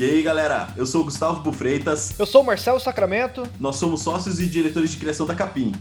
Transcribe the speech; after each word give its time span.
E 0.00 0.02
aí, 0.02 0.22
galera, 0.22 0.70
eu 0.78 0.86
sou 0.86 1.02
o 1.02 1.04
Gustavo 1.04 1.42
Bufreitas. 1.42 2.18
Eu 2.18 2.24
sou 2.24 2.40
o 2.40 2.46
Marcelo 2.46 2.80
Sacramento. 2.80 3.46
Nós 3.60 3.76
somos 3.76 4.00
sócios 4.00 4.40
e 4.40 4.46
diretores 4.46 4.92
de 4.92 4.96
criação 4.96 5.26
da 5.26 5.34
Capim. 5.34 5.74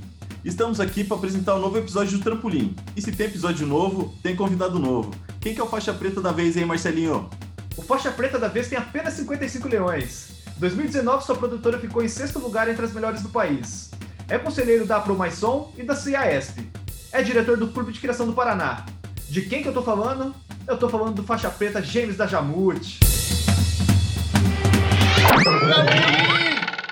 Estamos 0.44 0.82
aqui 0.82 1.06
para 1.06 1.16
apresentar 1.16 1.56
um 1.56 1.60
novo 1.60 1.78
episódio 1.78 2.18
do 2.18 2.22
Trampolim. 2.26 2.76
E 2.98 3.02
se 3.02 3.14
tem 3.14 3.28
episódio 3.28 3.66
novo, 3.66 4.14
tem 4.22 4.36
convidado 4.36 4.78
novo. 4.78 5.16
Quem 5.40 5.54
que 5.54 5.62
é 5.62 5.64
o 5.64 5.68
faixa 5.68 5.94
preta 5.94 6.20
da 6.20 6.34
vez, 6.34 6.58
hein, 6.58 6.66
Marcelinho? 6.66 7.30
O 7.78 7.82
faixa 7.82 8.12
preta 8.12 8.38
da 8.38 8.50
vez 8.50 8.68
tem 8.68 8.78
apenas 8.78 9.14
55 9.14 9.70
leões. 9.70 10.32
2019, 10.58 11.26
sua 11.26 11.36
produtora 11.36 11.80
ficou 11.80 12.04
em 12.04 12.10
sexto 12.10 12.40
lugar 12.40 12.68
entre 12.68 12.84
as 12.84 12.92
melhores 12.92 13.22
do 13.22 13.30
país. 13.30 13.90
É 14.28 14.38
conselheiro 14.38 14.86
da 14.86 15.00
Promaison 15.00 15.72
e 15.78 15.84
da 15.84 15.96
CIASP. 15.96 16.70
É 17.14 17.24
diretor 17.24 17.56
do 17.56 17.70
Clube 17.70 17.94
de 17.94 18.02
Criação 18.02 18.26
do 18.26 18.34
Paraná. 18.34 18.86
De 19.30 19.44
quem 19.44 19.64
que 19.64 19.70
eu 19.70 19.74
tô 19.74 19.82
falando? 19.82 20.36
Eu 20.68 20.78
tô 20.78 20.90
falando 20.90 21.16
do 21.16 21.24
faixa 21.24 21.50
preta 21.50 21.82
James 21.82 22.18
da 22.18 22.28
Jamute. 22.28 23.00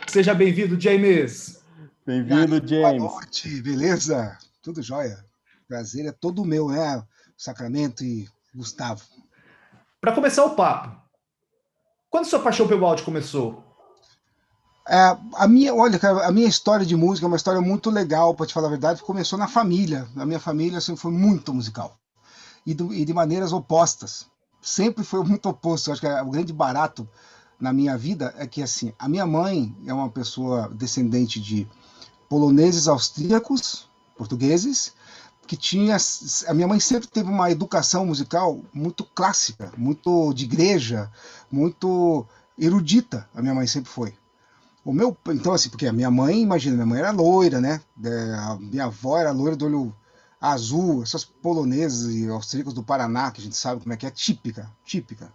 Seja 0.08 0.34
bem-vindo, 0.34 0.80
James. 0.80 1.62
Bem-vindo, 2.06 2.56
James. 2.68 3.02
Boa 3.02 3.14
noite, 3.14 3.62
beleza? 3.62 4.38
Tudo 4.62 4.82
jóia. 4.82 5.24
Prazer 5.68 6.06
é 6.06 6.12
todo 6.12 6.46
meu, 6.46 6.70
né? 6.70 7.04
Sacramento 7.38 8.04
e 8.04 8.28
Gustavo. 8.56 9.04
Para 10.00 10.14
começar 10.14 10.46
o 10.46 10.56
papo, 10.56 10.96
quando 12.10 12.26
sua 12.26 12.40
paixão 12.40 12.68
pelo 12.68 12.86
áudio 12.86 13.06
começou? 13.06 13.64
É, 14.88 15.18
a 15.36 15.48
minha, 15.48 15.76
olha, 15.76 16.00
a 16.24 16.32
minha 16.32 16.48
história 16.48 16.86
de 16.86 16.96
música 16.96 17.26
é 17.26 17.28
uma 17.28 17.36
história 17.36 17.60
muito 17.60 17.90
legal, 17.90 18.34
para 18.34 18.46
te 18.46 18.54
falar 18.54 18.68
a 18.68 18.72
verdade. 18.72 19.02
Começou 19.02 19.38
na 19.38 19.48
família. 19.48 20.08
A 20.16 20.26
minha 20.26 20.40
família 20.40 20.80
sempre 20.80 21.02
foi 21.02 21.12
muito 21.12 21.54
musical 21.54 22.00
e, 22.66 22.74
do, 22.74 22.94
e 22.94 23.04
de 23.04 23.14
maneiras 23.14 23.52
opostas. 23.52 24.26
Sempre 24.62 25.04
foi 25.04 25.24
muito 25.24 25.50
oposto. 25.50 25.90
Eu 25.90 25.94
acho 25.94 26.02
que 26.02 26.08
o 26.08 26.32
grande 26.32 26.54
barato 26.54 27.08
na 27.60 27.74
minha 27.74 27.98
vida 27.98 28.34
é 28.38 28.46
que 28.46 28.62
assim, 28.62 28.94
a 28.98 29.08
minha 29.08 29.26
mãe 29.26 29.76
é 29.86 29.94
uma 29.94 30.10
pessoa 30.10 30.70
descendente 30.74 31.40
de 31.40 31.68
poloneses 32.30 32.88
austríacos, 32.88 33.90
portugueses, 34.16 34.94
que 35.48 35.56
tinha 35.56 35.98
a 36.48 36.54
minha 36.54 36.68
mãe 36.68 36.80
sempre 36.80 37.08
teve 37.08 37.30
uma 37.30 37.50
educação 37.50 38.06
musical 38.06 38.62
muito 38.74 39.04
clássica, 39.04 39.72
muito 39.78 40.34
de 40.34 40.44
igreja, 40.44 41.10
muito 41.50 42.26
erudita. 42.60 43.28
A 43.34 43.42
minha 43.42 43.56
mãe 43.56 43.66
sempre 43.66 43.90
foi. 43.90 44.14
O 44.84 44.94
meu, 44.94 45.16
então 45.30 45.54
assim, 45.54 45.70
porque 45.70 45.88
a 45.88 45.94
minha 45.94 46.12
mãe, 46.12 46.42
imagina, 46.42 46.76
minha 46.76 46.86
mãe 46.86 47.00
era 47.00 47.12
loira, 47.12 47.62
né? 47.62 47.82
É, 48.04 48.34
a 48.36 48.58
minha 48.60 48.86
avó 48.86 49.18
era 49.18 49.32
loira 49.32 49.56
do 49.56 49.66
olho 49.66 49.96
azul, 50.40 51.02
essas 51.02 51.26
polonesas 51.26 52.14
e 52.14 52.28
austríacos 52.28 52.74
do 52.74 52.84
Paraná, 52.84 53.32
que 53.32 53.42
a 53.42 53.44
gente 53.44 53.56
sabe 53.56 53.82
como 53.82 53.94
é 53.94 53.98
que 53.98 54.06
é, 54.06 54.12
típica, 54.12 54.72
típica. 54.86 55.32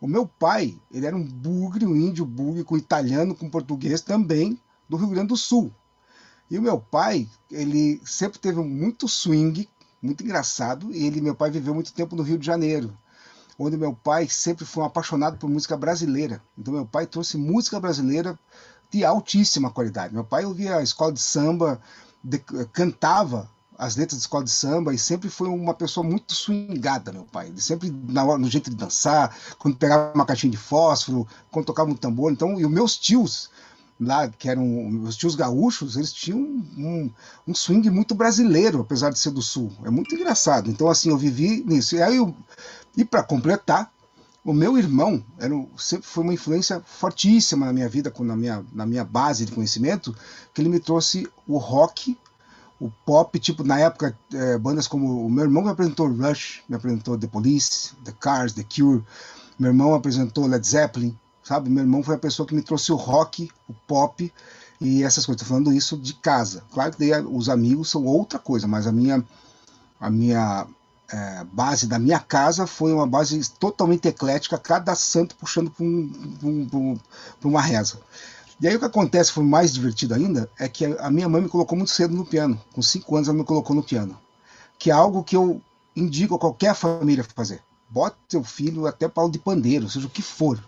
O 0.00 0.08
meu 0.08 0.26
pai, 0.26 0.80
ele 0.90 1.06
era 1.06 1.14
um 1.14 1.22
bugre, 1.22 1.84
um 1.84 1.94
índio 1.94 2.24
bugre 2.24 2.64
com 2.64 2.76
italiano, 2.76 3.34
com 3.34 3.50
português 3.50 4.00
também, 4.00 4.58
do 4.88 4.96
Rio 4.96 5.08
Grande 5.08 5.28
do 5.28 5.36
Sul. 5.36 5.70
E 6.50 6.58
o 6.58 6.62
meu 6.62 6.80
pai, 6.80 7.28
ele 7.50 8.00
sempre 8.04 8.38
teve 8.38 8.60
muito 8.60 9.06
swing, 9.06 9.68
muito 10.02 10.24
engraçado, 10.24 10.90
e 10.90 11.06
ele, 11.06 11.20
meu 11.20 11.34
pai, 11.34 11.50
viveu 11.50 11.74
muito 11.74 11.92
tempo 11.92 12.16
no 12.16 12.22
Rio 12.22 12.38
de 12.38 12.46
Janeiro, 12.46 12.96
onde 13.58 13.76
meu 13.76 13.94
pai 13.94 14.26
sempre 14.26 14.64
foi 14.64 14.82
um 14.82 14.86
apaixonado 14.86 15.36
por 15.36 15.50
música 15.50 15.76
brasileira. 15.76 16.42
Então 16.56 16.72
meu 16.72 16.86
pai 16.86 17.06
trouxe 17.06 17.36
música 17.36 17.78
brasileira 17.78 18.38
de 18.90 19.04
altíssima 19.04 19.70
qualidade. 19.70 20.14
Meu 20.14 20.24
pai 20.24 20.46
ouvia 20.46 20.76
a 20.76 20.82
escola 20.82 21.12
de 21.12 21.20
samba, 21.20 21.80
de, 22.24 22.38
cantava 22.72 23.50
as 23.80 23.96
letras 23.96 24.18
de 24.18 24.24
escola 24.24 24.44
de 24.44 24.50
samba 24.50 24.92
e 24.92 24.98
sempre 24.98 25.30
foi 25.30 25.48
uma 25.48 25.72
pessoa 25.72 26.06
muito 26.06 26.34
swingada, 26.34 27.10
meu 27.10 27.24
pai. 27.24 27.48
Ele 27.48 27.60
sempre 27.62 27.90
na 27.90 28.22
hora, 28.22 28.38
no 28.38 28.48
jeito 28.48 28.68
de 28.68 28.76
dançar, 28.76 29.34
quando 29.58 29.78
pegava 29.78 30.12
uma 30.14 30.26
caixinha 30.26 30.50
de 30.50 30.58
fósforo, 30.58 31.26
quando 31.50 31.64
tocava 31.64 31.90
um 31.90 31.94
tambor. 31.96 32.30
Então, 32.30 32.60
e 32.60 32.66
os 32.66 32.70
meus 32.70 32.98
tios 32.98 33.48
lá, 33.98 34.28
que 34.28 34.50
eram 34.50 35.02
os 35.02 35.16
tios 35.16 35.34
gaúchos, 35.34 35.96
eles 35.96 36.12
tinham 36.12 36.38
um, 36.38 37.10
um, 37.48 37.54
swing 37.54 37.88
muito 37.88 38.14
brasileiro, 38.14 38.80
apesar 38.82 39.10
de 39.10 39.18
ser 39.18 39.30
do 39.30 39.40
sul. 39.40 39.72
É 39.82 39.88
muito 39.88 40.14
engraçado. 40.14 40.70
Então, 40.70 40.88
assim, 40.88 41.08
eu 41.08 41.16
vivi 41.16 41.64
nisso. 41.66 41.96
E 41.96 42.02
aí, 42.02 42.18
e 42.94 43.02
para 43.02 43.22
completar, 43.22 43.90
o 44.44 44.52
meu 44.52 44.76
irmão 44.76 45.24
era, 45.38 45.54
sempre 45.78 46.06
foi 46.06 46.24
uma 46.24 46.34
influência 46.34 46.82
fortíssima 46.84 47.64
na 47.64 47.72
minha 47.72 47.88
vida, 47.88 48.12
na 48.20 48.36
minha, 48.36 48.64
na 48.74 48.84
minha 48.84 49.04
base 49.04 49.46
de 49.46 49.52
conhecimento, 49.52 50.14
que 50.52 50.60
ele 50.60 50.68
me 50.68 50.80
trouxe 50.80 51.26
o 51.48 51.56
rock 51.56 52.14
o 52.80 52.90
pop, 53.04 53.38
tipo, 53.38 53.62
na 53.62 53.78
época, 53.78 54.16
é, 54.32 54.56
bandas 54.56 54.88
como. 54.88 55.26
O 55.26 55.30
meu 55.30 55.44
irmão 55.44 55.62
me 55.62 55.68
apresentou 55.68 56.08
Rush, 56.08 56.62
me 56.66 56.74
apresentou 56.74 57.18
The 57.18 57.26
Police, 57.26 57.94
The 58.02 58.12
Cars, 58.18 58.54
The 58.54 58.64
Cure. 58.64 59.04
Meu 59.58 59.70
irmão 59.70 59.94
apresentou 59.94 60.46
Led 60.46 60.66
Zeppelin, 60.66 61.14
sabe? 61.44 61.68
Meu 61.68 61.84
irmão 61.84 62.02
foi 62.02 62.14
a 62.14 62.18
pessoa 62.18 62.46
que 62.46 62.54
me 62.54 62.62
trouxe 62.62 62.90
o 62.90 62.96
rock, 62.96 63.50
o 63.68 63.74
pop 63.86 64.32
e 64.80 65.04
essas 65.04 65.26
coisas. 65.26 65.42
Estou 65.42 65.54
falando 65.54 65.72
isso 65.74 65.98
de 65.98 66.14
casa. 66.14 66.64
Claro 66.72 66.92
que 66.92 66.98
daí 66.98 67.22
os 67.22 67.50
amigos 67.50 67.90
são 67.90 68.06
outra 68.06 68.38
coisa, 68.38 68.66
mas 68.66 68.86
a 68.86 68.92
minha, 68.92 69.22
a 70.00 70.08
minha 70.08 70.66
é, 71.12 71.44
base 71.52 71.86
da 71.86 71.98
minha 71.98 72.18
casa 72.18 72.66
foi 72.66 72.94
uma 72.94 73.06
base 73.06 73.38
totalmente 73.58 74.08
eclética, 74.08 74.56
cada 74.56 74.94
santo 74.94 75.36
puxando 75.36 75.70
para 75.70 75.84
um, 75.84 76.38
um, 76.42 76.98
uma 77.44 77.60
reza. 77.60 77.98
E 78.60 78.68
aí 78.68 78.76
o 78.76 78.78
que 78.78 78.84
acontece, 78.84 79.32
foi 79.32 79.42
mais 79.42 79.72
divertido 79.72 80.14
ainda, 80.14 80.50
é 80.58 80.68
que 80.68 80.84
a 80.84 81.10
minha 81.10 81.28
mãe 81.28 81.40
me 81.40 81.48
colocou 81.48 81.78
muito 81.78 81.90
cedo 81.92 82.14
no 82.14 82.26
piano. 82.26 82.60
Com 82.72 82.82
cinco 82.82 83.16
anos 83.16 83.28
ela 83.28 83.38
me 83.38 83.44
colocou 83.44 83.74
no 83.74 83.82
piano. 83.82 84.18
Que 84.78 84.90
é 84.90 84.92
algo 84.92 85.24
que 85.24 85.34
eu 85.34 85.62
indico 85.96 86.34
a 86.34 86.38
qualquer 86.38 86.74
família 86.74 87.24
fazer. 87.34 87.62
Bota 87.88 88.16
seu 88.28 88.44
filho 88.44 88.86
até 88.86 89.08
para 89.08 89.28
de 89.30 89.38
pandeiro, 89.38 89.88
seja 89.88 90.06
o 90.06 90.10
que 90.10 90.20
for. 90.20 90.62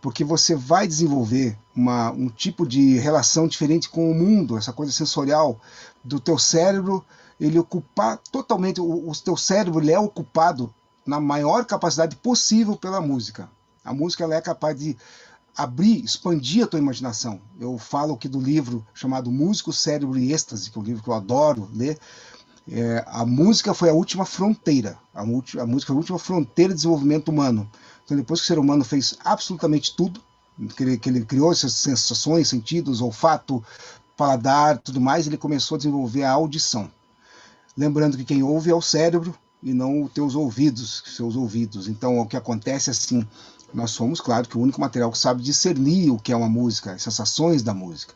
Porque 0.00 0.22
você 0.22 0.54
vai 0.54 0.86
desenvolver 0.86 1.56
uma, 1.74 2.10
um 2.10 2.28
tipo 2.28 2.66
de 2.66 2.98
relação 2.98 3.48
diferente 3.48 3.88
com 3.88 4.10
o 4.10 4.14
mundo, 4.14 4.58
essa 4.58 4.72
coisa 4.72 4.92
sensorial 4.92 5.58
do 6.04 6.20
teu 6.20 6.38
cérebro, 6.38 7.02
ele 7.40 7.58
ocupar 7.58 8.18
totalmente, 8.30 8.78
o, 8.78 9.10
o 9.10 9.12
teu 9.16 9.38
cérebro 9.38 9.80
ele 9.80 9.92
é 9.92 9.98
ocupado 9.98 10.72
na 11.04 11.18
maior 11.18 11.64
capacidade 11.64 12.14
possível 12.16 12.76
pela 12.76 13.00
música. 13.00 13.48
A 13.82 13.94
música 13.94 14.24
ela 14.24 14.34
é 14.34 14.40
capaz 14.40 14.78
de 14.78 14.96
abrir, 15.56 16.04
expandir 16.04 16.64
a 16.64 16.66
tua 16.66 16.78
imaginação. 16.78 17.40
Eu 17.58 17.78
falo 17.78 18.14
aqui 18.14 18.28
do 18.28 18.40
livro 18.40 18.86
chamado 18.92 19.30
Músico, 19.30 19.72
Cérebro 19.72 20.18
e 20.18 20.32
Êxtase, 20.32 20.70
que 20.70 20.78
é 20.78 20.80
um 20.80 20.84
livro 20.84 21.02
que 21.02 21.08
eu 21.08 21.14
adoro 21.14 21.68
ler. 21.72 21.98
É, 22.68 23.04
a 23.06 23.24
música 23.24 23.72
foi 23.72 23.88
a 23.88 23.94
última 23.94 24.26
fronteira, 24.26 24.98
a, 25.14 25.22
a, 25.22 25.26
música 25.66 25.86
foi 25.86 25.94
a 25.94 25.98
última 25.98 26.18
fronteira 26.18 26.72
de 26.72 26.76
desenvolvimento 26.76 27.28
humano. 27.28 27.70
Então, 28.04 28.16
depois 28.16 28.40
que 28.40 28.44
o 28.44 28.46
ser 28.46 28.58
humano 28.58 28.84
fez 28.84 29.16
absolutamente 29.24 29.94
tudo, 29.96 30.20
que 30.76 30.82
ele, 30.82 30.98
que 30.98 31.08
ele 31.08 31.24
criou 31.24 31.52
essas 31.52 31.74
sensações, 31.74 32.48
sentidos, 32.48 33.00
olfato, 33.00 33.64
paladar, 34.16 34.78
tudo 34.78 35.00
mais, 35.00 35.26
ele 35.26 35.36
começou 35.36 35.76
a 35.76 35.78
desenvolver 35.78 36.24
a 36.24 36.32
audição. 36.32 36.90
Lembrando 37.76 38.16
que 38.16 38.24
quem 38.24 38.42
ouve 38.42 38.70
é 38.70 38.74
o 38.74 38.80
cérebro 38.80 39.36
e 39.62 39.72
não 39.72 40.02
os 40.02 40.12
teus 40.12 40.34
ouvidos, 40.34 41.02
seus 41.14 41.36
ouvidos. 41.36 41.88
Então, 41.88 42.18
o 42.18 42.26
que 42.26 42.36
acontece 42.36 42.90
é 42.90 42.92
assim, 42.92 43.26
nós 43.72 43.90
somos, 43.90 44.20
claro, 44.20 44.48
que 44.48 44.56
o 44.56 44.60
único 44.60 44.80
material 44.80 45.10
que 45.10 45.18
sabe 45.18 45.42
discernir 45.42 46.10
o 46.10 46.18
que 46.18 46.32
é 46.32 46.36
uma 46.36 46.48
música, 46.48 46.92
as 46.92 47.02
sensações 47.02 47.62
da 47.62 47.74
música. 47.74 48.14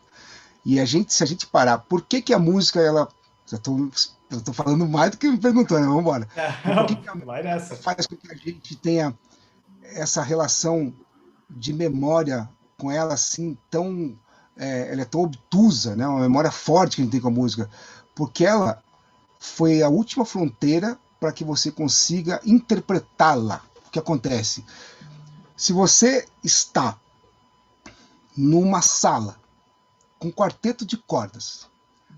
E 0.65 0.79
a 0.79 0.85
gente, 0.85 1.13
se 1.13 1.23
a 1.23 1.27
gente 1.27 1.47
parar, 1.47 1.79
por 1.79 2.01
que, 2.01 2.21
que 2.21 2.33
a 2.33 2.39
música, 2.39 2.79
ela. 2.79 3.07
Já 3.47 3.57
estou 3.57 4.53
falando 4.53 4.87
mais 4.87 5.11
do 5.11 5.17
que 5.17 5.29
me 5.29 5.37
perguntando, 5.37 5.81
né? 5.81 5.87
vamos 5.87 6.01
embora. 6.01 6.25
Por 6.63 6.85
que, 6.85 6.95
que 6.95 7.09
a 7.09 7.15
música 7.15 7.75
faz 7.75 8.07
com 8.07 8.15
que 8.15 8.31
a 8.31 8.35
gente 8.35 8.77
tenha 8.77 9.13
essa 9.83 10.21
relação 10.21 10.93
de 11.49 11.73
memória 11.73 12.47
com 12.77 12.89
ela 12.89 13.13
assim 13.13 13.57
tão. 13.69 14.17
É, 14.55 14.93
ela 14.93 15.01
é 15.01 15.05
tão 15.05 15.21
obtusa, 15.21 15.97
né? 15.97 16.07
uma 16.07 16.21
memória 16.21 16.51
forte 16.51 16.95
que 16.95 17.01
a 17.01 17.03
gente 17.03 17.11
tem 17.11 17.19
com 17.19 17.27
a 17.27 17.31
música? 17.31 17.69
Porque 18.15 18.45
ela 18.45 18.81
foi 19.37 19.81
a 19.81 19.89
última 19.89 20.23
fronteira 20.23 20.97
para 21.19 21.31
que 21.31 21.43
você 21.43 21.71
consiga 21.71 22.39
interpretá-la. 22.45 23.61
O 23.87 23.91
que 23.91 23.99
acontece? 23.99 24.63
Se 25.61 25.73
você 25.73 26.27
está 26.43 26.97
numa 28.35 28.81
sala 28.81 29.37
com 30.17 30.29
um 30.29 30.31
quarteto 30.31 30.83
de 30.83 30.97
cordas, 30.97 31.69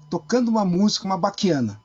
tocando 0.10 0.48
uma 0.48 0.64
música, 0.64 1.04
uma 1.04 1.18
baquiana, 1.18 1.78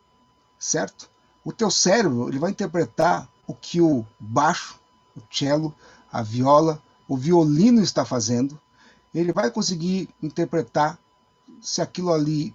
certo? 0.56 1.10
O 1.44 1.52
teu 1.52 1.69
cérebro 1.69 2.28
ele 2.28 2.38
vai 2.38 2.52
interpretar 2.52 3.28
o 3.44 3.52
que 3.52 3.81
o 3.81 4.06
baixo, 4.20 4.78
o 5.16 5.22
cello, 5.34 5.75
a 6.12 6.22
viola, 6.22 6.81
o 7.08 7.16
violino 7.16 7.82
está 7.82 8.05
fazendo. 8.05 8.56
Ele 9.12 9.32
vai 9.32 9.50
conseguir 9.50 10.08
interpretar 10.22 10.96
se 11.60 11.82
aquilo 11.82 12.12
ali 12.12 12.55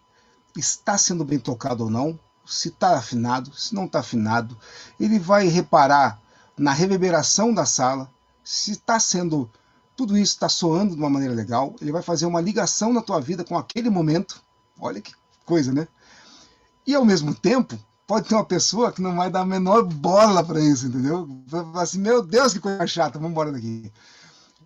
está 0.55 0.97
sendo 0.97 1.25
bem 1.25 1.39
tocado 1.39 1.83
ou 1.83 1.89
não, 1.89 2.17
se 2.45 2.69
está 2.69 2.97
afinado, 2.97 3.53
se 3.53 3.75
não 3.75 3.83
está 3.83 3.99
afinado. 3.99 4.57
Ele 4.97 5.19
vai 5.19 5.49
reparar 5.49 6.21
na 6.57 6.71
reverberação 6.71 7.53
da 7.53 7.65
sala, 7.65 8.09
se 8.43 8.71
está 8.71 8.99
sendo 8.99 9.49
tudo 9.95 10.17
isso 10.17 10.33
está 10.33 10.49
soando 10.49 10.95
de 10.95 11.01
uma 11.01 11.09
maneira 11.09 11.33
legal, 11.33 11.75
ele 11.79 11.91
vai 11.91 12.01
fazer 12.01 12.25
uma 12.25 12.41
ligação 12.41 12.91
na 12.91 13.01
tua 13.01 13.19
vida 13.19 13.43
com 13.43 13.57
aquele 13.57 13.89
momento. 13.89 14.43
Olha 14.79 14.99
que 14.99 15.13
coisa, 15.45 15.71
né? 15.71 15.87
E 16.85 16.95
ao 16.95 17.05
mesmo 17.05 17.33
tempo, 17.33 17.77
pode 18.07 18.27
ter 18.27 18.35
uma 18.35 18.45
pessoa 18.45 18.91
que 18.91 19.01
não 19.01 19.15
vai 19.15 19.29
dar 19.29 19.41
a 19.41 19.45
menor 19.45 19.83
bola 19.83 20.43
para 20.43 20.59
isso, 20.59 20.87
entendeu? 20.87 21.27
Vai 21.47 21.83
assim, 21.83 21.99
meu 21.99 22.21
Deus, 22.21 22.53
que 22.53 22.59
coisa 22.59 22.85
chata, 22.87 23.19
vamos 23.19 23.31
embora 23.31 23.51
daqui. 23.51 23.91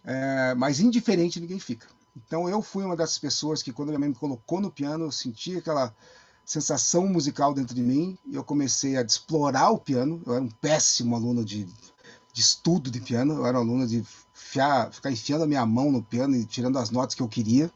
É, 0.03 0.55
mas 0.55 0.79
indiferente 0.79 1.39
ninguém 1.39 1.59
fica. 1.59 1.87
Então 2.15 2.49
eu 2.49 2.61
fui 2.61 2.83
uma 2.83 2.95
dessas 2.95 3.19
pessoas 3.19 3.61
que 3.61 3.71
quando 3.71 3.89
minha 3.89 3.99
mãe 3.99 4.09
me 4.09 4.15
colocou 4.15 4.59
no 4.59 4.71
piano, 4.71 5.05
eu 5.05 5.11
senti 5.11 5.57
aquela 5.57 5.93
sensação 6.45 7.05
musical 7.05 7.53
dentro 7.53 7.75
de 7.75 7.81
mim 7.81 8.17
e 8.25 8.35
eu 8.35 8.43
comecei 8.43 8.97
a 8.97 9.01
explorar 9.01 9.69
o 9.69 9.77
piano. 9.77 10.21
Eu 10.25 10.33
era 10.33 10.43
um 10.43 10.49
péssimo 10.49 11.15
aluno 11.15 11.43
de, 11.43 11.67
de 12.37 12.41
estudo 12.41 12.91
de 12.91 13.01
piano, 13.01 13.33
eu 13.33 13.47
era 13.47 13.57
um 13.57 13.61
aluno 13.61 13.87
de 13.87 14.05
fiar, 14.31 14.91
ficar 14.91 15.09
enfiando 15.09 15.43
a 15.43 15.47
minha 15.47 15.65
mão 15.65 15.91
no 15.91 16.03
piano 16.03 16.35
e 16.35 16.45
tirando 16.45 16.77
as 16.77 16.91
notas 16.91 17.15
que 17.15 17.23
eu 17.23 17.27
queria. 17.27 17.71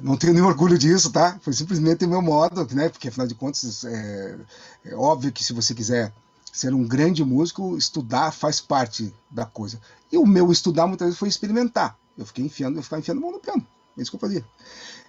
Não 0.00 0.16
tenho 0.16 0.32
nenhum 0.32 0.46
orgulho 0.46 0.78
disso, 0.78 1.10
tá? 1.10 1.36
Foi 1.42 1.52
simplesmente 1.52 2.04
o 2.04 2.08
meu 2.08 2.22
modo, 2.22 2.64
né? 2.72 2.88
Porque 2.88 3.08
afinal 3.08 3.26
de 3.26 3.34
contas, 3.34 3.82
é, 3.82 4.38
é 4.84 4.94
óbvio 4.94 5.32
que 5.32 5.42
se 5.42 5.52
você 5.52 5.74
quiser 5.74 6.12
ser 6.52 6.72
um 6.72 6.86
grande 6.86 7.24
músico, 7.24 7.76
estudar 7.76 8.30
faz 8.30 8.60
parte 8.60 9.12
da 9.28 9.44
coisa. 9.44 9.80
E 10.12 10.16
o 10.16 10.24
meu 10.24 10.52
estudar 10.52 10.86
muitas 10.86 11.06
vezes 11.06 11.18
foi 11.18 11.28
experimentar. 11.28 11.98
Eu 12.16 12.24
fiquei 12.24 12.44
enfiando, 12.44 12.78
eu 12.78 12.84
ficava 12.84 13.00
enfiando 13.00 13.18
a 13.18 13.20
mão 13.20 13.32
no 13.32 13.40
piano. 13.40 13.66
É 13.98 14.02
isso 14.02 14.12
que 14.12 14.16
eu 14.16 14.20
fazia. 14.20 14.44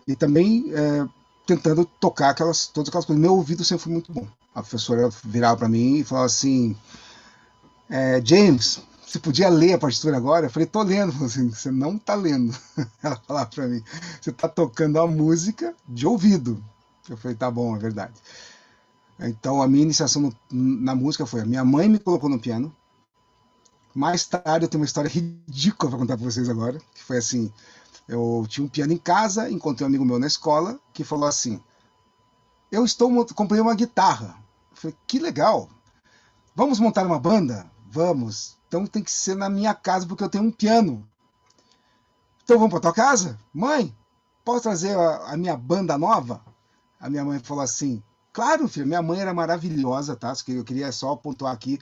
E 0.07 0.15
também 0.15 0.73
é, 0.73 1.07
tentando 1.45 1.85
tocar 1.85 2.31
aquelas, 2.31 2.65
todas 2.65 2.89
aquelas 2.89 3.05
coisas. 3.05 3.21
Meu 3.21 3.35
ouvido 3.35 3.63
sempre 3.63 3.83
foi 3.83 3.93
muito 3.93 4.11
bom. 4.11 4.27
A 4.55 4.63
professora 4.63 5.11
virava 5.23 5.57
para 5.57 5.69
mim 5.69 5.97
e 5.97 6.03
falava 6.03 6.25
assim: 6.25 6.75
é, 7.91 8.21
James, 8.23 8.81
você 9.05 9.19
podia 9.19 9.49
ler 9.49 9.73
a 9.73 9.77
partitura 9.77 10.15
agora? 10.15 10.45
Eu 10.45 10.49
falei, 10.49 10.65
tô 10.65 10.81
lendo. 10.81 11.25
Assim, 11.25 11.49
você 11.49 11.69
não 11.69 11.97
tá 11.97 12.15
lendo. 12.15 12.57
Ela 13.03 13.21
falava 13.27 13.49
para 13.49 13.67
mim, 13.67 13.83
você 14.21 14.31
tá 14.31 14.47
tocando 14.47 14.97
a 14.97 15.05
música 15.05 15.75
de 15.87 16.07
ouvido. 16.07 16.63
Eu 17.09 17.17
falei, 17.17 17.35
tá 17.35 17.51
bom, 17.51 17.75
é 17.75 17.79
verdade. 17.79 18.13
Então 19.19 19.61
a 19.61 19.67
minha 19.67 19.83
iniciação 19.83 20.21
no, 20.21 20.35
na 20.49 20.95
música 20.95 21.25
foi: 21.25 21.41
a 21.41 21.45
minha 21.45 21.65
mãe 21.65 21.89
me 21.89 21.99
colocou 21.99 22.29
no 22.29 22.39
piano. 22.39 22.73
Mais 23.93 24.25
tarde 24.25 24.65
eu 24.65 24.69
tenho 24.69 24.81
uma 24.81 24.85
história 24.85 25.09
ridícula 25.09 25.91
para 25.91 25.99
contar 25.99 26.17
para 26.17 26.25
vocês 26.25 26.49
agora, 26.49 26.79
que 26.95 27.03
foi 27.03 27.17
assim: 27.17 27.51
eu 28.07 28.45
tinha 28.47 28.65
um 28.65 28.69
piano 28.69 28.93
em 28.93 28.97
casa, 28.97 29.51
encontrei 29.51 29.85
um 29.85 29.89
amigo 29.89 30.05
meu 30.05 30.17
na 30.17 30.27
escola 30.27 30.79
que 30.93 31.03
falou 31.03 31.27
assim: 31.27 31.61
Eu 32.71 32.85
estou 32.85 33.25
comprei 33.35 33.61
uma 33.61 33.75
guitarra. 33.75 34.37
Eu 34.71 34.77
falei: 34.77 34.97
Que 35.05 35.19
legal. 35.19 35.69
Vamos 36.55 36.79
montar 36.79 37.05
uma 37.05 37.19
banda? 37.19 37.69
Vamos. 37.91 38.57
Então 38.67 38.87
tem 38.87 39.03
que 39.03 39.11
ser 39.11 39.35
na 39.35 39.49
minha 39.49 39.73
casa 39.73 40.07
porque 40.07 40.23
eu 40.23 40.29
tenho 40.29 40.45
um 40.45 40.51
piano. 40.51 41.05
Então 42.41 42.57
vamos 42.57 42.71
para 42.71 42.79
tua 42.79 42.93
casa? 42.93 43.37
Mãe, 43.53 43.93
posso 44.45 44.63
trazer 44.63 44.97
a, 44.97 45.33
a 45.33 45.37
minha 45.37 45.57
banda 45.57 45.97
nova? 45.97 46.41
A 46.97 47.09
minha 47.09 47.25
mãe 47.25 47.39
falou 47.39 47.61
assim: 47.61 48.01
Claro, 48.31 48.67
filho, 48.69 48.87
minha 48.87 49.01
mãe 49.01 49.19
era 49.19 49.33
maravilhosa, 49.33 50.15
tá? 50.15 50.33
Eu 50.47 50.63
queria 50.63 50.89
só 50.93 51.17
pontuar 51.17 51.53
aqui. 51.53 51.79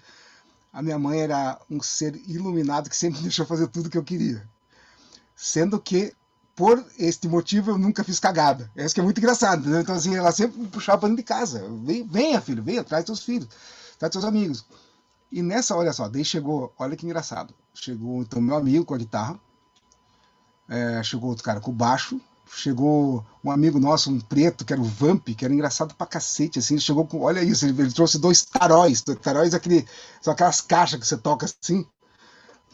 A 0.74 0.82
minha 0.82 0.98
mãe 0.98 1.22
era 1.22 1.60
um 1.70 1.80
ser 1.80 2.16
iluminado 2.28 2.90
que 2.90 2.98
sempre 2.98 3.22
deixou 3.24 3.46
fazer 3.46 3.68
tudo 3.68 3.90
que 3.90 3.98
eu 3.98 4.04
queria. 4.04 4.44
Sendo 5.36 5.80
que, 5.80 6.12
por 6.56 6.84
este 6.98 7.28
motivo, 7.28 7.70
eu 7.70 7.78
nunca 7.78 8.04
fiz 8.04 8.20
cagada. 8.20 8.70
Isso 8.76 8.96
que 8.96 9.00
é 9.00 9.04
muito 9.04 9.20
engraçado, 9.20 9.60
entendeu? 9.60 9.82
Então, 9.82 9.94
assim, 9.94 10.16
ela 10.16 10.32
sempre 10.32 10.60
me 10.60 10.68
puxava 10.68 10.98
para 10.98 11.10
dentro 11.10 11.24
de 11.24 11.28
casa. 11.28 11.64
Venha, 12.10 12.42
filho, 12.42 12.64
venha, 12.64 12.84
traz 12.84 13.06
teus 13.06 13.22
filhos, 13.22 13.48
traz 14.00 14.12
teus 14.12 14.26
amigos. 14.26 14.66
E 15.32 15.42
nessa, 15.42 15.76
olha 15.76 15.94
só, 15.94 16.08
daí 16.08 16.26
chegou, 16.26 16.74
olha 16.78 16.96
que 16.96 17.06
engraçado. 17.06 17.54
Chegou, 17.74 18.22
então, 18.22 18.42
meu 18.42 18.56
amigo 18.56 18.86
com 18.86 18.96
a 18.96 18.98
guitarra, 18.98 19.40
é, 20.68 21.02
chegou 21.04 21.30
outro 21.30 21.44
cara 21.44 21.60
com 21.60 21.72
o 21.72 21.74
baixo, 21.74 22.20
chegou 22.48 23.26
um 23.44 23.52
amigo 23.52 23.80
nosso, 23.80 24.12
um 24.12 24.20
preto, 24.20 24.66
que 24.66 24.74
era 24.74 24.82
o 24.82 24.86
Vamp, 24.86 25.30
que 25.30 25.46
era 25.46 25.54
engraçado 25.54 25.94
pra 25.94 26.08
cacete, 26.08 26.60
assim, 26.60 26.76
ele 26.76 26.82
chegou 26.82 27.06
com, 27.06 27.22
olha 27.22 27.44
isso, 27.44 27.66
ele, 27.66 27.80
ele 27.80 27.92
trouxe 27.92 28.18
dois 28.18 28.44
taróis, 28.44 29.02
taróis 29.22 29.54
aquele, 29.54 29.88
são 30.22 30.34
aquelas 30.34 30.62
caixas 30.62 31.00
que 31.00 31.06
você 31.06 31.18
toca 31.18 31.46
assim, 31.46 31.86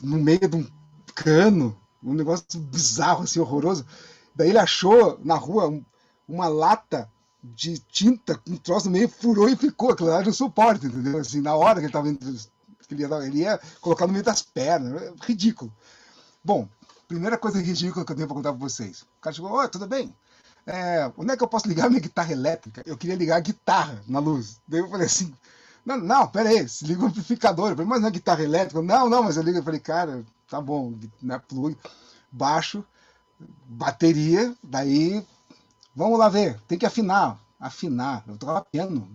no 0.02 0.18
meio 0.18 0.48
de 0.48 0.56
um 0.56 0.68
cano, 1.14 1.78
um 2.04 2.14
negócio 2.14 2.60
bizarro, 2.60 3.24
assim, 3.24 3.40
horroroso. 3.40 3.86
Daí 4.36 4.50
ele 4.50 4.58
achou 4.58 5.20
na 5.24 5.36
rua 5.36 5.68
um, 5.68 5.84
uma 6.28 6.48
lata 6.48 7.10
de 7.54 7.78
tinta 7.80 8.36
com 8.38 8.52
um 8.52 8.58
troço 8.58 8.90
meio, 8.90 9.08
furou 9.08 9.48
e 9.48 9.56
ficou, 9.56 9.92
aquilo 9.92 10.10
era 10.10 10.30
o 10.30 10.34
suporte, 10.34 10.88
entendeu? 10.88 11.20
Assim, 11.20 11.42
na 11.42 11.56
hora 11.56 11.80
que 11.80 11.86
ele 11.86 11.94
tava 11.94 12.08
ele 12.08 13.02
ia, 13.02 13.26
ele 13.26 13.38
ia 13.40 13.60
colocar 13.82 14.08
no 14.08 14.14
meio 14.14 14.26
das 14.26 14.42
pernas, 14.42 15.14
ridículo. 15.22 15.72
Bom, 16.44 16.68
primeira 17.08 17.38
coisa 17.38 17.62
ridícula 17.62 18.06
que 18.06 18.12
eu 18.12 18.16
tenho 18.16 18.28
para 18.28 18.36
contar 18.36 18.52
para 18.52 18.60
vocês. 18.60 19.02
O 19.02 19.22
cara 19.22 19.36
chegou, 19.36 19.52
oi, 19.52 19.68
tudo 19.68 19.88
bem? 19.88 20.14
É, 20.66 21.12
onde 21.18 21.32
é 21.32 21.38
que 21.38 21.44
eu 21.44 21.48
posso 21.48 21.68
ligar 21.68 21.90
minha 21.90 22.02
guitarra 22.02 22.32
elétrica? 22.32 22.82
Eu 22.86 22.98
queria 22.98 23.16
ligar 23.16 23.38
a 23.38 23.42
guitarra 23.42 24.02
na 24.08 24.20
luz. 24.20 24.60
Daí 24.68 24.80
eu 24.80 24.90
falei 24.90 25.06
assim, 25.06 25.34
não, 25.86 25.98
não, 25.98 26.28
pera 26.28 26.50
aí, 26.50 26.68
se 26.68 26.86
liga 26.86 27.04
o 27.04 27.06
amplificador. 27.06 27.70
Eu 27.70 27.76
falei, 27.76 27.90
mas 27.90 28.02
não 28.02 28.08
é 28.08 28.12
guitarra 28.12 28.44
elétrica? 28.44 28.82
Não, 28.82 29.08
não, 29.08 29.24
mas 29.24 29.38
eu 29.38 29.44
ligo. 29.44 29.58
Eu 29.60 29.64
falei, 29.64 29.80
cara, 29.80 30.26
tá 30.50 30.60
bom, 30.60 30.94
né, 31.22 31.40
plug, 31.48 31.78
baixo, 32.32 32.84
bateria, 33.68 34.56
daí, 34.64 35.26
vamos 35.96 36.20
lá 36.20 36.30
ver, 36.30 36.60
tem 36.68 36.78
que 36.78 36.86
afinar. 36.86 37.40
Afinar, 37.60 38.24
eu 38.28 38.38
tocava 38.38 38.66
piano, 38.66 39.08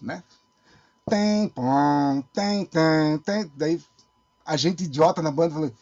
né? 0.00 0.22
Tem, 1.08 1.48
pom, 1.48 2.22
tem, 2.32 2.64
tem, 2.64 3.18
tem. 3.18 3.52
Daí, 3.54 3.82
a 4.44 4.56
gente 4.56 4.84
idiota 4.84 5.22
na 5.22 5.30
banda 5.30 5.54
falou, 5.54 5.72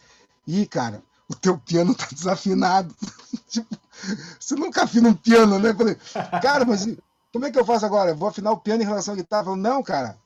ih, 0.47 0.67
cara, 0.67 1.03
o 1.29 1.35
teu 1.35 1.57
piano 1.59 1.95
tá 1.95 2.07
desafinado. 2.11 2.95
tipo, 3.49 3.77
você 4.39 4.55
nunca 4.57 4.85
afina 4.85 5.09
um 5.09 5.15
piano, 5.15 5.59
né? 5.59 5.71
Eu 5.71 5.77
falei, 5.77 5.97
cara, 6.43 6.65
mas 6.65 6.87
como 7.33 7.47
é 7.47 7.51
que 7.51 7.59
eu 7.59 7.65
faço 7.65 7.87
agora? 7.87 8.11
Eu 8.11 8.17
vou 8.17 8.29
afinar 8.29 8.51
o 8.51 8.59
piano 8.59 8.83
em 8.83 8.87
relação 8.87 9.15
à 9.15 9.17
guitarra? 9.17 9.43
Eu 9.43 9.47
falei, 9.47 9.63
não, 9.63 9.83
cara, 9.83 10.19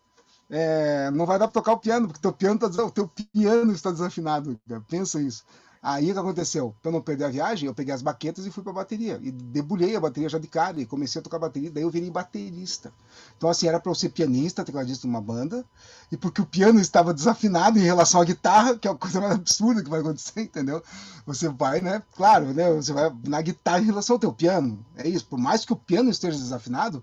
é, 0.49 1.11
não 1.13 1.27
vai 1.27 1.39
dar 1.39 1.47
para 1.47 1.55
tocar 1.55 1.73
o 1.73 1.79
piano, 1.79 2.09
porque 2.09 2.21
teu 2.21 2.33
piano 2.33 2.59
tá, 2.59 2.67
o 2.85 2.91
teu 2.91 3.09
piano 3.33 3.73
está 3.73 3.91
desafinado. 3.91 4.59
Pensa 4.89 5.21
isso. 5.21 5.45
Aí 5.83 6.11
o 6.11 6.13
que 6.13 6.21
aconteceu? 6.21 6.77
Para 6.83 6.93
não 6.93 7.01
perder 7.01 7.25
a 7.25 7.29
viagem, 7.31 7.67
eu 7.67 7.75
peguei 7.75 7.95
as 7.95 8.03
baquetas 8.03 8.45
e 8.45 8.51
fui 8.51 8.63
para 8.63 8.71
a 8.71 8.75
bateria. 8.75 9.19
E 9.23 9.31
debulhei 9.31 9.97
a 9.97 10.01
bateria 10.01 10.29
já 10.29 10.39
de 10.39 10.47
cara 10.47 10.79
e 10.79 10.85
comecei 10.85 11.21
a 11.21 11.23
tocar 11.23 11.39
bateria. 11.39 11.71
Daí 11.71 11.83
eu 11.83 11.91
virei 11.91 12.11
baterista. 12.11 12.93
Então, 13.35 13.49
assim, 13.49 13.67
era 13.67 13.81
para 13.81 13.91
eu 13.91 13.95
ser 13.95 14.11
pianista, 14.11 14.63
tecladista 14.63 15.07
numa 15.07 15.23
banda. 15.23 15.65
E 16.13 16.19
porque 16.19 16.43
o 16.43 16.45
piano 16.45 16.79
estava 16.79 17.15
desafinado 17.15 17.79
em 17.79 17.83
relação 17.83 18.21
à 18.21 18.25
guitarra, 18.25 18.77
que 18.77 18.87
é 18.87 18.91
a 18.91 18.95
coisa 18.95 19.23
mais 19.23 19.33
absurda 19.33 19.83
que 19.83 19.89
vai 19.89 20.01
acontecer, 20.01 20.43
entendeu? 20.45 20.83
Você 21.25 21.49
vai, 21.49 21.81
né? 21.81 22.03
Claro, 22.15 22.53
né? 22.53 22.71
Você 22.75 22.93
vai 22.93 23.11
na 23.27 23.41
guitarra 23.41 23.81
em 23.81 23.87
relação 23.87 24.17
ao 24.17 24.21
teu 24.21 24.35
piano. 24.35 24.85
É 24.97 25.09
isso. 25.09 25.25
Por 25.25 25.39
mais 25.39 25.65
que 25.65 25.73
o 25.73 25.77
piano 25.77 26.11
esteja 26.11 26.37
desafinado, 26.37 27.03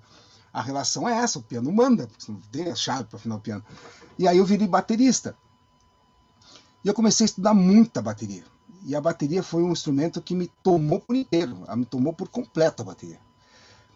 a 0.53 0.61
relação 0.61 1.09
é 1.09 1.17
essa. 1.17 1.39
O 1.39 1.43
piano 1.43 1.71
manda. 1.71 2.05
Porque 2.05 2.25
você 2.25 2.31
não 2.31 2.41
tem 2.51 2.69
a 2.69 2.75
chave 2.75 3.05
para 3.05 3.17
afinar 3.17 3.37
o 3.37 3.41
piano. 3.41 3.65
E 4.19 4.27
aí 4.27 4.37
eu 4.37 4.45
virei 4.45 4.67
baterista. 4.67 5.35
E 6.85 6.87
eu 6.87 6.93
comecei 6.93 7.23
a 7.23 7.29
estudar 7.29 7.55
muita 7.55 8.03
bateria 8.03 8.43
e 8.87 8.95
a 8.95 9.01
bateria 9.01 9.43
foi 9.43 9.61
um 9.63 9.73
instrumento 9.73 10.21
que 10.21 10.33
me 10.33 10.49
tomou 10.63 11.01
por 11.01 11.13
inteiro, 11.13 11.57
me 11.75 11.85
tomou 11.85 12.13
por 12.13 12.29
completo 12.29 12.81
a 12.81 12.85
bateria. 12.85 13.19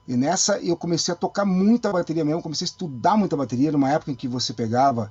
E 0.05 0.17
nessa 0.17 0.59
eu 0.59 0.75
comecei 0.75 1.13
a 1.13 1.15
tocar 1.15 1.45
muita 1.45 1.93
bateria 1.93 2.25
mesmo, 2.25 2.41
comecei 2.41 2.65
a 2.65 2.69
estudar 2.69 3.15
muita 3.15 3.37
bateria 3.37 3.71
numa 3.71 3.89
época 3.89 4.11
em 4.11 4.15
que 4.15 4.27
você 4.27 4.51
pegava 4.51 5.09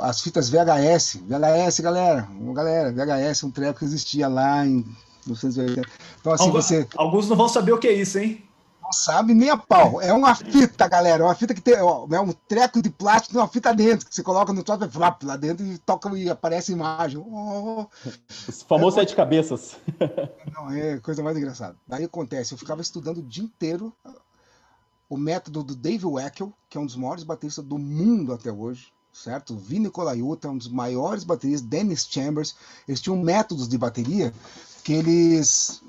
as 0.00 0.20
fitas 0.20 0.50
VHS, 0.50 1.20
VHS, 1.26 1.80
galera, 1.80 2.28
galera, 2.52 2.92
VHS, 2.92 3.44
um 3.44 3.50
treco 3.50 3.78
que 3.78 3.86
existia 3.86 4.28
lá 4.28 4.66
em 4.66 4.84
1980. 5.24 5.88
Então 6.20 6.32
assim 6.32 6.44
alguns, 6.44 6.64
você 6.66 6.88
alguns 6.94 7.28
não 7.28 7.36
vão 7.36 7.48
saber 7.48 7.72
o 7.72 7.78
que 7.78 7.88
é 7.88 7.92
isso, 7.94 8.18
hein? 8.18 8.43
Não 8.84 8.92
sabe 8.92 9.32
nem 9.32 9.48
a 9.48 9.56
pau. 9.56 10.00
É 10.02 10.12
uma 10.12 10.34
fita, 10.34 10.86
galera. 10.86 11.22
É 11.22 11.26
uma 11.26 11.34
fita 11.34 11.54
que 11.54 11.60
tem 11.60 11.80
ó, 11.80 12.06
é 12.12 12.20
um 12.20 12.32
treco 12.32 12.82
de 12.82 12.90
plástico, 12.90 13.32
tem 13.32 13.40
uma 13.40 13.48
fita 13.48 13.72
dentro, 13.72 14.06
que 14.06 14.14
você 14.14 14.22
coloca 14.22 14.52
no 14.52 14.62
troço, 14.62 14.90
flap 14.90 15.22
lá 15.22 15.36
dentro 15.36 15.64
e 15.64 15.78
toca 15.78 16.14
e 16.18 16.28
aparece 16.28 16.72
a 16.72 16.74
imagem. 16.74 17.18
Oh. 17.18 17.86
O 18.46 18.52
famoso 18.68 18.98
é, 18.98 19.00
sete 19.00 19.16
cabeças. 19.16 19.76
Não, 20.54 20.70
é 20.70 20.98
coisa 20.98 21.22
mais 21.22 21.36
engraçada. 21.36 21.76
Daí 21.88 22.04
acontece, 22.04 22.52
eu 22.52 22.58
ficava 22.58 22.82
estudando 22.82 23.18
o 23.18 23.22
dia 23.22 23.42
inteiro 23.42 23.90
o 25.08 25.16
método 25.16 25.62
do 25.62 25.74
Dave 25.74 26.04
Weckel, 26.04 26.52
que 26.68 26.76
é 26.76 26.80
um 26.80 26.86
dos 26.86 26.96
maiores 26.96 27.24
bateristas 27.24 27.64
do 27.64 27.78
mundo 27.78 28.32
até 28.32 28.50
hoje, 28.50 28.92
certo? 29.12 29.56
Vini 29.56 29.90
Colaiuta, 29.90 30.48
um 30.48 30.58
dos 30.58 30.68
maiores 30.68 31.24
bateristas, 31.24 31.62
Dennis 31.62 32.06
Chambers, 32.10 32.56
eles 32.88 33.00
tinham 33.00 33.16
métodos 33.16 33.68
de 33.68 33.78
bateria 33.78 34.32
que 34.82 34.92
eles 34.92 35.82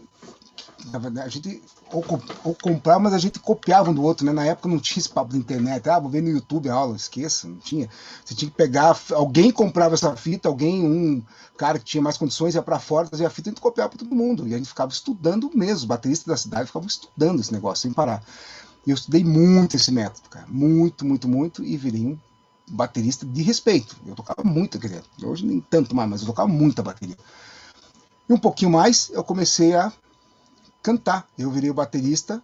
a 1.24 1.28
gente 1.28 1.62
ou, 1.92 2.04
ou 2.44 2.56
comprar, 2.56 3.00
mas 3.00 3.14
a 3.14 3.18
gente 3.18 3.40
copiava 3.40 3.90
um 3.90 3.94
do 3.94 4.04
outro, 4.04 4.26
né? 4.26 4.32
Na 4.32 4.46
época 4.46 4.70
não 4.70 4.80
tinha 4.80 5.00
esse 5.00 5.10
papo 5.10 5.32
da 5.32 5.38
internet. 5.38 5.90
Ah, 5.90 6.00
vou 6.00 6.10
ver 6.10 6.22
no 6.22 6.30
YouTube 6.30 6.70
a 6.70 6.74
aula, 6.74 6.96
esqueça, 6.96 7.48
não 7.48 7.58
tinha. 7.58 7.90
Você 8.24 8.36
tinha 8.36 8.50
que 8.50 8.58
pegar, 8.58 8.98
alguém 9.12 9.52
comprava 9.52 9.94
essa 9.94 10.16
fita, 10.16 10.48
alguém, 10.48 10.84
um 10.84 11.24
cara 11.58 11.80
que 11.80 11.86
tinha 11.86 12.02
mais 12.02 12.18
condições, 12.18 12.56
ia 12.56 12.62
para 12.62 12.80
fora, 12.80 13.08
fazia 13.08 13.28
a 13.28 13.30
fita 13.30 13.50
e 13.50 13.52
a 13.52 13.54
gente 13.54 13.62
copiava 13.62 13.90
para 13.90 14.00
todo 14.00 14.16
mundo. 14.16 14.48
E 14.48 14.54
a 14.54 14.58
gente 14.58 14.70
ficava 14.70 14.92
estudando 14.92 15.50
mesmo, 15.54 15.78
os 15.78 15.86
bateristas 15.86 16.28
da 16.28 16.38
cidade 16.38 16.68
ficavam 16.68 16.88
estudando 16.88 17.40
esse 17.40 17.54
negócio 17.54 17.84
sem 17.84 17.94
parar. 17.94 18.24
E 18.86 18.92
eu 18.92 18.96
estudei 18.96 19.24
muito 19.24 19.76
esse 19.76 19.92
método, 19.92 20.30
cara. 20.30 20.46
Muito, 20.48 21.06
muito, 21.06 21.28
muito, 21.28 21.64
e 21.64 21.76
virei 21.78 22.06
um 22.06 22.18
baterista 22.68 23.26
de 23.26 23.42
respeito. 23.42 23.96
Eu 24.06 24.16
tocava 24.16 24.44
muito, 24.44 24.80
quer 24.80 25.04
hoje 25.24 25.46
nem 25.46 25.60
tanto 25.60 25.96
mais, 25.96 26.10
mas 26.10 26.22
eu 26.22 26.28
tocava 26.28 26.48
muita 26.48 26.84
bateria. 26.84 27.18
E 28.28 28.34
um 28.34 28.38
pouquinho 28.38 28.72
mais, 28.72 29.10
eu 29.12 29.24
comecei 29.24 29.76
a 29.76 29.92
cantar. 30.86 31.28
Eu 31.36 31.50
virei 31.50 31.72
o 31.72 31.74
baterista 31.74 32.40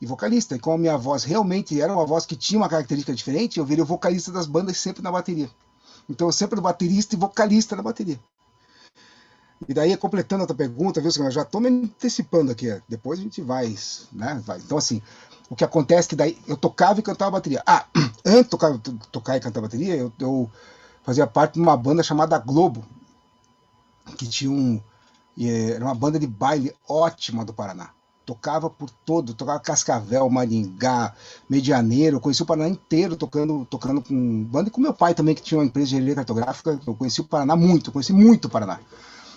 e 0.00 0.06
vocalista. 0.06 0.56
E 0.56 0.58
como 0.58 0.76
a 0.76 0.78
minha 0.78 0.96
voz 0.96 1.24
realmente 1.24 1.78
era 1.78 1.92
uma 1.92 2.06
voz 2.06 2.24
que 2.24 2.34
tinha 2.34 2.58
uma 2.58 2.70
característica 2.70 3.14
diferente, 3.14 3.58
eu 3.58 3.66
virei 3.66 3.82
o 3.82 3.86
vocalista 3.86 4.32
das 4.32 4.46
bandas 4.46 4.78
sempre 4.78 5.02
na 5.02 5.12
bateria. 5.12 5.50
Então 6.08 6.26
eu 6.26 6.32
sempre 6.32 6.58
baterista 6.58 7.14
e 7.14 7.18
vocalista 7.18 7.76
na 7.76 7.82
bateria. 7.82 8.18
E 9.68 9.74
daí, 9.74 9.94
completando 9.96 10.44
a 10.44 10.46
tua 10.46 10.56
pergunta, 10.56 11.00
viu, 11.00 11.10
eu 11.14 11.30
já 11.30 11.42
estou 11.42 11.60
me 11.60 11.68
antecipando 11.68 12.52
aqui, 12.52 12.80
depois 12.88 13.18
a 13.18 13.22
gente 13.22 13.40
vai, 13.40 13.74
né? 14.12 14.42
Vai. 14.44 14.58
Então, 14.58 14.76
assim, 14.76 15.02
o 15.48 15.56
que 15.56 15.64
acontece 15.64 16.08
é 16.08 16.10
que 16.10 16.16
daí 16.16 16.38
eu 16.46 16.56
tocava 16.56 17.00
e 17.00 17.02
cantava 17.02 17.32
bateria. 17.32 17.62
Ah, 17.66 17.86
antes 18.24 18.44
de 18.44 18.50
tocar, 18.50 18.78
tocar 19.10 19.36
e 19.36 19.40
cantar 19.40 19.60
bateria, 19.60 19.96
eu, 19.96 20.12
eu 20.20 20.50
fazia 21.02 21.26
parte 21.26 21.54
de 21.54 21.60
uma 21.60 21.76
banda 21.76 22.02
chamada 22.02 22.38
Globo, 22.38 22.84
que 24.16 24.26
tinha 24.26 24.50
um. 24.50 24.80
Era 25.38 25.84
uma 25.84 25.94
banda 25.94 26.18
de 26.18 26.26
baile 26.26 26.72
ótima 26.88 27.44
do 27.44 27.52
Paraná. 27.52 27.90
Tocava 28.24 28.68
por 28.68 28.90
todo, 28.90 29.34
tocava 29.34 29.60
Cascavel, 29.60 30.28
Maringá, 30.28 31.14
Medianeiro, 31.48 32.16
eu 32.16 32.20
conheci 32.20 32.42
o 32.42 32.46
Paraná 32.46 32.68
inteiro 32.68 33.14
tocando, 33.14 33.64
tocando 33.66 34.02
com 34.02 34.42
banda 34.44 34.68
e 34.68 34.72
com 34.72 34.80
meu 34.80 34.92
pai 34.92 35.14
também, 35.14 35.34
que 35.34 35.42
tinha 35.42 35.58
uma 35.58 35.66
empresa 35.66 35.88
de 35.88 35.94
engenharia 35.94 36.16
cartográfica. 36.16 36.80
Eu 36.84 36.94
conheci 36.96 37.20
o 37.20 37.24
Paraná 37.24 37.54
muito, 37.54 37.92
conheci 37.92 38.12
muito 38.12 38.46
o 38.46 38.50
Paraná. 38.50 38.80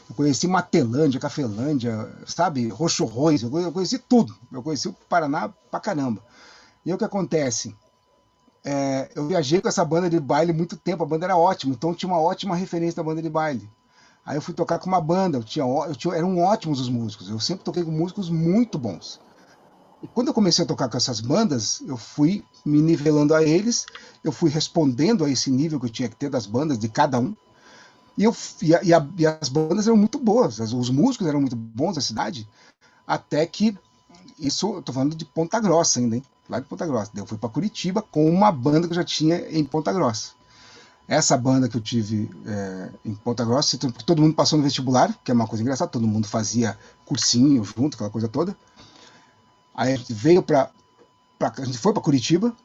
Eu 0.10 0.16
conheci 0.16 0.48
Matelândia, 0.48 1.20
Cafelândia, 1.20 2.12
sabe, 2.26 2.68
Roxo 2.70 3.06
Rois, 3.06 3.44
eu 3.44 3.72
conheci 3.72 4.00
tudo. 4.00 4.36
Eu 4.52 4.64
conheci 4.64 4.88
o 4.88 4.94
Paraná 5.08 5.54
pra 5.70 5.80
caramba. 5.80 6.24
E 6.84 6.92
o 6.92 6.98
que 6.98 7.04
acontece? 7.04 7.76
É, 8.64 9.12
eu 9.14 9.28
viajei 9.28 9.62
com 9.62 9.68
essa 9.68 9.86
banda 9.86 10.10
de 10.10 10.20
baile 10.20 10.52
muito 10.52 10.76
tempo, 10.76 11.04
a 11.04 11.06
banda 11.06 11.26
era 11.26 11.38
ótima, 11.38 11.74
então 11.74 11.94
tinha 11.94 12.12
uma 12.12 12.20
ótima 12.20 12.56
referência 12.56 12.96
da 12.96 13.04
banda 13.04 13.22
de 13.22 13.30
baile. 13.30 13.70
Aí 14.30 14.38
eu 14.38 14.44
fui 14.44 14.54
tocar 14.54 14.78
com 14.78 14.86
uma 14.86 15.02
banda, 15.02 15.40
eu 15.40 15.44
tinha, 15.44 15.66
eu 15.66 15.96
tinha, 15.96 16.14
eram 16.14 16.38
ótimos 16.38 16.80
os 16.80 16.88
músicos, 16.88 17.32
eu 17.32 17.40
sempre 17.40 17.64
toquei 17.64 17.84
com 17.84 17.90
músicos 17.90 18.30
muito 18.30 18.78
bons. 18.78 19.20
E 20.04 20.08
quando 20.08 20.28
eu 20.28 20.36
comecei 20.36 20.64
a 20.64 20.68
tocar 20.68 20.88
com 20.88 20.98
essas 20.98 21.20
bandas, 21.20 21.82
eu 21.88 21.98
fui 21.98 22.46
me 22.64 22.80
nivelando 22.80 23.34
a 23.34 23.42
eles, 23.42 23.88
eu 24.24 24.32
fui 24.32 24.52
respondendo 24.52 25.26
a 25.26 25.30
esse 25.32 25.50
nível 25.50 25.80
que 25.80 25.88
eu 25.88 25.90
tinha 25.90 26.08
que 26.08 26.16
ter 26.16 26.30
das 26.30 26.46
bandas, 26.46 26.78
de 26.78 26.88
cada 26.88 27.20
um. 27.20 27.36
E, 28.16 28.24
eu, 28.24 28.36
e, 28.62 28.76
a, 28.76 28.84
e, 28.84 28.94
a, 28.94 29.08
e 29.18 29.26
as 29.26 29.50
bandas 29.50 29.88
eram 29.88 29.98
muito 29.98 30.20
boas, 30.20 30.60
os 30.60 30.92
músicos 30.92 31.26
eram 31.26 31.42
muito 31.42 31.56
bons 31.56 31.96
da 31.96 32.02
cidade, 32.02 32.48
até 33.08 33.44
que, 33.48 33.76
isso 34.38 34.84
eu 34.88 34.94
falando 34.94 35.16
de 35.16 35.26
Ponta 35.26 35.60
Grossa 35.60 36.00
ainda, 36.00 36.18
hein? 36.18 36.24
lá 36.48 36.60
de 36.60 36.68
Ponta 36.68 36.86
Grossa. 36.86 37.10
Eu 37.16 37.26
fui 37.26 37.40
para 37.40 37.50
Curitiba 37.50 38.04
com 38.04 38.30
uma 38.30 38.52
banda 38.52 38.86
que 38.86 38.94
eu 38.94 38.96
já 38.96 39.04
tinha 39.04 39.38
em 39.50 39.66
Ponta 39.66 39.92
Grossa. 39.92 40.34
Essa 41.10 41.36
banda 41.36 41.68
que 41.68 41.76
eu 41.76 41.82
tive 41.82 42.30
é, 42.46 42.92
em 43.04 43.16
Ponta 43.16 43.44
Grossa, 43.44 43.80
todo 44.06 44.22
mundo 44.22 44.36
passou 44.36 44.60
no 44.60 44.64
vestibular, 44.64 45.12
que 45.24 45.32
é 45.32 45.34
uma 45.34 45.48
coisa 45.48 45.64
engraçada, 45.64 45.90
todo 45.90 46.06
mundo 46.06 46.28
fazia 46.28 46.78
cursinho 47.04 47.64
junto, 47.64 47.96
aquela 47.96 48.12
coisa 48.12 48.28
toda. 48.28 48.56
Aí 49.74 49.94
a 49.94 49.96
gente 49.96 50.14
veio 50.14 50.44
para. 50.44 50.70
A 51.40 51.66
gente 51.66 51.80
foi 51.80 51.94
para 51.94 52.04
Curitiba, 52.04 52.56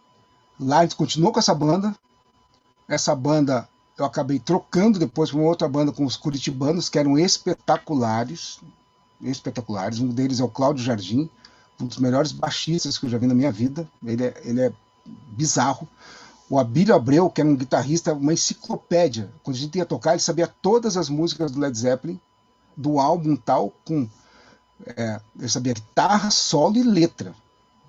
lá 0.61 0.81
a 0.81 0.83
gente 0.83 0.95
continuou 0.95 1.33
com 1.33 1.39
essa 1.39 1.55
banda. 1.55 1.97
Essa 2.87 3.15
banda 3.15 3.67
eu 3.97 4.05
acabei 4.05 4.39
trocando 4.39 4.99
depois 4.99 5.31
para 5.31 5.39
uma 5.39 5.49
outra 5.49 5.67
banda 5.67 5.91
com 5.91 6.05
os 6.05 6.19
curitibanos, 6.19 6.91
que 6.91 6.99
eram 6.99 7.19
espetaculares. 7.19 8.61
Espetaculares. 9.23 10.01
Um 10.01 10.09
deles 10.09 10.39
é 10.39 10.45
o 10.45 10.49
Cláudio 10.49 10.85
Jardim, 10.85 11.31
um 11.81 11.87
dos 11.87 11.97
melhores 11.97 12.31
baixistas 12.31 12.99
que 12.99 13.07
eu 13.07 13.11
já 13.11 13.17
vi 13.17 13.27
na 13.27 13.35
minha 13.35 13.51
vida. 13.51 13.89
Ele 14.05 14.23
é, 14.23 14.43
ele 14.45 14.61
é 14.61 14.73
bizarro. 15.29 15.89
O 16.49 16.59
Abílio 16.59 16.95
Abreu, 16.95 17.31
que 17.31 17.41
era 17.41 17.49
um 17.49 17.57
guitarrista, 17.57 18.13
uma 18.13 18.33
enciclopédia. 18.33 19.33
Quando 19.43 19.57
a 19.57 19.59
gente 19.59 19.79
ia 19.79 19.87
tocar, 19.87 20.13
ele 20.13 20.21
sabia 20.21 20.47
todas 20.47 20.97
as 20.97 21.09
músicas 21.09 21.51
do 21.51 21.61
Led 21.61 21.77
Zeppelin, 21.77 22.21
do 22.77 22.99
álbum 22.99 23.35
tal, 23.37 23.73
com. 23.85 24.09
É, 24.87 25.21
ele 25.39 25.49
sabia 25.49 25.73
guitarra, 25.73 26.31
solo 26.31 26.77
e 26.77 26.83
letra. 26.83 27.35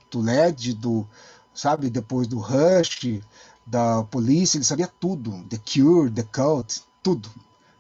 Do 0.10 0.22
Led, 0.22 0.74
do. 0.74 1.06
Sabe, 1.54 1.90
depois 1.90 2.28
do 2.28 2.40
Rush, 2.40 3.22
da 3.66 4.04
polícia, 4.04 4.58
ele 4.58 4.66
sabia 4.66 4.90
tudo. 5.00 5.44
The 5.50 5.58
Cure, 5.58 6.12
The 6.12 6.24
Cult, 6.24 6.82
tudo. 7.02 7.30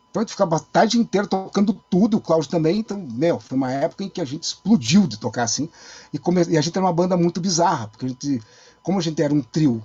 Então 0.09 0.21
a 0.21 0.23
gente 0.23 0.31
ficava 0.31 0.55
a 0.55 0.59
tarde 0.59 0.97
inteira 0.97 1.27
tocando 1.27 1.73
tudo, 1.89 2.17
o 2.17 2.21
Cláudio 2.21 2.49
também. 2.49 2.79
Então, 2.79 2.97
meu, 2.97 3.39
foi 3.39 3.57
uma 3.57 3.71
época 3.71 4.03
em 4.03 4.09
que 4.09 4.21
a 4.21 4.25
gente 4.25 4.43
explodiu 4.43 5.07
de 5.07 5.17
tocar 5.17 5.43
assim. 5.43 5.69
E, 6.13 6.17
come... 6.17 6.41
e 6.45 6.57
a 6.57 6.61
gente 6.61 6.77
era 6.77 6.85
uma 6.85 6.93
banda 6.93 7.17
muito 7.17 7.41
bizarra, 7.41 7.87
porque 7.89 8.05
a 8.05 8.09
gente, 8.09 8.41
como 8.81 8.97
a 8.97 9.01
gente 9.01 9.21
era 9.21 9.33
um 9.33 9.41
trio, 9.41 9.83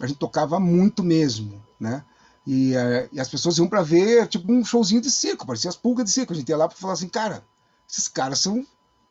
a 0.00 0.06
gente 0.06 0.18
tocava 0.18 0.60
muito 0.60 1.02
mesmo, 1.02 1.62
né? 1.78 2.04
E, 2.46 2.74
uh, 2.76 3.08
e 3.12 3.20
as 3.20 3.28
pessoas 3.28 3.58
iam 3.58 3.68
para 3.68 3.82
ver, 3.82 4.28
tipo, 4.28 4.52
um 4.52 4.64
showzinho 4.64 5.00
de 5.00 5.10
circo, 5.10 5.46
parecia 5.46 5.68
as 5.68 5.76
pulgas 5.76 6.04
de 6.04 6.12
circo. 6.12 6.32
A 6.32 6.36
gente 6.36 6.48
ia 6.48 6.56
lá 6.56 6.68
para 6.68 6.76
falar 6.76 6.92
assim, 6.92 7.08
cara, 7.08 7.44
esses 7.88 8.06
caras 8.06 8.38
são 8.38 8.64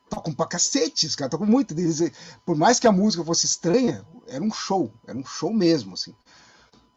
tocam 0.08 0.32
pra 0.32 0.46
cacete, 0.46 1.06
os 1.06 1.16
caras 1.16 1.30
tocam 1.30 1.46
muito. 1.46 1.72
Eles, 1.72 2.10
por 2.44 2.56
mais 2.56 2.78
que 2.78 2.86
a 2.86 2.92
música 2.92 3.24
fosse 3.24 3.46
estranha, 3.46 4.06
era 4.26 4.42
um 4.42 4.52
show, 4.52 4.92
era 5.06 5.18
um 5.18 5.24
show 5.24 5.52
mesmo, 5.52 5.94
assim. 5.94 6.14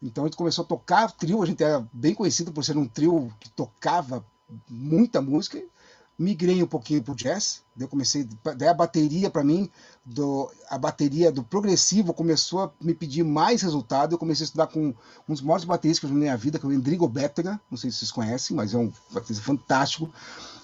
Então 0.02 0.24
a 0.24 0.28
gente 0.28 0.38
começou 0.38 0.64
a 0.64 0.68
tocar 0.68 1.12
trio, 1.12 1.42
a 1.42 1.46
gente 1.46 1.64
era 1.64 1.86
bem 1.92 2.14
conhecido 2.14 2.54
por 2.54 2.64
ser 2.64 2.78
um 2.78 2.88
trio 2.88 3.34
que 3.40 3.50
tocava 3.50 4.26
muita 4.70 5.22
música. 5.22 5.62
Migrei 6.20 6.62
um 6.62 6.68
pouquinho 6.68 7.02
pro 7.02 7.16
jazz, 7.16 7.62
daí 7.74 7.86
eu 7.86 7.88
comecei, 7.88 8.28
daí 8.58 8.68
a 8.68 8.74
bateria 8.74 9.30
para 9.30 9.42
mim, 9.42 9.70
do, 10.06 10.52
a 10.70 10.78
bateria 10.78 11.32
do 11.32 11.42
progressivo 11.42 12.14
começou 12.14 12.64
a 12.64 12.72
me 12.82 12.94
pedir 12.94 13.24
mais 13.24 13.62
resultado. 13.62 14.14
Eu 14.14 14.18
comecei 14.18 14.44
a 14.44 14.48
estudar 14.48 14.68
com 14.68 14.88
um 14.90 15.34
dos 15.34 15.42
maiores 15.42 15.64
bateristas 15.64 16.10
na 16.10 16.18
minha 16.18 16.36
vida, 16.36 16.60
que 16.60 16.66
é 16.66 16.70
o 16.70 16.74
Endrigo 16.74 17.08
Bétega, 17.08 17.58
não 17.72 17.78
sei 17.78 17.90
se 17.90 18.00
vocês 18.00 18.12
conhecem, 18.12 18.54
mas 18.54 18.74
é 18.74 18.78
um 18.78 18.92
baterista 19.12 19.46
fantástico. 19.46 20.12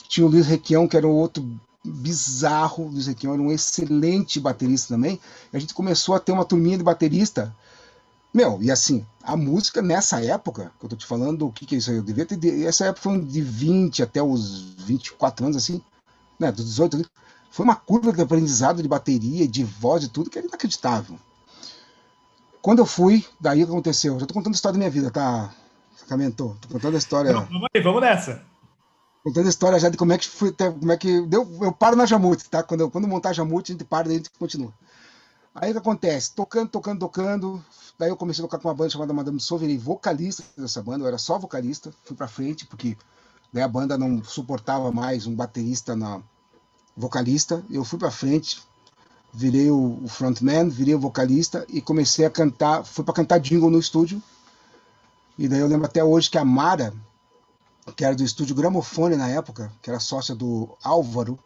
Tinha 0.10 0.28
o 0.28 0.30
Luiz 0.30 0.46
Requião, 0.46 0.90
que 0.90 0.98
era 0.98 1.08
um 1.08 1.12
outro 1.12 1.50
bizarro, 1.86 2.86
o 2.86 2.90
Luiz 2.90 3.08
Requião 3.08 3.34
era 3.34 3.42
um 3.42 3.52
excelente 3.52 4.42
baterista 4.42 4.94
também. 4.94 5.18
E 5.54 5.56
a 5.56 5.60
gente 5.60 5.74
começou 5.74 6.16
a 6.16 6.20
ter 6.20 6.34
uma 6.34 6.44
turminha 6.44 6.78
de 6.78 6.84
baterista 6.84 7.56
meu, 8.36 8.62
e 8.62 8.70
assim, 8.70 9.06
a 9.24 9.38
música 9.38 9.82
nessa 9.82 10.22
época, 10.22 10.70
que 10.78 10.86
eu 10.86 10.90
tô 10.90 10.96
te 10.98 11.06
falando, 11.06 11.48
o 11.48 11.52
que, 11.54 11.66
que 11.66 11.76
é 11.76 11.78
isso 11.78 11.90
aí? 11.90 11.96
Eu 11.96 12.04
devia 12.04 12.26
ter. 12.26 12.66
Essa 12.66 12.88
época 12.88 13.04
foi 13.04 13.22
de 13.22 13.42
20 13.42 14.04
até 14.04 14.22
os 14.22 14.74
24 14.80 15.46
anos, 15.46 15.56
assim, 15.56 15.82
né? 16.38 16.52
Dos 16.52 16.66
18 16.66 16.98
anos. 16.98 17.08
Foi 17.50 17.64
uma 17.64 17.78
curva 17.78 18.12
de 18.12 18.22
aprendizado 18.22 18.84
de 18.84 18.90
bateria, 18.90 19.48
de 19.48 19.64
voz 19.64 20.04
e 20.04 20.10
tudo, 20.10 20.30
que 20.30 20.38
era 20.38 20.46
inacreditável. 20.46 21.18
Quando 22.62 22.80
eu 22.80 22.86
fui, 22.86 23.26
daí 23.40 23.64
o 23.64 23.68
que 23.68 23.72
aconteceu? 23.72 24.20
Já 24.20 24.26
tô 24.26 24.34
contando 24.34 24.52
a 24.52 24.56
história 24.56 24.74
da 24.74 24.80
minha 24.80 24.90
vida, 24.90 25.10
tá? 25.10 25.54
Sacramento? 25.96 26.58
Tô 26.60 26.68
contando 26.74 26.96
a 26.96 26.98
história. 26.98 27.32
Não, 27.32 27.46
vamos 27.46 27.70
aí, 27.74 27.82
vamos 27.82 28.02
nessa. 28.02 28.44
Contando 29.24 29.46
a 29.46 29.50
história 29.50 29.80
já 29.80 29.88
de 29.88 29.96
como 29.96 30.12
é 30.12 30.18
que 30.18 30.28
foi, 30.28 30.52
como 30.52 30.92
é 30.92 30.98
que 30.98 31.22
deu. 31.22 31.50
Eu 31.62 31.72
paro 31.72 31.96
na 31.96 32.06
Jamute, 32.06 32.50
tá? 32.50 32.62
Quando, 32.62 32.82
eu, 32.82 32.92
quando 32.92 33.08
montar 33.08 33.30
a 33.30 33.34
Jamute, 33.34 33.72
a 33.72 33.74
gente 33.76 33.86
para, 33.86 34.08
daí 34.08 34.16
a 34.16 34.18
gente 34.18 34.32
continua. 34.38 34.74
Aí 35.56 35.70
o 35.70 35.74
que 35.74 35.80
acontece? 35.80 36.34
Tocando, 36.34 36.70
tocando, 36.70 37.00
tocando, 37.00 37.64
Daí 37.98 38.10
eu 38.10 38.18
comecei 38.18 38.44
a 38.44 38.48
tocar 38.48 38.60
com 38.60 38.68
uma 38.68 38.74
banda 38.74 38.90
chamada 38.90 39.14
Madame 39.14 39.40
Sou, 39.40 39.58
virei 39.58 39.78
vocalista 39.78 40.44
dessa 40.58 40.82
banda, 40.82 41.04
eu 41.04 41.08
era 41.08 41.18
só 41.18 41.40
vocalista, 41.40 41.94
fui 42.04 42.16
pra 42.16 42.28
frente, 42.28 42.66
porque 42.66 42.98
né, 43.54 43.64
a 43.64 43.68
banda 43.70 43.98
não 43.98 44.22
suportava 44.22 44.92
mais 44.92 45.26
um 45.26 45.34
baterista 45.34 45.96
na 45.96 46.22
vocalista, 46.96 47.64
eu 47.70 47.86
fui 47.86 47.98
pra 47.98 48.12
frente, 48.12 48.62
virei 49.34 49.72
o, 49.72 50.02
o 50.04 50.08
frontman, 50.10 50.68
virei 50.68 50.94
o 50.94 51.00
vocalista 51.00 51.66
e 51.70 51.82
comecei 51.82 52.26
a 52.26 52.30
cantar, 52.30 52.84
fui 52.84 53.06
para 53.06 53.14
cantar 53.14 53.40
jingle 53.40 53.70
no 53.70 53.80
estúdio, 53.80 54.22
e 55.38 55.48
daí 55.48 55.60
eu 55.60 55.68
lembro 55.68 55.86
até 55.86 56.04
hoje 56.04 56.30
que 56.30 56.38
a 56.38 56.44
Mara, 56.44 56.94
que 57.96 58.04
era 58.04 58.16
do 58.16 58.24
estúdio 58.24 58.56
Gramofone 58.56 59.16
na 59.16 59.30
época, 59.30 59.72
que 59.82 59.90
era 59.90 60.02
sócia 60.02 60.36
do 60.36 60.78
Álvaro, 60.84 61.40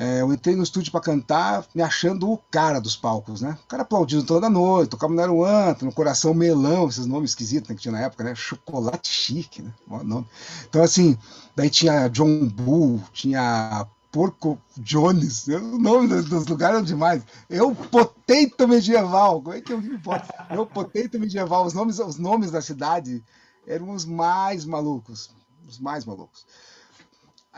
é, 0.00 0.20
eu 0.20 0.32
entrei 0.32 0.54
no 0.54 0.62
estúdio 0.62 0.92
para 0.92 1.00
cantar, 1.00 1.66
me 1.74 1.82
achando 1.82 2.30
o 2.30 2.38
cara 2.38 2.80
dos 2.80 2.94
palcos, 2.94 3.40
né? 3.40 3.58
O 3.64 3.66
cara 3.66 3.82
aplaudindo 3.82 4.22
toda 4.22 4.48
noite, 4.48 4.90
tocava 4.90 5.12
no 5.12 5.18
Aeroanta, 5.18 5.84
no 5.84 5.92
Coração 5.92 6.32
Melão, 6.32 6.88
esses 6.88 7.04
nomes 7.04 7.32
esquisitos 7.32 7.68
né, 7.68 7.74
que 7.74 7.82
tinha 7.82 7.90
na 7.90 8.02
época, 8.02 8.22
né? 8.22 8.32
Chocolate 8.32 9.08
Chique, 9.08 9.60
né? 9.60 9.72
nome. 10.04 10.24
Então, 10.68 10.84
assim, 10.84 11.18
daí 11.56 11.68
tinha 11.68 12.06
John 12.06 12.46
Bull, 12.46 13.02
tinha 13.12 13.88
Porco 14.12 14.56
Jones, 14.76 15.48
o 15.48 15.78
nome 15.78 16.06
dos, 16.06 16.26
dos 16.26 16.46
lugares 16.46 16.76
eram 16.76 16.86
demais. 16.86 17.24
Eu 17.50 17.74
Potento 17.74 18.68
Medieval, 18.68 19.42
como 19.42 19.56
é 19.56 19.60
que 19.60 19.72
eu 19.72 19.80
vi? 19.80 20.00
Eu 20.50 20.64
Potento 20.64 21.18
Medieval, 21.18 21.66
os 21.66 21.74
nomes, 21.74 21.98
os 21.98 22.18
nomes 22.18 22.52
da 22.52 22.62
cidade 22.62 23.20
eram 23.66 23.90
os 23.90 24.04
mais 24.04 24.64
malucos, 24.64 25.28
os 25.66 25.80
mais 25.80 26.04
malucos. 26.04 26.46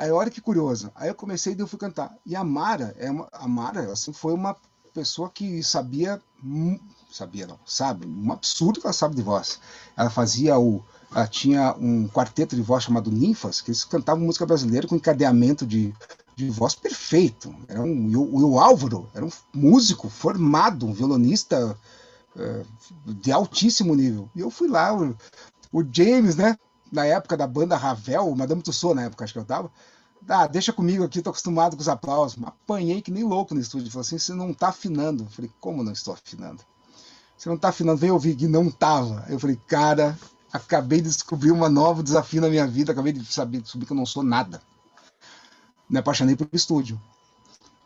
Aí 0.01 0.11
olha 0.11 0.31
que 0.31 0.41
curioso. 0.41 0.91
Aí 0.95 1.11
eu 1.11 1.15
comecei 1.15 1.53
e 1.53 1.61
eu 1.61 1.67
fui 1.67 1.79
cantar. 1.79 2.17
E 2.25 2.35
a 2.35 2.43
Mara, 2.43 2.97
é 2.99 3.11
uma, 3.11 3.29
a 3.31 3.47
Mara 3.47 3.93
assim, 3.93 4.15
foi 4.15 4.33
uma 4.33 4.57
pessoa 4.95 5.29
que 5.29 5.63
sabia, 5.63 6.19
sabia 7.13 7.47
não, 7.47 7.61
sabe, 7.67 8.07
um 8.07 8.33
absurdo 8.33 8.81
que 8.81 8.87
ela 8.87 8.95
sabe 8.95 9.15
de 9.15 9.21
voz. 9.21 9.61
Ela 9.95 10.09
fazia 10.09 10.59
o, 10.59 10.83
ela 11.15 11.27
tinha 11.27 11.75
um 11.79 12.09
quarteto 12.09 12.57
de 12.57 12.63
voz 12.63 12.85
chamado 12.85 13.11
Ninfas, 13.11 13.61
que 13.61 13.71
eles 13.71 13.85
cantavam 13.85 14.25
música 14.25 14.47
brasileira 14.47 14.89
com 14.89 14.97
encadeamento 14.97 15.67
de, 15.67 15.95
de 16.35 16.49
voz 16.49 16.75
perfeito. 16.75 17.55
Era 17.69 17.83
um, 17.83 18.17
o, 18.17 18.53
o 18.53 18.59
Álvaro 18.59 19.07
era 19.13 19.27
um 19.27 19.31
músico 19.53 20.09
formado, 20.09 20.87
um 20.87 20.95
violonista 20.95 21.77
uh, 22.37 23.13
de 23.13 23.31
altíssimo 23.31 23.95
nível. 23.95 24.31
E 24.35 24.41
eu 24.41 24.51
fui 24.51 24.67
lá, 24.67 24.97
o, 24.97 25.15
o 25.71 25.85
James, 25.93 26.37
né? 26.37 26.57
Na 26.91 27.07
época 27.07 27.37
da 27.37 27.47
banda 27.47 27.77
Ravel, 27.77 28.35
Madame 28.35 28.63
Tussauds 28.63 28.97
na 28.97 29.03
época 29.05 29.25
acho 29.25 29.33
que 29.33 29.39
eu 29.39 29.45
tava, 29.45 29.71
ah, 30.29 30.47
deixa 30.47 30.73
comigo 30.73 31.05
aqui, 31.05 31.23
tô 31.23 31.31
acostumado 31.31 31.77
com 31.77 31.83
os 31.83 31.89
aplausos. 31.89 32.39
Apanhei 32.45 33.01
que 33.01 33.11
nem 33.11 33.25
louco 33.25 33.55
no 33.55 33.61
estúdio. 33.61 33.91
Falei 33.91 34.03
assim, 34.03 34.19
você 34.19 34.35
não 34.35 34.53
tá 34.53 34.69
afinando. 34.69 35.25
Eu 35.25 35.31
falei, 35.31 35.51
como 35.61 35.83
não 35.83 35.93
estou 35.93 36.15
afinando? 36.15 36.63
Você 37.37 37.49
não 37.49 37.57
tá 37.57 37.69
afinando? 37.71 37.99
Veio 37.99 38.15
ouvir 38.15 38.37
que 38.37 38.47
não 38.47 38.71
tava. 38.71 39.25
Eu 39.29 39.39
falei, 39.39 39.59
cara, 39.67 40.19
acabei 40.53 41.01
de 41.01 41.09
descobrir 41.09 41.53
um 41.53 41.69
novo 41.69 42.03
desafio 42.03 42.41
na 42.41 42.49
minha 42.49 42.67
vida, 42.67 42.93
acabei 42.93 43.13
de 43.13 43.25
saber 43.25 43.61
descobrir 43.61 43.87
que 43.87 43.93
eu 43.93 43.97
não 43.97 44.07
sou 44.07 44.23
nada. 44.23 44.61
Me 45.89 45.99
apaixonei 45.99 46.37
pelo 46.37 46.51
estúdio. 46.53 47.01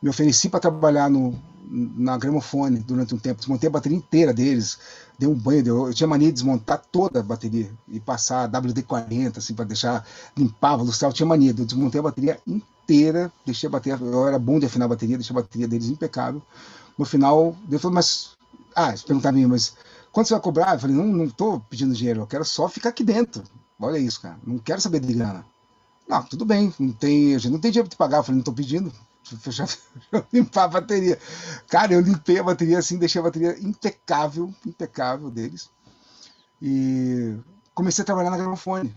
Me 0.04 0.10
ofereci 0.10 0.50
para 0.50 0.60
trabalhar 0.60 1.08
no, 1.08 1.34
na 1.66 2.18
gramofone 2.18 2.80
durante 2.80 3.14
um 3.14 3.18
tempo, 3.18 3.38
desmontei 3.38 3.70
a 3.70 3.72
bateria 3.72 3.96
inteira 3.96 4.34
deles, 4.34 4.78
dei 5.18 5.26
um 5.26 5.32
banho, 5.32 5.66
eu 5.66 5.94
tinha 5.94 6.06
mania 6.06 6.28
de 6.28 6.34
desmontar 6.34 6.82
toda 6.92 7.20
a 7.20 7.22
bateria 7.22 7.72
e 7.88 7.98
passar 7.98 8.46
WD-40, 8.50 9.38
assim, 9.38 9.54
para 9.54 9.64
deixar, 9.64 10.06
limpava, 10.36 10.82
lustrava, 10.82 11.10
eu 11.10 11.16
tinha 11.16 11.26
mania, 11.26 11.54
eu 11.56 11.64
desmontei 11.64 12.00
a 12.00 12.02
bateria 12.02 12.38
inteira, 12.46 13.32
deixei 13.46 13.66
a 13.66 13.70
bateria, 13.70 13.98
eu 13.98 14.28
era 14.28 14.38
bom 14.38 14.58
de 14.58 14.66
afinar 14.66 14.84
a 14.84 14.88
bateria, 14.88 15.16
deixei 15.16 15.34
a 15.34 15.40
bateria 15.40 15.66
deles 15.66 15.88
impecável. 15.88 16.42
No 16.98 17.06
final, 17.06 17.56
eu 17.70 17.78
falei, 17.78 17.94
mas, 17.94 18.32
ah, 18.76 18.88
eles 18.88 19.02
perguntaram 19.02 19.38
mim, 19.38 19.46
mas 19.46 19.72
quanto 20.12 20.26
você 20.28 20.34
vai 20.34 20.42
cobrar? 20.42 20.74
Eu 20.74 20.80
falei, 20.80 20.94
não, 20.94 21.06
não 21.06 21.30
tô 21.30 21.60
pedindo 21.60 21.94
dinheiro, 21.94 22.20
eu 22.20 22.26
quero 22.26 22.44
só 22.44 22.68
ficar 22.68 22.90
aqui 22.90 23.02
dentro. 23.02 23.42
Olha 23.80 23.96
isso, 23.96 24.20
cara, 24.20 24.36
não 24.46 24.58
quero 24.58 24.82
saber 24.82 25.00
de 25.00 25.14
grana. 25.14 25.46
Não, 26.06 26.22
tudo 26.22 26.44
bem, 26.44 26.74
não 26.78 26.92
tem, 26.92 27.34
a 27.34 27.38
gente 27.38 27.52
não 27.52 27.58
tem 27.58 27.70
dinheiro 27.70 27.88
para 27.88 27.96
te 27.96 27.98
pagar. 27.98 28.18
Eu 28.18 28.22
falei, 28.22 28.36
não 28.36 28.44
tô 28.44 28.52
pedindo 28.52 28.92
já, 29.50 29.66
limpar 30.32 30.64
a 30.64 30.68
bateria. 30.68 31.18
Cara, 31.68 31.94
eu 31.94 32.00
limpei 32.00 32.38
a 32.38 32.42
bateria 32.42 32.78
assim, 32.78 32.98
deixei 32.98 33.20
a 33.20 33.24
bateria 33.24 33.58
impecável, 33.60 34.52
impecável 34.66 35.30
deles. 35.30 35.70
E 36.60 37.36
comecei 37.74 38.02
a 38.02 38.06
trabalhar 38.06 38.30
na 38.30 38.36
gramofone. 38.36 38.96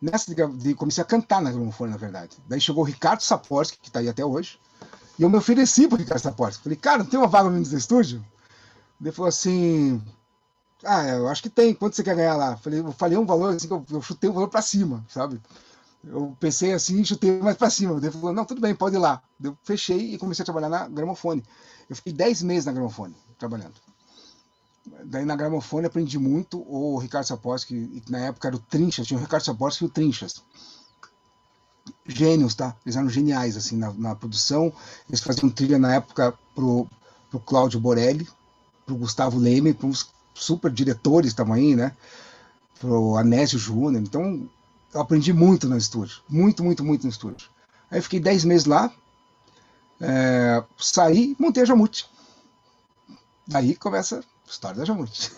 Nessa 0.00 0.34
de, 0.34 0.46
de, 0.58 0.74
comecei 0.74 1.02
a 1.02 1.06
cantar 1.06 1.42
na 1.42 1.50
gramofone, 1.50 1.90
na 1.90 1.98
verdade. 1.98 2.38
Daí 2.48 2.60
chegou 2.60 2.82
o 2.82 2.86
Ricardo 2.86 3.22
Saporsky, 3.22 3.78
que 3.78 3.88
está 3.88 4.00
aí 4.00 4.08
até 4.08 4.24
hoje, 4.24 4.58
e 5.18 5.22
eu 5.22 5.28
me 5.28 5.36
ofereci 5.36 5.86
para 5.86 5.96
o 5.96 5.98
Ricardo 5.98 6.22
Saporsky. 6.22 6.62
Falei, 6.62 6.78
cara, 6.78 6.98
não 6.98 7.06
tem 7.06 7.20
uma 7.20 7.28
vaga 7.28 7.50
no 7.50 7.60
estúdio? 7.60 8.24
Ele 9.00 9.12
falou 9.12 9.28
assim, 9.28 10.02
ah, 10.84 11.06
eu 11.08 11.28
acho 11.28 11.42
que 11.42 11.50
tem, 11.50 11.74
quanto 11.74 11.96
você 11.96 12.02
quer 12.02 12.16
ganhar 12.16 12.36
lá? 12.36 12.56
Falei, 12.56 12.80
eu 12.80 12.92
falei 12.92 13.18
um 13.18 13.26
valor, 13.26 13.54
assim, 13.54 13.68
eu, 13.70 13.84
eu 13.90 14.00
chutei 14.00 14.30
um 14.30 14.32
valor 14.32 14.48
para 14.48 14.62
cima, 14.62 15.04
sabe? 15.08 15.40
Eu 16.04 16.36
pensei 16.40 16.72
assim 16.72 17.04
chutei 17.04 17.40
mais 17.40 17.56
para 17.56 17.70
cima. 17.70 17.96
Ele 17.96 18.10
falou, 18.10 18.32
não, 18.32 18.44
tudo 18.44 18.60
bem, 18.60 18.74
pode 18.74 18.96
ir 18.96 18.98
lá. 18.98 19.22
Eu 19.42 19.56
fechei 19.62 20.14
e 20.14 20.18
comecei 20.18 20.42
a 20.42 20.46
trabalhar 20.46 20.68
na 20.68 20.88
gramofone. 20.88 21.44
Eu 21.88 21.96
fiquei 21.96 22.12
10 22.12 22.42
meses 22.42 22.64
na 22.66 22.72
gramofone, 22.72 23.14
trabalhando. 23.38 23.74
Daí 25.04 25.24
na 25.24 25.36
gramofone 25.36 25.86
aprendi 25.86 26.18
muito. 26.18 26.64
O 26.66 26.98
Ricardo 26.98 27.26
Saposki, 27.26 28.00
que 28.00 28.10
na 28.10 28.18
época 28.20 28.48
era 28.48 28.56
o 28.56 28.60
Trinchas, 28.60 29.06
tinha 29.06 29.18
o 29.18 29.22
Ricardo 29.22 29.44
Saposki 29.44 29.84
e 29.84 29.86
o 29.86 29.90
Trinchas. 29.90 30.42
Gênios, 32.06 32.54
tá? 32.54 32.74
Eles 32.84 32.96
eram 32.96 33.08
geniais, 33.08 33.56
assim, 33.56 33.76
na, 33.76 33.92
na 33.92 34.14
produção. 34.14 34.72
Eles 35.08 35.20
faziam 35.20 35.50
trilha 35.50 35.78
na 35.78 35.94
época 35.94 36.32
pro, 36.54 36.86
pro 37.30 37.40
Cláudio 37.40 37.80
Borelli, 37.80 38.26
pro 38.86 38.96
Gustavo 38.96 39.38
Leme, 39.38 39.74
para 39.74 39.90
super 40.34 40.70
diretores 40.70 41.34
aí, 41.38 41.76
né? 41.76 41.94
Pro 42.78 43.16
Anésio 43.16 43.58
Júnior. 43.58 44.02
Então, 44.02 44.48
eu 44.92 45.00
aprendi 45.00 45.32
muito 45.32 45.68
no 45.68 45.76
estúdio. 45.76 46.22
Muito, 46.28 46.62
muito, 46.62 46.84
muito 46.84 47.04
no 47.04 47.10
estúdio. 47.10 47.48
Aí 47.90 48.00
fiquei 48.00 48.20
10 48.20 48.44
meses 48.44 48.66
lá, 48.66 48.92
é, 50.00 50.62
saí 50.78 51.32
e 51.32 51.42
montei 51.42 51.62
a 51.62 51.66
Jamute. 51.66 52.06
Daí 53.46 53.74
começa 53.74 54.20
a 54.20 54.50
história 54.50 54.78
da 54.78 54.84
Jamute. 54.84 55.32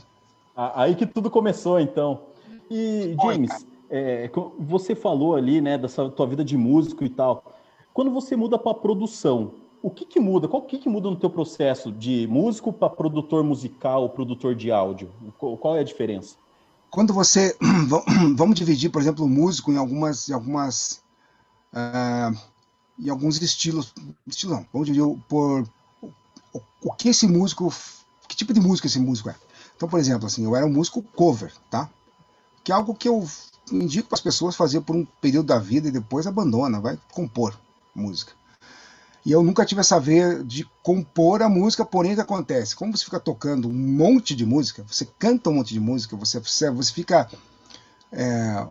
Aí 0.56 0.94
que 0.94 1.06
tudo 1.06 1.30
começou, 1.30 1.78
então. 1.78 2.22
E, 2.70 3.16
James, 3.22 3.66
é, 3.88 4.30
você 4.58 4.94
falou 4.94 5.34
ali, 5.34 5.60
né, 5.60 5.78
dessa 5.78 6.08
tua 6.10 6.26
vida 6.26 6.44
de 6.44 6.56
músico 6.56 7.04
e 7.04 7.08
tal. 7.08 7.44
Quando 7.92 8.10
você 8.10 8.36
muda 8.36 8.58
para 8.58 8.74
produção, 8.74 9.52
o 9.82 9.90
que, 9.90 10.04
que 10.04 10.20
muda? 10.20 10.46
Qual 10.46 10.62
que, 10.62 10.78
que 10.78 10.88
muda 10.88 11.08
no 11.10 11.16
teu 11.16 11.30
processo 11.30 11.90
de 11.90 12.26
músico 12.28 12.72
para 12.72 12.90
produtor 12.90 13.42
musical, 13.42 14.10
produtor 14.10 14.54
de 14.54 14.70
áudio? 14.70 15.10
Qual 15.38 15.76
é 15.76 15.80
a 15.80 15.84
diferença? 15.84 16.36
Quando 16.90 17.14
você 17.14 17.56
vamos 18.36 18.56
dividir, 18.56 18.90
por 18.90 19.00
exemplo, 19.00 19.24
o 19.24 19.28
músico 19.28 19.72
em 19.72 19.76
algumas, 19.76 20.28
em 20.28 20.32
algumas, 20.32 21.02
uh, 21.72 22.36
em 22.98 23.08
alguns 23.08 23.40
estilos, 23.40 23.94
estilo 24.26 24.54
não, 24.54 24.66
vamos 24.72 24.86
dividir 24.86 25.06
por 25.28 25.64
o, 26.52 26.60
o, 26.82 26.92
que 26.92 27.08
esse 27.08 27.26
músico, 27.26 27.72
que 28.28 28.36
tipo 28.36 28.52
de 28.52 28.60
música 28.60 28.86
esse 28.86 28.98
músico 28.98 29.30
é. 29.30 29.36
Então, 29.76 29.88
por 29.88 29.98
exemplo, 29.98 30.26
assim, 30.26 30.44
eu 30.44 30.54
era 30.54 30.66
um 30.66 30.72
músico 30.72 31.02
cover, 31.02 31.52
tá? 31.70 31.88
Que 32.62 32.72
é 32.72 32.74
algo 32.74 32.94
que 32.94 33.08
eu 33.08 33.26
indico 33.72 34.08
para 34.08 34.16
as 34.16 34.22
pessoas 34.22 34.56
fazer 34.56 34.80
por 34.82 34.94
um 34.94 35.06
período 35.20 35.46
da 35.46 35.58
vida 35.58 35.88
e 35.88 35.92
depois 35.92 36.26
abandona, 36.26 36.80
vai 36.80 36.98
compor 37.12 37.58
música. 37.94 38.32
E 39.24 39.32
eu 39.32 39.42
nunca 39.42 39.64
tive 39.64 39.80
essa 39.80 40.00
veia 40.00 40.42
de 40.42 40.66
compor 40.82 41.42
a 41.42 41.48
música, 41.48 41.84
porém 41.84 42.12
o 42.12 42.14
que 42.14 42.20
acontece? 42.20 42.74
Como 42.74 42.96
você 42.96 43.04
fica 43.04 43.20
tocando 43.20 43.68
um 43.68 43.72
monte 43.72 44.34
de 44.34 44.46
música, 44.46 44.84
você 44.88 45.06
canta 45.18 45.50
um 45.50 45.54
monte 45.54 45.74
de 45.74 45.80
música, 45.80 46.16
você, 46.16 46.40
você 46.40 46.92
fica. 46.92 47.28
É, 48.12 48.66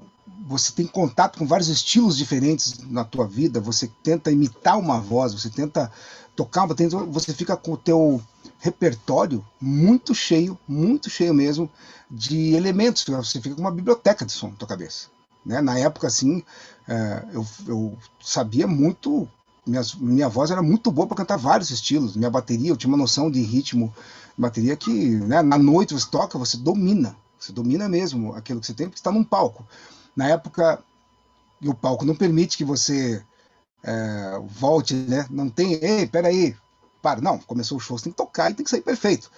você 0.48 0.72
tem 0.72 0.86
contato 0.86 1.38
com 1.38 1.46
vários 1.46 1.70
estilos 1.70 2.18
diferentes 2.18 2.80
na 2.88 3.04
tua 3.04 3.28
vida, 3.28 3.60
você 3.60 3.90
tenta 4.04 4.32
imitar 4.32 4.78
uma 4.78 5.00
voz, 5.00 5.34
você 5.34 5.50
tenta 5.50 5.92
tocar, 6.36 6.66
você 7.08 7.34
fica 7.34 7.58
com 7.58 7.74
o 7.74 7.78
teu 7.78 8.22
repertório 8.60 9.46
muito 9.60 10.14
cheio, 10.14 10.58
muito 10.68 11.10
cheio 11.10 11.34
mesmo 11.34 11.70
de 12.10 12.54
elementos, 12.54 13.04
você 13.06 13.42
fica 13.42 13.56
com 13.56 13.62
uma 13.62 13.72
biblioteca 13.72 14.26
de 14.26 14.32
som 14.32 14.50
na 14.50 14.56
tua 14.56 14.68
cabeça. 14.68 15.08
Né? 15.46 15.62
Na 15.62 15.78
época, 15.78 16.08
assim, 16.08 16.44
é, 16.88 17.26
eu, 17.34 17.46
eu 17.68 17.98
sabia 18.22 18.68
muito 18.68 19.28
minha, 19.70 19.82
minha 19.98 20.30
voz 20.30 20.52
era 20.52 20.62
muito 20.62 20.92
boa 20.92 21.08
para 21.08 21.18
cantar 21.18 21.38
vários 21.38 21.70
estilos. 21.70 22.16
Minha 22.16 22.30
bateria, 22.30 22.70
eu 22.70 22.78
tinha 22.78 22.90
uma 22.90 22.98
noção 22.98 23.30
de 23.30 23.42
ritmo, 23.42 23.94
bateria 24.38 24.76
que 24.76 24.92
né, 24.92 25.42
na 25.42 25.58
noite 25.58 25.94
você 25.94 26.10
toca, 26.10 26.38
você 26.38 26.58
domina. 26.58 27.16
Você 27.40 27.54
domina 27.54 27.88
mesmo 27.88 28.34
aquilo 28.36 28.60
que 28.60 28.66
você 28.66 28.74
tem, 28.74 28.88
porque 28.88 29.00
está 29.00 29.12
num 29.12 29.24
palco. 29.24 29.66
Na 30.16 30.28
época, 30.28 30.84
o 31.64 31.74
palco 31.74 32.04
não 32.04 32.16
permite 32.16 32.58
que 32.58 32.66
você 32.66 33.24
é, 33.84 34.40
volte, 34.46 34.94
né? 34.94 35.26
Não 35.30 35.50
tem, 35.50 35.74
ei, 35.74 36.06
peraí, 36.06 36.56
para. 37.02 37.22
Não, 37.22 37.38
começou 37.40 37.78
o 37.78 37.82
show, 37.82 37.98
você 37.98 38.06
tem 38.06 38.12
que 38.12 38.18
tocar 38.18 38.52
e 38.52 38.54
tem 38.54 38.64
que 38.64 38.70
sair 38.70 38.82
perfeito. 38.82 39.32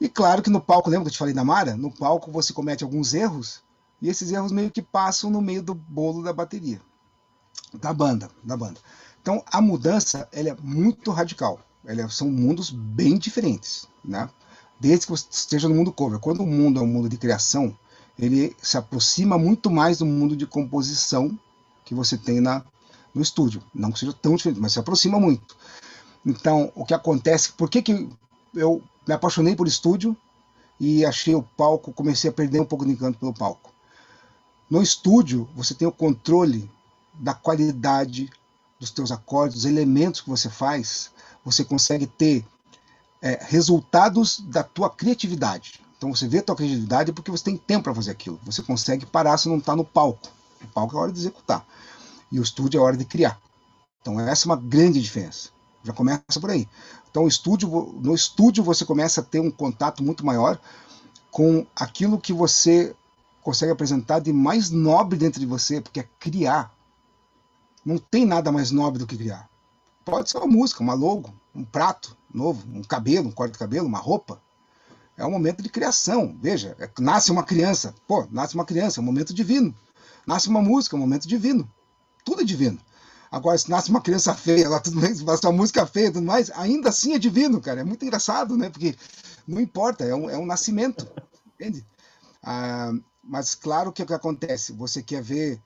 E 0.00 0.08
claro 0.08 0.42
que 0.42 0.50
no 0.50 0.60
palco, 0.60 0.88
lembra 0.88 1.04
que 1.04 1.08
eu 1.08 1.12
te 1.12 1.18
falei 1.18 1.34
da 1.34 1.44
Mara? 1.44 1.76
No 1.76 1.90
palco 1.90 2.32
você 2.32 2.52
comete 2.52 2.82
alguns 2.82 3.14
erros 3.14 3.62
e 4.00 4.08
esses 4.08 4.32
erros 4.32 4.50
meio 4.50 4.70
que 4.70 4.80
passam 4.80 5.30
no 5.30 5.42
meio 5.42 5.62
do 5.62 5.74
bolo 5.74 6.22
da 6.22 6.32
bateria, 6.32 6.80
da 7.74 7.92
banda, 7.92 8.30
da 8.42 8.56
banda. 8.56 8.80
Então 9.22 9.42
a 9.46 9.60
mudança 9.60 10.28
ela 10.32 10.50
é 10.50 10.56
muito 10.62 11.10
radical. 11.10 11.60
Ela, 11.84 12.08
são 12.08 12.30
mundos 12.30 12.70
bem 12.70 13.18
diferentes, 13.18 13.86
né? 14.04 14.28
Desde 14.78 15.06
que 15.06 15.12
você 15.12 15.26
esteja 15.30 15.68
no 15.68 15.74
mundo 15.74 15.92
cover. 15.92 16.18
Quando 16.18 16.42
o 16.42 16.46
mundo 16.46 16.80
é 16.80 16.82
um 16.82 16.86
mundo 16.86 17.08
de 17.08 17.16
criação, 17.16 17.76
ele 18.18 18.54
se 18.62 18.76
aproxima 18.76 19.38
muito 19.38 19.70
mais 19.70 19.98
do 19.98 20.06
mundo 20.06 20.36
de 20.36 20.46
composição 20.46 21.38
que 21.84 21.94
você 21.94 22.16
tem 22.16 22.40
na, 22.40 22.64
no 23.14 23.22
estúdio. 23.22 23.62
Não 23.74 23.90
que 23.90 23.98
seja 23.98 24.12
tão 24.12 24.36
diferente, 24.36 24.60
mas 24.60 24.72
se 24.72 24.78
aproxima 24.78 25.18
muito. 25.18 25.56
Então, 26.24 26.70
o 26.74 26.84
que 26.84 26.94
acontece, 26.94 27.52
por 27.52 27.68
que, 27.68 27.82
que 27.82 28.08
eu 28.54 28.82
me 29.06 29.14
apaixonei 29.14 29.56
por 29.56 29.66
estúdio 29.66 30.16
e 30.78 31.04
achei 31.04 31.34
o 31.34 31.42
palco, 31.42 31.92
comecei 31.92 32.30
a 32.30 32.32
perder 32.32 32.60
um 32.60 32.64
pouco 32.64 32.84
de 32.86 32.92
encanto 32.92 33.18
pelo 33.18 33.34
palco. 33.34 33.72
No 34.68 34.82
estúdio, 34.82 35.48
você 35.54 35.74
tem 35.74 35.86
o 35.86 35.92
controle 35.92 36.70
da 37.14 37.34
qualidade 37.34 38.30
dos 38.80 38.90
teus 38.90 39.12
acordes, 39.12 39.56
dos 39.56 39.64
elementos 39.66 40.22
que 40.22 40.30
você 40.30 40.48
faz, 40.48 41.10
você 41.44 41.62
consegue 41.62 42.06
ter 42.06 42.44
é, 43.22 43.38
resultados 43.42 44.40
da 44.40 44.64
tua 44.64 44.88
criatividade. 44.88 45.80
Então 45.98 46.14
você 46.14 46.26
vê 46.26 46.38
a 46.38 46.42
tua 46.42 46.56
criatividade 46.56 47.12
porque 47.12 47.30
você 47.30 47.44
tem 47.44 47.58
tempo 47.58 47.84
para 47.84 47.94
fazer 47.94 48.10
aquilo. 48.10 48.40
Você 48.44 48.62
consegue 48.62 49.04
parar 49.04 49.36
se 49.36 49.48
não 49.48 49.58
está 49.58 49.76
no 49.76 49.84
palco. 49.84 50.28
O 50.64 50.66
palco 50.68 50.96
é 50.96 50.98
a 50.98 51.02
hora 51.02 51.12
de 51.12 51.18
executar. 51.18 51.64
E 52.32 52.40
o 52.40 52.42
estúdio 52.42 52.78
é 52.78 52.80
a 52.80 52.84
hora 52.86 52.96
de 52.96 53.04
criar. 53.04 53.38
Então 54.00 54.18
essa 54.18 54.46
é 54.46 54.48
uma 54.48 54.56
grande 54.56 55.00
diferença. 55.00 55.50
Já 55.84 55.92
começa 55.92 56.40
por 56.40 56.48
aí. 56.48 56.66
Então 57.10 57.28
estúdio, 57.28 57.68
no 58.00 58.14
estúdio 58.14 58.64
você 58.64 58.84
começa 58.86 59.20
a 59.20 59.24
ter 59.24 59.40
um 59.40 59.50
contato 59.50 60.02
muito 60.02 60.24
maior 60.24 60.58
com 61.30 61.66
aquilo 61.76 62.18
que 62.18 62.32
você 62.32 62.94
consegue 63.42 63.72
apresentar 63.72 64.20
de 64.20 64.32
mais 64.32 64.70
nobre 64.70 65.18
dentro 65.18 65.40
de 65.40 65.46
você, 65.46 65.80
porque 65.80 66.00
é 66.00 66.08
criar. 66.18 66.72
Não 67.84 67.98
tem 67.98 68.26
nada 68.26 68.52
mais 68.52 68.70
nobre 68.70 68.98
do 68.98 69.06
que 69.06 69.16
criar. 69.16 69.48
Pode 70.04 70.30
ser 70.30 70.38
uma 70.38 70.46
música, 70.46 70.82
uma 70.82 70.94
logo, 70.94 71.34
um 71.54 71.64
prato 71.64 72.16
novo, 72.32 72.66
um 72.72 72.82
cabelo, 72.82 73.28
um 73.28 73.32
corte 73.32 73.52
de 73.52 73.58
cabelo, 73.58 73.86
uma 73.86 73.98
roupa. 73.98 74.40
É 75.16 75.24
um 75.24 75.30
momento 75.30 75.62
de 75.62 75.68
criação. 75.68 76.36
Veja, 76.40 76.76
é, 76.78 76.88
nasce 76.98 77.30
uma 77.30 77.42
criança. 77.42 77.94
Pô, 78.06 78.26
nasce 78.30 78.54
uma 78.54 78.64
criança, 78.64 79.00
é 79.00 79.02
um 79.02 79.04
momento 79.04 79.34
divino. 79.34 79.74
Nasce 80.26 80.48
uma 80.48 80.62
música, 80.62 80.96
é 80.96 80.98
um 80.98 81.00
momento 81.00 81.28
divino. 81.28 81.70
Tudo 82.24 82.42
é 82.42 82.44
divino. 82.44 82.78
Agora, 83.30 83.56
se 83.56 83.70
nasce 83.70 83.90
uma 83.90 84.00
criança 84.00 84.34
feia, 84.34 84.64
ela 84.64 84.80
tudo 84.80 85.00
bem, 85.00 85.14
nasce 85.14 85.46
uma 85.46 85.52
música 85.52 85.86
feia 85.86 86.06
e 86.08 86.12
tudo 86.12 86.26
mais, 86.26 86.50
ainda 86.52 86.88
assim 86.88 87.14
é 87.14 87.18
divino, 87.18 87.60
cara. 87.60 87.80
É 87.80 87.84
muito 87.84 88.04
engraçado, 88.04 88.56
né? 88.56 88.70
Porque 88.70 88.96
não 89.46 89.60
importa, 89.60 90.04
é 90.04 90.14
um, 90.14 90.28
é 90.28 90.36
um 90.36 90.46
nascimento. 90.46 91.06
Entende? 91.54 91.84
Ah, 92.42 92.92
mas 93.22 93.54
claro 93.54 93.92
que 93.92 94.02
o 94.02 94.06
que 94.06 94.14
acontece? 94.14 94.72
Você 94.72 95.02
quer 95.02 95.22
ver 95.22 95.60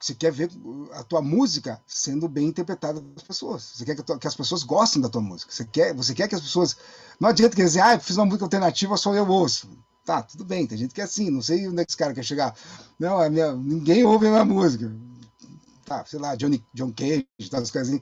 você 0.00 0.14
quer 0.14 0.30
ver 0.30 0.50
a 0.92 1.02
tua 1.02 1.20
música 1.20 1.82
sendo 1.86 2.28
bem 2.28 2.46
interpretada 2.46 3.00
pelas 3.00 3.22
pessoas. 3.22 3.62
Você 3.74 3.84
quer 3.84 3.96
que, 3.96 4.02
tua, 4.02 4.18
que, 4.18 4.28
as 4.28 4.34
pessoas 4.34 4.62
gostem 4.62 5.02
da 5.02 5.08
tua 5.08 5.20
música. 5.20 5.52
Você 5.52 5.64
quer, 5.64 5.92
você 5.92 6.14
quer 6.14 6.28
que 6.28 6.36
as 6.36 6.40
pessoas. 6.40 6.76
Não 7.18 7.28
adianta 7.28 7.56
quer 7.56 7.64
dizer, 7.64 7.80
ah, 7.80 7.94
eu 7.94 8.00
fiz 8.00 8.16
uma 8.16 8.26
música 8.26 8.44
alternativa, 8.44 8.96
só 8.96 9.12
eu 9.12 9.26
ouço. 9.28 9.68
Tá, 10.04 10.22
tudo 10.22 10.44
bem, 10.44 10.66
tem 10.66 10.78
gente 10.78 10.94
que 10.94 11.00
é 11.00 11.04
assim, 11.04 11.30
não 11.30 11.42
sei 11.42 11.68
onde 11.68 11.82
é 11.82 11.84
que 11.84 11.90
esse 11.90 11.96
cara 11.96 12.14
quer 12.14 12.22
chegar. 12.22 12.54
Não, 12.98 13.20
a 13.20 13.28
minha, 13.28 13.52
ninguém 13.52 14.04
ouve 14.04 14.26
a 14.26 14.30
minha 14.30 14.44
música. 14.44 14.90
Tá, 15.84 16.04
sei 16.06 16.18
lá, 16.18 16.34
Johnny, 16.36 16.64
John 16.72 16.92
Cage, 16.92 17.26
tá, 17.50 17.60
os 17.60 17.70
caras 17.70 17.88
assim. 17.88 18.00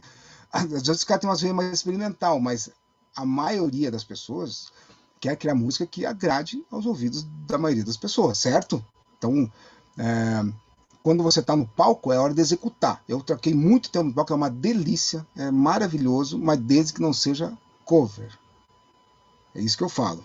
Às 0.53 0.67
vezes 0.67 0.89
os 0.89 1.05
caras 1.05 1.21
têm 1.23 1.31
uma 1.31 1.37
veia 1.37 1.55
mais 1.55 1.73
experimental, 1.73 2.39
mas 2.39 2.71
a 3.17 3.25
maioria 3.25 3.91
das 3.91 4.05
pessoas 4.05 4.71
quer 5.19 5.37
criar 5.37 5.55
música 5.55 5.87
que 5.87 6.05
agrade 6.05 6.65
aos 6.71 6.87
ouvidos 6.87 7.27
da 7.47 7.59
maioria 7.59 7.85
das 7.85 7.97
pessoas, 7.97 8.39
certo? 8.39 8.85
Então, 9.17 9.51
é, 9.99 10.45
quando 11.07 11.23
você 11.23 11.39
está 11.39 11.55
no 11.55 11.65
palco, 11.65 12.13
é 12.13 12.19
hora 12.19 12.35
de 12.35 12.41
executar. 12.41 13.01
Eu 13.09 13.21
troquei 13.21 13.55
muito 13.55 13.91
tempo 13.91 14.07
no 14.07 14.13
palco, 14.13 14.33
é 14.33 14.35
uma 14.35 14.51
delícia, 14.51 15.25
é 15.37 15.53
maravilhoso, 15.53 16.37
mas 16.37 16.59
desde 16.59 16.95
que 16.95 17.01
não 17.01 17.13
seja 17.13 17.57
cover. 17.85 18.37
É 19.55 19.61
isso 19.61 19.79
que 19.79 19.85
eu 19.85 19.89
falo. 19.89 20.25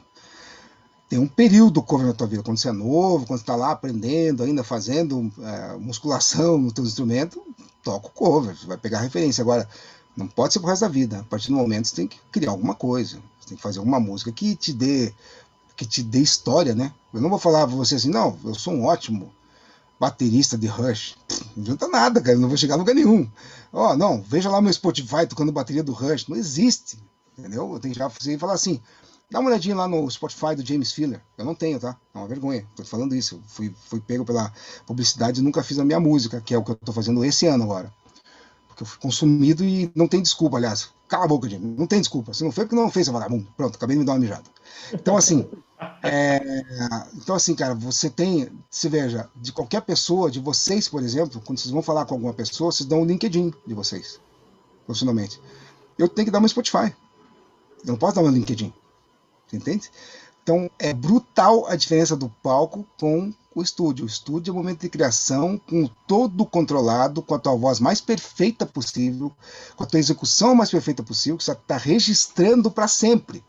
Tem 1.07 1.19
um 1.19 1.27
período 1.27 1.83
cover 1.83 2.07
na 2.07 2.15
tua 2.15 2.25
vida, 2.25 2.41
quando 2.41 2.57
você 2.57 2.69
é 2.69 2.71
novo, 2.71 3.27
quando 3.27 3.37
você 3.37 3.43
está 3.43 3.55
lá 3.55 3.69
aprendendo, 3.69 4.41
ainda 4.41 4.63
fazendo 4.63 5.31
é, 5.43 5.77
musculação 5.77 6.57
no 6.57 6.71
teu 6.71 6.83
instrumento, 6.83 7.43
toca 7.83 8.07
o 8.07 8.09
cover, 8.09 8.57
vai 8.65 8.77
pegar 8.77 9.01
referência. 9.01 9.43
Agora, 9.43 9.69
não 10.17 10.27
pode 10.27 10.51
ser 10.51 10.61
pro 10.61 10.69
resto 10.69 10.81
da 10.81 10.87
vida. 10.87 11.19
A 11.19 11.23
partir 11.25 11.49
do 11.49 11.57
momento 11.57 11.89
você 11.89 11.95
tem 11.95 12.07
que 12.07 12.19
criar 12.31 12.49
alguma 12.49 12.73
coisa. 12.73 13.21
Você 13.39 13.49
tem 13.49 13.55
que 13.55 13.61
fazer 13.61 13.77
alguma 13.77 13.99
música 13.99 14.31
que 14.31 14.55
te 14.55 14.73
dê 14.73 15.13
que 15.75 15.85
te 15.85 16.01
dê 16.01 16.21
história, 16.21 16.73
né? 16.73 16.91
Eu 17.13 17.21
não 17.21 17.29
vou 17.29 17.37
falar 17.37 17.67
pra 17.67 17.75
você 17.75 17.95
assim, 17.95 18.09
não, 18.09 18.35
eu 18.43 18.55
sou 18.55 18.73
um 18.73 18.85
ótimo 18.85 19.31
baterista 20.01 20.57
de 20.57 20.65
Rush. 20.65 21.15
Não 21.55 21.61
adianta 21.61 21.87
nada, 21.87 22.19
cara, 22.19 22.35
não 22.35 22.47
vou 22.47 22.57
chegar 22.57 22.73
a 22.73 22.77
lugar 22.77 22.95
nenhum. 22.95 23.29
Ó, 23.71 23.91
oh, 23.91 23.95
não, 23.95 24.19
veja 24.23 24.49
lá 24.49 24.59
meu 24.59 24.73
Spotify 24.73 25.27
tocando 25.29 25.51
bateria 25.51 25.83
do 25.83 25.91
Rush. 25.91 26.27
Não 26.27 26.35
existe, 26.35 26.97
entendeu? 27.37 27.71
Eu 27.71 27.79
tenho 27.79 27.93
que 27.93 27.99
já 27.99 28.09
falar 28.39 28.53
assim, 28.53 28.81
dá 29.29 29.39
uma 29.39 29.51
olhadinha 29.51 29.75
lá 29.75 29.87
no 29.87 30.09
Spotify 30.09 30.55
do 30.55 30.65
James 30.65 30.91
Filler. 30.91 31.21
Eu 31.37 31.45
não 31.45 31.53
tenho, 31.53 31.79
tá? 31.79 31.95
É 32.15 32.17
uma 32.17 32.27
vergonha, 32.27 32.65
tô 32.75 32.83
falando 32.83 33.13
isso. 33.13 33.35
Eu 33.35 33.41
fui, 33.45 33.75
fui 33.89 33.99
pego 33.99 34.25
pela 34.25 34.51
publicidade 34.87 35.39
e 35.39 35.43
nunca 35.43 35.61
fiz 35.61 35.77
a 35.77 35.85
minha 35.85 35.99
música, 35.99 36.41
que 36.41 36.55
é 36.55 36.57
o 36.57 36.63
que 36.63 36.71
eu 36.71 36.75
tô 36.77 36.91
fazendo 36.91 37.23
esse 37.23 37.45
ano 37.45 37.63
agora 37.65 37.93
eu 38.81 38.85
fui 38.85 38.99
consumido 38.99 39.63
e 39.63 39.91
não 39.95 40.07
tem 40.07 40.21
desculpa, 40.21 40.57
aliás. 40.57 40.89
Cala 41.07 41.25
a 41.25 41.27
boca, 41.27 41.47
Jimmy. 41.47 41.75
Não 41.77 41.87
tem 41.87 41.99
desculpa. 41.99 42.33
Se 42.33 42.43
não 42.43 42.51
foi 42.51 42.65
porque 42.65 42.75
não 42.75 42.89
fez, 42.89 43.07
vagabundo. 43.07 43.47
Pronto, 43.55 43.75
acabei 43.75 43.95
de 43.95 43.99
me 43.99 44.05
dar 44.05 44.13
uma 44.13 44.19
mijada. 44.19 44.43
Então, 44.93 45.15
assim. 45.15 45.47
É, 46.03 46.63
então, 47.15 47.35
assim, 47.35 47.55
cara, 47.55 47.73
você 47.73 48.09
tem. 48.09 48.49
Se 48.69 48.87
veja, 48.87 49.29
de 49.35 49.51
qualquer 49.51 49.81
pessoa, 49.81 50.29
de 50.29 50.39
vocês, 50.39 50.87
por 50.87 51.01
exemplo, 51.01 51.41
quando 51.45 51.59
vocês 51.59 51.71
vão 51.71 51.81
falar 51.81 52.05
com 52.05 52.15
alguma 52.15 52.33
pessoa, 52.33 52.71
vocês 52.71 52.87
dão 52.87 53.01
o 53.01 53.05
LinkedIn 53.05 53.53
de 53.65 53.73
vocês, 53.73 54.19
profissionalmente. 54.85 55.41
Eu 55.97 56.07
tenho 56.07 56.25
que 56.25 56.31
dar 56.31 56.39
meu 56.39 56.49
Spotify. 56.49 56.93
Eu 57.83 57.93
não 57.93 57.97
posso 57.97 58.15
dar 58.15 58.21
meu 58.21 58.31
LinkedIn. 58.31 58.73
Você 59.47 59.57
entende? 59.57 59.91
Então, 60.43 60.69
é 60.79 60.93
brutal 60.93 61.67
a 61.67 61.75
diferença 61.75 62.15
do 62.15 62.29
palco 62.41 62.85
com 62.99 63.33
o 63.53 63.61
estúdio. 63.61 64.05
O 64.05 64.07
estúdio 64.07 64.51
é 64.51 64.53
o 64.53 64.57
momento 64.57 64.81
de 64.81 64.89
criação 64.89 65.57
com 65.57 65.87
todo 66.07 66.45
controlado, 66.45 67.21
com 67.21 67.35
a 67.35 67.39
tua 67.39 67.55
voz 67.55 67.79
mais 67.79 68.01
perfeita 68.01 68.65
possível, 68.65 69.31
com 69.75 69.83
a 69.83 69.87
tua 69.87 69.99
execução 69.99 70.55
mais 70.55 70.71
perfeita 70.71 71.03
possível, 71.03 71.37
que 71.37 71.43
você 71.43 71.51
está 71.51 71.77
registrando 71.77 72.71
para 72.71 72.87
sempre. 72.87 73.43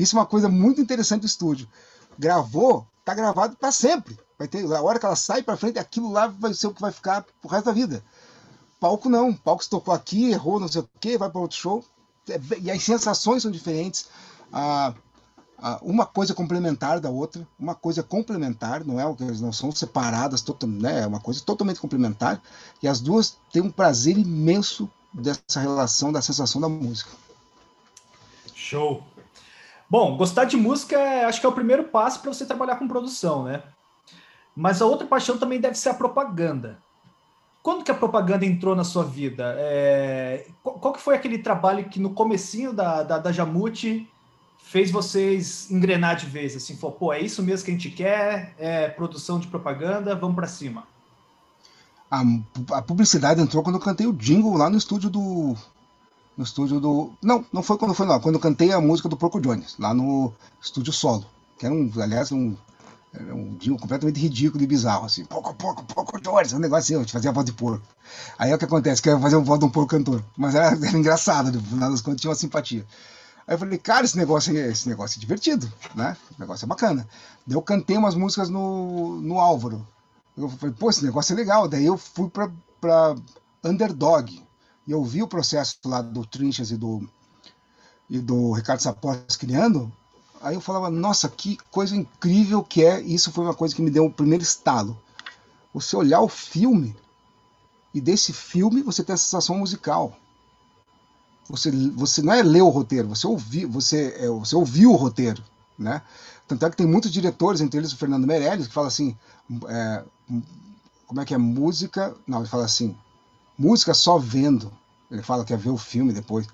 Isso 0.00 0.16
é 0.16 0.18
uma 0.18 0.26
coisa 0.26 0.48
muito 0.48 0.80
interessante 0.80 1.22
do 1.22 1.26
estúdio. 1.26 1.68
Gravou, 2.18 2.86
está 3.00 3.14
gravado 3.14 3.56
para 3.56 3.70
sempre. 3.70 4.18
Vai 4.38 4.48
ter 4.48 4.64
a 4.64 4.82
hora 4.82 4.98
que 4.98 5.06
ela 5.06 5.16
sai 5.16 5.42
para 5.42 5.56
frente, 5.56 5.78
aquilo 5.78 6.10
lá 6.10 6.26
vai 6.26 6.54
ser 6.54 6.66
o 6.66 6.74
que 6.74 6.80
vai 6.80 6.92
ficar 6.92 7.24
pro 7.40 7.50
resto 7.50 7.66
da 7.66 7.72
vida. 7.72 8.02
Palco 8.78 9.10
não, 9.10 9.34
palco 9.34 9.62
se 9.62 9.68
tocou 9.68 9.92
aqui, 9.92 10.30
errou, 10.30 10.58
não 10.58 10.68
sei 10.68 10.80
o 10.80 10.88
quê, 10.98 11.18
vai 11.18 11.28
para 11.28 11.40
outro 11.40 11.58
show. 11.58 11.84
É 12.28 12.40
e 12.60 12.70
as 12.70 12.82
sensações 12.82 13.42
são 13.42 13.50
diferentes. 13.50 14.06
Ah, 14.50 14.94
uma 15.82 16.06
coisa 16.06 16.34
complementar 16.34 17.00
da 17.00 17.10
outra, 17.10 17.46
uma 17.58 17.74
coisa 17.74 18.02
complementar, 18.02 18.84
não 18.84 18.98
é 18.98 19.04
não 19.40 19.52
são 19.52 19.70
separadas, 19.70 20.42
né, 20.66 21.02
é 21.02 21.06
uma 21.06 21.20
coisa 21.20 21.42
totalmente 21.42 21.80
complementar, 21.80 22.40
e 22.82 22.88
as 22.88 23.00
duas 23.00 23.36
têm 23.52 23.60
um 23.60 23.70
prazer 23.70 24.16
imenso 24.16 24.88
dessa 25.12 25.60
relação, 25.60 26.10
da 26.10 26.22
sensação 26.22 26.60
da 26.60 26.68
música. 26.68 27.10
Show. 28.54 29.02
Bom, 29.90 30.16
gostar 30.16 30.44
de 30.44 30.56
música 30.56 30.96
é, 30.96 31.24
acho 31.24 31.40
que 31.40 31.46
é 31.46 31.48
o 31.48 31.52
primeiro 31.52 31.84
passo 31.84 32.20
para 32.20 32.32
você 32.32 32.46
trabalhar 32.46 32.76
com 32.76 32.86
produção, 32.86 33.42
né? 33.42 33.62
Mas 34.54 34.80
a 34.80 34.86
outra 34.86 35.06
paixão 35.06 35.36
também 35.36 35.60
deve 35.60 35.76
ser 35.76 35.88
a 35.88 35.94
propaganda. 35.94 36.78
Quando 37.62 37.82
que 37.82 37.90
a 37.90 37.94
propaganda 37.94 38.46
entrou 38.46 38.76
na 38.76 38.84
sua 38.84 39.04
vida? 39.04 39.54
É, 39.58 40.46
qual, 40.62 40.92
que 40.92 41.00
foi 41.00 41.14
aquele 41.14 41.38
trabalho 41.38 41.88
que 41.88 41.98
no 41.98 42.10
comecinho 42.10 42.72
da, 42.72 43.02
da, 43.02 43.18
da 43.18 43.32
Jamute 43.32 44.08
fez 44.62 44.90
vocês 44.90 45.70
engrenar 45.70 46.14
de 46.14 46.26
vez, 46.26 46.54
assim, 46.54 46.76
falou, 46.76 46.96
pô, 46.96 47.12
é 47.12 47.20
isso 47.20 47.42
mesmo 47.42 47.64
que 47.64 47.72
a 47.72 47.74
gente 47.74 47.90
quer, 47.90 48.54
é 48.58 48.88
produção 48.88 49.40
de 49.40 49.48
propaganda, 49.48 50.14
vamos 50.14 50.36
para 50.36 50.46
cima. 50.46 50.84
A, 52.08 52.22
a, 52.72 52.82
publicidade 52.82 53.40
entrou 53.40 53.62
quando 53.62 53.76
eu 53.76 53.82
cantei 53.82 54.06
o 54.06 54.12
jingle 54.12 54.56
lá 54.56 54.70
no 54.70 54.78
estúdio 54.78 55.10
do 55.10 55.56
no 56.36 56.44
estúdio 56.44 56.80
do 56.80 57.12
não, 57.22 57.44
não 57.52 57.62
foi 57.62 57.76
quando 57.78 57.94
foi 57.94 58.06
lá, 58.06 58.20
quando 58.20 58.36
eu 58.36 58.40
cantei 58.40 58.72
a 58.72 58.80
música 58.80 59.08
do 59.08 59.16
Porco 59.16 59.40
Jones, 59.40 59.76
lá 59.78 59.92
no 59.92 60.32
estúdio 60.60 60.92
solo, 60.92 61.24
que 61.58 61.66
era 61.66 61.74
um, 61.74 61.90
aliás, 62.00 62.32
um 62.32 62.56
era 63.12 63.34
um 63.34 63.56
jingle 63.56 63.78
completamente 63.78 64.20
ridículo 64.20 64.62
e 64.62 64.66
bizarro, 64.66 65.04
assim, 65.04 65.24
pouco, 65.24 65.52
pouco, 65.54 65.84
pouco 65.84 66.20
Jones, 66.20 66.52
um 66.52 66.60
negócio 66.60 66.84
assim, 66.84 66.94
eu 66.94 67.04
te 67.04 67.12
fazia 67.12 67.30
a 67.30 67.32
voz 67.32 67.44
de 67.44 67.52
porco. 67.52 67.84
Aí 68.38 68.52
é 68.52 68.54
o 68.54 68.58
que 68.58 68.64
acontece, 68.64 69.02
que 69.02 69.08
eu 69.08 69.14
ia 69.14 69.20
fazer 69.20 69.36
a 69.36 69.40
voz 69.40 69.58
de 69.58 69.66
um 69.66 69.70
porco 69.70 69.90
cantor, 69.90 70.22
mas 70.36 70.54
era, 70.54 70.66
era 70.66 70.96
engraçado, 70.96 71.50
no 71.50 71.60
final 71.60 71.90
das 71.90 72.00
contas 72.00 72.20
tinha 72.20 72.30
uma 72.30 72.36
simpatia. 72.36 72.86
Aí 73.50 73.54
eu 73.54 73.58
falei, 73.58 73.78
cara, 73.78 74.04
esse 74.04 74.16
negócio, 74.16 74.56
esse 74.56 74.88
negócio 74.88 75.18
é 75.18 75.20
divertido, 75.20 75.70
né? 75.96 76.16
O 76.38 76.40
negócio 76.40 76.64
é 76.64 76.68
bacana. 76.68 77.08
Daí 77.44 77.56
eu 77.56 77.62
cantei 77.62 77.96
umas 77.96 78.14
músicas 78.14 78.48
no, 78.48 79.20
no 79.20 79.40
Álvaro. 79.40 79.84
Eu 80.36 80.48
falei, 80.48 80.72
pô, 80.78 80.88
esse 80.88 81.04
negócio 81.04 81.32
é 81.32 81.36
legal. 81.36 81.66
Daí 81.66 81.84
eu 81.84 81.98
fui 81.98 82.30
pra, 82.30 82.48
pra 82.80 83.16
Underdog. 83.64 84.40
E 84.90 84.92
eu 84.92 85.04
vi 85.04 85.22
o 85.22 85.28
processo 85.28 85.78
lá 85.84 86.02
do 86.02 86.26
Trinchas 86.26 86.72
e 86.72 86.76
do, 86.76 87.08
e 88.08 88.18
do 88.18 88.50
Ricardo 88.50 88.80
Sapós 88.80 89.36
criando. 89.36 89.92
Aí 90.42 90.56
eu 90.56 90.60
falava, 90.60 90.90
nossa, 90.90 91.28
que 91.28 91.56
coisa 91.70 91.94
incrível 91.94 92.60
que 92.60 92.84
é. 92.84 93.00
Isso 93.00 93.30
foi 93.30 93.44
uma 93.44 93.54
coisa 93.54 93.72
que 93.72 93.82
me 93.82 93.90
deu 93.90 94.02
o 94.02 94.06
um 94.08 94.10
primeiro 94.10 94.42
estalo. 94.42 95.00
Você 95.72 95.94
olhar 95.94 96.20
o 96.20 96.28
filme 96.28 96.96
e 97.94 98.00
desse 98.00 98.32
filme 98.32 98.82
você 98.82 99.04
tem 99.04 99.14
a 99.14 99.16
sensação 99.16 99.58
musical. 99.58 100.16
Você, 101.48 101.70
você 101.70 102.20
não 102.20 102.32
é 102.32 102.42
ler 102.42 102.62
o 102.62 102.68
roteiro, 102.68 103.06
você 103.06 103.28
ouviu, 103.28 103.70
você, 103.70 104.12
é, 104.18 104.26
você 104.26 104.56
ouviu 104.56 104.90
o 104.90 104.96
roteiro, 104.96 105.40
né? 105.78 106.02
Tanto 106.48 106.66
é 106.66 106.70
que 106.70 106.76
tem 106.76 106.86
muitos 106.86 107.12
diretores, 107.12 107.60
entre 107.60 107.78
eles 107.78 107.92
o 107.92 107.96
Fernando 107.96 108.26
Meirelles, 108.26 108.66
que 108.66 108.74
fala 108.74 108.88
assim, 108.88 109.16
é, 109.68 110.02
como 111.06 111.20
é 111.20 111.24
que 111.24 111.34
é 111.34 111.38
música? 111.38 112.12
Não, 112.26 112.40
ele 112.40 112.48
fala 112.48 112.64
assim, 112.64 112.96
música 113.56 113.94
só 113.94 114.18
vendo. 114.18 114.79
Ele 115.10 115.22
fala 115.22 115.44
que 115.44 115.52
é 115.52 115.56
ver 115.56 115.70
o 115.70 115.76
filme 115.76 116.12
depois. 116.12 116.46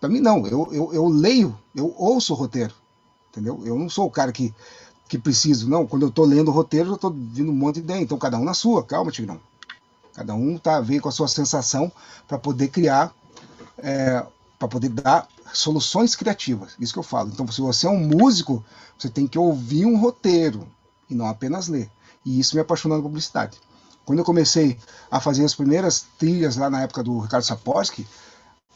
Para 0.00 0.08
mim 0.08 0.20
não, 0.20 0.46
eu, 0.46 0.68
eu, 0.72 0.94
eu 0.94 1.08
leio, 1.08 1.58
eu 1.74 1.94
ouço 1.96 2.32
o 2.32 2.36
roteiro, 2.36 2.72
entendeu? 3.30 3.62
Eu 3.64 3.78
não 3.78 3.88
sou 3.88 4.06
o 4.06 4.10
cara 4.10 4.32
que 4.32 4.54
que 5.08 5.18
preciso, 5.18 5.68
não. 5.68 5.86
Quando 5.86 6.02
eu 6.02 6.08
estou 6.08 6.24
lendo 6.24 6.48
o 6.48 6.52
roteiro, 6.52 6.90
eu 6.90 6.94
estou 6.96 7.12
vindo 7.12 7.52
um 7.52 7.54
monte 7.54 7.76
de 7.76 7.82
ideia. 7.82 8.00
Então 8.00 8.18
cada 8.18 8.36
um 8.36 8.44
na 8.44 8.54
sua, 8.54 8.82
calma, 8.82 9.12
Tigrão. 9.12 9.40
Cada 10.12 10.34
um 10.34 10.58
tá 10.58 10.80
vem 10.80 10.98
com 10.98 11.08
a 11.08 11.12
sua 11.12 11.28
sensação 11.28 11.92
para 12.26 12.38
poder 12.38 12.68
criar 12.68 13.14
é, 13.78 14.24
para 14.58 14.68
poder 14.68 14.88
dar 14.88 15.28
soluções 15.52 16.16
criativas. 16.16 16.74
Isso 16.80 16.92
que 16.92 16.98
eu 16.98 17.02
falo. 17.02 17.30
Então, 17.32 17.46
se 17.48 17.60
você 17.60 17.86
é 17.86 17.90
um 17.90 17.98
músico, 17.98 18.64
você 18.98 19.08
tem 19.08 19.26
que 19.26 19.38
ouvir 19.38 19.86
um 19.86 19.98
roteiro 19.98 20.66
e 21.08 21.14
não 21.14 21.26
apenas 21.26 21.68
ler. 21.68 21.90
E 22.24 22.40
isso 22.40 22.56
me 22.56 22.60
apaixonou 22.60 22.96
na 22.96 23.02
publicidade. 23.02 23.58
Quando 24.06 24.20
eu 24.20 24.24
comecei 24.24 24.78
a 25.10 25.20
fazer 25.20 25.44
as 25.44 25.54
primeiras 25.54 26.06
trilhas 26.18 26.56
lá 26.56 26.70
na 26.70 26.80
época 26.80 27.02
do 27.02 27.18
Ricardo 27.18 27.44
Saporsky, 27.44 28.06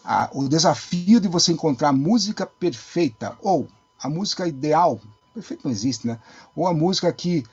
a, 0.05 0.29
o 0.35 0.47
desafio 0.49 1.21
de 1.21 1.29
você 1.29 1.53
encontrar 1.53 1.89
a 1.89 1.93
música 1.93 2.45
perfeita 2.45 3.39
ou 3.41 3.67
a 4.03 4.11
música 4.11 4.47
ideal, 4.47 5.01
perfeito 5.33 5.63
não 5.65 5.73
existe, 5.73 6.07
né? 6.07 6.19
Ou 6.55 6.67
a 6.67 6.75
música 6.75 7.11
que 7.13 7.45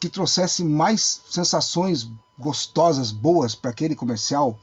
que 0.00 0.08
trouxesse 0.08 0.64
mais 0.64 1.20
sensações 1.28 2.08
gostosas, 2.38 3.10
boas 3.10 3.54
para 3.54 3.70
aquele 3.70 3.96
comercial, 3.96 4.58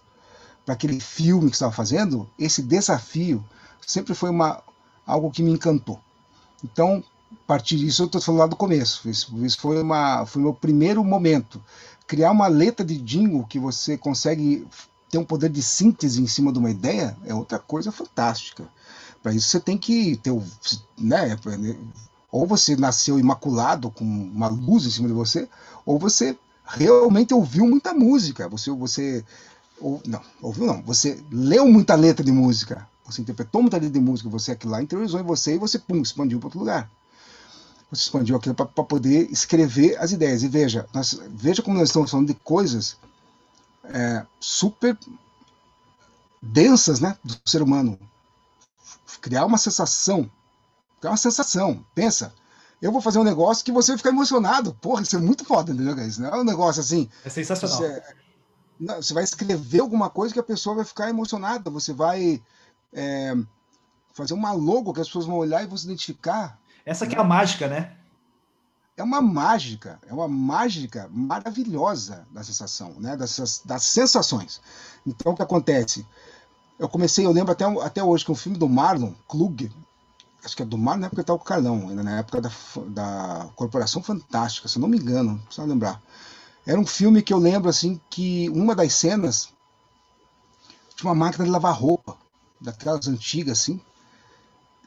para 0.66 0.74
aquele 0.74 1.00
filme 1.00 1.50
que 1.50 1.56
estava 1.56 1.72
fazendo, 1.72 2.28
esse 2.40 2.62
desafio 2.62 3.44
sempre 3.86 4.14
foi 4.14 4.30
uma, 4.30 4.64
algo 5.06 5.30
que 5.30 5.44
me 5.44 5.52
encantou. 5.52 6.00
Então, 6.64 7.04
a 7.32 7.48
partir 7.48 7.78
disso, 7.78 8.04
eu 8.04 8.06
estou 8.06 8.22
falando 8.22 8.40
lá 8.40 8.48
do 8.48 8.56
começo. 8.56 9.08
Isso, 9.10 9.46
isso 9.46 9.60
foi, 9.60 9.82
uma, 9.82 10.26
foi 10.26 10.42
meu 10.42 10.54
primeiro 10.54 11.04
momento. 11.04 11.62
Criar 12.08 12.32
uma 12.32 12.48
letra 12.48 12.86
de 12.86 12.98
jingle 12.98 13.46
que 13.46 13.60
você 13.60 13.98
consegue 13.98 14.68
ter 15.10 15.18
um 15.18 15.26
poder 15.26 15.50
de 15.50 15.62
síntese 15.62 16.22
em 16.22 16.28
cima 16.28 16.52
de 16.52 16.60
uma 16.60 16.70
ideia 16.70 17.18
é 17.26 17.34
outra 17.34 17.58
coisa 17.58 17.92
fantástica. 17.92 18.68
Para 19.24 19.34
isso, 19.34 19.50
você 19.50 19.60
tem 19.60 19.78
que 19.78 20.18
ter. 20.18 20.32
Né, 20.98 21.38
ou 22.32 22.46
você 22.46 22.76
nasceu 22.76 23.18
imaculado 23.18 23.90
com 23.90 24.04
uma 24.04 24.48
luz 24.48 24.86
em 24.86 24.92
cima 24.92 25.08
de 25.08 25.14
você, 25.14 25.48
ou 25.86 25.98
você 25.98 26.38
realmente 26.66 27.34
ouviu 27.34 27.66
muita 27.66 27.94
música. 27.94 28.48
Você, 28.50 28.72
você 28.72 29.24
ou, 29.80 30.02
não, 30.06 30.22
ouviu 30.42 30.66
não. 30.66 30.82
Você 30.84 31.24
leu 31.32 31.68
muita 31.68 31.96
letra 31.96 32.24
de 32.24 32.32
música, 32.32 32.88
você 33.06 33.22
interpretou 33.22 33.62
muita 33.62 33.78
letra 33.78 33.92
de 33.92 34.00
música, 34.00 34.30
você 34.30 34.52
aquilo 34.52 34.74
lá 34.74 34.82
interiorizou 34.82 35.20
em 35.20 35.24
você 35.24 35.56
e 35.56 35.58
você, 35.58 35.80
pum, 35.80 36.02
expandiu 36.02 36.40
para 36.40 36.48
outro 36.48 36.60
lugar. 36.60 36.90
Você 37.96 38.04
expandiu 38.04 38.36
aquilo 38.36 38.56
para 38.56 38.66
poder 38.66 39.32
escrever 39.32 39.98
as 39.98 40.12
ideias. 40.12 40.44
E 40.44 40.48
veja, 40.48 40.88
nós, 40.94 41.20
veja 41.30 41.62
como 41.62 41.78
nós 41.78 41.90
estamos 41.90 42.12
falando 42.12 42.28
de 42.28 42.34
coisas 42.34 42.98
é, 43.86 44.26
super 44.40 44.98
densas 46.42 47.00
né, 47.00 47.18
do 47.24 47.38
ser 47.46 47.62
humano. 47.62 48.00
Criar 49.22 49.46
uma 49.46 49.58
sensação. 49.58 50.30
Criar 51.00 51.12
uma 51.12 51.18
sensação. 51.18 51.84
Pensa. 51.96 52.34
Eu 52.82 52.92
vou 52.92 53.02
fazer 53.02 53.20
um 53.20 53.24
negócio 53.24 53.66
que 53.66 53.72
você 53.72 53.92
vai 53.92 53.98
ficar 53.98 54.10
emocionado. 54.10 54.74
Porra, 54.76 55.02
isso 55.02 55.16
é 55.16 55.20
muito 55.20 55.46
foda, 55.46 55.72
entendeu? 55.72 55.98
Isso 56.06 56.22
não 56.22 56.30
é 56.30 56.40
um 56.40 56.44
negócio 56.44 56.82
assim. 56.82 57.10
É 57.24 57.30
sensacional. 57.30 57.78
Você, 57.78 58.04
não, 58.80 58.96
você 58.98 59.14
vai 59.14 59.24
escrever 59.24 59.80
alguma 59.80 60.10
coisa 60.10 60.34
que 60.34 60.40
a 60.40 60.44
pessoa 60.44 60.76
vai 60.76 60.86
ficar 60.86 61.10
emocionada. 61.10 61.70
Você 61.72 61.94
vai 61.94 62.42
é, 62.94 63.34
fazer 64.14 64.34
uma 64.34 64.52
logo 64.52 64.94
que 64.94 65.02
as 65.02 65.08
pessoas 65.08 65.26
vão 65.26 65.38
olhar 65.38 65.64
e 65.64 65.68
vão 65.68 65.78
se 65.78 65.86
identificar. 65.86 66.60
Essa 66.86 67.08
que 67.08 67.16
é 67.16 67.20
a 67.20 67.24
mágica, 67.24 67.68
né? 67.68 67.92
É 68.96 69.04
uma 69.04 69.22
mágica, 69.22 70.00
é 70.08 70.14
uma 70.14 70.28
mágica 70.28 71.10
maravilhosa 71.12 72.26
da 72.32 72.44
sensação, 72.44 72.94
né? 73.00 73.18
Das, 73.18 73.62
das 73.66 73.84
sensações. 73.84 74.62
Então, 75.06 75.34
o 75.34 75.36
que 75.36 75.42
acontece? 75.42 76.06
Eu 76.78 76.88
comecei, 76.88 77.26
eu 77.26 77.32
lembro 77.32 77.52
até, 77.52 77.66
até 77.82 78.04
hoje 78.04 78.24
que 78.24 78.32
um 78.32 78.36
filme 78.36 78.58
do 78.58 78.70
Marlon 78.70 79.14
Klug, 79.28 79.72
acho 80.44 80.56
que 80.56 80.62
é 80.62 80.66
do 80.66 80.78
Marlon 80.78 81.02
na 81.02 81.08
época 81.08 81.22
que 81.22 81.24
estava 81.24 81.40
com 81.40 81.46
o 81.46 81.48
Carlão, 81.48 81.90
ainda 81.90 82.04
na 82.04 82.20
época 82.20 82.40
da, 82.40 82.52
da 82.88 83.50
Corporação 83.56 84.04
Fantástica, 84.04 84.68
se 84.68 84.78
eu 84.78 84.82
não 84.82 84.88
me 84.88 84.98
engano, 84.98 85.40
precisa 85.46 85.66
lembrar. 85.66 86.02
Era 86.66 86.80
um 86.80 86.86
filme 86.86 87.22
que 87.22 87.34
eu 87.34 87.38
lembro 87.38 87.70
assim 87.70 88.00
que 88.10 88.50
uma 88.50 88.76
das 88.76 88.94
cenas 88.94 89.50
tinha 90.96 91.10
uma 91.10 91.16
máquina 91.16 91.44
de 91.44 91.52
lavar 91.52 91.74
roupa, 91.74 92.18
daquelas 92.62 93.08
antigas 93.08 93.60
assim, 93.60 93.82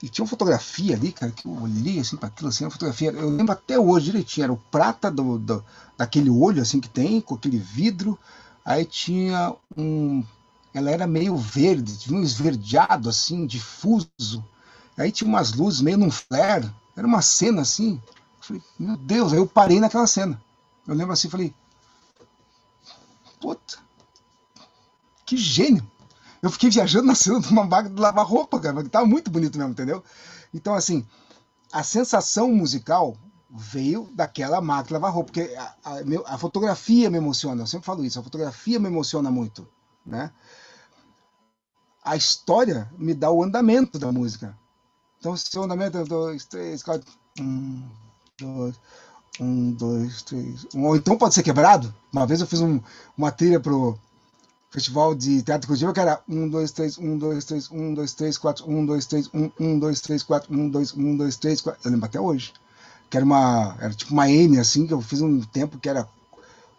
e 0.02 0.08
tinha 0.08 0.22
uma 0.22 0.28
fotografia 0.28 0.94
ali, 0.94 1.10
cara, 1.10 1.32
que 1.32 1.46
eu 1.46 1.62
olhei 1.62 1.98
assim 1.98 2.16
para 2.16 2.28
aquilo, 2.28 2.48
assim, 2.48 2.64
uma 2.64 2.70
fotografia. 2.70 3.10
Eu 3.10 3.30
lembro 3.30 3.52
até 3.52 3.78
hoje 3.78 4.06
direitinho, 4.06 4.44
era 4.44 4.52
o 4.52 4.56
prata 4.56 5.10
do, 5.10 5.38
do, 5.38 5.64
daquele 5.96 6.30
olho 6.30 6.62
assim 6.62 6.80
que 6.80 6.88
tem, 6.88 7.20
com 7.20 7.34
aquele 7.34 7.58
vidro. 7.58 8.18
Aí 8.64 8.84
tinha 8.84 9.54
um. 9.76 10.24
Ela 10.72 10.90
era 10.90 11.06
meio 11.06 11.36
verde, 11.36 11.98
tinha 11.98 12.16
um 12.16 12.22
esverdeado 12.22 13.08
assim, 13.08 13.46
difuso. 13.46 14.44
Aí 14.96 15.10
tinha 15.10 15.26
umas 15.26 15.52
luzes 15.52 15.80
meio 15.80 15.98
num 15.98 16.10
flare. 16.10 16.70
Era 16.96 17.06
uma 17.06 17.22
cena 17.22 17.62
assim. 17.62 17.94
Eu 17.94 18.42
falei, 18.42 18.62
meu 18.78 18.96
Deus, 18.96 19.32
aí 19.32 19.38
eu 19.38 19.46
parei 19.46 19.80
naquela 19.80 20.06
cena. 20.06 20.40
Eu 20.86 20.94
lembro 20.94 21.12
assim, 21.12 21.28
falei, 21.28 21.52
puta, 23.40 23.78
que 25.26 25.36
gênio 25.36 25.84
eu 26.42 26.50
fiquei 26.50 26.70
viajando 26.70 27.06
na 27.06 27.14
cena 27.14 27.40
de 27.40 27.48
uma 27.48 27.64
máquina 27.64 27.94
de 27.94 28.00
lavar 28.00 28.26
roupa, 28.26 28.60
cara, 28.60 28.82
que 28.82 28.88
tava 28.88 29.06
muito 29.06 29.30
bonito 29.30 29.58
mesmo, 29.58 29.72
entendeu? 29.72 30.02
Então, 30.52 30.74
assim, 30.74 31.06
a 31.72 31.82
sensação 31.82 32.52
musical 32.52 33.16
veio 33.50 34.08
daquela 34.14 34.60
máquina 34.60 34.86
de 34.86 34.92
lavar 34.94 35.12
roupa, 35.12 35.32
porque 35.32 35.54
a, 35.56 35.74
a, 35.84 36.34
a, 36.34 36.38
fotografia 36.38 37.10
me 37.10 37.18
emociona, 37.18 37.62
eu 37.62 37.66
sempre 37.66 37.86
falo 37.86 38.04
isso, 38.04 38.20
a 38.20 38.22
fotografia 38.22 38.78
me 38.78 38.88
emociona 38.88 39.30
muito, 39.30 39.66
né? 40.04 40.30
A 42.04 42.16
história 42.16 42.90
me 42.96 43.14
dá 43.14 43.30
o 43.30 43.42
andamento 43.42 43.98
da 43.98 44.10
música. 44.10 44.56
Então, 45.18 45.36
se 45.36 45.58
o 45.58 45.62
andamento 45.62 45.98
é 45.98 46.04
dois, 46.04 46.44
três, 46.44 46.82
quatro, 46.82 47.10
um, 47.40 47.82
dois, 48.38 48.80
um, 49.40 49.72
dois, 49.72 50.22
três, 50.22 50.66
um, 50.74 50.86
ou 50.86 50.96
então 50.96 51.18
pode 51.18 51.34
ser 51.34 51.42
quebrado. 51.42 51.94
Uma 52.12 52.26
vez 52.26 52.40
eu 52.40 52.46
fiz 52.46 52.60
um, 52.60 52.80
uma 53.16 53.30
trilha 53.30 53.60
pro 53.60 53.98
Festival 54.70 55.14
de 55.14 55.42
Teatro 55.42 55.66
Curitiba, 55.66 55.94
que 55.94 56.00
era 56.00 56.20
1, 56.28 56.48
2, 56.48 56.72
3, 56.72 56.98
1, 56.98 57.18
2, 57.18 57.44
3, 57.44 57.70
1, 57.70 57.94
2, 57.94 58.12
3, 58.12 58.38
4, 58.38 58.70
1, 58.70 58.86
2, 58.86 59.06
3, 59.06 59.30
1, 59.32 59.50
1, 59.58 59.78
2, 59.78 60.00
3, 60.00 60.22
4, 60.22 60.54
1, 60.54 60.68
2, 60.68 60.94
1, 60.94 61.16
2, 61.16 61.36
3, 61.36 61.60
4. 61.62 61.80
Eu 61.84 61.90
lembro 61.90 62.06
até 62.06 62.20
hoje. 62.20 62.52
Que 63.08 63.16
era 63.16 63.24
uma. 63.24 63.76
Era 63.80 63.94
tipo 63.94 64.12
uma 64.12 64.28
N, 64.30 64.58
assim, 64.58 64.86
que 64.86 64.92
eu 64.92 65.00
fiz 65.00 65.22
um 65.22 65.40
tempo 65.40 65.78
que 65.78 65.88
era 65.88 66.06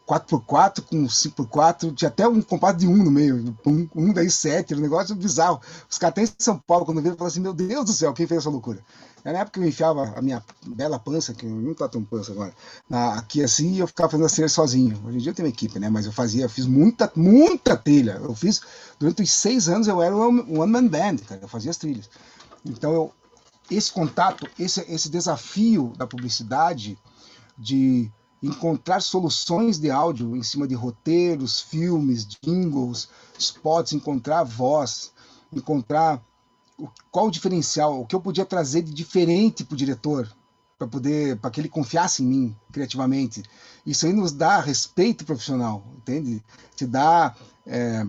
4x4 0.09 0.81
com 0.81 1.05
5x4, 1.05 1.93
tinha 1.93 2.09
até 2.09 2.27
um 2.27 2.41
compasso 2.41 2.79
de 2.79 2.87
1 2.87 2.97
no 2.97 3.11
meio, 3.11 3.55
1, 3.63 3.89
1 3.95 4.13
daí 4.13 4.29
7, 4.29 4.73
era 4.73 4.79
um 4.79 4.83
negócio 4.83 5.15
bizarro. 5.15 5.61
Os 5.87 5.99
caras 5.99 6.13
até 6.13 6.23
em 6.23 6.29
São 6.39 6.57
Paulo, 6.57 6.83
quando 6.83 6.99
viram, 6.99 7.15
falaram 7.15 7.31
assim: 7.31 7.39
Meu 7.39 7.53
Deus 7.53 7.85
do 7.85 7.93
céu, 7.93 8.11
quem 8.11 8.25
fez 8.25 8.39
essa 8.39 8.49
loucura? 8.49 8.79
Era 9.23 9.33
na 9.33 9.39
época 9.41 9.59
que 9.59 9.65
eu 9.65 9.69
enfiava 9.69 10.13
a 10.17 10.21
minha 10.21 10.43
bela 10.65 10.97
pança, 10.97 11.33
que 11.33 11.45
não 11.45 11.75
tá 11.75 11.87
tão 11.87 12.03
pança 12.03 12.31
agora, 12.31 12.53
na, 12.89 13.19
aqui 13.19 13.43
assim, 13.43 13.73
e 13.73 13.79
eu 13.79 13.87
ficava 13.87 14.09
fazendo 14.09 14.25
a 14.25 14.29
trilha 14.29 14.49
sozinho. 14.49 14.99
Hoje 15.05 15.17
em 15.17 15.19
dia 15.19 15.31
eu 15.31 15.35
tenho 15.35 15.47
uma 15.47 15.53
equipe, 15.53 15.77
né? 15.77 15.89
Mas 15.89 16.07
eu 16.07 16.11
fazia, 16.11 16.45
eu 16.45 16.49
fiz 16.49 16.65
muita, 16.65 17.11
muita 17.15 17.77
trilha. 17.77 18.19
Eu 18.23 18.33
fiz, 18.33 18.61
durante 18.97 19.21
os 19.21 19.31
seis 19.31 19.69
anos 19.69 19.87
eu 19.87 20.01
era 20.01 20.15
um 20.15 20.59
one-man 20.59 20.87
band, 20.87 21.17
cara, 21.27 21.41
eu 21.41 21.47
fazia 21.47 21.69
as 21.69 21.77
trilhas. 21.77 22.09
Então, 22.65 22.91
eu, 22.93 23.13
esse 23.69 23.91
contato, 23.91 24.49
esse, 24.57 24.81
esse 24.89 25.09
desafio 25.09 25.93
da 25.97 26.07
publicidade, 26.07 26.97
de 27.57 28.09
encontrar 28.41 29.01
soluções 29.01 29.77
de 29.77 29.91
áudio 29.91 30.35
em 30.35 30.43
cima 30.43 30.67
de 30.67 30.75
roteiros, 30.75 31.59
filmes, 31.59 32.25
jingles, 32.25 33.09
spots, 33.37 33.93
encontrar 33.93 34.43
voz, 34.43 35.11
encontrar 35.51 36.23
qual 37.11 37.27
o 37.27 37.31
diferencial, 37.31 37.99
o 37.99 38.05
que 38.05 38.15
eu 38.15 38.21
podia 38.21 38.45
trazer 38.45 38.81
de 38.81 38.93
diferente 38.93 39.63
para 39.63 39.73
o 39.73 39.77
diretor, 39.77 40.31
para 40.77 40.87
poder, 40.87 41.37
para 41.37 41.51
que 41.51 41.59
ele 41.59 41.67
confiasse 41.67 42.23
em 42.23 42.27
mim 42.27 42.55
criativamente. 42.71 43.43
Isso 43.85 44.05
aí 44.05 44.13
nos 44.13 44.31
dá 44.31 44.59
respeito 44.61 45.25
profissional, 45.25 45.83
entende? 45.97 46.41
Te 46.75 46.87
dá, 46.87 47.35
é, 47.65 48.05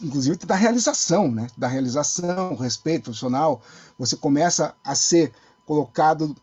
inclusive, 0.00 0.36
te 0.36 0.46
dá 0.46 0.56
realização, 0.56 1.30
né? 1.30 1.46
Te 1.46 1.60
dá 1.60 1.68
realização, 1.68 2.56
respeito 2.56 3.04
profissional. 3.04 3.62
Você 3.96 4.16
começa 4.16 4.74
a 4.82 4.96
ser 4.96 5.32
colocado 5.64 6.34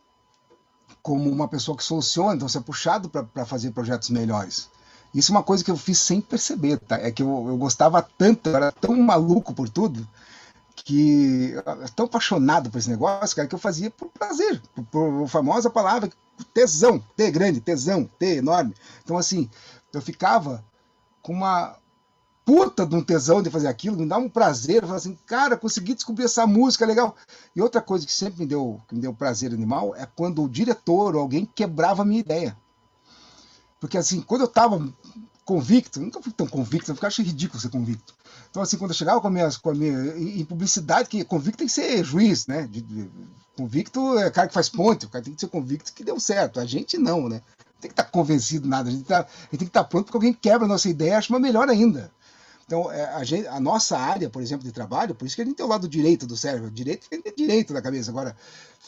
como 1.06 1.30
uma 1.30 1.48
pessoa 1.48 1.78
que 1.78 1.84
soluciona, 1.84 2.34
então 2.34 2.50
você 2.50 2.58
é 2.58 2.62
puxado 2.62 3.08
para 3.08 3.46
fazer 3.46 3.70
projetos 3.70 4.10
melhores. 4.10 4.68
Isso 5.14 5.32
é 5.32 5.36
uma 5.36 5.44
coisa 5.44 5.64
que 5.64 5.70
eu 5.70 5.78
fiz 5.78 6.00
sem 6.00 6.20
perceber, 6.20 6.80
tá? 6.80 6.96
É 6.96 7.12
que 7.12 7.22
eu, 7.22 7.46
eu 7.48 7.56
gostava 7.58 8.02
tanto, 8.02 8.50
eu 8.50 8.56
era 8.56 8.72
tão 8.72 9.00
maluco 9.00 9.54
por 9.54 9.70
tudo, 9.70 10.08
que 10.76 11.54
tão 11.96 12.08
apaixonado 12.08 12.72
por 12.72 12.80
esse 12.80 12.90
negócio, 12.90 13.36
cara, 13.36 13.48
que 13.48 13.54
eu 13.54 13.60
fazia 13.60 13.92
por 13.92 14.10
prazer, 14.10 14.60
por, 14.74 14.84
por 14.86 15.28
famosa 15.28 15.70
palavra 15.70 16.10
tesão, 16.52 17.00
T 17.16 17.30
grande, 17.30 17.62
tesão, 17.62 18.10
T 18.18 18.38
enorme. 18.38 18.74
Então, 19.04 19.16
assim, 19.16 19.48
eu 19.94 20.02
ficava 20.02 20.66
com 21.22 21.34
uma 21.34 21.78
puta 22.46 22.86
de 22.86 22.96
um 22.96 23.04
tesão 23.04 23.42
de 23.42 23.50
fazer 23.50 23.68
aquilo, 23.68 23.98
me 23.98 24.06
dá 24.06 24.18
um 24.18 24.30
prazer, 24.30 24.76
eu 24.76 24.82
falava 24.82 24.98
assim, 24.98 25.18
cara, 25.26 25.58
consegui 25.58 25.96
descobrir 25.96 26.26
essa 26.26 26.46
música 26.46 26.86
legal. 26.86 27.16
E 27.56 27.62
outra 27.62 27.82
coisa 27.82 28.06
que 28.06 28.12
sempre 28.12 28.42
me 28.42 28.46
deu, 28.46 28.80
que 28.88 28.94
me 28.94 29.02
deu 29.02 29.12
prazer 29.14 29.52
animal 29.52 29.96
é 29.96 30.06
quando 30.06 30.44
o 30.44 30.50
diretor 30.50 31.16
ou 31.16 31.22
alguém 31.22 31.46
quebrava 31.46 32.04
a 32.04 32.06
minha 32.06 32.20
ideia. 32.20 32.56
Porque 33.80 33.98
assim, 33.98 34.22
quando 34.22 34.42
eu 34.42 34.48
tava 34.48 34.88
convicto, 35.44 36.00
nunca 36.00 36.22
fui 36.22 36.32
tão 36.32 36.48
convicto, 36.48 36.92
eu 36.92 37.08
acho 37.08 37.22
ridículo 37.24 37.60
ser 37.60 37.70
convicto. 37.70 38.14
Então, 38.50 38.62
assim, 38.62 38.78
quando 38.78 38.92
eu 38.92 38.96
chegava 38.96 39.20
com 39.20 39.28
a 39.28 39.32
minha, 39.32 39.50
com 39.62 39.70
a 39.70 39.74
minha 39.74 40.18
em 40.18 40.46
publicidade, 40.46 41.10
que 41.10 41.24
convicto 41.26 41.58
tem 41.58 41.68
que 41.68 41.74
ser 41.74 42.04
juiz, 42.04 42.48
né? 42.48 42.68
De, 42.68 42.82
de, 42.82 43.10
convicto 43.56 44.18
é 44.18 44.30
cara 44.30 44.48
que 44.48 44.54
faz 44.54 44.70
ponte, 44.70 45.06
o 45.06 45.10
cara 45.10 45.24
tem 45.24 45.34
que 45.34 45.42
ser 45.42 45.48
convicto 45.48 45.94
que 45.94 46.04
deu 46.04 46.20
certo. 46.20 46.60
A 46.60 46.66
gente 46.66 46.98
não, 46.98 47.28
né? 47.28 47.42
Tem 47.80 47.90
que 47.90 47.94
estar 47.94 48.04
tá 48.04 48.10
convencido 48.10 48.68
nada, 48.68 48.90
a 48.90 48.92
gente, 48.92 49.04
tá, 49.04 49.20
a 49.20 49.22
gente 49.22 49.50
tem 49.50 49.60
que 49.60 49.66
estar 49.66 49.84
tá 49.84 49.90
pronto 49.90 50.06
porque 50.06 50.18
alguém 50.18 50.34
quebra 50.34 50.66
a 50.66 50.70
nossa 50.70 50.90
ideia 50.90 51.18
acha 51.18 51.32
uma 51.32 51.40
melhor 51.40 51.70
ainda. 51.70 52.12
Então, 52.66 52.92
é, 52.92 53.06
a, 53.14 53.24
gente, 53.24 53.48
a, 53.48 53.60
nossa 53.60 53.98
área, 53.98 54.30
por 54.30 54.42
exemplo, 54.42 54.66
de 54.66 54.72
trabalho, 54.72 55.14
por 55.14 55.26
isso 55.26 55.36
que 55.36 55.42
a 55.42 55.46
gente 55.46 55.56
tem 55.56 55.66
o 55.66 55.70
lado 55.70 55.88
direito 55.88 56.26
do 56.26 56.36
cérebro, 56.36 56.72
direito 56.72 57.08
é 57.12 57.32
direito 57.32 57.74
da 57.74 57.82
cabeça. 57.82 58.10
Agora, 58.10 58.36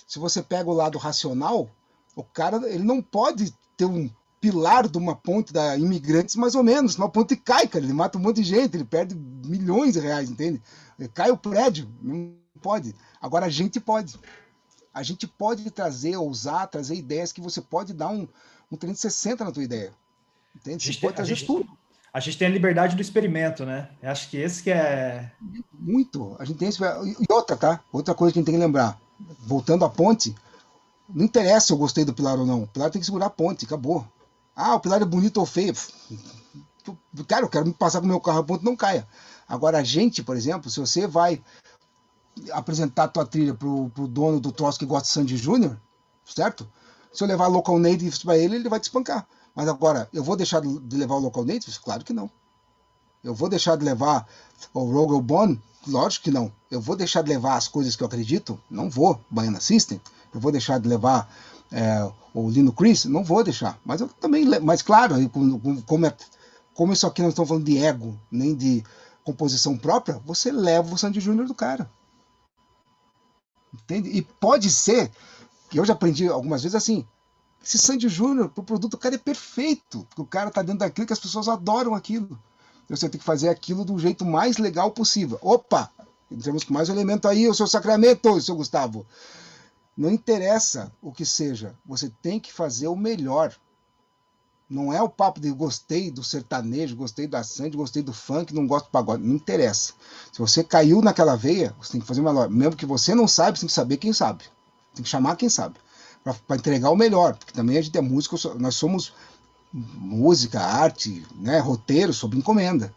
se 0.08 0.18
você 0.18 0.42
pega 0.42 0.70
o 0.70 0.74
lado 0.74 0.98
racional, 0.98 1.70
o 2.16 2.24
cara 2.24 2.58
ele 2.68 2.84
não 2.84 3.02
pode 3.02 3.54
ter 3.76 3.86
um 3.86 4.10
pilar 4.42 4.88
de 4.88 4.98
uma 4.98 5.16
ponte 5.16 5.54
da 5.54 5.78
imigrantes, 5.78 6.36
mais 6.36 6.56
ou 6.56 6.63
menos. 6.63 6.96
Uma 6.96 7.10
ponte 7.10 7.36
cai, 7.36 7.68
cara. 7.68 7.84
Ele 7.84 7.94
mata 7.94 8.18
um 8.18 8.22
monte 8.22 8.38
de 8.38 8.44
gente, 8.44 8.76
ele 8.76 8.86
perde 8.86 9.16
milhões 9.16 9.94
de 9.94 10.00
reais, 10.00 10.30
entende? 10.30 10.62
Cai 11.13 11.30
o 11.30 11.38
prédio, 11.38 11.88
não 12.02 12.34
pode. 12.62 12.96
Agora 13.22 13.46
a 13.46 13.50
gente 13.50 13.80
pode. 13.80 14.18
A 14.94 15.04
gente 15.04 15.28
pode 15.28 15.70
trazer, 15.70 16.18
ousar, 16.18 16.68
trazer 16.68 16.96
ideias 16.96 17.32
que 17.32 17.40
você 17.40 17.62
pode 17.62 17.94
dar 17.94 18.10
um, 18.10 18.28
um 18.72 18.76
360 18.76 19.46
na 19.46 19.52
tua 19.52 19.63
ideia. 19.63 19.94
Entende? 20.56 20.92
Você 20.92 21.00
pode 21.00 21.16
trazer 21.16 21.36
gente, 21.36 21.46
tudo. 21.46 21.70
A 22.17 22.19
gente 22.19 22.36
tem 22.36 22.47
a 22.47 22.51
liberdade 22.51 22.95
do 22.95 23.01
experimento, 23.03 23.63
né? 23.63 23.89
Eu 24.01 24.10
acho 24.10 24.27
que 24.27 24.38
esse 24.38 24.63
que 24.63 24.71
é. 24.71 25.32
Muito. 25.71 26.36
A 26.39 26.45
gente 26.45 26.58
tem 26.58 26.67
esse... 26.67 26.82
E 26.82 27.32
outra, 27.32 27.56
tá? 27.56 27.80
Outra 27.93 28.15
coisa 28.15 28.34
que 28.34 28.39
a 28.39 28.41
gente 28.41 28.47
tem 28.47 28.56
que 28.56 28.65
lembrar. 28.65 28.99
Voltando 29.45 29.86
à 29.86 29.89
ponte, 29.89 30.36
não 31.08 31.25
interessa 31.25 31.67
se 31.67 31.73
eu 31.73 31.77
gostei 31.77 32.03
do 32.03 32.15
pilar 32.15 32.39
ou 32.39 32.45
não. 32.47 32.63
O 32.63 32.67
pilar 32.67 32.89
tem 32.89 32.99
que 32.99 33.06
segurar 33.06 33.27
a 33.27 33.30
ponte, 33.30 33.65
acabou. 33.65 34.03
Ah, 34.56 34.73
o 34.73 34.80
pilar 34.80 34.99
é 34.99 35.06
bonito 35.06 35.38
ou 35.38 35.45
feio. 35.45 35.75
Cara, 37.27 37.45
eu 37.45 37.49
quero 37.49 37.67
me 37.67 37.73
passar 37.73 37.99
com 37.99 38.06
o 38.06 38.10
meu 38.10 38.19
carro 38.19 38.39
a 38.39 38.43
ponto 38.43 38.65
não 38.65 38.75
caia. 38.75 39.08
Agora, 39.47 39.77
a 39.77 39.84
gente, 39.84 40.23
por 40.23 40.36
exemplo, 40.36 40.71
se 40.71 40.80
você 40.80 41.06
vai 41.06 41.39
apresentar 42.51 43.03
a 43.03 43.10
tua 43.10 43.27
trilha 43.27 43.53
pro, 43.53 43.91
pro 43.91 44.08
dono 44.08 44.39
do 44.39 44.51
troço 44.51 44.80
que 44.80 44.88
gosta 44.88 45.06
de 45.06 45.13
Sandy 45.13 45.38
Júnior, 45.38 45.80
certo? 46.25 46.67
Se 47.13 47.23
eu 47.23 47.27
levar 47.27 47.45
local 47.45 47.77
natives 47.77 48.23
para 48.23 48.39
ele, 48.39 48.56
ele 48.56 48.69
vai 48.69 48.80
te 48.80 48.86
espancar. 48.86 49.27
Mas 49.58 49.67
agora, 49.67 50.08
eu 50.13 50.24
vou 50.24 50.36
deixar 50.36 50.62
de 50.62 50.96
levar 50.96 51.15
o 51.15 51.20
local 51.20 51.43
natives? 51.43 51.80
Claro 51.80 52.06
que 52.06 52.13
não. 52.13 52.30
Eu 53.24 53.34
vou 53.34 53.50
deixar 53.50 53.76
de 53.76 53.84
levar 53.84 54.28
o 54.72 54.84
Rogal 54.84 55.20
Bond? 55.20 55.60
Lógico 55.88 56.26
que 56.26 56.32
não. 56.32 56.52
Eu 56.70 56.80
vou 56.80 56.96
deixar 56.96 57.24
de 57.24 57.30
levar 57.30 57.56
as 57.56 57.67
coisas 57.67 57.96
que 57.96 58.04
eu 58.04 58.06
acredito? 58.06 58.62
Não 58.70 58.88
vou. 58.88 59.20
Baiana 59.32 59.60
System? 59.60 60.00
Eu 60.32 60.39
vou 60.39 60.52
deixar 60.52 60.80
de 60.80 60.88
levar 60.88 61.28
é, 61.72 62.08
o 62.36 62.48
Lino 62.52 62.72
Chris? 62.72 63.06
Não 63.06 63.24
vou 63.24 63.43
deixar. 63.43 63.80
Mas 63.84 64.00
eu 64.00 64.08
também, 64.08 64.46
mas 64.62 64.84
claro, 64.84 65.15
como, 65.88 66.06
é, 66.06 66.15
como 66.76 66.93
isso 66.93 67.08
aqui 67.08 67.24
não 67.24 67.30
estamos 67.30 67.50
falando 67.50 67.65
de 67.65 67.80
ego, 67.80 68.15
nem 68.30 68.54
de 68.54 68.84
composição 69.24 69.76
própria, 69.76 70.22
você 70.24 70.52
leva 70.52 70.93
o 70.93 70.98
Sandy 71.00 71.20
Júnior 71.20 71.48
do 71.48 71.56
cara. 71.56 71.89
Entende? 73.74 74.10
E 74.10 74.22
pode 74.22 74.70
ser, 74.70 75.10
que 75.67 75.80
eu 75.80 75.86
já 75.86 75.93
aprendi 75.93 76.28
algumas 76.28 76.62
vezes 76.62 76.76
assim, 76.76 77.08
esse 77.63 77.78
Sandy 77.78 78.08
Júnior, 78.08 78.52
o 78.56 78.63
produto 78.63 78.91
do 78.91 78.98
cara 78.98 79.15
é 79.15 79.17
perfeito, 79.17 80.08
o 80.17 80.26
cara 80.26 80.50
tá 80.50 80.62
dentro 80.62 80.80
daquilo 80.80 81.06
que 81.06 81.13
as 81.13 81.20
pessoas 81.20 81.48
adoram 81.48 81.93
aquilo. 81.93 82.39
Você 82.89 83.10
tem 83.10 83.20
que 83.20 83.26
fazer 83.26 83.50
aquilo 83.50 83.84
do 83.84 84.00
jeito 84.00 84.24
mais 84.24 84.58
legal 84.58 84.91
possível. 84.91 85.38
Opa! 85.41 85.91
Temos 86.41 86.63
com 86.63 86.74
mais 86.74 86.89
um 86.89 86.93
elemento 86.93 87.28
aí, 87.28 87.48
o 87.48 87.54
seu 87.54 87.67
sacramento, 87.67 88.39
seu 88.41 88.56
Gustavo. 88.56 89.06
Não 89.96 90.12
interessa 90.12 90.91
o 91.02 91.12
que 91.12 91.26
seja, 91.26 91.76
você 91.86 92.12
tem 92.22 92.39
que 92.39 92.54
fazer 92.54 92.88
o 92.88 92.96
melhor. 92.96 93.56
Não 94.70 94.91
é 94.91 95.02
o 95.02 95.10
papo 95.10 95.39
de 95.39 95.50
gostei 95.50 96.12
do 96.12 96.24
sertanejo, 96.24 96.96
gostei 96.96 97.26
da 97.26 97.41
Sandy, 97.41 97.78
gostei 97.78 98.04
do 98.04 98.12
funk, 98.12 98.54
não 98.54 98.67
gosto 98.67 98.86
do 98.86 98.91
pagode. 98.91 99.24
Não 99.24 99.36
interessa. 99.36 99.93
Se 100.32 100.39
você 100.39 100.63
caiu 100.63 101.02
naquela 101.02 101.38
veia, 101.38 101.74
você 101.82 101.93
tem 101.93 102.02
que 102.02 102.08
fazer 102.08 102.20
o 102.20 102.24
melhor. 102.24 102.50
Mesmo 102.50 102.76
que 102.76 102.86
você 102.86 103.15
não 103.15 103.28
saiba, 103.28 103.56
você 103.56 103.62
tem 103.62 103.67
que 103.67 103.74
saber 103.74 103.98
quem 103.98 104.12
sabe. 104.12 104.43
Tem 104.93 105.04
que 105.04 105.10
chamar 105.10 105.38
quem 105.38 105.50
sabe. 105.50 105.80
Para 106.34 106.58
entregar 106.58 106.90
o 106.90 106.96
melhor. 106.96 107.36
Porque 107.36 107.54
também 107.54 107.78
a 107.78 107.82
gente 107.82 107.98
é 107.98 108.02
músico, 108.02 108.36
nós 108.58 108.76
somos 108.76 109.13
música, 109.74 110.62
arte, 110.62 111.26
né, 111.36 111.60
roteiro 111.60 112.13
sob 112.13 112.38
encomenda. 112.38 112.94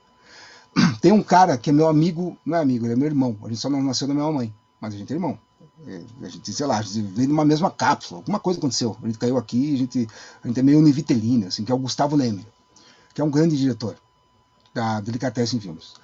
Tem 1.01 1.13
um 1.13 1.23
cara 1.23 1.59
que 1.59 1.71
é 1.71 1.73
meu 1.73 1.89
amigo, 1.89 2.37
não 2.45 2.59
é 2.59 2.61
amigo, 2.61 2.87
ele 2.87 2.93
é 2.93 2.97
meu 2.97 3.07
irmão. 3.07 3.37
A 3.43 3.49
gente 3.49 3.59
só 3.59 3.69
não 3.69 3.83
nasceu 3.83 4.07
da 4.07 4.15
mesma 4.15 4.33
mãe, 4.33 4.55
mas 4.81 4.95
a 4.95 4.97
gente 4.97 5.13
é 5.13 5.17
irmão. 5.17 5.39
É, 5.87 6.03
a 6.23 6.29
gente, 6.29 6.53
sei 6.53 6.67
lá, 6.67 6.79
a 6.79 6.83
gente 6.83 7.01
veio 7.03 7.29
numa 7.29 7.45
mesma 7.45 7.71
cápsula, 7.71 8.21
alguma 8.21 8.39
coisa 8.39 8.59
aconteceu. 8.59 8.97
A 9.03 9.07
gente 9.07 9.19
caiu 9.19 9.37
aqui, 9.37 9.75
a 9.75 9.79
gente, 9.79 10.09
a 10.43 10.47
gente 10.49 10.61
é 10.61 10.63
meio 10.63 10.79
univitelino, 10.79 11.47
assim, 11.47 11.65
que 11.65 11.73
é 11.73 11.75
o 11.75 11.79
Gustavo 11.79 12.17
Leme, 12.17 12.47
que 13.15 13.21
é 13.21 13.25
um 13.25 13.31
grande 13.31 13.57
diretor 13.57 13.97
da 14.75 15.01
Delicatessen 15.01 15.61
Filmes. 15.61 15.95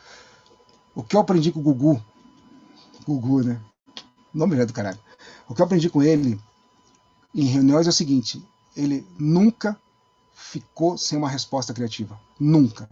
O 0.95 1.03
que 1.03 1.15
eu 1.15 1.21
aprendi 1.21 1.53
com 1.53 1.61
o 1.61 1.63
Gugu, 1.63 2.03
Gugu, 3.07 3.45
né? 3.45 3.61
O 4.35 4.39
nome 4.39 4.59
é 4.59 4.67
do 4.67 4.73
caralho. 4.73 4.99
O 5.49 5.55
que 5.55 5.61
eu 5.61 5.67
aprendi 5.67 5.89
com 5.89 6.03
ele 6.03 6.41
em 7.43 7.47
reuniões 7.47 7.87
é 7.87 7.91
o 7.91 7.93
seguinte: 7.93 8.43
ele 8.77 9.07
nunca 9.19 9.79
ficou 10.35 10.97
sem 10.97 11.19
uma 11.19 11.29
resposta 11.29 11.75
criativa. 11.75 12.19
Nunca. 12.39 12.89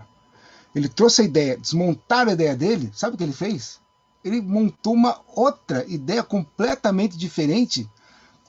Ele 0.74 0.88
trouxe 0.88 1.22
a 1.22 1.24
ideia, 1.24 1.57
desmontaram 1.57 2.30
a 2.30 2.35
ideia 2.35 2.57
dele, 2.57 2.90
sabe 2.94 3.14
o 3.14 3.18
que 3.18 3.24
ele 3.24 3.33
fez? 3.33 3.80
Ele 4.24 4.40
montou 4.40 4.94
uma 4.94 5.20
outra 5.35 5.85
ideia 5.87 6.22
completamente 6.22 7.16
diferente. 7.16 7.88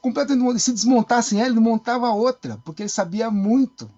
Completamente, 0.02 0.60
se 0.60 0.72
desmontassem 0.72 1.40
ela, 1.40 1.50
ele 1.50 1.60
montava 1.60 2.10
outra, 2.10 2.60
porque 2.64 2.84
ele 2.84 2.90
sabia 2.90 3.30
muito. 3.30 3.90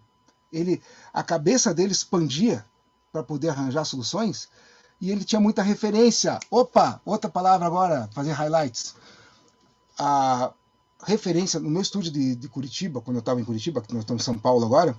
Ele, 0.51 0.81
a 1.13 1.23
cabeça 1.23 1.73
dele 1.73 1.91
expandia 1.91 2.65
para 3.11 3.23
poder 3.23 3.49
arranjar 3.49 3.85
soluções 3.85 4.49
e 4.99 5.11
ele 5.11 5.23
tinha 5.23 5.39
muita 5.39 5.61
referência. 5.61 6.39
Opa, 6.49 7.01
outra 7.05 7.29
palavra 7.29 7.67
agora, 7.67 8.09
fazer 8.13 8.31
highlights. 8.31 8.95
A 9.97 10.51
referência 11.03 11.59
no 11.59 11.69
meu 11.69 11.81
estúdio 11.81 12.11
de, 12.11 12.35
de 12.35 12.49
Curitiba, 12.49 13.01
quando 13.01 13.17
eu 13.17 13.21
estava 13.21 13.39
em 13.39 13.45
Curitiba, 13.45 13.81
que 13.81 13.93
nós 13.93 14.03
estamos 14.03 14.23
em 14.23 14.25
São 14.25 14.37
Paulo 14.37 14.65
agora, 14.65 14.97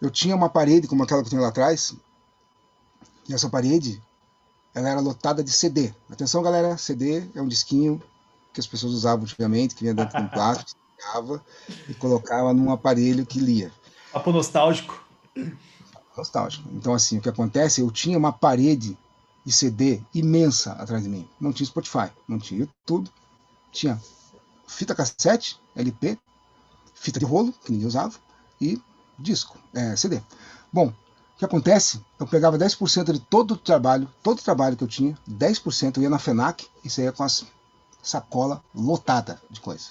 eu 0.00 0.10
tinha 0.10 0.34
uma 0.34 0.48
parede 0.48 0.88
como 0.88 1.02
aquela 1.02 1.20
que 1.22 1.26
eu 1.26 1.30
tenho 1.30 1.42
lá 1.42 1.48
atrás, 1.48 1.94
e 3.28 3.34
essa 3.34 3.48
parede 3.48 4.02
ela 4.74 4.88
era 4.88 5.00
lotada 5.00 5.42
de 5.42 5.50
CD. 5.50 5.94
Atenção, 6.10 6.42
galera, 6.42 6.76
CD 6.76 7.28
é 7.34 7.40
um 7.40 7.48
disquinho 7.48 8.02
que 8.52 8.60
as 8.60 8.66
pessoas 8.66 8.92
usavam 8.92 9.24
antigamente, 9.24 9.74
que 9.74 9.82
vinha 9.82 9.94
dentro 9.94 10.16
de 10.16 10.24
um 10.24 10.28
plástico, 10.28 10.80
e 11.88 11.94
colocava 11.94 12.52
num 12.52 12.70
aparelho 12.72 13.26
que 13.26 13.38
lia. 13.38 13.72
Papo 14.12 14.32
nostálgico. 14.32 15.04
Nostálgico. 16.16 16.68
Então, 16.72 16.94
assim, 16.94 17.18
o 17.18 17.20
que 17.20 17.28
acontece, 17.28 17.80
eu 17.80 17.90
tinha 17.90 18.16
uma 18.16 18.32
parede 18.32 18.96
de 19.44 19.52
CD 19.52 20.00
imensa 20.14 20.72
atrás 20.72 21.02
de 21.02 21.08
mim. 21.08 21.28
Não 21.40 21.52
tinha 21.52 21.66
Spotify, 21.66 22.10
não 22.26 22.38
tinha 22.38 22.60
YouTube, 22.60 23.10
tinha 23.72 24.00
fita 24.66 24.94
cassete, 24.94 25.58
LP, 25.76 26.18
fita 26.94 27.18
de 27.18 27.24
rolo, 27.24 27.52
que 27.64 27.72
ninguém 27.72 27.86
usava, 27.86 28.14
e 28.60 28.80
disco, 29.18 29.58
é, 29.72 29.94
CD. 29.96 30.20
Bom, 30.72 30.88
o 30.88 31.38
que 31.38 31.44
acontece? 31.44 32.00
Eu 32.18 32.26
pegava 32.26 32.58
10% 32.58 33.12
de 33.12 33.20
todo 33.20 33.52
o 33.52 33.56
trabalho, 33.56 34.08
todo 34.22 34.38
o 34.38 34.42
trabalho 34.42 34.76
que 34.76 34.84
eu 34.84 34.88
tinha, 34.88 35.18
10% 35.28 35.96
eu 35.96 36.02
ia 36.04 36.10
na 36.10 36.18
FENAC 36.18 36.66
e 36.84 36.90
saía 36.90 37.12
com 37.12 37.22
as 37.22 37.44
sacola 38.04 38.62
lotada 38.74 39.40
de 39.50 39.60
coisa. 39.60 39.86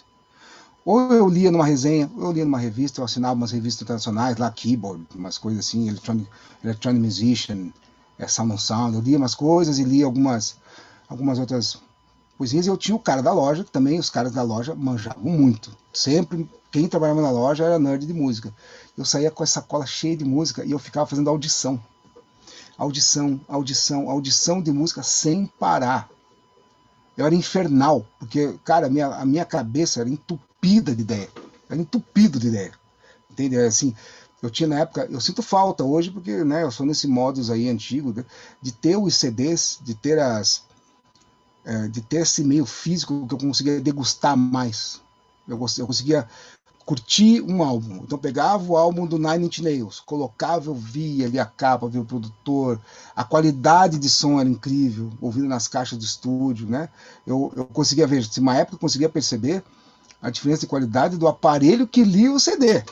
Ou 0.85 1.13
eu 1.13 1.27
lia 1.27 1.51
numa 1.51 1.65
resenha, 1.65 2.11
ou 2.15 2.25
eu 2.25 2.31
lia 2.31 2.45
numa 2.45 2.59
revista, 2.59 3.01
eu 3.01 3.05
assinava 3.05 3.33
umas 3.33 3.51
revistas 3.51 3.81
internacionais, 3.81 4.37
lá 4.37 4.51
Keyboard, 4.51 5.05
umas 5.15 5.37
coisas 5.37 5.65
assim, 5.65 5.87
Electronic, 5.87 6.29
Electronic 6.63 7.01
Musician, 7.01 7.69
é, 8.19 8.27
Sound 8.27 8.53
on 8.53 8.57
Sound, 8.57 8.95
eu 8.95 9.01
lia 9.01 9.17
umas 9.17 9.33
coisas 9.33 9.79
e 9.79 9.83
lia 9.83 10.05
algumas, 10.05 10.57
algumas 11.09 11.39
outras 11.39 11.79
coisinhas. 12.37 12.67
Eu 12.67 12.77
tinha 12.77 12.95
o 12.95 12.99
cara 12.99 13.21
da 13.21 13.33
loja, 13.33 13.63
que 13.63 13.71
também 13.71 13.99
os 13.99 14.09
caras 14.09 14.31
da 14.31 14.43
loja 14.43 14.75
manjavam 14.75 15.23
muito. 15.23 15.75
Sempre, 15.93 16.49
quem 16.71 16.87
trabalhava 16.87 17.21
na 17.21 17.31
loja 17.31 17.63
era 17.63 17.79
nerd 17.79 18.05
de 18.05 18.13
música 18.13 18.53
eu 18.97 19.05
saía 19.05 19.31
com 19.31 19.43
essa 19.43 19.61
cola 19.61 19.85
cheia 19.85 20.15
de 20.15 20.25
música 20.25 20.63
e 20.63 20.71
eu 20.71 20.79
ficava 20.79 21.07
fazendo 21.07 21.29
audição. 21.29 21.81
Audição, 22.77 23.39
audição, 23.47 24.09
audição 24.09 24.61
de 24.61 24.71
música 24.71 25.01
sem 25.03 25.45
parar. 25.45 26.09
Eu 27.15 27.25
era 27.25 27.35
infernal, 27.35 28.05
porque, 28.19 28.55
cara, 28.63 28.87
a 28.87 28.89
minha, 28.89 29.07
a 29.07 29.25
minha 29.25 29.45
cabeça 29.45 30.01
era 30.01 30.09
entupida 30.09 30.95
de 30.95 31.01
ideia. 31.01 31.29
Era 31.69 31.79
entupido 31.79 32.39
de 32.39 32.47
ideia. 32.47 32.71
Entende? 33.29 33.57
Assim, 33.57 33.95
eu 34.41 34.49
tinha 34.49 34.67
na 34.67 34.79
época, 34.79 35.07
eu 35.09 35.21
sinto 35.21 35.41
falta 35.41 35.83
hoje, 35.83 36.11
porque 36.11 36.43
né, 36.43 36.63
eu 36.63 36.71
sou 36.71 36.85
nesse 36.85 37.07
modus 37.07 37.49
aí 37.49 37.69
antigo, 37.69 38.13
né, 38.13 38.25
de 38.61 38.71
ter 38.71 38.97
os 38.97 39.15
CDs, 39.15 39.79
de 39.81 39.95
ter 39.95 40.19
as. 40.19 40.63
É, 41.65 41.87
de 41.87 42.01
ter 42.01 42.17
esse 42.17 42.43
meio 42.43 42.65
físico 42.65 43.25
que 43.25 43.33
eu 43.33 43.37
conseguia 43.37 43.79
degustar 43.79 44.35
mais. 44.35 45.01
Eu, 45.47 45.57
eu 45.77 45.87
conseguia 45.87 46.27
curti 46.85 47.41
um 47.41 47.63
álbum. 47.63 47.97
Então 48.03 48.17
pegava 48.17 48.63
o 48.63 48.77
álbum 48.77 49.05
do 49.05 49.17
Nine 49.17 49.45
Inch 49.45 49.59
Nails, 49.59 49.99
colocava, 50.01 50.69
eu 50.69 50.75
via, 50.75 51.29
via 51.29 51.43
a 51.43 51.45
capa, 51.45 51.87
via 51.87 52.01
o 52.01 52.05
produtor, 52.05 52.79
a 53.15 53.23
qualidade 53.23 53.97
de 53.97 54.09
som 54.09 54.39
era 54.39 54.49
incrível, 54.49 55.11
ouvindo 55.21 55.47
nas 55.47 55.67
caixas 55.67 55.97
do 55.97 56.03
estúdio, 56.03 56.67
né? 56.67 56.89
Eu, 57.25 57.51
eu 57.55 57.65
conseguia 57.65 58.05
ver, 58.05 58.23
se 58.23 58.39
uma 58.39 58.57
época 58.57 58.75
eu 58.75 58.79
conseguia 58.79 59.09
perceber 59.09 59.63
a 60.21 60.29
diferença 60.29 60.61
de 60.61 60.67
qualidade 60.67 61.17
do 61.17 61.27
aparelho 61.27 61.87
que 61.87 62.03
lia 62.03 62.31
o 62.31 62.39
CD. 62.39 62.83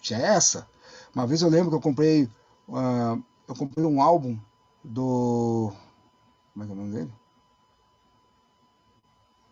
Tinha 0.00 0.18
essa. 0.20 0.66
Uma 1.14 1.26
vez 1.26 1.42
eu 1.42 1.48
lembro 1.48 1.70
que 1.70 1.76
eu 1.76 1.80
comprei, 1.80 2.24
uh, 2.68 3.22
eu 3.46 3.54
comprei 3.54 3.84
um 3.84 4.00
álbum 4.00 4.38
do, 4.82 5.72
como 6.52 6.64
é 6.64 6.66
que 6.66 6.72
é 6.72 6.74
o 6.74 6.78
nome 6.78 6.92
dele? 6.92 7.12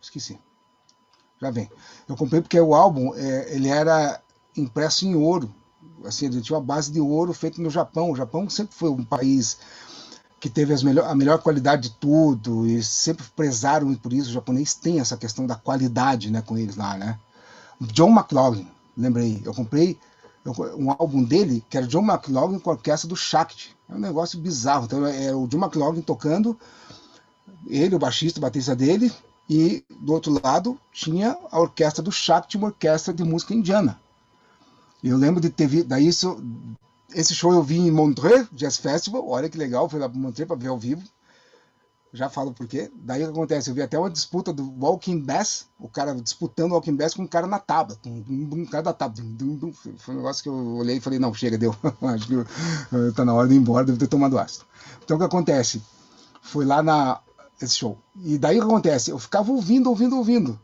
Esqueci 0.01 0.39
já 1.41 1.49
vem. 1.49 1.69
Eu 2.07 2.15
comprei 2.15 2.39
porque 2.41 2.59
o 2.59 2.75
álbum 2.75 3.13
é, 3.15 3.55
ele 3.55 3.67
era 3.67 4.21
impresso 4.55 5.05
em 5.05 5.15
ouro, 5.15 5.53
assim, 6.05 6.27
ele 6.27 6.41
tinha 6.41 6.57
uma 6.57 6.63
base 6.63 6.91
de 6.91 7.01
ouro 7.01 7.33
feito 7.33 7.61
no 7.61 7.69
Japão. 7.69 8.11
O 8.11 8.15
Japão 8.15 8.47
sempre 8.49 8.75
foi 8.75 8.89
um 8.89 9.03
país 9.03 9.57
que 10.39 10.49
teve 10.49 10.73
melhor, 10.83 11.09
a 11.09 11.15
melhor 11.15 11.39
qualidade 11.39 11.89
de 11.89 11.95
tudo 11.95 12.67
e 12.67 12.81
sempre 12.83 13.25
prezaram 13.35 13.93
por 13.95 14.13
isso. 14.13 14.29
O 14.29 14.33
japonês 14.33 14.75
tem 14.75 14.99
essa 14.99 15.17
questão 15.17 15.47
da 15.47 15.55
qualidade, 15.55 16.31
né, 16.31 16.41
com 16.41 16.57
eles 16.57 16.75
lá, 16.75 16.97
né? 16.97 17.19
John 17.79 18.11
McLaughlin, 18.11 18.67
lembrei, 18.95 19.41
eu 19.43 19.53
comprei 19.53 19.97
um 20.77 20.91
álbum 20.91 21.23
dele 21.23 21.63
que 21.69 21.77
era 21.77 21.87
John 21.87 22.03
McLaughlin 22.03 22.59
com 22.59 22.69
a 22.69 22.73
orquestra 22.73 23.07
do 23.07 23.15
Shakti. 23.15 23.75
É 23.89 23.95
um 23.95 23.99
negócio 23.99 24.39
bizarro. 24.39 24.85
Então 24.85 25.05
é 25.05 25.33
o 25.33 25.47
John 25.47 25.59
McLaughlin 25.59 26.01
tocando, 26.01 26.57
ele, 27.67 27.95
o 27.95 27.99
baixista, 27.99 28.39
o 28.39 28.41
batista 28.41 28.75
dele, 28.75 29.11
e 29.53 29.83
do 29.99 30.13
outro 30.13 30.39
lado 30.41 30.79
tinha 30.93 31.37
a 31.51 31.59
orquestra 31.59 32.01
do 32.01 32.09
Shakti, 32.09 32.55
uma 32.55 32.67
orquestra 32.67 33.13
de 33.13 33.21
música 33.21 33.53
indiana. 33.53 33.99
Eu 35.03 35.17
lembro 35.17 35.41
de 35.41 35.49
ter 35.49 35.67
visto, 35.67 35.89
daí 35.89 36.07
isso, 36.07 36.41
esse 37.13 37.35
show 37.35 37.51
eu 37.51 37.61
vi 37.61 37.77
em 37.77 37.91
Montreux 37.91 38.47
Jazz 38.53 38.77
Festival, 38.77 39.27
olha 39.27 39.49
que 39.49 39.57
legal, 39.57 39.89
fui 39.89 39.99
lá 39.99 40.07
para 40.07 40.17
Montreux 40.17 40.47
para 40.47 40.55
ver 40.55 40.69
ao 40.69 40.79
vivo. 40.79 41.03
Já 42.13 42.29
falo 42.29 42.53
por 42.53 42.65
quê. 42.65 42.89
Daí 42.95 43.23
o 43.23 43.25
que 43.25 43.31
acontece? 43.31 43.69
Eu 43.69 43.75
vi 43.75 43.81
até 43.81 43.99
uma 43.99 44.09
disputa 44.09 44.53
do 44.53 44.73
Walking 44.79 45.19
Bass, 45.19 45.65
o 45.77 45.89
cara 45.89 46.15
disputando 46.15 46.71
o 46.71 46.75
Walking 46.75 46.95
Bass 46.95 47.13
com 47.13 47.23
um 47.23 47.27
cara 47.27 47.45
na 47.45 47.59
tábua, 47.59 47.97
um 48.05 48.65
cara 48.65 48.83
da 48.83 48.93
tábua. 48.93 49.21
Foi 49.97 50.15
um 50.15 50.17
negócio 50.17 50.43
que 50.43 50.49
eu 50.49 50.75
olhei 50.77 50.95
e 50.95 51.01
falei, 51.01 51.19
não, 51.19 51.33
chega, 51.33 51.57
deu. 51.57 51.75
Acho 52.03 52.27
que 52.27 52.35
está 53.09 53.25
na 53.25 53.33
hora 53.33 53.49
de 53.49 53.55
ir 53.55 53.57
embora, 53.57 53.85
devo 53.85 53.97
ter 53.97 54.07
tomado 54.07 54.39
ácido. 54.39 54.65
Então 55.03 55.17
o 55.17 55.19
que 55.19 55.25
acontece? 55.25 55.81
Foi 56.41 56.65
lá 56.65 56.81
na 56.81 57.21
esse 57.65 57.75
show. 57.75 57.97
E 58.23 58.37
daí 58.37 58.57
o 58.57 58.61
que 58.61 58.67
acontece? 58.67 59.11
Eu 59.11 59.19
ficava 59.19 59.51
ouvindo, 59.51 59.89
ouvindo, 59.89 60.17
ouvindo. 60.17 60.59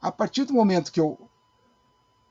A 0.00 0.10
partir 0.10 0.44
do 0.44 0.52
momento 0.52 0.90
que 0.90 1.00
eu. 1.00 1.18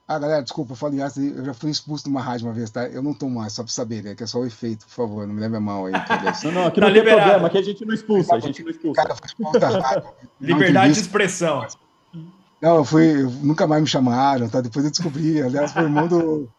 Ah, 0.07 0.19
galera, 0.19 0.41
desculpa, 0.41 0.73
eu 0.73 0.75
falei 0.75 0.99
eu 1.01 1.45
já 1.45 1.53
fui 1.53 1.71
expulso 1.71 2.03
de 2.03 2.09
uma 2.09 2.21
rádio 2.21 2.47
uma 2.47 2.53
vez, 2.53 2.69
tá? 2.69 2.85
Eu 2.87 3.01
não 3.01 3.13
tô 3.13 3.29
mais, 3.29 3.53
só 3.53 3.63
pra 3.63 3.71
saber, 3.71 4.03
né? 4.03 4.13
Que 4.13 4.23
é 4.23 4.27
só 4.27 4.39
o 4.39 4.45
efeito, 4.45 4.85
por 4.85 4.91
favor, 4.93 5.25
não 5.25 5.33
me 5.33 5.39
leve 5.39 5.55
a 5.55 5.59
mão 5.59 5.85
aí. 5.85 5.93
não, 6.43 6.51
não, 6.51 6.67
aqui 6.67 6.81
tá 6.81 6.87
não 6.87 6.93
tem 6.93 6.99
liberado. 7.01 7.21
problema, 7.21 7.47
aqui 7.47 7.57
a 7.57 7.63
gente 7.63 7.85
não 7.85 7.93
expulsa, 7.93 8.35
a 8.35 8.39
gente 8.39 8.61
não 8.61 8.71
expulsa. 8.71 9.01
Cara, 9.01 10.03
Liberdade 10.41 10.93
de 10.95 10.99
expressão. 10.99 11.65
Não, 12.61 12.75
eu 12.75 12.85
fui. 12.85 13.23
Eu, 13.23 13.31
nunca 13.31 13.65
mais 13.65 13.81
me 13.81 13.87
chamaram, 13.87 14.49
tá? 14.49 14.59
Depois 14.59 14.83
eu 14.83 14.91
descobri. 14.91 15.41
Aliás, 15.41 15.71
foi 15.71 15.83
irmão 15.83 16.07
do. 16.07 16.49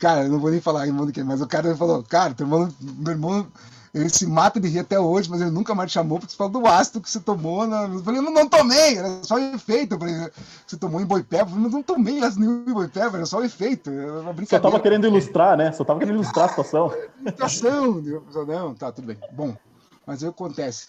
Cara, 0.00 0.22
eu 0.22 0.30
não 0.30 0.38
vou 0.38 0.50
nem 0.50 0.60
falar 0.60 0.86
irmão 0.86 1.04
do 1.04 1.12
quem, 1.12 1.24
mas 1.24 1.42
o 1.42 1.46
cara 1.46 1.76
falou, 1.76 2.02
cara, 2.02 2.32
teu 2.32 2.46
irmão, 2.46 2.72
meu 2.80 3.12
irmão, 3.12 3.46
ele 3.94 4.10
se 4.10 4.26
mata 4.26 4.58
de 4.58 4.66
rir 4.66 4.80
até 4.80 4.98
hoje, 4.98 5.30
mas 5.30 5.40
ele 5.40 5.50
nunca 5.50 5.72
mais 5.72 5.88
te 5.88 5.94
chamou 5.94 6.18
porque 6.18 6.32
você 6.32 6.36
falou 6.36 6.52
do 6.52 6.66
ácido 6.66 7.00
que 7.00 7.08
você 7.08 7.20
tomou. 7.20 7.64
Na... 7.64 7.84
Eu 7.84 8.02
falei, 8.02 8.20
não, 8.20 8.32
não 8.32 8.48
tomei, 8.48 8.98
era 8.98 9.22
só 9.22 9.38
efeito. 9.38 9.94
Eu 9.94 9.98
falei, 10.00 10.14
você 10.66 10.76
tomou 10.76 11.00
em 11.00 11.06
boipeba? 11.06 11.48
Eu 11.48 11.54
falei, 11.54 11.70
não 11.70 11.82
tomei 11.82 12.18
ácido 12.20 12.40
nenhum 12.40 12.64
em 12.66 12.72
boipeba, 12.72 13.18
era 13.18 13.26
só 13.26 13.42
efeito. 13.44 13.90
Era 13.90 14.20
uma 14.20 14.34
Só 14.46 14.58
tava 14.58 14.80
querendo 14.80 15.06
ilustrar, 15.06 15.56
né? 15.56 15.70
Só 15.70 15.84
tava 15.84 16.00
querendo 16.00 16.16
ilustrar 16.16 16.46
a 16.46 16.48
situação. 16.48 16.92
Ilustração. 17.22 18.02
Não, 18.46 18.74
tá, 18.74 18.90
tudo 18.90 19.06
bem. 19.06 19.18
Bom, 19.32 19.56
mas 20.04 20.24
aí 20.24 20.28
acontece. 20.28 20.88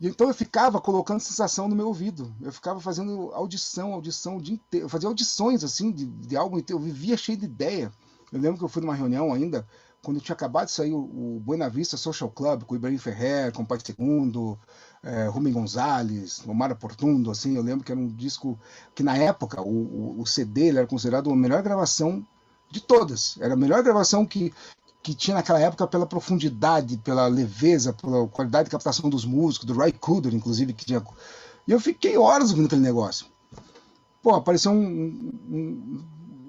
E 0.00 0.06
então 0.06 0.28
eu 0.28 0.34
ficava 0.34 0.80
colocando 0.80 1.18
sensação 1.18 1.66
no 1.66 1.74
meu 1.74 1.88
ouvido. 1.88 2.32
Eu 2.40 2.52
ficava 2.52 2.78
fazendo 2.78 3.32
audição, 3.34 3.92
audição 3.92 4.36
o 4.36 4.40
dia 4.40 4.54
inteiro. 4.54 4.86
Eu 4.86 4.88
fazia 4.88 5.08
audições 5.08 5.64
assim 5.64 5.90
de, 5.90 6.06
de 6.06 6.36
algo 6.36 6.58
inteiro. 6.58 6.80
Eu 6.80 6.84
vivia 6.84 7.16
cheio 7.16 7.38
de 7.38 7.44
ideia. 7.44 7.92
Eu 8.32 8.40
lembro 8.40 8.58
que 8.58 8.64
eu 8.64 8.68
fui 8.68 8.80
numa 8.80 8.94
reunião 8.94 9.32
ainda, 9.32 9.66
quando 10.02 10.20
tinha 10.20 10.34
acabado 10.34 10.66
de 10.66 10.72
sair 10.72 10.92
o, 10.92 11.40
Buena 11.44 11.68
Vista 11.68 11.96
Social 11.96 12.28
Club, 12.28 12.64
com 12.64 12.74
o 12.74 12.76
Ibrahim 12.76 12.98
Ferrer, 12.98 13.52
com 13.52 13.62
o 13.62 13.66
Pai 13.66 13.78
Segundo, 13.84 14.58
é, 15.02 15.28
Gonzalez, 15.28 16.42
Omar 16.46 16.74
Portundo, 16.76 17.30
assim, 17.30 17.54
eu 17.54 17.62
lembro 17.62 17.84
que 17.84 17.92
era 17.92 18.00
um 18.00 18.08
disco 18.08 18.58
que 18.94 19.02
na 19.02 19.16
época 19.16 19.62
o, 19.62 20.16
o, 20.18 20.20
o 20.20 20.26
CD 20.26 20.70
era 20.70 20.86
considerado 20.86 21.30
a 21.30 21.36
melhor 21.36 21.62
gravação 21.62 22.26
de 22.68 22.80
todas. 22.80 23.38
Era 23.40 23.54
a 23.54 23.56
melhor 23.56 23.80
gravação 23.82 24.26
que, 24.26 24.52
que 25.02 25.14
tinha 25.14 25.36
naquela 25.36 25.60
época 25.60 25.86
pela 25.86 26.06
profundidade, 26.06 26.96
pela 26.98 27.28
leveza, 27.28 27.92
pela 27.92 28.26
qualidade 28.26 28.64
de 28.64 28.70
captação 28.72 29.08
dos 29.08 29.24
músicos, 29.24 29.66
do 29.66 29.74
Ray 29.74 29.92
Cooder, 29.92 30.34
inclusive, 30.34 30.72
que 30.72 30.84
tinha. 30.84 31.02
E 31.66 31.70
eu 31.70 31.78
fiquei 31.78 32.18
horas 32.18 32.50
ouvindo 32.50 32.66
aquele 32.66 32.82
negócio. 32.82 33.26
Pô, 34.20 34.34
apareceu 34.34 34.72
um, 34.72 35.30
um, 35.48 36.04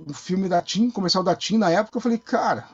um 0.10 0.14
filme 0.14 0.49
da 0.49 0.62
TIM, 0.62 0.89
comercial 0.89 1.24
da 1.24 1.36
TIM 1.36 1.58
na 1.58 1.70
época, 1.70 1.97
eu 1.97 2.01
falei, 2.01 2.18
cara, 2.18 2.68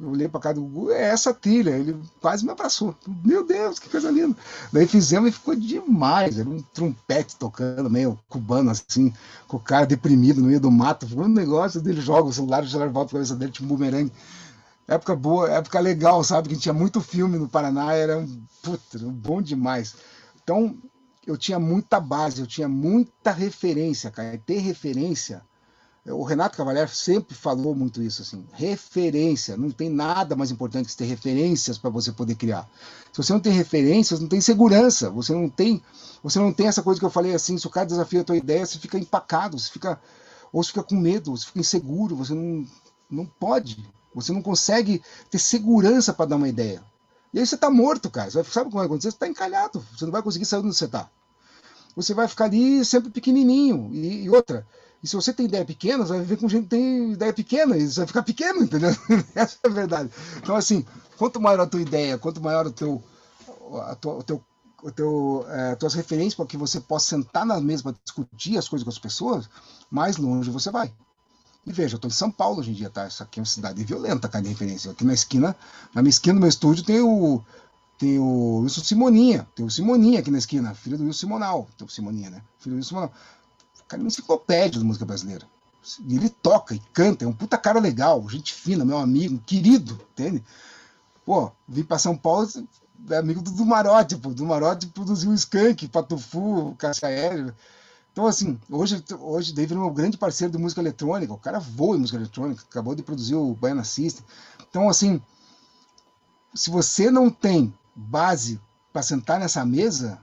eu 0.00 0.10
olhei 0.10 0.28
para 0.28 0.40
cá 0.40 0.52
do 0.52 0.60
Gugu, 0.60 0.90
é 0.90 1.02
essa 1.02 1.32
trilha. 1.32 1.70
Ele 1.70 1.96
quase 2.20 2.44
me 2.44 2.50
abraçou. 2.50 2.94
Meu 3.24 3.46
Deus, 3.46 3.78
que 3.78 3.88
coisa 3.88 4.10
linda. 4.10 4.36
Daí 4.72 4.86
fizemos 4.86 5.30
e 5.30 5.32
ficou 5.32 5.54
demais. 5.54 6.38
Era 6.38 6.48
um 6.48 6.62
trompete 6.74 7.36
tocando, 7.36 7.88
meio 7.88 8.18
cubano 8.28 8.70
assim, 8.70 9.12
com 9.48 9.56
o 9.56 9.60
cara 9.60 9.86
deprimido 9.86 10.40
no 10.40 10.48
meio 10.48 10.60
do 10.60 10.70
mato. 10.70 11.08
Foi 11.08 11.24
um 11.24 11.28
negócio 11.28 11.80
dele 11.80 12.00
joga 12.00 12.28
o 12.28 12.32
celular, 12.32 12.62
o 12.62 12.68
celular 12.68 12.90
volta 12.90 13.10
a 13.10 13.14
cabeça 13.14 13.34
dele, 13.34 13.52
tipo 13.52 13.64
um 13.64 13.68
bumerangue 13.68 14.12
época 14.88 15.16
boa, 15.16 15.50
época 15.50 15.80
legal, 15.80 16.22
sabe? 16.22 16.48
Que 16.48 16.56
tinha 16.56 16.72
muito 16.72 17.00
filme 17.00 17.38
no 17.38 17.48
Paraná, 17.48 17.92
era 17.92 18.18
um, 18.18 18.46
bom 19.10 19.42
demais. 19.42 19.96
Então, 20.42 20.76
eu 21.26 21.36
tinha 21.36 21.58
muita 21.58 21.98
base, 21.98 22.40
eu 22.40 22.46
tinha 22.46 22.68
muita 22.68 23.32
referência, 23.32 24.10
cara. 24.10 24.34
E 24.34 24.38
ter 24.38 24.58
referência, 24.58 25.42
o 26.08 26.22
Renato 26.22 26.56
Cavalier 26.56 26.88
sempre 26.88 27.34
falou 27.34 27.74
muito 27.74 28.02
isso, 28.02 28.22
assim, 28.22 28.44
referência, 28.52 29.56
não 29.56 29.70
tem 29.70 29.90
nada 29.90 30.36
mais 30.36 30.50
importante 30.50 30.88
que 30.88 30.96
ter 30.96 31.04
referências 31.04 31.78
para 31.78 31.90
você 31.90 32.12
poder 32.12 32.34
criar. 32.36 32.68
Se 33.12 33.22
você 33.22 33.32
não 33.32 33.40
tem 33.40 33.52
referências, 33.52 34.20
não 34.20 34.28
tem 34.28 34.40
segurança, 34.40 35.10
você 35.10 35.32
não 35.32 35.48
tem, 35.48 35.82
você 36.22 36.38
não 36.38 36.52
tem 36.52 36.68
essa 36.68 36.82
coisa 36.82 37.00
que 37.00 37.06
eu 37.06 37.10
falei 37.10 37.34
assim, 37.34 37.58
se 37.58 37.66
o 37.66 37.70
cara 37.70 37.86
desafia 37.86 38.20
a 38.20 38.24
tua 38.24 38.36
ideia, 38.36 38.64
você 38.64 38.78
fica 38.78 38.98
empacado, 38.98 39.58
você 39.58 39.70
fica, 39.70 40.00
ou 40.52 40.62
você 40.62 40.68
fica 40.68 40.82
com 40.82 40.96
medo, 40.96 41.36
você 41.36 41.46
fica 41.46 41.60
inseguro, 41.60 42.14
você 42.14 42.34
não, 42.34 42.64
não 43.10 43.26
pode, 43.26 43.84
você 44.14 44.32
não 44.32 44.42
consegue 44.42 45.02
ter 45.30 45.38
segurança 45.38 46.12
para 46.12 46.26
dar 46.26 46.36
uma 46.36 46.48
ideia. 46.48 46.82
E 47.34 47.38
aí 47.38 47.46
você 47.46 47.54
está 47.54 47.70
morto, 47.70 48.08
cara. 48.08 48.30
Você 48.30 48.42
sabe 48.44 48.68
o 48.68 48.70
que 48.70 48.76
vai 48.76 48.86
acontecer? 48.86 49.10
Você 49.10 49.16
está 49.16 49.28
encalhado. 49.28 49.84
Você 49.94 50.06
não 50.06 50.12
vai 50.12 50.22
conseguir 50.22 50.46
sair 50.46 50.60
onde 50.60 50.74
você 50.74 50.86
está. 50.86 51.10
Você 51.94 52.14
vai 52.14 52.26
ficar 52.28 52.46
ali 52.46 52.82
sempre 52.82 53.10
pequenininho. 53.10 53.90
E, 53.92 54.24
e, 54.24 54.30
outra, 54.30 54.66
e 55.02 55.08
se 55.08 55.14
você 55.14 55.32
tem 55.32 55.46
ideia 55.46 55.64
pequena, 55.64 56.04
você 56.04 56.12
vai 56.14 56.20
viver 56.20 56.36
com 56.36 56.48
gente 56.48 56.64
que 56.64 56.70
tem 56.70 57.12
ideia 57.12 57.32
pequena. 57.32 57.76
E 57.76 57.86
você 57.86 58.00
vai 58.00 58.06
ficar 58.06 58.22
pequeno, 58.22 58.62
entendeu? 58.62 58.90
Essa 59.34 59.58
é 59.62 59.68
a 59.68 59.70
verdade. 59.70 60.10
Então, 60.38 60.56
assim, 60.56 60.84
quanto 61.16 61.40
maior 61.40 61.60
a 61.60 61.66
tua 61.66 61.80
ideia, 61.80 62.18
quanto 62.18 62.40
maior 62.40 62.66
o 62.66 62.72
teu, 62.72 63.02
a 63.82 63.94
tua, 63.94 64.14
o 64.14 64.22
teu 64.22 64.42
o 64.82 64.90
teu, 64.90 65.44
é, 65.48 65.74
tuas 65.74 65.94
referências 65.94 66.34
para 66.34 66.46
que 66.46 66.56
você 66.56 66.80
possa 66.80 67.08
sentar 67.08 67.44
na 67.44 67.60
mesa 67.60 67.82
para 67.82 67.94
discutir 68.04 68.56
as 68.56 68.68
coisas 68.68 68.84
com 68.84 68.90
as 68.90 68.98
pessoas, 68.98 69.48
mais 69.90 70.16
longe 70.16 70.50
você 70.50 70.70
vai. 70.70 70.92
E 71.66 71.72
veja, 71.72 71.94
eu 71.94 71.96
estou 71.96 72.08
em 72.08 72.12
São 72.12 72.30
Paulo 72.30 72.60
hoje 72.60 72.70
em 72.70 72.74
dia, 72.74 72.88
tá? 72.88 73.06
Isso 73.06 73.22
aqui 73.22 73.40
é 73.40 73.42
uma 73.42 73.46
cidade 73.46 73.82
violenta, 73.82 74.28
cara, 74.28 74.44
de 74.44 74.50
referência. 74.50 74.92
Aqui 74.92 75.04
na 75.04 75.14
esquina, 75.14 75.56
na 75.92 76.02
minha 76.02 76.10
esquina 76.10 76.34
do 76.34 76.40
meu 76.40 76.48
estúdio 76.48 76.84
tem 76.84 77.00
o 77.00 77.42
tem 77.98 78.18
o 78.18 78.58
Wilson 78.58 78.84
Simoninha, 78.84 79.48
tem 79.54 79.64
o 79.64 79.70
Simoninha 79.70 80.20
aqui 80.20 80.30
na 80.30 80.36
esquina, 80.36 80.74
filho 80.74 80.98
do 80.98 81.04
Wilson 81.04 81.20
Simonal, 81.20 81.66
tem 81.78 81.86
o 81.86 81.90
Simoninha, 81.90 82.30
né? 82.30 82.42
Filho 82.60 82.74
do 82.74 82.76
Wilson 82.76 82.88
Simonal. 82.88 83.12
Cara 83.88 84.00
é 84.00 84.04
uma 84.04 84.08
enciclopédia 84.08 84.80
da 84.80 84.86
música 84.86 85.04
brasileira. 85.04 85.46
Ele 86.08 86.28
toca 86.28 86.74
e 86.74 86.80
canta, 86.92 87.24
é 87.24 87.28
um 87.28 87.32
puta 87.32 87.56
cara 87.56 87.78
legal, 87.78 88.28
gente 88.28 88.52
fina, 88.52 88.84
meu 88.84 88.98
amigo, 88.98 89.38
querido, 89.38 90.00
entende? 90.12 90.42
Pô, 91.24 91.52
vim 91.68 91.84
para 91.84 91.98
São 91.98 92.16
Paulo, 92.16 92.48
é 93.08 93.16
amigo 93.16 93.40
do 93.40 93.52
Dumarote, 93.52 94.16
pô. 94.16 94.30
Dumarote 94.30 94.88
produziu 94.88 95.30
o 95.30 95.34
Skank, 95.34 95.86
Patufu, 95.88 96.74
Cascaélio. 96.76 97.54
Então, 98.12 98.26
assim, 98.26 98.58
hoje, 98.70 99.04
hoje 99.20 99.52
David 99.52 99.74
é 99.74 99.76
meu 99.76 99.90
grande 99.90 100.16
parceiro 100.16 100.50
de 100.50 100.58
música 100.58 100.80
eletrônica, 100.80 101.32
o 101.32 101.38
cara 101.38 101.60
voa 101.60 101.96
em 101.96 102.00
música 102.00 102.18
eletrônica, 102.18 102.64
acabou 102.68 102.94
de 102.94 103.02
produzir 103.02 103.34
o 103.34 103.54
Baiana 103.54 103.84
System. 103.84 104.24
Então, 104.68 104.88
assim, 104.88 105.20
se 106.54 106.70
você 106.70 107.10
não 107.10 107.30
tem 107.30 107.72
base 107.94 108.60
para 108.92 109.02
sentar 109.02 109.38
nessa 109.38 109.64
mesa, 109.64 110.18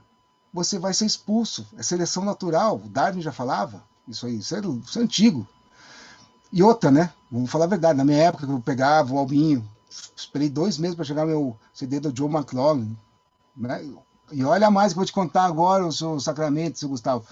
você 0.54 0.78
vai 0.78 0.94
ser 0.94 1.04
expulso. 1.04 1.66
É 1.76 1.82
seleção 1.82 2.24
natural, 2.24 2.76
o 2.76 2.88
Darwin 2.88 3.20
já 3.20 3.32
falava, 3.32 3.84
isso 4.08 4.24
aí, 4.24 4.38
isso 4.38 4.54
é, 4.54 4.60
isso 4.60 4.98
é 4.98 5.02
antigo. 5.02 5.46
E 6.52 6.62
outra, 6.62 6.90
né? 6.90 7.12
Vamos 7.30 7.50
falar 7.50 7.64
a 7.64 7.68
verdade, 7.68 7.98
na 7.98 8.04
minha 8.04 8.18
época 8.18 8.46
eu 8.46 8.60
pegava 8.60 9.12
o 9.12 9.18
Albinho, 9.18 9.68
esperei 10.16 10.48
dois 10.48 10.78
meses 10.78 10.94
para 10.94 11.04
chegar 11.04 11.26
meu 11.26 11.56
CD 11.74 11.98
do 11.98 12.16
Joe 12.16 12.32
McLaughlin, 12.32 12.96
né? 13.56 13.84
E 14.32 14.44
olha 14.44 14.70
mais 14.70 14.92
que 14.92 14.96
eu 14.96 15.00
vou 15.00 15.06
te 15.06 15.12
contar 15.12 15.44
agora, 15.44 15.84
o 15.84 15.92
seu 15.92 16.18
Sacramento, 16.20 16.78
seu 16.78 16.88
Gustavo 16.88 17.26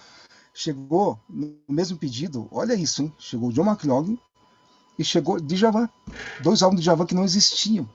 chegou 0.54 1.18
no 1.28 1.56
mesmo 1.68 1.96
pedido, 1.96 2.48
olha 2.50 2.74
isso, 2.74 3.02
hein? 3.02 3.12
Chegou 3.18 3.48
o 3.48 3.52
John 3.52 3.64
McLaughlin 3.64 4.18
e 4.98 5.04
chegou 5.04 5.40
Djavan. 5.40 5.88
Dois 6.42 6.62
álbuns 6.62 6.80
de 6.80 6.84
Djavan 6.84 7.06
que 7.06 7.14
não 7.14 7.24
existiam. 7.24 7.88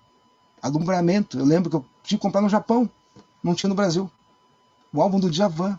Alumbramento, 0.61 1.37
eu 1.37 1.45
lembro 1.45 1.69
que 1.69 1.75
eu 1.75 1.85
tinha 2.03 2.17
que 2.17 2.21
comprar 2.21 2.41
no 2.41 2.49
Japão, 2.49 2.89
não 3.43 3.53
tinha 3.53 3.69
no 3.69 3.75
Brasil. 3.75 4.09
O 4.97 5.01
álbum 5.01 5.19
do 5.19 5.29
Djavan. 5.29 5.77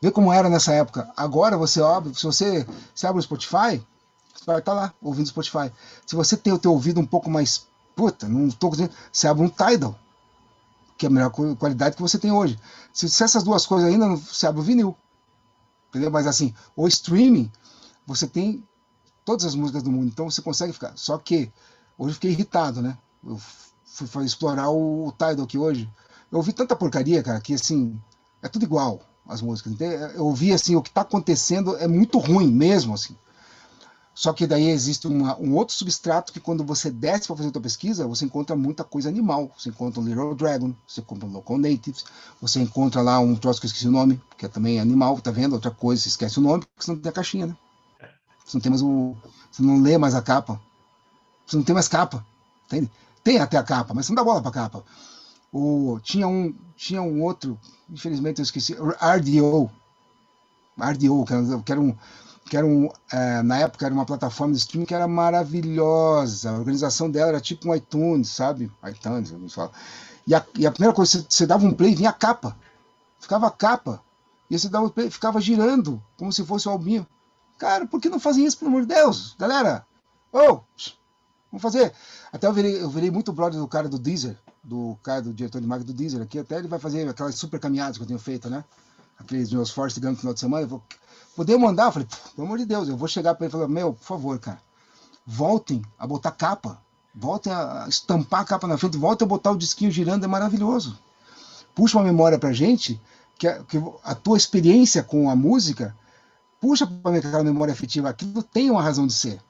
Vê 0.00 0.12
como 0.12 0.32
era 0.32 0.48
nessa 0.48 0.72
época. 0.72 1.10
Agora 1.16 1.56
você 1.56 1.82
abre, 1.82 2.14
se 2.14 2.22
você 2.22 2.64
se 2.94 3.04
abre 3.04 3.18
o 3.18 3.22
Spotify, 3.22 3.84
você 4.32 4.44
vai 4.46 4.60
estar 4.60 4.74
lá 4.74 4.94
ouvindo 5.02 5.26
o 5.26 5.28
Spotify. 5.28 5.72
Se 6.06 6.14
você 6.14 6.36
tem 6.36 6.52
o 6.52 6.58
teu 6.58 6.72
ouvido 6.72 7.00
um 7.00 7.06
pouco 7.06 7.28
mais 7.28 7.66
puta, 7.96 8.28
não 8.28 8.46
dizendo, 8.46 8.92
você 9.12 9.26
abre 9.26 9.42
um 9.42 9.48
Tidal, 9.48 9.98
que 10.96 11.04
é 11.04 11.08
a 11.08 11.10
melhor 11.10 11.30
qualidade 11.30 11.96
que 11.96 12.02
você 12.02 12.16
tem 12.16 12.30
hoje. 12.30 12.56
Se, 12.92 13.08
se 13.08 13.24
essas 13.24 13.42
duas 13.42 13.66
coisas 13.66 13.88
ainda, 13.90 14.08
você 14.14 14.46
abre 14.46 14.60
o 14.60 14.64
vinil. 14.64 14.96
Entendeu? 15.88 16.08
Mas 16.08 16.28
assim, 16.28 16.54
o 16.76 16.86
streaming, 16.86 17.50
você 18.06 18.28
tem 18.28 18.64
todas 19.24 19.44
as 19.44 19.56
músicas 19.56 19.82
do 19.82 19.90
mundo, 19.90 20.06
então 20.06 20.30
você 20.30 20.40
consegue 20.40 20.72
ficar. 20.72 20.92
Só 20.94 21.18
que 21.18 21.50
hoje 21.98 22.10
eu 22.10 22.14
fiquei 22.14 22.30
irritado, 22.30 22.80
né? 22.80 22.96
Eu 23.26 23.36
fui 23.84 24.24
explorar 24.24 24.70
o, 24.70 25.12
Tidal 25.18 25.44
aqui 25.44 25.58
hoje. 25.58 25.90
Eu 26.30 26.38
ouvi 26.38 26.52
tanta 26.52 26.76
porcaria, 26.76 27.20
cara, 27.20 27.40
que 27.40 27.54
assim, 27.54 28.00
é 28.42 28.48
tudo 28.48 28.64
igual 28.64 29.00
as 29.26 29.42
músicas. 29.42 29.74
Eu 30.14 30.26
ouvi 30.26 30.52
assim, 30.52 30.74
o 30.74 30.82
que 30.82 30.88
está 30.88 31.02
acontecendo 31.02 31.76
é 31.76 31.86
muito 31.86 32.18
ruim 32.18 32.50
mesmo, 32.50 32.94
assim. 32.94 33.14
Só 34.14 34.32
que 34.32 34.48
daí 34.48 34.68
existe 34.70 35.06
uma, 35.06 35.38
um 35.38 35.54
outro 35.54 35.76
substrato 35.76 36.32
que 36.32 36.40
quando 36.40 36.64
você 36.64 36.90
desce 36.90 37.28
para 37.28 37.36
fazer 37.36 37.50
a 37.50 37.52
sua 37.52 37.60
pesquisa, 37.60 38.04
você 38.04 38.24
encontra 38.24 38.56
muita 38.56 38.82
coisa 38.82 39.08
animal. 39.08 39.52
Você 39.56 39.68
encontra 39.68 40.00
um 40.00 40.04
Little 40.04 40.34
Dragon, 40.34 40.74
você 40.88 41.00
encontra 41.00 41.28
um 41.28 41.30
Local 41.30 41.56
Natives, 41.56 42.04
você 42.40 42.60
encontra 42.60 43.00
lá 43.00 43.20
um 43.20 43.36
troço 43.36 43.60
que 43.60 43.66
eu 43.66 43.68
esqueci 43.68 43.86
o 43.86 43.92
nome, 43.92 44.20
que 44.36 44.44
é 44.44 44.48
também 44.48 44.80
animal, 44.80 45.20
tá 45.20 45.30
vendo? 45.30 45.52
Outra 45.52 45.70
coisa, 45.70 46.02
você 46.02 46.08
esquece 46.08 46.38
o 46.38 46.42
nome, 46.42 46.64
porque 46.64 46.84
você 46.84 46.90
não 46.90 46.98
tem 46.98 47.10
a 47.10 47.12
caixinha, 47.12 47.46
né? 47.46 47.56
Você 48.44 48.56
não 48.56 48.60
tem 48.60 48.70
mais 48.70 48.82
o. 48.82 49.14
Você 49.52 49.62
não 49.62 49.80
lê 49.80 49.96
mais 49.96 50.16
a 50.16 50.22
capa. 50.22 50.60
Você 51.46 51.56
não 51.56 51.62
tem 51.62 51.74
mais 51.74 51.86
capa. 51.86 52.26
Entende? 52.66 52.90
Tem 53.22 53.38
até 53.38 53.56
a 53.56 53.62
capa, 53.62 53.94
mas 53.94 54.06
você 54.06 54.12
não 54.12 54.16
dá 54.16 54.24
bola 54.24 54.42
pra 54.42 54.50
capa. 54.50 54.82
O, 55.52 55.98
tinha, 56.02 56.28
um, 56.28 56.54
tinha 56.76 57.00
um 57.00 57.22
outro, 57.22 57.58
infelizmente 57.88 58.40
eu 58.40 58.42
esqueci, 58.42 58.74
RDO. 58.74 59.70
RDO, 60.78 61.24
que 61.64 61.72
era, 61.72 61.80
um 61.80 61.96
que 62.48 62.56
era 62.56 62.66
um, 62.66 62.88
é, 63.12 63.42
na 63.42 63.58
época 63.58 63.84
era 63.84 63.94
uma 63.94 64.06
plataforma 64.06 64.54
de 64.54 64.60
streaming 64.60 64.86
que 64.86 64.94
era 64.94 65.06
maravilhosa. 65.06 66.50
A 66.50 66.58
organização 66.58 67.10
dela 67.10 67.28
era 67.28 67.40
tipo 67.40 67.68
um 67.68 67.74
iTunes, 67.74 68.28
sabe? 68.28 68.72
iTunes, 68.86 69.30
vamos 69.30 69.54
falar. 69.54 69.70
E 70.26 70.34
a, 70.34 70.44
e 70.56 70.66
a 70.66 70.70
primeira 70.70 70.94
coisa, 70.94 71.12
você, 71.12 71.26
você 71.28 71.46
dava 71.46 71.66
um 71.66 71.72
play, 71.72 71.94
vinha 71.94 72.10
a 72.10 72.12
capa. 72.12 72.56
Ficava 73.20 73.46
a 73.46 73.50
capa. 73.50 74.02
E 74.50 74.58
você 74.58 74.68
dava 74.68 74.86
um 74.86 74.90
play, 74.90 75.10
ficava 75.10 75.40
girando, 75.40 76.02
como 76.16 76.32
se 76.32 76.44
fosse 76.44 76.68
o 76.68 76.70
albinho. 76.72 77.06
Cara, 77.58 77.86
por 77.86 78.00
que 78.00 78.08
não 78.08 78.20
fazem 78.20 78.44
isso, 78.44 78.58
pelo 78.58 78.70
amor 78.70 78.82
de 78.82 78.94
Deus? 78.94 79.34
Galera, 79.38 79.86
oh, 80.32 80.60
vamos 81.50 81.60
fazer. 81.60 81.92
Até 82.32 82.46
eu 82.46 82.52
virei, 82.52 82.80
eu 82.80 82.88
virei 82.88 83.10
muito 83.10 83.32
brother 83.32 83.58
do 83.58 83.68
cara 83.68 83.88
do 83.88 83.98
Deezer, 83.98 84.38
do 84.68 84.98
cara 85.02 85.22
do 85.22 85.32
diretor 85.32 85.60
de 85.60 85.66
marketing 85.66 85.92
do 85.92 85.96
Deezer 85.96 86.22
aqui. 86.22 86.38
Até 86.38 86.58
ele 86.58 86.68
vai 86.68 86.78
fazer 86.78 87.08
aquelas 87.08 87.34
super 87.34 87.58
caminhadas 87.58 87.96
que 87.96 88.02
eu 88.02 88.06
tenho 88.06 88.18
feito, 88.18 88.50
né? 88.50 88.62
Aqueles 89.18 89.50
meus 89.50 89.70
Force 89.70 89.98
Gump 89.98 90.12
no 90.12 90.16
final 90.18 90.34
de 90.34 90.40
semana. 90.40 90.62
Eu 90.64 90.68
vou 90.68 90.82
poder 91.34 91.56
mandar, 91.56 91.86
eu 91.86 91.92
falei, 91.92 92.08
pelo 92.36 92.46
amor 92.46 92.58
de 92.58 92.66
Deus, 92.66 92.88
eu 92.88 92.96
vou 92.96 93.08
chegar 93.08 93.34
para 93.34 93.46
ele 93.46 93.50
e 93.50 93.52
falar, 93.52 93.66
meu, 93.66 93.94
por 93.94 94.04
favor, 94.04 94.38
cara, 94.38 94.60
voltem 95.26 95.82
a 95.98 96.06
botar 96.06 96.32
capa, 96.32 96.80
voltem 97.14 97.52
a 97.52 97.86
estampar 97.88 98.42
a 98.42 98.44
capa 98.44 98.66
na 98.66 98.76
frente, 98.76 98.98
voltem 98.98 99.24
a 99.24 99.28
botar 99.28 99.52
o 99.52 99.56
disquinho 99.56 99.90
girando, 99.90 100.24
é 100.24 100.28
maravilhoso. 100.28 100.98
Puxa 101.74 101.96
uma 101.96 102.04
memória 102.04 102.38
pra 102.38 102.52
gente, 102.52 103.00
que 103.38 103.48
a, 103.48 103.62
que 103.64 103.82
a 104.04 104.14
tua 104.14 104.36
experiência 104.36 105.02
com 105.02 105.30
a 105.30 105.34
música, 105.34 105.96
puxa 106.60 106.86
para 106.86 107.16
aquela 107.16 107.42
memória 107.42 107.72
afetiva, 107.72 108.10
aquilo 108.10 108.42
tem 108.42 108.70
uma 108.70 108.82
razão 108.82 109.06
de 109.06 109.14
ser. 109.14 109.40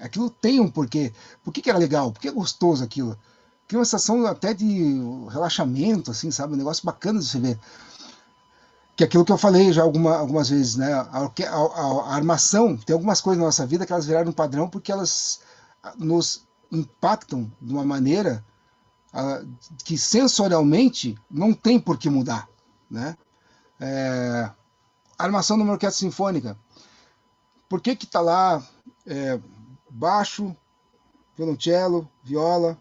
Aquilo 0.00 0.30
tem 0.30 0.60
um 0.60 0.70
porquê. 0.70 1.12
Por 1.44 1.52
que, 1.52 1.60
que 1.60 1.70
era 1.70 1.78
legal? 1.78 2.12
Por 2.12 2.20
que 2.20 2.28
é 2.28 2.32
gostoso 2.32 2.82
aquilo? 2.82 3.18
Cria 3.68 3.78
uma 3.78 3.84
sensação 3.84 4.24
até 4.26 4.54
de 4.54 5.00
relaxamento, 5.28 6.10
assim, 6.10 6.30
sabe? 6.30 6.54
Um 6.54 6.56
negócio 6.56 6.84
bacana 6.84 7.18
de 7.18 7.26
se 7.26 7.38
ver 7.38 7.58
que 8.96 9.04
é 9.04 9.06
aquilo 9.06 9.26
que 9.26 9.32
eu 9.32 9.36
falei 9.36 9.72
já 9.74 9.82
alguma, 9.82 10.16
algumas 10.16 10.48
vezes, 10.48 10.76
né? 10.76 10.94
A, 10.94 11.00
a, 11.00 11.26
a, 11.26 12.14
armação 12.14 12.76
tem 12.78 12.94
algumas 12.94 13.20
coisas 13.20 13.38
na 13.38 13.44
nossa 13.44 13.66
vida 13.66 13.84
que 13.84 13.92
elas 13.92 14.06
viraram 14.06 14.30
um 14.30 14.32
padrão 14.32 14.70
porque 14.70 14.90
elas 14.90 15.40
nos 15.98 16.46
impactam 16.72 17.52
de 17.60 17.72
uma 17.72 17.84
maneira 17.84 18.42
uh, 19.12 19.46
que 19.84 19.98
sensorialmente 19.98 21.16
não 21.30 21.52
tem 21.52 21.78
por 21.78 21.98
que 21.98 22.08
mudar, 22.08 22.48
né? 22.90 23.16
É, 23.78 24.50
armação 25.18 25.58
numa 25.58 25.72
orquestra 25.72 26.00
sinfônica. 26.00 26.58
Por 27.68 27.82
que 27.82 27.94
que 27.94 28.06
tá 28.06 28.22
lá 28.22 28.66
é, 29.06 29.38
baixo, 29.90 30.56
violoncelo, 31.36 32.08
viola, 32.24 32.78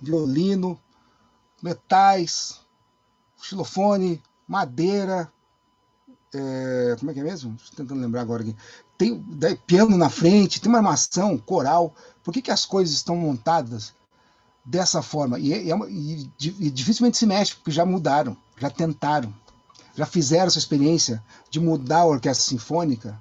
violino, 0.00 0.78
metais, 1.62 2.60
xilofone, 3.42 4.22
madeira. 4.46 5.30
É, 6.34 6.96
como 6.98 7.10
é 7.10 7.14
que 7.14 7.20
é 7.20 7.24
mesmo? 7.24 7.56
Estou 7.56 7.76
tentando 7.76 8.00
lembrar 8.00 8.22
agora 8.22 8.42
aqui. 8.42 8.54
Tem 8.96 9.24
daí, 9.28 9.56
piano 9.56 9.96
na 9.96 10.10
frente, 10.10 10.60
tem 10.60 10.68
uma 10.68 10.78
armação, 10.78 11.38
coral. 11.38 11.94
Por 12.22 12.32
que, 12.32 12.42
que 12.42 12.50
as 12.50 12.66
coisas 12.66 12.94
estão 12.94 13.16
montadas 13.16 13.94
dessa 14.64 15.02
forma? 15.02 15.38
E, 15.38 15.52
e, 15.52 15.70
e, 15.70 16.66
e 16.66 16.70
dificilmente 16.70 17.16
se 17.16 17.26
mexe, 17.26 17.54
porque 17.54 17.70
já 17.70 17.86
mudaram, 17.86 18.36
já 18.58 18.68
tentaram, 18.68 19.32
já 19.94 20.04
fizeram 20.04 20.46
essa 20.46 20.58
experiência 20.58 21.22
de 21.50 21.60
mudar 21.60 22.00
a 22.00 22.06
orquestra 22.06 22.44
sinfônica 22.44 23.18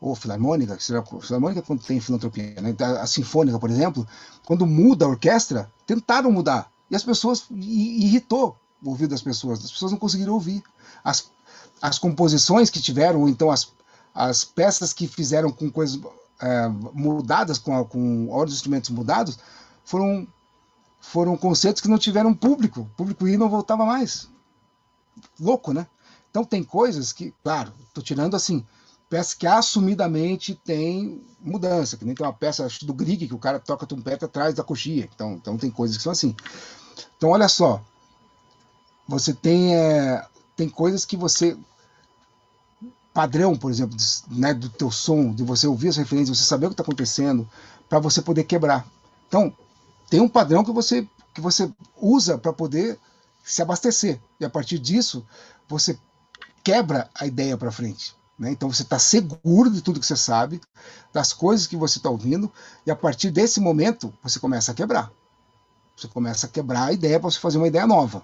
ou 0.00 0.14
filarmônica, 0.14 0.78
filarmônica 1.20 1.62
quando 1.62 1.82
tem 1.82 2.00
filantropia, 2.00 2.60
né? 2.60 2.74
a, 2.80 3.02
a 3.02 3.06
sinfônica, 3.06 3.58
por 3.58 3.68
exemplo, 3.68 4.06
quando 4.46 4.66
muda 4.66 5.04
a 5.04 5.08
orquestra, 5.08 5.70
tentaram 5.86 6.32
mudar 6.32 6.70
e 6.90 6.96
as 6.96 7.04
pessoas 7.04 7.44
irritou 7.50 8.56
o 8.82 8.90
ouvido 8.90 9.10
das 9.10 9.22
pessoas. 9.22 9.64
As 9.64 9.70
pessoas 9.70 9.92
não 9.92 9.98
conseguiram 9.98 10.32
ouvir. 10.32 10.62
As, 11.04 11.30
as 11.80 11.98
composições 11.98 12.68
que 12.68 12.80
tiveram, 12.80 13.20
ou 13.20 13.28
então 13.28 13.50
as, 13.50 13.68
as 14.14 14.44
peças 14.44 14.92
que 14.92 15.06
fizeram 15.06 15.52
com 15.52 15.70
coisas 15.70 16.00
é, 16.40 16.68
mudadas, 16.68 17.58
com, 17.58 17.76
a, 17.76 17.84
com 17.84 18.34
os 18.34 18.52
instrumentos 18.52 18.90
mudados, 18.90 19.38
foram, 19.84 20.26
foram 21.00 21.36
conceitos 21.36 21.80
que 21.80 21.88
não 21.88 21.98
tiveram 21.98 22.34
público. 22.34 22.80
O 22.80 22.96
público 22.96 23.28
e 23.28 23.36
não 23.36 23.48
voltava 23.48 23.86
mais. 23.86 24.28
Louco, 25.38 25.72
né? 25.72 25.86
Então 26.30 26.44
tem 26.44 26.64
coisas 26.64 27.12
que, 27.12 27.34
claro, 27.42 27.72
estou 27.88 28.02
tirando 28.02 28.34
assim, 28.34 28.64
peças 29.10 29.34
que 29.34 29.46
assumidamente 29.46 30.54
tem 30.54 31.20
mudança, 31.40 31.96
que 31.96 32.04
nem 32.04 32.14
tem 32.14 32.24
uma 32.24 32.32
peça 32.32 32.68
do 32.82 32.94
Grieg 32.94 33.26
que 33.26 33.34
o 33.34 33.38
cara 33.38 33.58
toca 33.58 33.84
trompete 33.84 34.24
atrás 34.24 34.54
da 34.54 34.62
coxia. 34.62 35.08
Então, 35.12 35.32
então 35.32 35.58
tem 35.58 35.70
coisas 35.70 35.96
que 35.96 36.02
são 36.02 36.12
assim. 36.12 36.34
Então 37.16 37.30
olha 37.30 37.48
só, 37.48 37.82
você 39.08 39.34
tem, 39.34 39.74
é, 39.74 40.24
tem 40.56 40.68
coisas 40.68 41.04
que 41.04 41.16
você 41.16 41.58
padrão, 43.12 43.56
por 43.56 43.72
exemplo, 43.72 43.96
né, 44.30 44.54
do 44.54 44.68
teu 44.68 44.90
som, 44.90 45.34
de 45.34 45.42
você 45.42 45.66
ouvir 45.66 45.88
as 45.88 45.96
referências, 45.96 46.38
você 46.38 46.44
saber 46.44 46.66
o 46.66 46.68
que 46.68 46.74
está 46.74 46.84
acontecendo, 46.84 47.48
para 47.88 47.98
você 47.98 48.22
poder 48.22 48.44
quebrar. 48.44 48.86
Então, 49.26 49.52
tem 50.08 50.20
um 50.20 50.28
padrão 50.28 50.64
que 50.64 50.70
você 50.70 51.06
que 51.34 51.40
você 51.40 51.70
usa 51.96 52.38
para 52.38 52.52
poder 52.52 52.98
se 53.42 53.62
abastecer. 53.62 54.20
E 54.38 54.44
a 54.44 54.50
partir 54.50 54.78
disso, 54.78 55.26
você 55.68 55.98
quebra 56.62 57.08
a 57.14 57.26
ideia 57.26 57.56
para 57.56 57.70
frente. 57.70 58.14
Né? 58.40 58.50
Então 58.50 58.72
você 58.72 58.82
está 58.82 58.98
seguro 58.98 59.70
de 59.70 59.82
tudo 59.82 60.00
que 60.00 60.06
você 60.06 60.16
sabe, 60.16 60.62
das 61.12 61.34
coisas 61.34 61.66
que 61.66 61.76
você 61.76 61.98
está 61.98 62.08
ouvindo, 62.08 62.50
e 62.86 62.90
a 62.90 62.96
partir 62.96 63.30
desse 63.30 63.60
momento 63.60 64.12
você 64.22 64.40
começa 64.40 64.72
a 64.72 64.74
quebrar. 64.74 65.12
Você 65.94 66.08
começa 66.08 66.46
a 66.46 66.48
quebrar 66.48 66.86
a 66.86 66.92
ideia 66.92 67.20
para 67.20 67.30
você 67.30 67.38
fazer 67.38 67.58
uma 67.58 67.68
ideia 67.68 67.86
nova. 67.86 68.22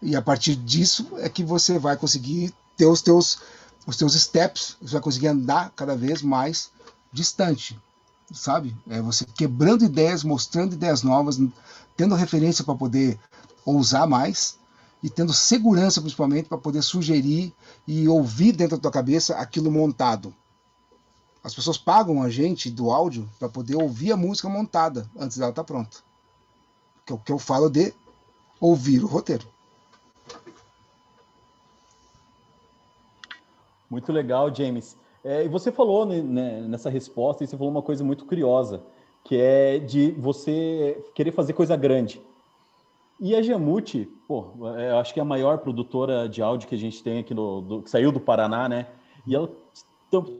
E 0.00 0.14
a 0.14 0.22
partir 0.22 0.54
disso 0.54 1.08
é 1.18 1.28
que 1.28 1.42
você 1.42 1.76
vai 1.76 1.96
conseguir 1.96 2.54
ter 2.76 2.86
os 2.86 3.02
teus, 3.02 3.40
os 3.84 3.96
teus 3.96 4.14
steps, 4.14 4.76
você 4.80 4.92
vai 4.92 5.02
conseguir 5.02 5.26
andar 5.26 5.72
cada 5.74 5.96
vez 5.96 6.22
mais 6.22 6.70
distante, 7.12 7.76
sabe? 8.32 8.76
É 8.88 9.02
você 9.02 9.24
quebrando 9.24 9.84
ideias, 9.84 10.22
mostrando 10.22 10.74
ideias 10.74 11.02
novas, 11.02 11.36
tendo 11.96 12.14
referência 12.14 12.62
para 12.62 12.76
poder 12.76 13.18
ousar 13.66 14.06
mais 14.06 14.59
e 15.02 15.08
tendo 15.08 15.32
segurança 15.32 16.00
principalmente 16.00 16.48
para 16.48 16.58
poder 16.58 16.82
sugerir 16.82 17.52
e 17.86 18.08
ouvir 18.08 18.52
dentro 18.52 18.76
da 18.76 18.82
tua 18.82 18.90
cabeça 18.90 19.36
aquilo 19.36 19.70
montado. 19.70 20.34
As 21.42 21.54
pessoas 21.54 21.78
pagam 21.78 22.22
a 22.22 22.28
gente 22.28 22.70
do 22.70 22.90
áudio 22.90 23.28
para 23.38 23.48
poder 23.48 23.76
ouvir 23.76 24.12
a 24.12 24.16
música 24.16 24.48
montada 24.48 25.08
antes 25.18 25.38
dela 25.38 25.50
estar 25.50 25.62
tá 25.62 25.66
pronta. 25.66 25.98
Que 27.06 27.12
é 27.12 27.16
o 27.16 27.18
que 27.18 27.32
eu 27.32 27.38
falo 27.38 27.70
de 27.70 27.94
ouvir 28.60 29.02
o 29.02 29.06
roteiro. 29.06 29.46
Muito 33.88 34.12
legal, 34.12 34.54
James. 34.54 34.96
É, 35.24 35.44
e 35.44 35.48
você 35.48 35.72
falou 35.72 36.06
né, 36.06 36.20
né, 36.20 36.60
nessa 36.60 36.88
resposta, 36.88 37.42
e 37.42 37.46
você 37.46 37.56
falou 37.56 37.72
uma 37.72 37.82
coisa 37.82 38.04
muito 38.04 38.24
curiosa, 38.24 38.82
que 39.24 39.36
é 39.36 39.78
de 39.78 40.12
você 40.12 41.02
querer 41.14 41.32
fazer 41.32 41.54
coisa 41.54 41.76
grande. 41.76 42.20
E 43.20 43.34
a 43.34 43.42
Jamute, 43.42 44.08
pô, 44.26 44.52
é, 44.76 44.90
eu 44.90 44.98
acho 44.98 45.12
que 45.12 45.20
é 45.20 45.22
a 45.22 45.26
maior 45.26 45.58
produtora 45.58 46.28
de 46.28 46.42
áudio 46.42 46.68
que 46.68 46.74
a 46.74 46.78
gente 46.78 47.02
tem 47.02 47.18
aqui 47.18 47.34
no, 47.34 47.60
do, 47.60 47.82
que 47.82 47.90
saiu 47.90 48.10
do 48.10 48.20
Paraná, 48.20 48.68
né? 48.68 48.86
E 49.26 49.34
ela 49.34 49.50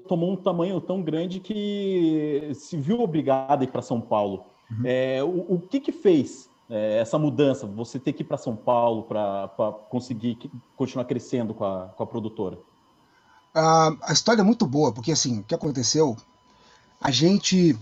tomou 0.08 0.32
um 0.32 0.36
tamanho 0.36 0.80
tão 0.80 1.02
grande 1.02 1.38
que 1.38 2.50
se 2.54 2.76
viu 2.76 3.00
obrigada 3.00 3.62
a 3.62 3.64
ir 3.64 3.70
para 3.70 3.82
São 3.82 4.00
Paulo. 4.00 4.44
Uhum. 4.70 4.82
É, 4.84 5.22
o, 5.22 5.54
o, 5.54 5.60
que 5.60 5.78
que 5.78 5.92
fez 5.92 6.48
é, 6.68 6.98
essa 6.98 7.18
mudança? 7.18 7.66
Você 7.66 7.98
ter 7.98 8.12
que 8.12 8.22
ir 8.22 8.24
para 8.24 8.36
São 8.36 8.56
Paulo 8.56 9.02
para 9.02 9.48
conseguir 9.90 10.38
continuar 10.76 11.04
crescendo 11.04 11.52
com 11.52 11.64
a, 11.64 11.88
com 11.88 12.02
a 12.02 12.06
produtora? 12.06 12.58
a, 13.54 13.92
a 14.02 14.12
história 14.12 14.40
é 14.40 14.44
muito 14.44 14.66
boa, 14.66 14.92
porque 14.92 15.12
assim, 15.12 15.40
o 15.40 15.44
que 15.44 15.54
aconteceu? 15.54 16.16
A 17.00 17.10
gente, 17.10 17.78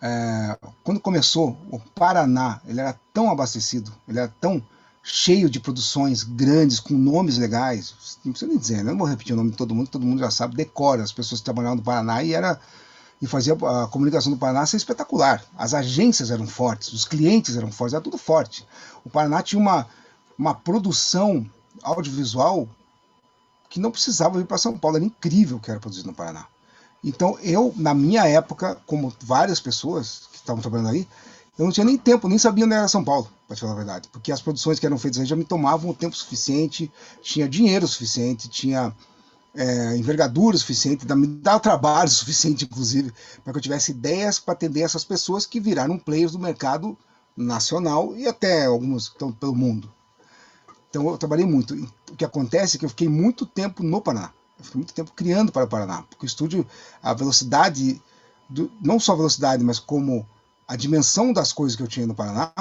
é, 0.00 0.58
quando 0.84 1.00
começou, 1.00 1.56
o 1.70 1.78
Paraná, 1.78 2.60
ele 2.66 2.80
era 2.80 2.98
tão 3.12 3.30
abastecido, 3.30 3.92
ele 4.06 4.18
era 4.18 4.32
tão 4.40 4.62
cheio 5.02 5.48
de 5.48 5.60
produções 5.60 6.22
grandes, 6.22 6.80
com 6.80 6.94
nomes 6.94 7.38
legais, 7.38 7.94
não 8.24 8.32
precisa 8.32 8.50
nem 8.50 8.58
dizer, 8.58 8.76
né? 8.78 8.90
não 8.90 8.98
vou 8.98 9.06
repetir 9.06 9.32
o 9.32 9.36
nome 9.36 9.52
de 9.52 9.56
todo 9.56 9.74
mundo, 9.74 9.88
todo 9.88 10.04
mundo 10.04 10.18
já 10.18 10.30
sabe, 10.30 10.56
decora 10.56 11.02
as 11.02 11.12
pessoas 11.12 11.40
trabalhavam 11.40 11.76
no 11.76 11.82
Paraná 11.82 12.22
e 12.22 12.34
era 12.34 12.60
e 13.20 13.26
fazia 13.26 13.54
a 13.54 13.86
comunicação 13.86 14.30
do 14.30 14.38
Paraná 14.38 14.66
ser 14.66 14.76
espetacular. 14.76 15.42
As 15.56 15.72
agências 15.72 16.30
eram 16.30 16.46
fortes, 16.46 16.92
os 16.92 17.04
clientes 17.04 17.56
eram 17.56 17.72
fortes, 17.72 17.94
era 17.94 18.02
tudo 18.02 18.18
forte. 18.18 18.66
O 19.04 19.08
Paraná 19.08 19.42
tinha 19.42 19.58
uma, 19.58 19.86
uma 20.38 20.54
produção 20.54 21.48
audiovisual 21.82 22.68
que 23.70 23.80
não 23.80 23.90
precisava 23.90 24.38
vir 24.38 24.46
para 24.46 24.58
São 24.58 24.76
Paulo, 24.76 24.98
era 24.98 25.06
incrível 25.06 25.56
o 25.56 25.60
que 25.60 25.70
era 25.70 25.80
produzido 25.80 26.08
no 26.08 26.14
Paraná. 26.14 26.46
Então 27.02 27.38
eu, 27.42 27.72
na 27.76 27.94
minha 27.94 28.26
época, 28.26 28.76
como 28.86 29.12
várias 29.20 29.60
pessoas 29.60 30.28
que 30.30 30.36
estavam 30.36 30.60
trabalhando 30.60 30.90
aí, 30.90 31.06
eu 31.58 31.64
não 31.64 31.72
tinha 31.72 31.84
nem 31.84 31.96
tempo, 31.96 32.28
nem 32.28 32.38
sabia 32.38 32.64
onde 32.64 32.74
era 32.74 32.88
São 32.88 33.02
Paulo, 33.02 33.28
para 33.46 33.56
falar 33.56 33.72
a 33.72 33.76
verdade, 33.76 34.08
porque 34.12 34.30
as 34.30 34.42
produções 34.42 34.78
que 34.78 34.84
eram 34.84 34.98
feitas 34.98 35.20
aí 35.20 35.26
já 35.26 35.36
me 35.36 35.44
tomavam 35.44 35.90
o 35.90 35.94
tempo 35.94 36.14
suficiente, 36.14 36.90
tinha 37.22 37.48
dinheiro 37.48 37.88
suficiente, 37.88 38.48
tinha 38.48 38.94
é, 39.54 39.96
envergadura 39.96 40.56
suficiente, 40.58 41.06
me 41.14 41.26
dava 41.26 41.60
trabalho 41.60 42.08
suficiente, 42.10 42.64
inclusive, 42.64 43.12
para 43.42 43.52
que 43.52 43.58
eu 43.58 43.62
tivesse 43.62 43.90
ideias 43.92 44.38
para 44.38 44.52
atender 44.52 44.82
essas 44.82 45.04
pessoas 45.04 45.46
que 45.46 45.58
viraram 45.58 45.98
players 45.98 46.32
do 46.32 46.38
mercado 46.38 46.96
nacional 47.36 48.14
e 48.16 48.26
até 48.26 48.66
alguns 48.66 49.08
que 49.08 49.14
estão 49.14 49.32
pelo 49.32 49.54
mundo. 49.54 49.90
Então 50.88 51.08
eu 51.08 51.18
trabalhei 51.18 51.44
muito. 51.44 51.74
O 52.10 52.16
que 52.16 52.24
acontece 52.24 52.76
é 52.76 52.78
que 52.78 52.84
eu 52.84 52.90
fiquei 52.90 53.08
muito 53.08 53.44
tempo 53.44 53.82
no 53.82 54.00
Paraná. 54.00 54.32
Eu 54.58 54.64
fiquei 54.64 54.78
muito 54.78 54.94
tempo 54.94 55.12
criando 55.14 55.52
para 55.52 55.64
o 55.64 55.68
Paraná, 55.68 56.02
porque 56.02 56.24
o 56.24 56.26
estúdio, 56.26 56.66
a 57.02 57.12
velocidade, 57.12 58.00
do, 58.48 58.70
não 58.80 58.98
só 58.98 59.12
a 59.12 59.16
velocidade, 59.16 59.62
mas 59.62 59.78
como 59.78 60.26
a 60.66 60.76
dimensão 60.76 61.32
das 61.32 61.52
coisas 61.52 61.76
que 61.76 61.82
eu 61.82 61.86
tinha 61.86 62.06
no 62.06 62.14
Paraná, 62.14 62.52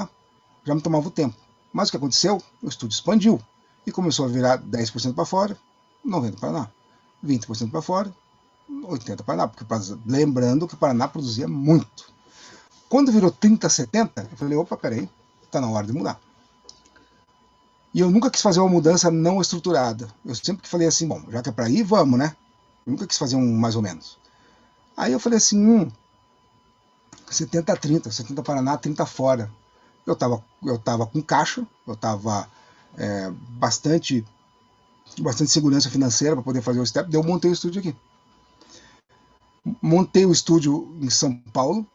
já 0.63 0.75
me 0.75 0.81
tomava 0.81 1.07
o 1.07 1.11
tempo. 1.11 1.35
Mas 1.71 1.87
o 1.87 1.91
que 1.91 1.97
aconteceu? 1.97 2.41
O 2.61 2.67
estúdio 2.67 2.95
expandiu 2.95 3.41
e 3.85 3.91
começou 3.91 4.25
a 4.25 4.29
virar 4.29 4.61
10% 4.61 5.13
para 5.13 5.25
fora, 5.25 5.57
90% 6.05 6.31
para 6.31 6.39
Paraná, 6.39 6.71
20% 7.23 7.71
para 7.71 7.81
fora, 7.81 8.15
80% 8.69 9.15
para 9.15 9.23
Paraná, 9.23 9.47
porque 9.47 9.65
lembrando 10.05 10.67
que 10.67 10.73
o 10.73 10.77
Paraná 10.77 11.07
produzia 11.07 11.47
muito. 11.47 12.13
Quando 12.89 13.11
virou 13.11 13.31
30, 13.31 13.67
70, 13.67 14.29
eu 14.31 14.37
falei, 14.37 14.57
opa, 14.57 14.77
peraí, 14.77 15.09
está 15.43 15.59
na 15.59 15.69
hora 15.69 15.87
de 15.87 15.93
mudar. 15.93 16.19
E 17.95 18.01
eu 18.01 18.11
nunca 18.11 18.29
quis 18.29 18.41
fazer 18.41 18.59
uma 18.59 18.67
mudança 18.67 19.09
não 19.09 19.39
estruturada. 19.39 20.09
Eu 20.25 20.35
sempre 20.35 20.67
falei 20.67 20.85
assim, 20.85 21.07
bom, 21.07 21.23
já 21.29 21.41
que 21.41 21.47
é 21.47 21.51
para 21.53 21.69
ir, 21.69 21.81
vamos, 21.81 22.19
né? 22.19 22.35
Eu 22.85 22.91
nunca 22.91 23.07
quis 23.07 23.17
fazer 23.17 23.37
um 23.37 23.57
mais 23.57 23.77
ou 23.77 23.81
menos. 23.81 24.17
Aí 24.97 25.13
eu 25.13 25.19
falei 25.19 25.37
assim, 25.37 25.65
hum, 25.65 25.89
70 27.31 27.73
30, 27.77 28.11
70 28.11 28.43
Paraná, 28.43 28.77
30 28.77 29.05
fora. 29.05 29.49
Eu 30.05 30.11
estava 30.11 30.43
eu 30.61 30.77
tava 30.77 31.07
com 31.07 31.21
caixa, 31.21 31.65
eu 31.87 31.93
estava 31.93 32.49
é, 32.97 33.31
bastante 33.31 34.25
bastante 35.19 35.51
segurança 35.51 35.89
financeira 35.89 36.35
para 36.35 36.43
poder 36.43 36.61
fazer 36.61 36.81
o 36.81 36.85
step, 36.85 37.09
daí 37.09 37.17
eu 37.17 37.23
montei 37.23 37.49
o 37.49 37.53
estúdio 37.53 37.79
aqui. 37.79 37.95
Montei 39.81 40.25
o 40.25 40.33
estúdio 40.33 40.93
em 41.01 41.09
São 41.09 41.33
Paulo. 41.53 41.87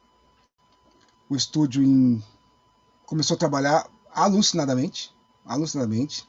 O 1.28 1.36
estúdio 1.36 1.82
em... 1.82 2.24
começou 3.04 3.34
a 3.34 3.38
trabalhar 3.38 3.86
alucinadamente, 4.14 5.12
alucinadamente. 5.44 6.28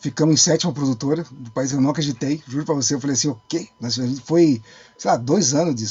Ficamos 0.00 0.34
em 0.34 0.36
sétima 0.36 0.72
produtora 0.72 1.26
do 1.30 1.50
país, 1.50 1.72
eu 1.72 1.80
não 1.80 1.90
acreditei, 1.90 2.42
juro 2.46 2.64
para 2.64 2.74
você, 2.74 2.94
eu 2.94 3.00
falei 3.00 3.14
assim, 3.14 3.28
o 3.28 3.40
quê? 3.48 3.68
A 3.82 3.88
gente 3.88 4.20
foi, 4.20 4.62
sei 4.96 5.10
lá, 5.10 5.16
dois 5.16 5.54
anos 5.54 5.74
de, 5.74 5.84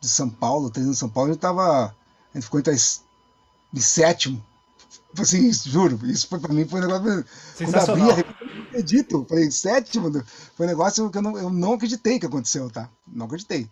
de 0.00 0.08
São 0.08 0.28
Paulo, 0.28 0.68
três 0.68 0.84
anos 0.84 0.96
de 0.96 1.00
São 1.00 1.08
Paulo, 1.08 1.30
a 1.30 1.32
gente 1.32 1.40
tava, 1.40 1.86
a 1.86 1.94
gente 2.34 2.44
ficou 2.44 2.60
entre 2.60 2.74
em 2.74 3.80
sétimo, 3.80 4.44
assim, 5.18 5.50
juro, 5.50 5.98
isso 6.04 6.28
foi, 6.28 6.38
para 6.38 6.52
mim 6.52 6.66
foi 6.66 6.78
um 6.78 6.86
negócio, 6.86 7.24
quando 7.56 7.76
abri, 7.76 8.02
eu 8.02 8.62
acredito, 8.64 9.26
falei, 9.26 9.50
sétimo, 9.50 10.12
foi 10.54 10.66
um 10.66 10.68
negócio 10.68 11.08
que 11.08 11.16
eu 11.16 11.22
não, 11.22 11.38
eu 11.38 11.48
não 11.48 11.72
acreditei 11.72 12.18
que 12.18 12.26
aconteceu, 12.26 12.68
tá? 12.70 12.90
Não 13.06 13.24
acreditei. 13.24 13.66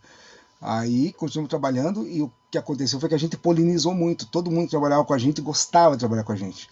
Aí 0.58 1.12
continuamos 1.12 1.50
trabalhando 1.50 2.08
e 2.08 2.22
o 2.22 2.32
que 2.50 2.56
aconteceu 2.56 2.98
foi 2.98 3.10
que 3.10 3.14
a 3.14 3.18
gente 3.18 3.36
polinizou 3.36 3.94
muito. 3.94 4.24
Todo 4.24 4.50
mundo 4.50 4.64
que 4.64 4.70
trabalhava 4.70 5.04
com 5.04 5.12
a 5.12 5.18
gente 5.18 5.42
gostava 5.42 5.94
de 5.94 6.00
trabalhar 6.00 6.24
com 6.24 6.32
a 6.32 6.36
gente 6.36 6.70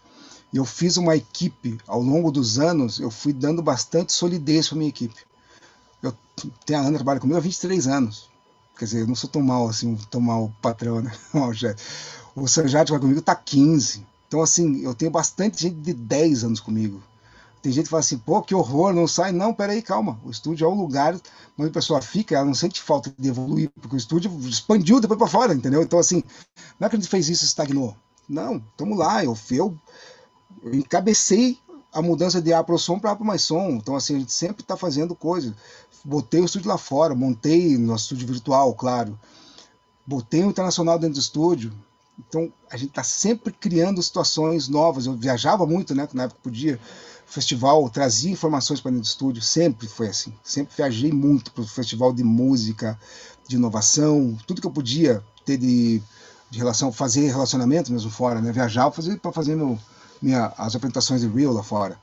eu 0.57 0.65
fiz 0.65 0.97
uma 0.97 1.17
equipe 1.17 1.79
ao 1.87 2.01
longo 2.01 2.31
dos 2.31 2.59
anos, 2.59 3.01
eu 3.01 3.11
fui 3.11 3.33
dando 3.33 3.63
bastante 3.63 4.13
solidez 4.13 4.69
para 4.69 4.79
minha 4.79 4.89
equipe. 4.89 5.21
Eu 6.03 6.15
tenho 6.65 6.81
a 6.81 6.83
Ana 6.83 6.99
trabalha 6.99 7.21
comigo 7.21 7.39
há 7.39 7.41
23 7.41 7.87
anos. 7.89 8.29
Quer 8.79 8.85
dizer, 8.85 9.01
eu 9.01 9.07
não 9.07 9.15
sou 9.15 9.31
tão 9.31 9.43
mal 9.43 9.69
assim, 9.69 9.97
tão 10.11 10.21
mal 10.21 10.53
patrão, 10.61 11.01
né? 11.01 11.13
O 12.37 12.49
Sanjat 12.49 12.91
vai 12.91 12.99
comigo 12.99 13.23
tá 13.23 13.35
15. 13.37 14.05
Então, 14.27 14.43
assim, 14.43 14.81
eu 14.83 14.93
tenho 14.93 15.11
bastante 15.11 15.63
gente 15.63 15.77
de 15.77 15.93
10 15.93 16.43
anos 16.43 16.59
comigo. 16.59 17.01
Tem 17.63 17.71
gente 17.71 17.85
que 17.85 17.91
fala 17.91 18.01
assim, 18.01 18.19
pô, 18.19 18.43
que 18.43 18.55
horror, 18.55 18.93
não 18.93 19.07
sai. 19.07 19.31
Não, 19.31 19.55
peraí, 19.55 19.81
calma. 19.81 20.19
O 20.25 20.31
estúdio 20.31 20.67
é 20.67 20.69
um 20.69 20.75
lugar 20.75 21.15
onde 21.57 21.71
a 21.71 21.73
pessoa 21.73 22.03
fica, 22.03 22.35
ela 22.35 22.45
não 22.45 22.53
sente 22.53 22.83
falta 22.83 23.15
de 23.17 23.29
evoluir, 23.29 23.71
porque 23.81 23.95
o 23.95 23.97
estúdio 23.97 24.31
expandiu 24.49 25.01
depois 25.01 25.17
para 25.17 25.29
fora, 25.29 25.55
entendeu? 25.55 25.81
Então, 25.81 25.99
assim, 25.99 26.25
não 26.79 26.87
é 26.87 26.91
que 26.91 26.97
a 26.97 26.99
gente 26.99 27.09
fez 27.09 27.29
isso 27.29 27.45
e 27.45 27.47
estagnou. 27.47 27.97
Não, 28.29 28.57
estamos 28.57 28.99
lá. 28.99 29.25
Eu 29.25 29.39
eu 29.53 29.79
encabecei 30.73 31.59
a 31.93 32.03
mudança 32.03 32.43
de 32.43 32.53
A 32.53 32.63
para 32.63 32.75
o 32.75 32.79
som 32.79 32.99
para 32.99 33.15
mais 33.17 33.43
som. 33.43 33.71
Então, 33.71 33.95
assim, 33.95 34.17
a 34.17 34.19
gente 34.19 34.33
sempre 34.33 34.63
está 34.63 34.77
fazendo 34.77 35.15
coisas. 35.15 35.53
Botei 36.05 36.41
o 36.41 36.45
estúdio 36.45 36.69
lá 36.69 36.77
fora, 36.77 37.15
montei 37.15 37.79
nosso 37.79 38.05
estúdio 38.05 38.27
virtual, 38.27 38.75
claro. 38.75 39.19
Botei 40.07 40.43
o 40.43 40.51
internacional 40.51 40.99
dentro 40.99 41.15
do 41.15 41.21
estúdio. 41.21 41.73
Então, 42.19 42.53
a 42.71 42.77
gente 42.77 42.91
está 42.91 43.03
sempre 43.03 43.53
criando 43.53 44.03
situações 44.03 44.69
novas. 44.69 45.07
Eu 45.07 45.15
viajava 45.15 45.67
muito, 45.67 45.95
né? 45.95 46.09
Na 46.13 46.25
época 46.25 46.41
podia. 46.43 46.81
festival 47.27 47.89
trazia 47.89 48.33
informações 48.33 48.81
para 48.81 48.91
dentro 48.91 49.05
do 49.05 49.09
estúdio, 49.09 49.43
sempre 49.43 49.87
foi 49.87 50.09
assim. 50.09 50.33
Sempre 50.43 50.75
viajei 50.77 51.13
muito 51.13 51.53
para 51.53 51.63
o 51.63 51.67
festival 51.67 52.13
de 52.13 52.23
música, 52.23 52.99
de 53.49 53.57
inovação, 53.57 54.37
tudo 54.47 54.61
que 54.61 54.67
eu 54.67 54.71
podia 54.71 55.23
ter 55.45 55.57
de, 55.57 56.03
de 56.51 56.59
relação, 56.59 56.93
fazer 56.93 57.29
relacionamento 57.29 57.93
mesmo 57.93 58.11
fora, 58.11 58.41
né? 58.41 58.53
Viajar 58.53 58.91
para 58.91 59.33
fazer 59.33 59.57
meu, 59.57 59.79
minha, 60.25 60.53
as 60.57 60.75
apresentações 60.75 61.21
de 61.21 61.29
Rio 61.29 61.53
lá 61.53 61.63
fora. 61.63 61.99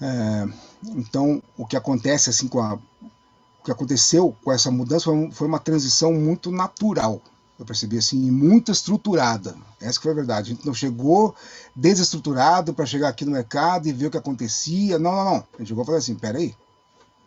É, 0.00 0.48
então, 0.96 1.42
o 1.56 1.64
que 1.64 1.76
acontece 1.76 2.30
assim 2.30 2.48
com 2.48 2.60
a, 2.60 2.74
o 2.74 3.64
que 3.64 3.70
aconteceu 3.70 4.34
com 4.42 4.50
essa 4.50 4.70
mudança 4.70 5.04
foi, 5.04 5.30
foi 5.30 5.46
uma 5.46 5.60
transição 5.60 6.12
muito 6.12 6.50
natural. 6.50 7.20
Eu 7.58 7.66
percebi 7.66 7.98
assim, 7.98 8.30
muito 8.30 8.72
estruturada. 8.72 9.54
Essa 9.80 10.00
foi 10.00 10.12
a 10.12 10.14
verdade. 10.14 10.50
A 10.50 10.54
gente 10.54 10.66
não 10.66 10.74
chegou 10.74 11.34
desestruturado 11.76 12.72
para 12.72 12.86
chegar 12.86 13.08
aqui 13.08 13.24
no 13.24 13.32
mercado 13.32 13.86
e 13.86 13.92
ver 13.92 14.06
o 14.06 14.10
que 14.10 14.16
acontecia. 14.16 14.98
Não, 14.98 15.12
não, 15.12 15.24
não. 15.24 15.36
A 15.36 15.58
gente 15.58 15.68
chegou 15.68 15.82
e 15.82 15.86
falou 15.86 15.98
assim: 15.98 16.14
peraí, 16.14 16.56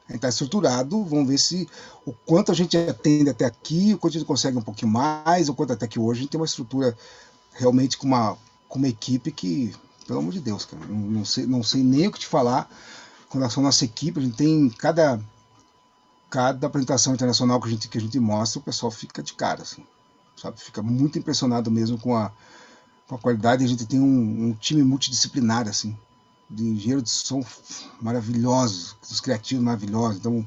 a 0.07 0.11
gente 0.11 0.16
está 0.16 0.30
estruturado, 0.30 1.03
vamos 1.03 1.28
ver 1.28 1.38
se 1.38 1.70
o 2.05 2.11
quanto 2.11 2.51
a 2.51 2.55
gente 2.55 2.76
atende 2.76 3.30
até 3.30 3.45
aqui, 3.45 3.93
o 3.93 3.97
quanto 3.99 4.18
a 4.18 4.20
gente 4.20 4.28
consegue 4.28 4.57
um 4.57 4.61
pouquinho 4.61 4.91
mais, 4.91 5.47
o 5.49 5.53
quanto 5.53 5.74
até 5.74 5.88
que 5.88 5.99
hoje 5.99 6.20
a 6.20 6.22
gente 6.24 6.32
tem 6.32 6.41
uma 6.41 6.47
estrutura 6.47 6.97
realmente 7.53 7.97
com 7.97 8.07
uma, 8.07 8.36
com 8.74 8.80
uma 8.80 8.88
equipe 8.88 9.32
que, 9.32 9.72
pelo 10.08 10.18
amor 10.18 10.34
de 10.34 10.40
Deus, 10.40 10.66
cara, 10.66 10.84
não, 10.88 10.98
não, 10.98 11.26
sei, 11.26 11.46
não 11.46 11.62
sei 11.62 11.84
nem 11.84 12.08
o 12.08 12.12
que 12.12 12.18
te 12.18 12.26
falar 12.26 12.68
com 13.30 13.38
relação 13.38 13.62
à 13.62 13.68
nossa 13.68 13.86
equipe. 13.86 14.20
A 14.20 14.24
gente 14.24 14.36
tem 14.36 14.68
cada, 14.68 15.22
cada 16.28 16.66
apresentação 16.66 17.14
internacional 17.14 17.62
que 17.62 17.68
a, 17.68 17.72
gente, 17.72 17.88
que 17.88 18.00
a 18.00 18.02
gente 18.02 18.20
mostra, 18.20 18.60
o 18.60 18.64
pessoal 18.64 18.92
fica 18.92 19.22
de 19.22 19.36
cara, 19.36 19.62
assim, 19.62 19.86
sabe? 20.36 20.60
Fica 20.60 20.82
muito 20.82 21.20
impressionado 21.20 21.70
mesmo 21.70 22.00
com 22.00 22.18
a, 22.18 22.32
com 23.08 23.14
a 23.14 23.20
qualidade. 23.20 23.64
A 23.64 23.68
gente 23.68 23.86
tem 23.86 24.00
um, 24.00 24.48
um 24.48 24.54
time 24.54 24.82
multidisciplinar, 24.82 25.68
assim, 25.68 25.96
de 26.50 26.64
engenheiro 26.64 27.04
de 27.04 27.12
som 27.12 27.46
maravilhosos, 28.02 28.96
dos 29.08 29.22
criativos 29.22 29.64
maravilhosos. 29.64 30.18
Então, 30.18 30.44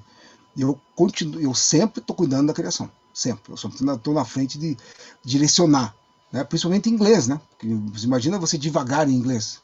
eu 0.58 0.76
continuo, 0.96 1.40
eu 1.40 1.54
sempre 1.54 2.00
estou 2.00 2.16
cuidando 2.16 2.48
da 2.48 2.54
criação, 2.54 2.90
sempre. 3.14 3.52
Eu 3.52 3.94
estou 3.94 4.12
na 4.12 4.24
frente 4.24 4.58
de 4.58 4.76
direcionar 5.24 5.94
né? 6.36 6.44
principalmente 6.44 6.88
em 6.88 6.92
inglês, 6.92 7.26
né? 7.26 7.40
Porque 7.50 7.74
você 7.92 8.06
imagina 8.06 8.38
você 8.38 8.58
devagar 8.58 9.08
em 9.08 9.14
inglês, 9.14 9.62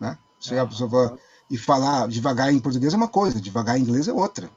né? 0.00 0.16
Você 0.40 0.54
é, 0.54 0.60
a 0.60 0.66
pessoa 0.66 1.18
e 1.50 1.56
falar 1.56 2.08
devagar 2.08 2.52
em 2.52 2.58
português 2.58 2.92
é 2.92 2.96
uma 2.96 3.08
coisa, 3.08 3.40
devagar 3.40 3.78
em 3.78 3.82
inglês 3.82 4.08
é 4.08 4.12
outra. 4.12 4.50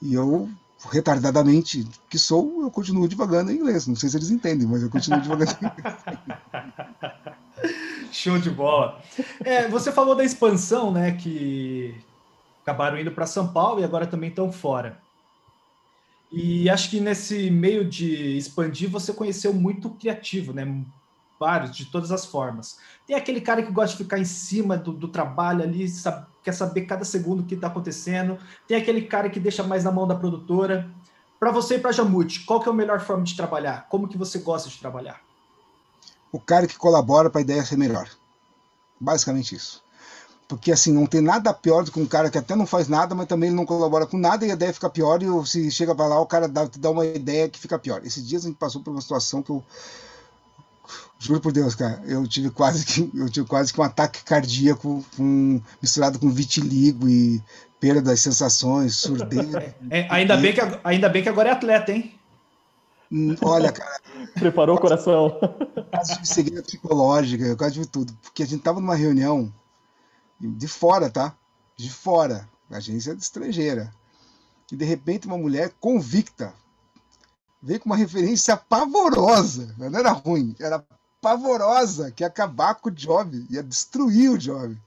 E 0.00 0.14
eu 0.14 0.48
retardadamente 0.90 1.88
que 2.08 2.18
sou, 2.18 2.62
eu 2.62 2.70
continuo 2.70 3.08
devagando 3.08 3.50
em 3.50 3.56
inglês. 3.56 3.86
Não 3.86 3.96
sei 3.96 4.08
se 4.08 4.16
eles 4.16 4.30
entendem, 4.30 4.66
mas 4.66 4.82
eu 4.82 4.90
continuo 4.90 5.20
devagando 5.20 5.52
em 5.52 5.66
inglês. 5.66 5.96
Show 8.12 8.38
de 8.38 8.50
bola. 8.50 9.00
É, 9.40 9.68
você 9.68 9.90
falou 9.90 10.14
da 10.14 10.24
expansão, 10.24 10.92
né? 10.92 11.12
Que 11.12 11.94
acabaram 12.62 12.98
indo 12.98 13.12
para 13.12 13.26
São 13.26 13.48
Paulo 13.48 13.80
e 13.80 13.84
agora 13.84 14.06
também 14.06 14.28
estão 14.28 14.52
fora. 14.52 14.98
E 16.38 16.68
acho 16.68 16.90
que 16.90 17.00
nesse 17.00 17.50
meio 17.50 17.82
de 17.82 18.36
expandir, 18.36 18.90
você 18.90 19.10
conheceu 19.10 19.54
muito 19.54 19.88
criativo, 19.88 20.52
né? 20.52 20.84
Vários, 21.40 21.74
de 21.74 21.86
todas 21.86 22.12
as 22.12 22.26
formas. 22.26 22.76
Tem 23.06 23.16
aquele 23.16 23.40
cara 23.40 23.62
que 23.62 23.72
gosta 23.72 23.96
de 23.96 24.02
ficar 24.04 24.18
em 24.18 24.24
cima 24.26 24.76
do, 24.76 24.92
do 24.92 25.08
trabalho 25.08 25.62
ali, 25.62 25.88
sabe, 25.88 26.26
quer 26.44 26.52
saber 26.52 26.82
cada 26.82 27.06
segundo 27.06 27.40
o 27.40 27.44
que 27.46 27.54
está 27.54 27.68
acontecendo. 27.68 28.38
Tem 28.68 28.76
aquele 28.76 29.00
cara 29.00 29.30
que 29.30 29.40
deixa 29.40 29.62
mais 29.62 29.84
na 29.84 29.90
mão 29.90 30.06
da 30.06 30.14
produtora. 30.14 30.90
Para 31.40 31.50
você 31.50 31.76
e 31.76 31.78
para 31.78 31.90
Jamute, 31.90 32.44
qual 32.44 32.60
que 32.60 32.68
é 32.68 32.72
a 32.72 32.74
melhor 32.74 33.00
forma 33.00 33.24
de 33.24 33.34
trabalhar? 33.34 33.86
Como 33.88 34.06
que 34.06 34.18
você 34.18 34.38
gosta 34.38 34.68
de 34.68 34.78
trabalhar? 34.78 35.22
O 36.30 36.38
cara 36.38 36.66
que 36.66 36.76
colabora 36.76 37.30
para 37.30 37.40
a 37.40 37.44
ideia 37.44 37.64
ser 37.64 37.78
melhor. 37.78 38.10
Basicamente 39.00 39.54
isso. 39.54 39.82
Porque 40.48 40.70
assim, 40.70 40.92
não 40.92 41.06
tem 41.06 41.20
nada 41.20 41.52
pior 41.52 41.82
do 41.82 41.90
que 41.90 41.98
um 41.98 42.06
cara 42.06 42.30
que 42.30 42.38
até 42.38 42.54
não 42.54 42.66
faz 42.66 42.86
nada, 42.86 43.14
mas 43.14 43.26
também 43.26 43.48
ele 43.48 43.56
não 43.56 43.66
colabora 43.66 44.06
com 44.06 44.16
nada 44.16 44.46
e 44.46 44.50
a 44.50 44.54
ideia 44.54 44.72
fica 44.72 44.88
pior. 44.88 45.20
E 45.22 45.46
se 45.46 45.70
chega 45.72 45.94
para 45.94 46.06
lá, 46.06 46.20
o 46.20 46.26
cara 46.26 46.46
dá, 46.46 46.68
te 46.68 46.78
dá 46.78 46.90
uma 46.90 47.04
ideia 47.04 47.48
que 47.48 47.58
fica 47.58 47.78
pior. 47.78 48.00
Esses 48.04 48.26
dias 48.26 48.44
a 48.44 48.48
gente 48.48 48.56
passou 48.56 48.80
por 48.80 48.90
uma 48.90 49.00
situação 49.00 49.42
que 49.42 49.50
eu. 49.50 49.62
Juro 51.18 51.40
por 51.40 51.50
Deus, 51.50 51.74
cara, 51.74 52.00
eu 52.06 52.28
tive 52.28 52.50
quase 52.50 52.84
que, 52.84 53.10
eu 53.14 53.28
tive 53.28 53.46
quase 53.46 53.72
que 53.72 53.80
um 53.80 53.84
ataque 53.84 54.22
cardíaco 54.22 55.04
com, 55.16 55.60
misturado 55.80 56.18
com 56.18 56.30
vitiligo 56.30 57.08
e 57.08 57.42
perda 57.80 58.02
das 58.02 58.20
sensações, 58.20 58.94
surdez. 58.96 59.46
É, 59.90 60.06
ainda, 60.10 60.36
bem 60.36 60.52
que, 60.52 60.60
ainda 60.84 61.08
bem 61.08 61.22
que 61.22 61.28
agora 61.28 61.48
é 61.48 61.52
atleta, 61.52 61.90
hein? 61.90 62.14
Hum, 63.10 63.34
olha, 63.42 63.72
cara. 63.72 63.98
Preparou 64.34 64.76
o 64.76 64.80
coração. 64.80 65.38
Quase 65.90 66.14
tive 66.14 66.26
cegueira 66.26 66.62
psicológica, 66.62 67.44
eu 67.44 67.56
quase 67.56 67.74
tive 67.74 67.86
tudo. 67.86 68.12
Porque 68.22 68.42
a 68.42 68.46
gente 68.46 68.62
tava 68.62 68.78
numa 68.78 68.94
reunião 68.94 69.52
de 70.40 70.68
fora, 70.68 71.10
tá? 71.10 71.36
De 71.76 71.90
fora, 71.90 72.48
agência 72.70 73.12
estrangeira. 73.12 73.92
E 74.70 74.76
de 74.76 74.84
repente 74.84 75.26
uma 75.26 75.38
mulher 75.38 75.72
convicta 75.80 76.52
veio 77.62 77.80
com 77.80 77.88
uma 77.88 77.96
referência 77.96 78.56
pavorosa, 78.56 79.74
não 79.78 79.98
era 79.98 80.12
ruim, 80.12 80.54
era 80.58 80.84
pavorosa, 81.20 82.10
que 82.10 82.22
ia 82.22 82.26
acabar 82.26 82.74
com 82.76 82.88
o 82.88 82.92
job, 82.92 83.46
ia 83.50 83.62
destruir 83.62 84.30
o 84.30 84.38
job. 84.38 84.80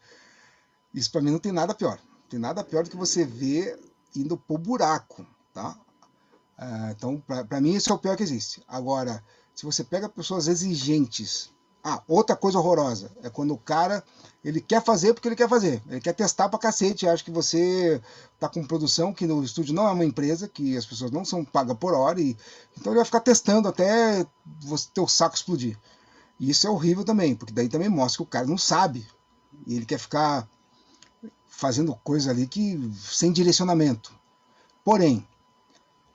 Isso 0.93 1.11
para 1.11 1.21
mim 1.21 1.31
não 1.31 1.39
tem 1.39 1.51
nada 1.51 1.73
pior. 1.73 1.99
Tem 2.29 2.39
nada 2.39 2.63
pior 2.63 2.83
do 2.83 2.89
que 2.89 2.97
você 2.97 3.25
ver 3.25 3.79
indo 4.15 4.37
pro 4.37 4.57
buraco, 4.57 5.25
tá? 5.53 5.77
É, 6.57 6.91
então, 6.91 7.21
para 7.47 7.61
mim, 7.61 7.73
isso 7.73 7.89
é 7.89 7.95
o 7.95 7.99
pior 7.99 8.17
que 8.17 8.23
existe. 8.23 8.61
Agora, 8.67 9.23
se 9.55 9.65
você 9.65 9.83
pega 9.83 10.09
pessoas 10.09 10.47
exigentes, 10.47 11.49
ah, 11.83 12.03
outra 12.07 12.35
coisa 12.35 12.59
horrorosa 12.59 13.11
é 13.23 13.29
quando 13.29 13.53
o 13.53 13.57
cara 13.57 14.03
ele 14.43 14.61
quer 14.61 14.83
fazer 14.83 15.13
porque 15.13 15.27
ele 15.27 15.35
quer 15.35 15.49
fazer, 15.49 15.81
ele 15.89 16.01
quer 16.01 16.13
testar 16.13 16.49
pra 16.49 16.59
cacete, 16.59 17.07
acha 17.07 17.23
que 17.23 17.31
você 17.31 18.01
tá 18.39 18.47
com 18.49 18.65
produção, 18.65 19.13
que 19.13 19.25
no 19.25 19.43
estúdio 19.43 19.73
não 19.73 19.87
é 19.87 19.91
uma 19.91 20.05
empresa, 20.05 20.47
que 20.47 20.77
as 20.77 20.85
pessoas 20.85 21.11
não 21.11 21.25
são 21.25 21.43
pagas 21.43 21.77
por 21.77 21.93
hora, 21.93 22.19
e 22.19 22.37
então 22.77 22.91
ele 22.91 22.97
vai 22.97 23.05
ficar 23.05 23.19
testando 23.21 23.67
até 23.67 24.25
você 24.61 24.87
o 24.97 25.07
saco 25.07 25.35
explodir. 25.35 25.77
E 26.39 26.49
isso 26.49 26.65
é 26.65 26.69
horrível 26.69 27.03
também, 27.03 27.35
porque 27.35 27.53
daí 27.53 27.67
também 27.67 27.89
mostra 27.89 28.17
que 28.17 28.23
o 28.23 28.31
cara 28.31 28.47
não 28.47 28.57
sabe, 28.57 29.05
E 29.67 29.75
ele 29.75 29.85
quer 29.85 29.99
ficar 29.99 30.47
fazendo 31.47 31.93
coisa 31.95 32.31
ali 32.31 32.47
que 32.47 32.79
sem 32.97 33.31
direcionamento. 33.33 34.13
Porém, 34.85 35.27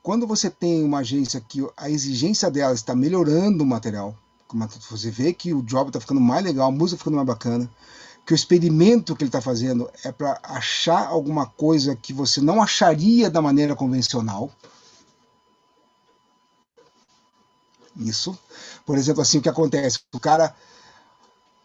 quando 0.03 0.27
você 0.27 0.49
tem 0.49 0.83
uma 0.83 0.99
agência 0.99 1.41
que 1.41 1.67
a 1.77 1.91
exigência 1.91 2.51
dela 2.51 2.75
está 2.75 2.95
melhorando 2.95 3.62
o 3.62 3.67
material, 3.67 4.17
você 4.90 5.11
vê 5.11 5.32
que 5.32 5.53
o 5.53 5.62
job 5.62 5.88
está 5.88 6.01
ficando 6.01 6.20
mais 6.20 6.45
legal, 6.45 6.68
a 6.68 6.72
música 6.72 6.99
ficando 6.99 7.16
mais 7.16 7.26
bacana, 7.26 7.70
que 8.24 8.32
o 8.32 8.34
experimento 8.34 9.14
que 9.14 9.24
ele 9.24 9.28
está 9.28 9.40
fazendo 9.40 9.90
é 10.03 10.11
para 10.11 10.40
achar 10.42 11.07
alguma 11.07 11.47
coisa 11.47 11.95
que 11.97 12.12
você 12.12 12.40
não 12.40 12.62
acharia 12.62 13.28
da 13.28 13.42
maneira 13.42 13.74
convencional. 13.74 14.51
Isso. 17.97 18.36
Por 18.84 18.97
exemplo, 18.97 19.22
assim, 19.22 19.38
o 19.38 19.42
que 19.42 19.49
acontece? 19.49 20.01
O 20.12 20.18
cara, 20.18 20.55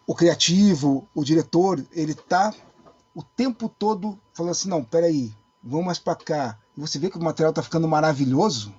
o 0.05 0.13
criativo, 0.13 1.07
o 1.13 1.23
diretor, 1.23 1.83
ele 1.91 2.11
está 2.11 2.53
o 3.15 3.23
tempo 3.23 3.67
todo 3.67 4.19
falando 4.33 4.51
assim, 4.51 4.69
não, 4.69 4.83
peraí, 4.83 5.33
vamos 5.63 5.85
mais 5.85 5.99
para 5.99 6.15
cá. 6.15 6.57
E 6.77 6.81
você 6.81 6.99
vê 6.99 7.09
que 7.09 7.17
o 7.17 7.23
material 7.23 7.51
está 7.51 7.63
ficando 7.63 7.87
maravilhoso. 7.87 8.73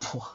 Porra, 0.00 0.32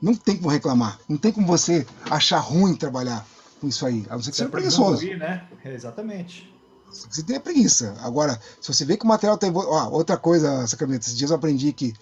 não 0.00 0.14
tem 0.14 0.36
como 0.36 0.48
reclamar. 0.48 0.98
Não 1.08 1.16
tem 1.16 1.32
como 1.32 1.46
você 1.46 1.86
achar 2.10 2.38
ruim 2.38 2.74
trabalhar 2.74 3.26
com 3.60 3.68
isso 3.68 3.84
aí. 3.84 4.06
A 4.08 4.14
não 4.14 4.22
ser 4.22 4.30
que 4.30 4.36
você 4.36 4.42
seja 4.42 4.50
preguiçoso. 4.50 4.92
Ouvir, 4.92 5.18
né? 5.18 5.46
exatamente. 5.64 6.52
Você 6.90 7.22
tem 7.22 7.36
a 7.36 7.40
preguiça. 7.40 7.96
Agora, 8.00 8.40
se 8.60 8.72
você 8.72 8.84
vê 8.84 8.96
que 8.96 9.04
o 9.04 9.08
material 9.08 9.36
tem. 9.36 9.52
Ó, 9.54 9.88
outra 9.90 10.16
coisa, 10.16 10.66
Sacramento, 10.66 11.02
esses 11.02 11.16
dias 11.16 11.30
eu 11.30 11.36
aprendi 11.36 11.72
que, 11.72 11.94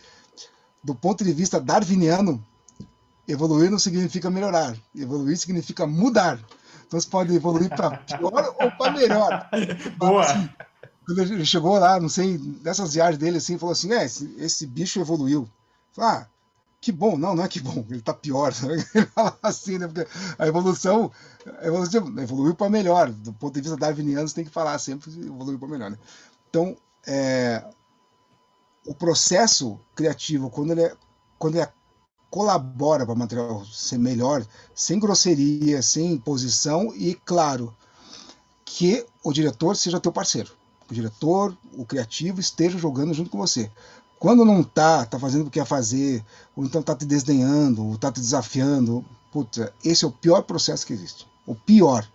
do 0.82 0.94
ponto 0.94 1.24
de 1.24 1.32
vista 1.32 1.60
darwiniano, 1.60 2.44
evoluir 3.26 3.70
não 3.70 3.78
significa 3.78 4.30
melhorar. 4.30 4.76
Evoluir 4.94 5.36
significa 5.36 5.86
mudar. 5.86 6.38
Então 6.86 7.00
você 7.00 7.08
pode 7.08 7.34
evoluir 7.34 7.68
para 7.68 7.96
pior 7.98 8.54
ou 8.60 8.70
para 8.72 8.92
melhor. 8.92 9.48
Boa! 9.98 10.22
Assim, 10.22 10.48
quando 11.04 11.22
ele 11.22 11.44
chegou 11.44 11.78
lá, 11.78 11.98
não 11.98 12.08
sei, 12.08 12.40
nessas 12.62 12.94
viagens 12.94 13.18
dele, 13.18 13.38
assim, 13.38 13.58
falou 13.58 13.72
assim: 13.72 13.92
é, 13.92 14.04
esse, 14.04 14.34
esse 14.38 14.66
bicho 14.66 15.00
evoluiu. 15.00 15.48
Ah, 15.98 16.26
que 16.86 16.92
bom, 16.92 17.18
não, 17.18 17.34
não 17.34 17.42
é 17.42 17.48
que 17.48 17.58
bom, 17.58 17.84
ele 17.90 18.00
tá 18.00 18.14
pior. 18.14 18.52
Ele 18.94 19.06
fala 19.06 19.36
assim, 19.42 19.76
né? 19.76 19.88
Porque 19.88 20.06
a 20.38 20.46
evolução, 20.46 21.10
a 21.60 21.66
evolução 21.66 22.16
evoluiu 22.20 22.54
para 22.54 22.70
melhor. 22.70 23.10
Do 23.10 23.32
ponto 23.32 23.54
de 23.54 23.60
vista 23.60 23.76
darwiniano, 23.76 24.28
você 24.28 24.36
tem 24.36 24.44
que 24.44 24.52
falar 24.52 24.78
sempre 24.78 25.10
evoluiu 25.10 25.58
para 25.58 25.66
melhor. 25.66 25.90
Né? 25.90 25.98
Então, 26.48 26.76
é, 27.04 27.64
o 28.86 28.94
processo 28.94 29.80
criativo, 29.96 30.48
quando 30.48 30.70
ele, 30.70 30.82
é, 30.82 30.96
quando 31.40 31.56
ele 31.56 31.66
colabora 32.30 33.04
para 33.04 33.14
o 33.14 33.18
material 33.18 33.64
ser 33.64 33.98
melhor, 33.98 34.46
sem 34.72 35.00
grosseria, 35.00 35.82
sem 35.82 36.12
imposição 36.12 36.94
e, 36.94 37.16
claro, 37.24 37.76
que 38.64 39.04
o 39.24 39.32
diretor 39.32 39.74
seja 39.74 39.98
teu 39.98 40.12
parceiro. 40.12 40.52
O 40.88 40.94
diretor, 40.94 41.56
o 41.72 41.84
criativo, 41.84 42.38
esteja 42.38 42.78
jogando 42.78 43.12
junto 43.12 43.28
com 43.28 43.38
você. 43.38 43.72
Quando 44.18 44.44
não 44.44 44.62
tá, 44.62 45.04
tá 45.04 45.18
fazendo 45.18 45.42
o 45.42 45.44
que 45.46 45.58
quer 45.58 45.66
fazer, 45.66 46.24
ou 46.54 46.64
então 46.64 46.82
tá 46.82 46.94
te 46.94 47.04
desdenhando, 47.04 47.86
ou 47.86 47.98
tá 47.98 48.10
te 48.10 48.20
desafiando, 48.20 49.04
puta, 49.30 49.72
esse 49.84 50.04
é 50.04 50.08
o 50.08 50.12
pior 50.12 50.42
processo 50.42 50.86
que 50.86 50.92
existe. 50.92 51.26
O 51.46 51.54
pior. 51.54 52.06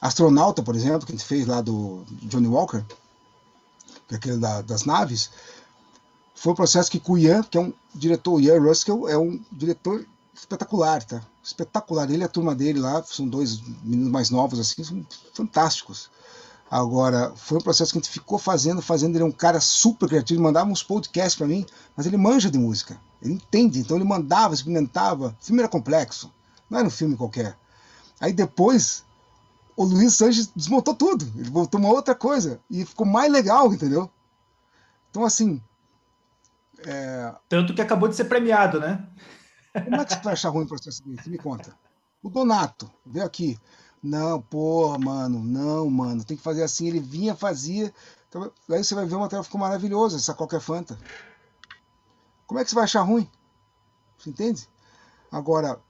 Astronauta, 0.00 0.62
por 0.62 0.76
exemplo, 0.76 1.06
que 1.06 1.12
a 1.12 1.16
gente 1.16 1.26
fez 1.26 1.46
lá 1.46 1.60
do 1.60 2.04
Johnny 2.22 2.46
Walker, 2.46 2.84
que 4.06 4.14
é 4.14 4.16
aquele 4.16 4.36
da, 4.36 4.60
das 4.62 4.84
naves, 4.84 5.30
foi 6.34 6.52
um 6.52 6.56
processo 6.56 6.90
que 6.90 7.02
o 7.06 7.16
Ian, 7.16 7.42
que 7.42 7.56
é 7.56 7.60
um 7.60 7.72
diretor, 7.94 8.34
o 8.34 8.40
Ian 8.40 8.60
Ruskell 8.60 9.08
é 9.08 9.16
um 9.16 9.40
diretor 9.50 10.04
espetacular, 10.34 11.02
tá? 11.02 11.22
Espetacular. 11.42 12.10
Ele 12.10 12.22
e 12.22 12.24
a 12.24 12.28
turma 12.28 12.54
dele 12.54 12.80
lá, 12.80 13.02
são 13.02 13.26
dois 13.26 13.60
meninos 13.82 14.10
mais 14.10 14.30
novos, 14.30 14.58
assim, 14.58 14.84
são 14.84 15.06
fantásticos. 15.32 16.10
Agora, 16.74 17.32
foi 17.36 17.58
um 17.58 17.60
processo 17.60 17.92
que 17.92 17.98
a 17.98 18.00
gente 18.00 18.10
ficou 18.10 18.36
fazendo, 18.36 18.82
fazendo. 18.82 19.14
Ele 19.14 19.22
é 19.22 19.26
um 19.26 19.30
cara 19.30 19.60
super 19.60 20.08
criativo, 20.08 20.40
ele 20.40 20.44
mandava 20.44 20.68
uns 20.68 20.82
podcasts 20.82 21.36
para 21.36 21.46
mim, 21.46 21.64
mas 21.96 22.04
ele 22.04 22.16
manja 22.16 22.50
de 22.50 22.58
música, 22.58 23.00
ele 23.22 23.34
entende, 23.34 23.78
então 23.78 23.96
ele 23.96 24.04
mandava, 24.04 24.54
experimentava. 24.54 25.36
O 25.40 25.44
filme 25.44 25.60
era 25.60 25.68
complexo, 25.68 26.34
não 26.68 26.80
era 26.80 26.88
um 26.88 26.90
filme 26.90 27.16
qualquer. 27.16 27.56
Aí 28.20 28.32
depois, 28.32 29.04
o 29.76 29.84
Luiz 29.84 30.14
Sanches 30.14 30.48
desmontou 30.48 30.96
tudo, 30.96 31.32
ele 31.36 31.48
voltou 31.48 31.78
uma 31.78 31.90
outra 31.90 32.12
coisa 32.12 32.60
e 32.68 32.84
ficou 32.84 33.06
mais 33.06 33.30
legal, 33.30 33.72
entendeu? 33.72 34.10
Então, 35.10 35.24
assim. 35.24 35.62
É... 36.84 37.32
Tanto 37.48 37.72
que 37.72 37.82
acabou 37.82 38.08
de 38.08 38.16
ser 38.16 38.24
premiado, 38.24 38.80
né? 38.80 39.06
Como 39.72 39.94
é 39.94 40.04
que 40.04 40.12
você 40.12 40.20
vai 40.20 40.32
achar 40.32 40.48
ruim 40.48 40.64
o 40.64 40.68
processo 40.68 41.04
desse? 41.06 41.30
Me 41.30 41.38
conta. 41.38 41.72
O 42.20 42.28
Donato 42.28 42.90
veio 43.06 43.24
aqui. 43.24 43.56
Não, 44.04 44.38
porra, 44.38 44.98
mano, 44.98 45.42
não, 45.42 45.88
mano, 45.88 46.22
tem 46.22 46.36
que 46.36 46.42
fazer 46.42 46.62
assim. 46.62 46.86
Ele 46.86 47.00
vinha, 47.00 47.34
fazia. 47.34 47.90
Então, 48.28 48.52
aí 48.68 48.84
você 48.84 48.94
vai 48.94 49.06
ver 49.06 49.14
o 49.14 49.20
material 49.20 49.42
ficou 49.42 49.58
maravilhoso, 49.58 50.16
essa 50.16 50.34
qualquer 50.34 50.60
Fanta. 50.60 50.98
Como 52.46 52.60
é 52.60 52.64
que 52.64 52.68
você 52.68 52.74
vai 52.74 52.84
achar 52.84 53.00
ruim? 53.00 53.26
Você 54.18 54.28
entende? 54.28 54.68
Agora, 55.32 55.80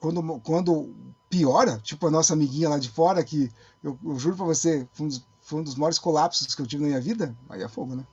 quando, 0.00 0.40
quando 0.40 0.92
piora, 1.30 1.78
tipo 1.78 2.08
a 2.08 2.10
nossa 2.10 2.32
amiguinha 2.32 2.70
lá 2.70 2.76
de 2.76 2.90
fora, 2.90 3.22
que 3.22 3.52
eu, 3.84 3.96
eu 4.04 4.18
juro 4.18 4.36
pra 4.36 4.44
você, 4.44 4.88
foi 4.92 5.06
um, 5.06 5.08
dos, 5.08 5.24
foi 5.40 5.60
um 5.60 5.62
dos 5.62 5.76
maiores 5.76 6.00
colapsos 6.00 6.56
que 6.56 6.60
eu 6.60 6.66
tive 6.66 6.82
na 6.82 6.88
minha 6.88 7.00
vida, 7.00 7.36
aí 7.48 7.62
é 7.62 7.68
fogo, 7.68 7.94
né? 7.94 8.04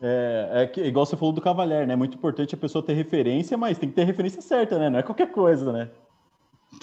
É, 0.00 0.62
é 0.62 0.66
que, 0.66 0.80
igual 0.80 1.04
você 1.04 1.14
falou 1.14 1.34
do 1.34 1.42
Cavalier, 1.42 1.86
né? 1.86 1.92
É 1.92 1.96
muito 1.96 2.16
importante 2.16 2.54
a 2.54 2.58
pessoa 2.58 2.82
ter 2.82 2.94
referência, 2.94 3.58
mas 3.58 3.76
tem 3.76 3.90
que 3.90 3.94
ter 3.94 4.04
referência 4.04 4.40
certa, 4.40 4.78
né? 4.78 4.88
Não 4.88 4.98
é 4.98 5.02
qualquer 5.02 5.30
coisa, 5.30 5.70
né? 5.70 5.90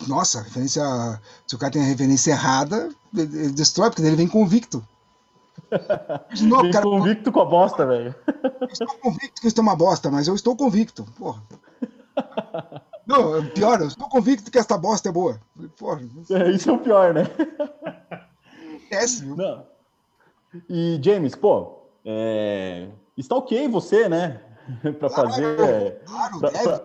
Nossa, 0.08 0.42
referência. 0.42 0.84
Se 1.48 1.56
o 1.56 1.60
cara 1.60 1.72
tem 1.72 1.82
a 1.82 1.86
referência 1.86 2.32
errada, 2.32 2.90
ele 3.14 3.50
destrói, 3.50 3.90
porque 3.90 4.02
ele 4.02 4.16
vem 4.16 4.28
convicto. 4.28 4.86
Não, 6.42 6.62
vem 6.62 6.72
cara, 6.72 6.84
convicto 6.84 7.32
com 7.32 7.40
a 7.40 7.46
bosta, 7.46 7.86
velho. 7.86 8.14
Estou 8.70 8.98
convicto 8.98 9.42
que 9.42 9.48
isso 9.48 9.60
é 9.60 9.62
uma 9.62 9.76
bosta, 9.76 10.12
mas 10.12 10.28
eu 10.28 10.36
estou 10.36 10.56
convicto. 10.56 11.06
Porra. 11.18 11.42
Não, 13.06 13.46
pior, 13.48 13.82
eu 13.82 13.88
estou 13.88 14.10
convicto 14.10 14.52
que 14.52 14.58
esta 14.58 14.78
bosta 14.78 15.10
é 15.10 15.12
boa. 15.12 15.40
Porra. 15.78 16.02
É, 16.32 16.52
isso 16.52 16.70
é 16.70 16.74
o 16.74 16.80
pior, 16.80 17.14
né? 17.14 17.24
Péssimo. 18.90 19.36
Não. 19.36 19.66
E, 20.70 21.00
James, 21.02 21.36
pô, 21.36 21.80
é... 22.04 22.88
está 23.18 23.36
ok 23.36 23.68
você, 23.68 24.10
né? 24.10 24.42
para 25.00 25.10
fazer. 25.10 26.02
Claro, 26.06 26.40
claro, 26.40 26.82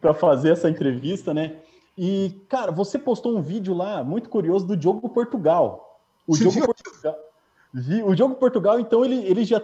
para 0.00 0.14
fazer 0.14 0.52
essa 0.52 0.68
entrevista, 0.68 1.32
né? 1.32 1.56
E, 1.96 2.40
cara, 2.48 2.72
você 2.72 2.98
postou 2.98 3.36
um 3.36 3.42
vídeo 3.42 3.74
lá 3.74 4.02
muito 4.02 4.28
curioso 4.28 4.66
do 4.66 4.76
Diogo 4.76 5.08
Portugal. 5.08 6.00
O 6.26 6.36
Diogo 6.36 6.64
Portugal. 6.64 7.16
O 8.06 8.14
Diogo 8.14 8.34
Portugal, 8.36 8.78
então, 8.78 9.04
ele, 9.04 9.16
ele 9.24 9.44
já, 9.44 9.60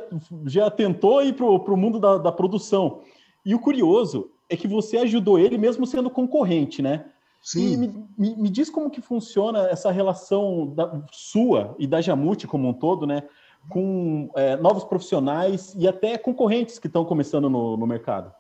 já 0.47 0.71
tentou 0.71 1.23
ir 1.23 1.33
para 1.33 1.45
o 1.47 1.77
mundo 1.77 1.99
da, 1.99 2.19
da 2.19 2.33
produção. 2.33 3.03
E 3.45 3.55
o 3.55 3.61
curioso 3.61 4.31
é 4.49 4.57
que 4.57 4.67
você 4.67 4.99
ajudou 4.99 5.39
ele 5.39 5.57
mesmo 5.57 5.87
sendo 5.87 6.11
concorrente, 6.11 6.83
né? 6.83 7.05
Sim. 7.41 7.73
E 7.73 7.77
me, 7.77 8.07
me, 8.19 8.37
me, 8.37 8.51
diz 8.51 8.69
como 8.69 8.91
que 8.91 9.01
funciona 9.01 9.69
essa 9.69 9.91
relação 9.91 10.67
da, 10.75 11.03
sua 11.11 11.75
e 11.79 11.87
da 11.87 12.01
Jamute 12.01 12.47
como 12.47 12.69
um 12.69 12.73
todo, 12.73 13.07
né? 13.07 13.23
Com 13.69 14.31
é, 14.35 14.57
novos 14.57 14.85
profissionais 14.85 15.75
e 15.77 15.87
até 15.87 16.19
concorrentes 16.19 16.79
que 16.79 16.87
estão 16.87 17.05
começando 17.05 17.49
no, 17.49 17.77
no 17.77 17.87
mercado. 17.87 18.33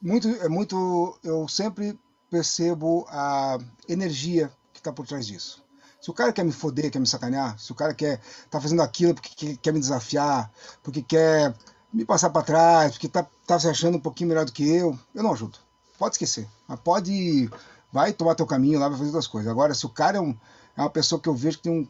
Muito, 0.00 0.28
é 0.28 0.48
muito. 0.48 1.18
Eu 1.22 1.48
sempre 1.48 1.98
percebo 2.30 3.06
a 3.08 3.58
energia 3.88 4.50
que 4.72 4.80
está 4.80 4.92
por 4.92 5.06
trás 5.06 5.26
disso. 5.26 5.62
Se 6.00 6.10
o 6.10 6.14
cara 6.14 6.32
quer 6.32 6.44
me 6.44 6.52
foder, 6.52 6.90
quer 6.90 6.98
me 6.98 7.06
sacanear, 7.06 7.58
se 7.58 7.72
o 7.72 7.74
cara 7.74 7.94
quer 7.94 8.20
tá 8.50 8.60
fazendo 8.60 8.82
aquilo 8.82 9.14
porque 9.14 9.56
quer 9.56 9.72
me 9.72 9.80
desafiar, 9.80 10.52
porque 10.82 11.00
quer 11.00 11.54
me 11.92 12.04
passar 12.04 12.28
para 12.30 12.42
trás, 12.42 12.92
porque 12.92 13.08
tá, 13.08 13.26
tá 13.46 13.58
se 13.58 13.68
achando 13.68 13.96
um 13.96 14.00
pouquinho 14.00 14.28
melhor 14.28 14.44
do 14.44 14.52
que 14.52 14.68
eu, 14.68 14.98
eu 15.14 15.22
não 15.22 15.32
ajudo. 15.32 15.58
Pode 15.96 16.16
esquecer. 16.16 16.48
Mas 16.66 16.80
pode. 16.80 17.48
Vai 17.92 18.12
tomar 18.12 18.34
teu 18.34 18.46
caminho 18.46 18.80
lá, 18.80 18.88
vai 18.88 18.98
fazer 18.98 19.10
outras 19.10 19.28
coisas. 19.28 19.50
Agora, 19.50 19.72
se 19.72 19.86
o 19.86 19.88
cara 19.88 20.18
é, 20.18 20.20
um, 20.20 20.36
é 20.76 20.80
uma 20.80 20.90
pessoa 20.90 21.20
que 21.20 21.28
eu 21.28 21.34
vejo 21.34 21.58
que 21.58 21.62
tem 21.62 21.72
um 21.72 21.88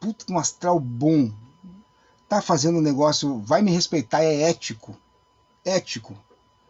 puto 0.00 0.30
um 0.32 0.38
astral 0.38 0.80
bom, 0.80 1.32
tá 2.28 2.42
fazendo 2.42 2.78
um 2.78 2.82
negócio, 2.82 3.40
vai 3.40 3.62
me 3.62 3.70
respeitar, 3.70 4.22
é 4.22 4.42
ético. 4.42 4.96
Ético. 5.64 6.16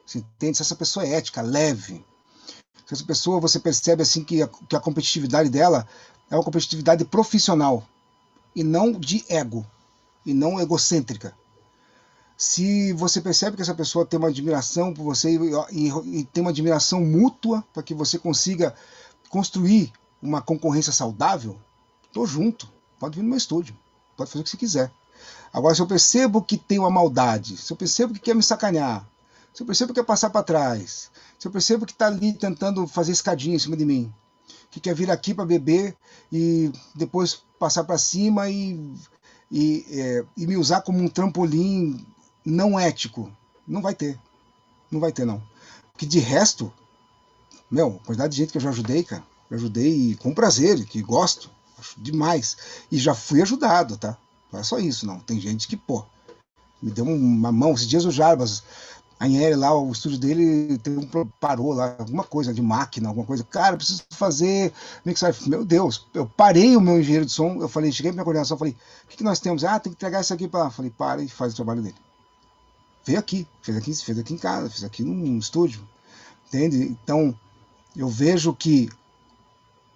Você 0.05 0.19
entende? 0.19 0.59
Se 0.59 0.63
essa 0.63 0.77
pessoa 0.77 1.07
é 1.07 1.15
ética, 1.15 1.41
leve, 1.43 2.05
essa 2.95 3.05
pessoa 3.05 3.41
você 3.41 3.59
percebe 3.59 4.03
assim 4.03 4.23
que 4.23 4.43
a, 4.43 4.49
que 4.49 4.77
a 4.77 4.81
competitividade 4.81 5.49
dela 5.49 5.87
é 6.31 6.37
uma 6.37 6.45
competitividade 6.45 7.05
profissional 7.05 7.87
e 8.55 8.63
não 8.63 8.93
de 8.93 9.25
ego 9.29 9.67
e 10.25 10.33
não 10.33 10.61
egocêntrica. 10.61 11.35
Se 12.37 12.93
você 12.93 13.21
percebe 13.21 13.57
que 13.57 13.63
essa 13.63 13.75
pessoa 13.75 14.05
tem 14.05 14.19
uma 14.19 14.29
admiração 14.29 14.93
por 14.93 15.05
você 15.05 15.31
e, 15.31 15.39
e, 15.73 16.19
e 16.21 16.25
tem 16.25 16.43
uma 16.43 16.51
admiração 16.51 17.01
mútua 17.01 17.65
para 17.73 17.83
que 17.83 17.95
você 17.95 18.19
consiga 18.19 18.75
construir 19.31 19.93
uma 20.23 20.43
concorrência 20.43 20.93
saudável, 20.93 21.59
tô 22.13 22.27
junto. 22.27 22.71
Pode 22.99 23.17
vir 23.17 23.23
no 23.23 23.29
meu 23.29 23.39
estúdio, 23.39 23.77
pode 24.17 24.31
fazer 24.31 24.41
o 24.41 24.45
que 24.45 24.51
você 24.51 24.57
quiser. 24.57 24.93
Agora, 25.53 25.75
se 25.75 25.81
eu 25.81 25.87
percebo 25.87 26.43
que 26.43 26.57
tem 26.59 26.79
uma 26.79 26.91
maldade, 26.91 27.57
se 27.57 27.73
eu 27.73 27.77
percebo 27.77 28.15
que 28.15 28.21
quer 28.21 28.35
me 28.35 28.43
sacanear, 28.43 29.07
se 29.57 29.63
eu 29.63 29.67
percebo 29.67 29.95
que 29.95 30.01
quer 30.01 30.07
passar 30.07 30.29
para 30.29 30.43
trás, 30.43 31.11
se 31.39 31.49
eu 31.49 31.51
percebo 31.51 31.87
que 31.87 31.93
está 31.93 32.09
ali 32.09 32.35
tentando 32.35 32.87
fazer 32.87 33.13
escadinha 33.13 33.57
em 33.57 33.59
cima 33.59 33.75
de 33.75 33.87
mim, 33.87 34.13
que 34.71 34.79
quer 34.79 34.95
vir 34.95 35.11
aqui 35.11 35.33
para 35.33 35.47
beber 35.47 35.97
e 36.31 36.71
depois 36.95 37.43
passar 37.59 37.85
para 37.85 37.97
cima 37.97 38.51
e, 38.51 38.95
e, 39.51 39.87
é, 39.89 40.25
e 40.37 40.47
me 40.47 40.59
usar 40.59 40.83
como 40.83 41.03
um 41.03 41.09
trampolim 41.09 42.07
não 42.45 42.79
ético. 42.79 43.33
Não 43.67 43.81
vai 43.81 43.95
ter. 43.95 44.21
Não 44.91 45.01
vai 45.01 45.11
ter, 45.11 45.25
não. 45.25 45.43
Porque 45.91 46.05
de 46.05 46.19
resto, 46.19 46.71
meu, 47.71 47.93
quantidade 48.05 48.33
de 48.33 48.37
gente 48.37 48.53
que 48.53 48.59
eu 48.59 48.63
já 48.63 48.69
ajudei, 48.69 49.05
cara, 49.05 49.25
eu 49.51 49.57
ajudei 49.57 50.17
com 50.17 50.35
prazer, 50.35 50.85
que 50.85 51.01
gosto, 51.01 51.51
acho 51.79 51.99
demais. 51.99 52.59
E 52.93 52.99
já 52.99 53.15
fui 53.15 53.41
ajudado, 53.41 53.97
tá? 53.97 54.19
Não 54.53 54.61
é 54.61 54.63
só 54.63 54.79
isso, 54.79 55.07
não. 55.07 55.19
Tem 55.19 55.41
gente 55.41 55.67
que, 55.67 55.79
pô, 55.79 56.05
me 56.83 56.91
deu 56.91 57.07
uma 57.07 57.51
mão. 57.51 57.73
Esses 57.73 57.87
dias 57.87 58.05
o 58.05 58.11
Jarbas, 58.11 58.63
a 59.19 59.27
Inhere 59.27 59.55
lá, 59.55 59.75
o 59.75 59.91
estúdio 59.91 60.19
dele 60.19 60.77
tem 60.79 60.97
um, 60.97 61.27
parou 61.41 61.73
lá, 61.73 61.97
alguma 61.99 62.23
coisa 62.23 62.53
de 62.53 62.61
máquina, 62.61 63.09
alguma 63.09 63.27
coisa. 63.27 63.43
Cara, 63.45 63.77
preciso 63.77 64.05
fazer 64.11 64.73
mixagem. 65.05 65.49
Meu 65.49 65.65
Deus, 65.65 66.07
eu 66.13 66.27
parei 66.27 66.77
o 66.77 66.81
meu 66.81 67.01
engenheiro 67.01 67.25
de 67.25 67.33
som, 67.33 67.57
eu 67.61 67.69
falei, 67.69 67.91
cheguei 67.91 68.11
pra 68.13 68.17
minha 68.17 68.25
coordenação, 68.25 68.59
falei, 68.59 68.77
o 69.05 69.09
que, 69.09 69.17
que 69.17 69.25
nós 69.25 69.41
temos? 69.41 69.65
Ah, 69.65 69.81
tem 69.81 69.91
que 69.91 69.97
entregar 69.97 70.21
isso 70.21 70.35
aqui 70.35 70.47
para 70.47 70.65
lá. 70.65 70.71
Falei, 70.71 70.91
para 70.91 71.23
e 71.23 71.29
faz 71.29 71.55
o 71.55 71.57
trabalho 71.57 71.81
dele. 71.81 71.97
Veio 73.07 73.19
aqui, 73.19 73.47
fez 73.63 73.79
aqui, 73.79 73.95
fez 73.95 74.19
aqui 74.19 74.35
em 74.35 74.39
casa, 74.39 74.69
fez 74.69 74.85
aqui 74.85 75.03
num 75.03 75.39
estúdio. 75.39 75.81
Entende? 76.49 76.97
Então, 77.03 77.35
eu 77.97 78.09
vejo 78.09 78.53
que 78.53 78.91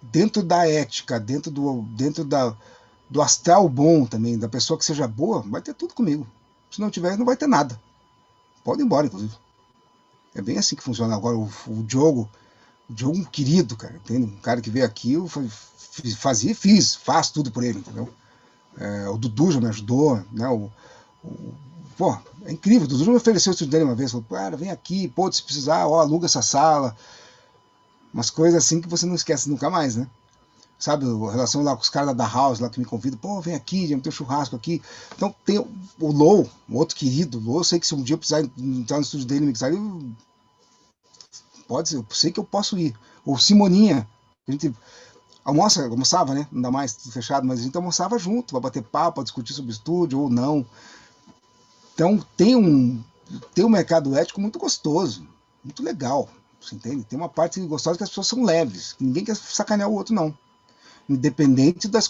dentro 0.01 0.41
da 0.41 0.67
ética, 0.67 1.19
dentro 1.19 1.51
do, 1.51 1.83
dentro 1.95 2.23
da, 2.23 2.55
do 3.07 3.21
astral 3.21 3.69
bom 3.69 4.05
também, 4.05 4.37
da 4.39 4.49
pessoa 4.49 4.79
que 4.79 4.85
seja 4.85 5.07
boa, 5.07 5.41
vai 5.43 5.61
ter 5.61 5.75
tudo 5.75 5.93
comigo. 5.93 6.25
Se 6.71 6.81
não 6.81 6.89
tiver, 6.89 7.17
não 7.17 7.25
vai 7.25 7.37
ter 7.37 7.47
nada. 7.47 7.79
Pode 8.63 8.81
ir 8.81 8.85
embora, 8.85 9.07
inclusive. 9.07 9.33
É 10.33 10.41
bem 10.41 10.57
assim 10.57 10.75
que 10.75 10.83
funciona. 10.83 11.15
Agora, 11.15 11.37
o, 11.37 11.49
o 11.67 11.83
Diogo, 11.83 12.29
o 12.89 12.93
Diogo 12.93 13.17
um 13.17 13.23
querido, 13.23 13.75
cara, 13.75 13.95
entende? 13.95 14.25
Um 14.25 14.37
cara 14.37 14.61
que 14.61 14.69
veio 14.69 14.85
aqui, 14.85 15.13
eu 15.13 15.27
fazia 16.17 16.51
e 16.51 16.55
fiz, 16.55 16.95
faz 16.95 17.29
tudo 17.29 17.51
por 17.51 17.63
ele, 17.63 17.79
entendeu? 17.79 18.09
É, 18.77 19.09
o 19.09 19.17
Dudu 19.17 19.51
já 19.51 19.59
me 19.59 19.67
ajudou, 19.67 20.23
né? 20.31 20.47
O, 20.47 20.71
o, 21.23 21.53
pô, 21.97 22.17
é 22.45 22.51
incrível. 22.51 22.85
O 22.85 22.87
Dudu 22.87 23.11
me 23.11 23.17
ofereceu 23.17 23.51
o 23.51 23.53
estudo 23.53 23.69
dele 23.69 23.83
uma 23.83 23.95
vez, 23.95 24.11
falou, 24.11 24.25
cara, 24.29 24.55
vem 24.55 24.71
aqui, 24.71 25.07
pô, 25.09 25.29
se 25.31 25.43
precisar, 25.43 25.87
ó, 25.87 25.99
aluga 25.99 26.25
essa 26.25 26.41
sala. 26.41 26.95
Umas 28.13 28.29
coisas 28.29 28.63
assim 28.63 28.81
que 28.81 28.87
você 28.87 29.05
não 29.05 29.15
esquece 29.15 29.49
nunca 29.49 29.69
mais, 29.69 29.95
né? 29.95 30.07
Sabe, 30.81 31.05
relação 31.05 31.61
lá 31.61 31.75
com 31.75 31.83
os 31.83 31.89
caras 31.89 32.17
da 32.17 32.25
House 32.25 32.59
lá 32.59 32.67
que 32.67 32.79
me 32.79 32.85
convidam, 32.87 33.19
pô, 33.19 33.39
vem 33.39 33.53
aqui, 33.53 33.95
me 33.95 34.01
tem 34.01 34.09
um 34.09 34.11
churrasco 34.11 34.55
aqui. 34.55 34.81
Então 35.15 35.33
tem 35.45 35.59
o 35.59 36.11
Low, 36.11 36.49
um 36.67 36.75
outro 36.75 36.95
querido, 36.95 37.39
Low, 37.39 37.59
eu 37.59 37.63
sei 37.63 37.79
que 37.79 37.85
se 37.85 37.93
um 37.93 38.01
dia 38.01 38.15
eu 38.15 38.17
precisar 38.17 38.41
entrar 38.57 38.97
no 38.97 39.03
estúdio 39.03 39.27
dele 39.27 39.45
mixar, 39.45 39.71
eu... 39.71 40.11
pode 41.67 41.87
ser, 41.87 41.97
eu 41.97 42.05
sei 42.09 42.31
que 42.31 42.39
eu 42.39 42.43
posso 42.43 42.79
ir. 42.79 42.97
Ou 43.23 43.37
Simoninha, 43.37 44.07
a 44.47 44.51
gente 44.51 44.73
almoça, 45.45 45.85
almoçava, 45.85 46.33
né? 46.33 46.47
Ainda 46.51 46.71
mais 46.71 46.95
tudo 46.95 47.11
fechado, 47.11 47.45
mas 47.45 47.59
a 47.59 47.63
gente 47.63 47.77
almoçava 47.77 48.17
junto, 48.17 48.53
para 48.53 48.61
bater 48.61 48.81
papo, 48.81 49.17
para 49.17 49.23
discutir 49.23 49.53
sobre 49.53 49.71
estúdio 49.71 50.19
ou 50.19 50.31
não. 50.31 50.65
Então 51.93 52.25
tem 52.35 52.55
um, 52.55 52.99
tem 53.53 53.63
um 53.63 53.69
mercado 53.69 54.17
ético 54.17 54.41
muito 54.41 54.57
gostoso, 54.57 55.27
muito 55.63 55.83
legal. 55.83 56.27
Você 56.59 56.73
entende? 56.73 57.03
Tem 57.03 57.19
uma 57.19 57.29
parte 57.29 57.59
gostosa 57.61 57.97
que 57.97 58.03
as 58.03 58.09
pessoas 58.09 58.25
são 58.25 58.43
leves. 58.43 58.95
Ninguém 58.99 59.23
quer 59.23 59.35
sacanear 59.35 59.87
o 59.87 59.93
outro, 59.93 60.15
não. 60.15 60.35
Independente 61.09 61.87
das 61.87 62.09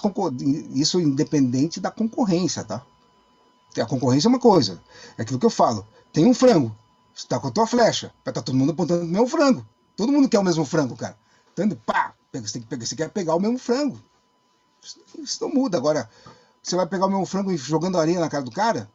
Isso 0.74 1.00
independente 1.00 1.80
da 1.80 1.90
concorrência, 1.90 2.64
tá? 2.64 2.86
A 3.80 3.86
concorrência 3.86 4.28
é 4.28 4.30
uma 4.30 4.40
coisa. 4.40 4.82
É 5.18 5.22
aquilo 5.22 5.40
que 5.40 5.46
eu 5.46 5.50
falo. 5.50 5.86
Tem 6.12 6.26
um 6.26 6.34
frango. 6.34 6.76
Você 7.14 7.28
tá 7.28 7.40
com 7.40 7.48
a 7.48 7.52
tua 7.52 7.66
flecha. 7.66 8.12
Vai 8.24 8.34
tá 8.34 8.42
todo 8.42 8.56
mundo 8.56 8.72
apontando 8.72 9.04
o 9.04 9.08
mesmo 9.08 9.28
frango. 9.28 9.66
Todo 9.96 10.12
mundo 10.12 10.28
quer 10.28 10.40
o 10.40 10.44
mesmo 10.44 10.66
frango, 10.66 10.96
cara. 10.96 11.18
Então, 11.54 11.70
pá, 11.86 12.14
você, 12.34 12.54
tem 12.54 12.62
que 12.62 12.68
pegar, 12.68 12.86
você 12.86 12.96
quer 12.96 13.10
pegar 13.10 13.36
o 13.36 13.40
mesmo 13.40 13.58
frango. 13.58 14.00
Isso 15.18 15.38
não 15.42 15.54
muda. 15.54 15.78
Agora, 15.78 16.10
você 16.62 16.76
vai 16.76 16.86
pegar 16.86 17.06
o 17.06 17.10
mesmo 17.10 17.26
frango 17.26 17.52
e 17.52 17.58
jogando 17.58 17.98
areia 17.98 18.20
na 18.20 18.30
cara 18.30 18.44
do 18.44 18.52
cara? 18.52 18.90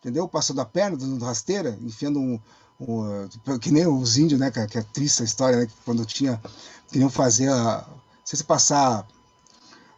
Entendeu? 0.00 0.28
Passando 0.28 0.60
a 0.60 0.64
perna, 0.64 0.96
dando 0.96 1.24
rasteira, 1.24 1.78
enfiando 1.82 2.18
um, 2.20 2.40
o, 2.78 3.58
que 3.58 3.70
nem 3.70 3.86
os 3.86 4.16
índios, 4.16 4.38
né, 4.38 4.50
que 4.50 4.78
é 4.78 4.82
triste 4.82 5.22
a 5.22 5.24
história, 5.24 5.58
né, 5.58 5.66
que 5.66 5.72
quando 5.84 6.06
tinha, 6.06 6.40
queriam 6.90 7.10
fazer, 7.10 7.50
a, 7.50 7.84
se 8.24 8.44
passar 8.44 9.06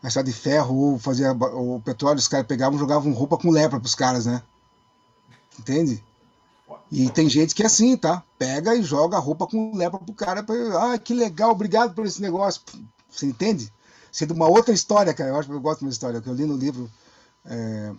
a 0.02 0.08
estrada 0.08 0.30
de 0.30 0.36
ferro 0.36 0.74
ou 0.74 0.98
fazer 0.98 1.26
a, 1.26 1.32
o 1.32 1.80
petróleo, 1.80 2.18
os 2.18 2.28
caras 2.28 2.46
pegavam 2.46 2.76
e 2.76 2.80
jogavam 2.80 3.12
roupa 3.12 3.36
com 3.36 3.50
lepra 3.50 3.78
pros 3.78 3.94
caras, 3.94 4.26
né? 4.26 4.42
Entende? 5.58 6.02
E 6.90 7.08
tem 7.10 7.28
gente 7.28 7.54
que 7.54 7.62
é 7.62 7.66
assim, 7.66 7.96
tá? 7.96 8.22
Pega 8.38 8.74
e 8.74 8.82
joga 8.82 9.16
a 9.16 9.20
roupa 9.20 9.46
com 9.46 9.76
lepra 9.76 9.98
pro 9.98 10.14
cara. 10.14 10.42
Pra, 10.42 10.54
ah, 10.92 10.98
que 10.98 11.14
legal, 11.14 11.50
obrigado 11.50 11.94
por 11.94 12.06
esse 12.06 12.20
negócio. 12.20 12.62
Você 13.08 13.26
entende? 13.26 13.72
Sendo 14.10 14.34
uma 14.34 14.48
outra 14.48 14.74
história, 14.74 15.14
cara. 15.14 15.30
Eu 15.30 15.36
acho 15.36 15.48
que 15.48 15.54
eu 15.54 15.60
gosto 15.60 15.80
de 15.80 15.84
uma 15.84 15.92
história 15.92 16.20
que 16.20 16.28
eu 16.28 16.34
li 16.34 16.46
no 16.46 16.56
livro. 16.56 16.90
É, 17.44 17.92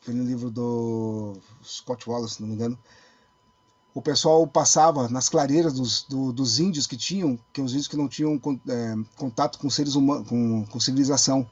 foi 0.00 0.12
no 0.12 0.24
livro 0.24 0.50
do 0.50 1.36
Scott 1.64 2.08
Wallace, 2.08 2.34
se 2.34 2.42
não 2.42 2.48
me 2.48 2.54
engano 2.54 2.78
o 3.94 4.02
pessoal 4.02 4.44
passava 4.44 5.08
nas 5.08 5.28
clareiras 5.28 5.74
dos, 5.74 6.02
do, 6.02 6.32
dos 6.32 6.58
índios 6.58 6.84
que 6.84 6.96
tinham, 6.96 7.38
que 7.52 7.62
os 7.62 7.70
índios 7.70 7.86
que 7.86 7.96
não 7.96 8.08
tinham 8.08 8.40
é, 8.68 8.96
contato 9.16 9.56
com 9.56 9.70
seres 9.70 9.94
humanos, 9.94 10.26
com, 10.26 10.66
com, 10.66 10.80
civilização. 10.80 11.48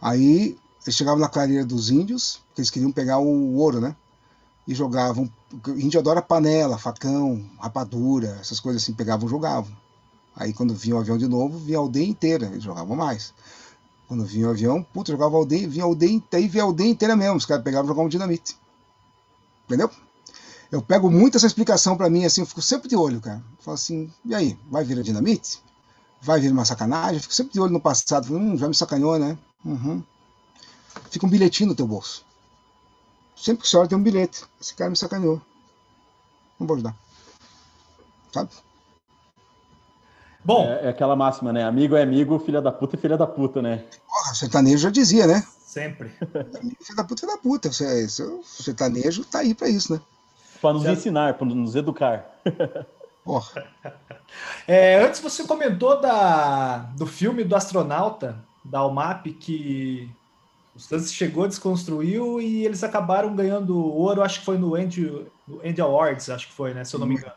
Aí 0.00 0.56
eles 0.82 0.96
chegavam 0.96 1.20
na 1.20 1.28
clareira 1.28 1.64
dos 1.64 1.90
índios, 1.90 2.40
porque 2.48 2.62
eles 2.62 2.70
queriam 2.70 2.90
pegar 2.90 3.18
o 3.18 3.56
ouro, 3.56 3.82
né? 3.82 3.94
E 4.66 4.74
jogavam. 4.74 5.30
O 5.52 5.70
índio 5.72 6.00
adora 6.00 6.22
panela, 6.22 6.78
facão, 6.78 7.44
rapadura, 7.60 8.38
essas 8.40 8.58
coisas 8.58 8.82
assim, 8.82 8.94
pegavam 8.94 9.26
e 9.26 9.30
jogavam. 9.30 9.76
Aí 10.34 10.54
quando 10.54 10.74
vinha 10.74 10.96
o 10.96 11.00
avião 11.00 11.18
de 11.18 11.28
novo, 11.28 11.58
vinha 11.58 11.76
a 11.76 11.82
aldeia 11.82 12.08
inteira, 12.08 12.46
eles 12.46 12.62
jogavam 12.62 12.96
mais. 12.96 13.34
Quando 14.08 14.24
vinha 14.24 14.48
o 14.48 14.50
avião, 14.50 14.82
puta, 14.82 15.12
jogava 15.12 15.36
aldeia, 15.36 15.68
vinha 15.68 15.84
a 15.84 15.86
aldeia 15.86 16.18
e 16.32 16.48
vinha 16.48 16.64
a 16.64 16.66
aldeia 16.66 16.88
inteira 16.88 17.14
mesmo, 17.14 17.36
os 17.36 17.44
caras 17.44 17.62
pegavam 17.62 17.84
e 17.84 17.88
jogavam 17.88 18.08
dinamite. 18.08 18.56
Entendeu? 19.66 19.90
Eu 20.74 20.82
pego 20.82 21.08
muito 21.08 21.36
essa 21.36 21.46
explicação 21.46 21.96
para 21.96 22.10
mim, 22.10 22.24
assim, 22.24 22.40
eu 22.40 22.46
fico 22.46 22.60
sempre 22.60 22.88
de 22.88 22.96
olho, 22.96 23.20
cara. 23.20 23.36
Eu 23.36 23.64
falo 23.64 23.74
assim, 23.76 24.12
e 24.24 24.34
aí, 24.34 24.58
vai 24.68 24.82
vir 24.82 24.98
a 24.98 25.02
dinamite? 25.02 25.62
Vai 26.20 26.40
vir 26.40 26.50
uma 26.50 26.64
sacanagem? 26.64 27.16
Eu 27.16 27.20
fico 27.20 27.34
sempre 27.34 27.52
de 27.52 27.60
olho 27.60 27.72
no 27.72 27.80
passado, 27.80 28.26
falo, 28.26 28.40
hum, 28.40 28.56
já 28.56 28.66
me 28.66 28.74
sacaneou, 28.74 29.16
né? 29.18 29.38
Uhum. 29.64 30.02
Fica 31.10 31.26
um 31.26 31.28
bilhetinho 31.28 31.68
no 31.68 31.76
teu 31.76 31.86
bolso. 31.86 32.24
Sempre 33.36 33.62
que 33.62 33.68
você 33.68 33.76
olha 33.76 33.88
tem 33.88 33.96
um 33.96 34.02
bilhete. 34.02 34.44
Esse 34.60 34.74
cara 34.74 34.90
me 34.90 34.96
sacaneou. 34.96 35.40
Não 36.58 36.66
vou 36.66 36.74
ajudar. 36.74 36.96
Sabe? 38.32 38.50
Bom. 40.44 40.64
É, 40.64 40.86
é, 40.86 40.88
aquela 40.88 41.14
máxima, 41.14 41.52
né? 41.52 41.62
Amigo 41.62 41.94
é 41.94 42.02
amigo, 42.02 42.38
filha 42.40 42.60
da 42.60 42.72
puta 42.72 42.96
e 42.96 42.98
filha 42.98 43.16
da 43.16 43.26
puta, 43.26 43.62
né? 43.62 43.84
Porra, 44.08 44.34
sertanejo 44.34 44.78
já 44.78 44.90
dizia, 44.90 45.26
né? 45.26 45.46
Sempre. 45.64 46.08
filha 46.82 46.96
da 46.96 47.04
puta, 47.04 47.20
filha 47.20 47.32
da 47.32 47.38
puta. 47.38 47.68
O 47.68 48.44
sertanejo 48.44 49.24
tá 49.24 49.40
aí 49.40 49.54
pra 49.54 49.68
isso, 49.68 49.92
né? 49.92 50.00
Para 50.60 50.74
nos 50.74 50.82
Já... 50.82 50.92
ensinar, 50.92 51.34
para 51.34 51.46
nos 51.46 51.74
educar. 51.74 52.30
é, 54.66 55.02
antes 55.04 55.20
você 55.20 55.44
comentou 55.44 56.00
da, 56.00 56.78
do 56.96 57.06
filme 57.06 57.44
do 57.44 57.56
astronauta, 57.56 58.44
da 58.64 58.84
UMAP, 58.86 59.32
que 59.32 60.10
o 60.74 60.78
Stanley 60.78 61.06
chegou, 61.06 61.46
desconstruiu 61.46 62.40
e 62.40 62.64
eles 62.64 62.82
acabaram 62.82 63.34
ganhando 63.34 63.78
ouro, 63.78 64.22
acho 64.22 64.40
que 64.40 64.44
foi 64.44 64.58
no 64.58 64.74
Andy, 64.74 65.26
no 65.46 65.60
Andy 65.64 65.80
Awards, 65.80 66.28
acho 66.30 66.48
que 66.48 66.52
foi, 66.52 66.74
né? 66.74 66.84
Se 66.84 66.94
eu 66.94 67.00
não 67.00 67.06
me 67.06 67.14
engano. 67.14 67.34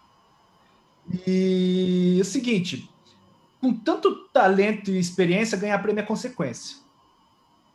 E 1.25 2.17
é 2.17 2.21
o 2.21 2.25
seguinte, 2.25 2.89
com 3.61 3.73
tanto 3.73 4.27
talento 4.29 4.91
e 4.91 4.99
experiência, 4.99 5.57
ganhar 5.57 5.79
prêmio 5.79 6.01
é 6.01 6.05
consequência. 6.05 6.77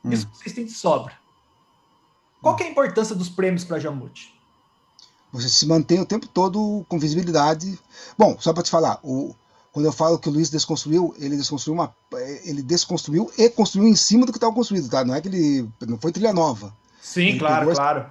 Isso 0.04 0.26
hum. 0.26 0.30
vocês 0.34 0.54
têm 0.54 0.64
de 0.64 0.72
sobra. 0.72 1.14
Qual 2.40 2.56
que 2.56 2.64
é 2.64 2.66
a 2.66 2.70
importância 2.70 3.14
dos 3.14 3.28
prêmios 3.28 3.64
para 3.64 3.78
Jamute? 3.78 4.34
Você 5.32 5.48
se 5.48 5.66
mantém 5.66 5.98
o 6.00 6.06
tempo 6.06 6.28
todo 6.28 6.84
com 6.88 6.98
visibilidade. 6.98 7.78
Bom, 8.18 8.36
só 8.38 8.52
para 8.52 8.62
te 8.62 8.70
falar, 8.70 9.00
o, 9.02 9.34
quando 9.72 9.86
eu 9.86 9.92
falo 9.92 10.18
que 10.18 10.28
o 10.28 10.32
Luiz 10.32 10.50
desconstruiu, 10.50 11.14
ele 11.18 11.36
desconstruiu 11.36 11.74
uma, 11.74 11.94
ele 12.44 12.62
desconstruiu 12.62 13.32
e 13.38 13.48
construiu 13.48 13.88
em 13.88 13.96
cima 13.96 14.26
do 14.26 14.32
que 14.32 14.36
estava 14.36 14.54
construído, 14.54 14.90
tá? 14.90 15.02
Não 15.04 15.14
é 15.14 15.20
que 15.20 15.28
ele 15.28 15.68
não 15.88 15.98
foi 15.98 16.12
trilha 16.12 16.32
nova. 16.32 16.76
Sim, 17.00 17.28
ele 17.28 17.38
claro, 17.38 17.60
pegou, 17.60 17.74
claro. 17.74 18.10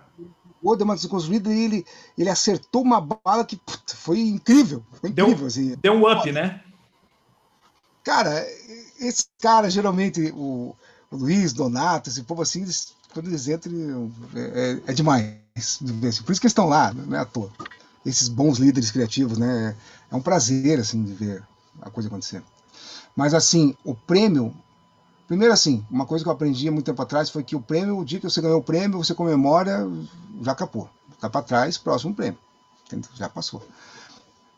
O 0.64 0.76
deu 0.76 0.86
uma 0.86 0.96
desconstruída 0.96 1.52
e 1.54 1.64
ele, 1.64 1.86
ele 2.18 2.30
acertou 2.30 2.82
uma 2.82 3.02
bala 3.02 3.46
que 3.46 3.56
puta, 3.56 3.96
foi 3.96 4.20
incrível. 4.20 4.84
Foi 5.00 5.10
incrível 5.10 5.36
deu, 5.38 5.48
assim. 5.48 5.76
deu 5.82 5.94
um 5.94 6.12
up, 6.12 6.32
né? 6.32 6.62
Cara, 8.04 8.46
esse 9.00 9.26
cara, 9.40 9.70
geralmente, 9.70 10.32
o, 10.36 10.76
o 11.12 11.16
Luiz, 11.16 11.54
Donato, 11.54 12.10
esse 12.10 12.24
povo 12.24 12.42
assim, 12.42 12.64
eles, 12.64 12.96
quando 13.14 13.28
eles 13.28 13.48
entram, 13.48 14.12
é, 14.36 14.82
é, 14.88 14.92
é 14.92 14.94
demais. 15.82 16.20
Por 16.20 16.32
isso 16.32 16.42
que 16.42 16.48
eles 16.48 16.52
estão 16.52 16.68
lá, 16.68 16.94
não 16.94 17.18
é 17.18 17.20
à 17.20 17.26
toa. 17.26 17.52
Esses 18.06 18.28
bons 18.28 18.58
líderes 18.58 18.92
criativos, 18.92 19.38
né? 19.38 19.76
É 20.12 20.16
um 20.16 20.22
prazer, 20.22 20.80
assim, 20.80 21.04
de 21.04 21.14
ver 21.14 21.44
a 21.82 21.90
coisa 21.90 22.10
acontecer. 22.10 22.44
Mas, 23.16 23.34
assim, 23.34 23.76
o 23.84 23.94
prêmio. 23.94 24.54
Primeiro, 25.28 25.54
assim, 25.54 25.86
uma 25.90 26.06
coisa 26.06 26.24
que 26.26 26.30
eu 26.30 26.34
aprendi 26.34 26.68
há 26.68 26.72
muito 26.72 26.86
tempo 26.86 27.02
atrás 27.02 27.30
foi 27.30 27.44
que 27.44 27.56
o 27.56 27.62
prêmio, 27.62 27.98
o 27.98 28.04
dia 28.04 28.20
que 28.20 28.30
você 28.30 28.42
ganhou 28.42 28.60
o 28.60 28.64
prêmio, 28.64 28.98
você 28.98 29.14
comemora, 29.14 29.90
já 30.42 30.52
acabou. 30.52 30.90
Tá 31.20 31.30
para 31.30 31.42
trás, 31.42 31.78
próximo 31.78 32.14
prêmio. 32.14 32.38
Já 33.16 33.30
passou. 33.30 33.66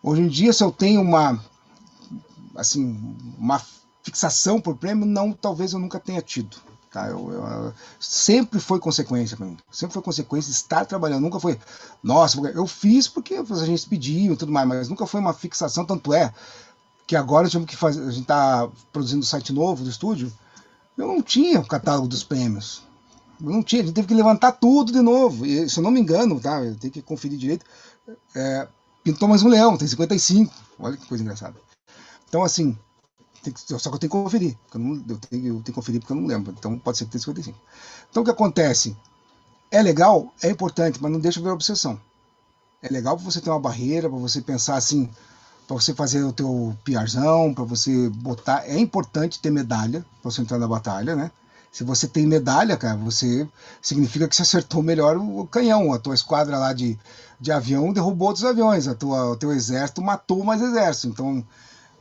Hoje 0.01 0.21
em 0.21 0.27
dia, 0.27 0.51
se 0.51 0.63
eu 0.63 0.71
tenho 0.71 1.01
uma. 1.01 1.39
Assim, 2.55 3.15
uma 3.37 3.61
fixação 4.03 4.59
por 4.59 4.75
prêmio, 4.77 5.05
não, 5.05 5.31
talvez 5.31 5.73
eu 5.73 5.79
nunca 5.79 5.99
tenha 5.99 6.21
tido. 6.21 6.57
Tá? 6.93 7.07
Eu, 7.07 7.31
eu, 7.31 7.73
sempre 7.99 8.59
foi 8.59 8.79
consequência 8.79 9.35
para 9.35 9.47
mim. 9.47 9.57
Sempre 9.71 9.95
foi 9.95 10.03
consequência 10.03 10.51
estar 10.51 10.85
trabalhando. 10.85 11.23
Nunca 11.23 11.39
foi, 11.39 11.59
nossa, 12.03 12.39
eu 12.51 12.67
fiz 12.67 13.07
porque 13.07 13.33
a 13.33 13.65
gente 13.65 13.89
pediu 13.89 14.33
e 14.33 14.37
tudo 14.37 14.51
mais, 14.51 14.67
mas 14.67 14.89
nunca 14.89 15.07
foi 15.07 15.19
uma 15.19 15.33
fixação. 15.33 15.83
Tanto 15.85 16.13
é 16.13 16.31
que 17.07 17.15
agora 17.15 17.49
tivemos 17.49 17.67
que 17.67 17.75
fazer, 17.75 17.99
a 18.01 18.11
gente 18.11 18.21
está 18.21 18.69
produzindo 18.91 19.21
um 19.21 19.25
site 19.25 19.51
novo 19.51 19.83
do 19.83 19.89
estúdio. 19.89 20.31
Eu 20.95 21.07
não 21.07 21.19
tinha 21.19 21.59
o 21.59 21.65
catálogo 21.65 22.07
dos 22.07 22.23
prêmios. 22.23 22.83
Eu 23.43 23.49
não 23.49 23.63
tinha, 23.63 23.81
a 23.81 23.85
gente 23.87 23.95
teve 23.95 24.07
que 24.07 24.13
levantar 24.13 24.51
tudo 24.51 24.91
de 24.91 25.01
novo. 25.01 25.47
E, 25.47 25.67
se 25.67 25.79
eu 25.79 25.83
não 25.83 25.89
me 25.89 25.99
engano, 25.99 26.39
tá? 26.39 26.63
Eu 26.63 26.75
tenho 26.75 26.93
que 26.93 27.01
conferir 27.01 27.39
direito. 27.39 27.65
É, 28.35 28.67
pintou 29.03 29.27
mais 29.27 29.41
um 29.41 29.49
leão, 29.49 29.75
tem 29.75 29.87
55. 29.87 30.53
Olha 30.77 30.95
que 30.95 31.07
coisa 31.07 31.23
engraçada. 31.23 31.55
Então, 32.29 32.43
assim, 32.43 32.77
que, 33.51 33.59
só 33.59 33.89
que 33.89 33.95
eu 33.95 33.99
tenho 33.99 34.11
que 34.11 34.17
conferir. 34.17 34.57
Eu, 34.73 34.79
não, 34.79 35.03
eu, 35.09 35.17
tenho, 35.17 35.47
eu 35.47 35.53
tenho 35.53 35.63
que 35.63 35.71
conferir 35.73 35.99
porque 35.99 36.13
eu 36.13 36.17
não 36.17 36.27
lembro. 36.27 36.53
Então 36.57 36.77
pode 36.79 36.97
ser 36.97 37.05
que 37.05 37.11
tenha 37.11 37.21
55. 37.21 37.57
Então 38.09 38.21
o 38.21 38.25
que 38.25 38.31
acontece? 38.31 38.95
É 39.71 39.81
legal, 39.81 40.31
é 40.41 40.49
importante, 40.49 40.99
mas 41.01 41.11
não 41.11 41.19
deixa 41.19 41.41
ver 41.41 41.49
obsessão. 41.49 41.99
É 42.81 42.89
legal 42.89 43.15
para 43.15 43.25
você 43.25 43.41
ter 43.41 43.49
uma 43.49 43.59
barreira, 43.59 44.09
para 44.09 44.19
você 44.19 44.41
pensar 44.41 44.75
assim, 44.75 45.09
para 45.67 45.75
você 45.75 45.93
fazer 45.93 46.23
o 46.23 46.33
teu 46.33 46.77
piarzão, 46.83 47.53
para 47.53 47.63
você 47.63 48.09
botar. 48.09 48.67
É 48.67 48.77
importante 48.77 49.39
ter 49.39 49.49
medalha 49.49 50.05
para 50.21 50.31
você 50.31 50.41
entrar 50.41 50.59
na 50.59 50.67
batalha, 50.67 51.15
né? 51.15 51.31
Se 51.71 51.83
você 51.83 52.07
tem 52.07 52.27
medalha, 52.27 52.77
cara, 52.77 52.95
você 52.97 53.47
significa 53.81 54.27
que 54.27 54.35
você 54.35 54.43
acertou 54.43 54.83
melhor 54.83 55.17
o 55.17 55.47
canhão. 55.47 55.91
A 55.91 55.97
tua 55.97 56.13
esquadra 56.13 56.59
lá 56.59 56.71
de, 56.71 56.99
de 57.39 57.51
avião 57.51 57.91
derrubou 57.91 58.27
outros 58.27 58.45
aviões. 58.45 58.87
A 58.87 58.93
tua, 58.93 59.31
o 59.31 59.35
teu 59.35 59.51
exército 59.51 59.99
matou 59.99 60.43
mais 60.43 60.61
exército. 60.61 61.07
Então, 61.07 61.43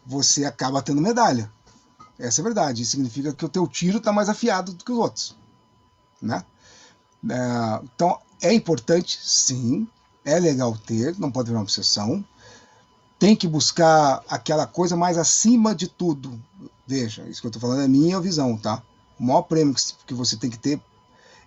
você 0.04 0.44
acaba 0.44 0.82
tendo 0.82 1.00
medalha. 1.00 1.50
Essa 2.18 2.40
é 2.40 2.42
a 2.42 2.44
verdade. 2.44 2.82
Isso 2.82 2.92
significa 2.92 3.32
que 3.32 3.44
o 3.44 3.48
teu 3.48 3.66
tiro 3.66 3.98
está 3.98 4.12
mais 4.12 4.28
afiado 4.28 4.72
do 4.72 4.84
que 4.84 4.92
os 4.92 4.98
outros. 4.98 5.36
Né? 6.20 6.44
É, 7.28 7.80
então, 7.84 8.18
é 8.40 8.52
importante, 8.52 9.18
sim. 9.22 9.88
É 10.24 10.38
legal 10.38 10.76
ter, 10.76 11.18
não 11.18 11.32
pode 11.32 11.48
virar 11.48 11.58
uma 11.58 11.64
obsessão. 11.64 12.24
Tem 13.18 13.34
que 13.34 13.48
buscar 13.48 14.22
aquela 14.28 14.66
coisa 14.66 14.96
mais 14.96 15.18
acima 15.18 15.74
de 15.74 15.88
tudo. 15.88 16.40
Veja, 16.86 17.22
isso 17.28 17.40
que 17.40 17.46
eu 17.46 17.50
estou 17.50 17.60
falando 17.60 17.82
é 17.82 17.88
minha 17.88 18.20
visão, 18.20 18.56
tá? 18.56 18.82
O 19.18 19.24
maior 19.24 19.42
prêmio 19.42 19.74
que 20.06 20.14
você 20.14 20.36
tem 20.36 20.50
que 20.50 20.58
ter 20.58 20.80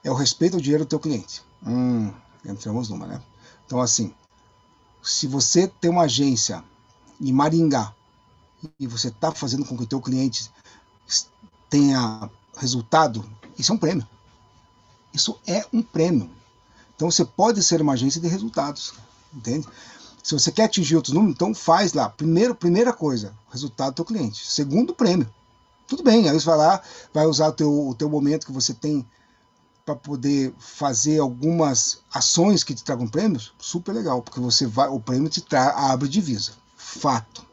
é 0.03 0.11
o 0.11 0.13
respeito 0.13 0.55
ao 0.55 0.61
dinheiro 0.61 0.85
do 0.85 0.89
teu 0.89 0.99
cliente. 0.99 1.41
Hum, 1.65 2.11
entramos 2.45 2.89
numa, 2.89 3.07
né? 3.07 3.21
Então, 3.65 3.79
assim, 3.79 4.13
se 5.01 5.25
você 5.25 5.67
tem 5.67 5.89
uma 5.89 6.03
agência 6.03 6.63
em 7.19 7.31
Maringá 7.31 7.94
e 8.79 8.87
você 8.87 9.07
está 9.09 9.31
fazendo 9.31 9.65
com 9.65 9.77
que 9.77 9.83
o 9.83 9.87
teu 9.87 10.01
cliente 10.01 10.51
tenha 11.69 12.29
resultado, 12.57 13.27
isso 13.57 13.71
é 13.71 13.75
um 13.75 13.77
prêmio. 13.77 14.07
Isso 15.13 15.39
é 15.47 15.65
um 15.71 15.81
prêmio. 15.81 16.29
Então 16.95 17.09
você 17.09 17.25
pode 17.25 17.61
ser 17.63 17.81
uma 17.81 17.93
agência 17.93 18.21
de 18.21 18.27
resultados, 18.27 18.93
entende? 19.33 19.67
Se 20.23 20.33
você 20.33 20.51
quer 20.51 20.63
atingir 20.63 20.95
outros 20.95 21.13
números, 21.13 21.35
então 21.35 21.53
faz 21.53 21.93
lá. 21.93 22.09
Primeiro, 22.09 22.55
primeira 22.55 22.91
coisa, 22.91 23.33
resultado 23.51 23.91
do 23.91 23.95
teu 23.95 24.05
cliente. 24.05 24.45
Segundo, 24.45 24.93
prêmio. 24.93 25.29
Tudo 25.87 26.03
bem, 26.03 26.27
aí 26.27 26.39
você 26.39 26.45
vai 26.45 26.57
lá, 26.57 26.81
vai 27.13 27.27
usar 27.27 27.49
o 27.49 27.51
teu, 27.51 27.89
o 27.89 27.93
teu 27.93 28.09
momento 28.09 28.45
que 28.45 28.51
você 28.51 28.73
tem 28.73 29.05
para 29.85 29.95
poder 29.95 30.51
fazer 30.57 31.19
algumas 31.19 31.99
ações 32.11 32.63
que 32.63 32.73
te 32.73 32.83
tragam 32.83 33.07
prêmios, 33.07 33.53
super 33.59 33.93
legal, 33.93 34.21
porque 34.21 34.39
você 34.39 34.65
vai, 34.65 34.89
o 34.89 34.99
prêmio 34.99 35.29
te 35.29 35.41
tra 35.41 35.91
abre 35.91 36.09
divisa. 36.09 36.53
Fato. 36.75 37.45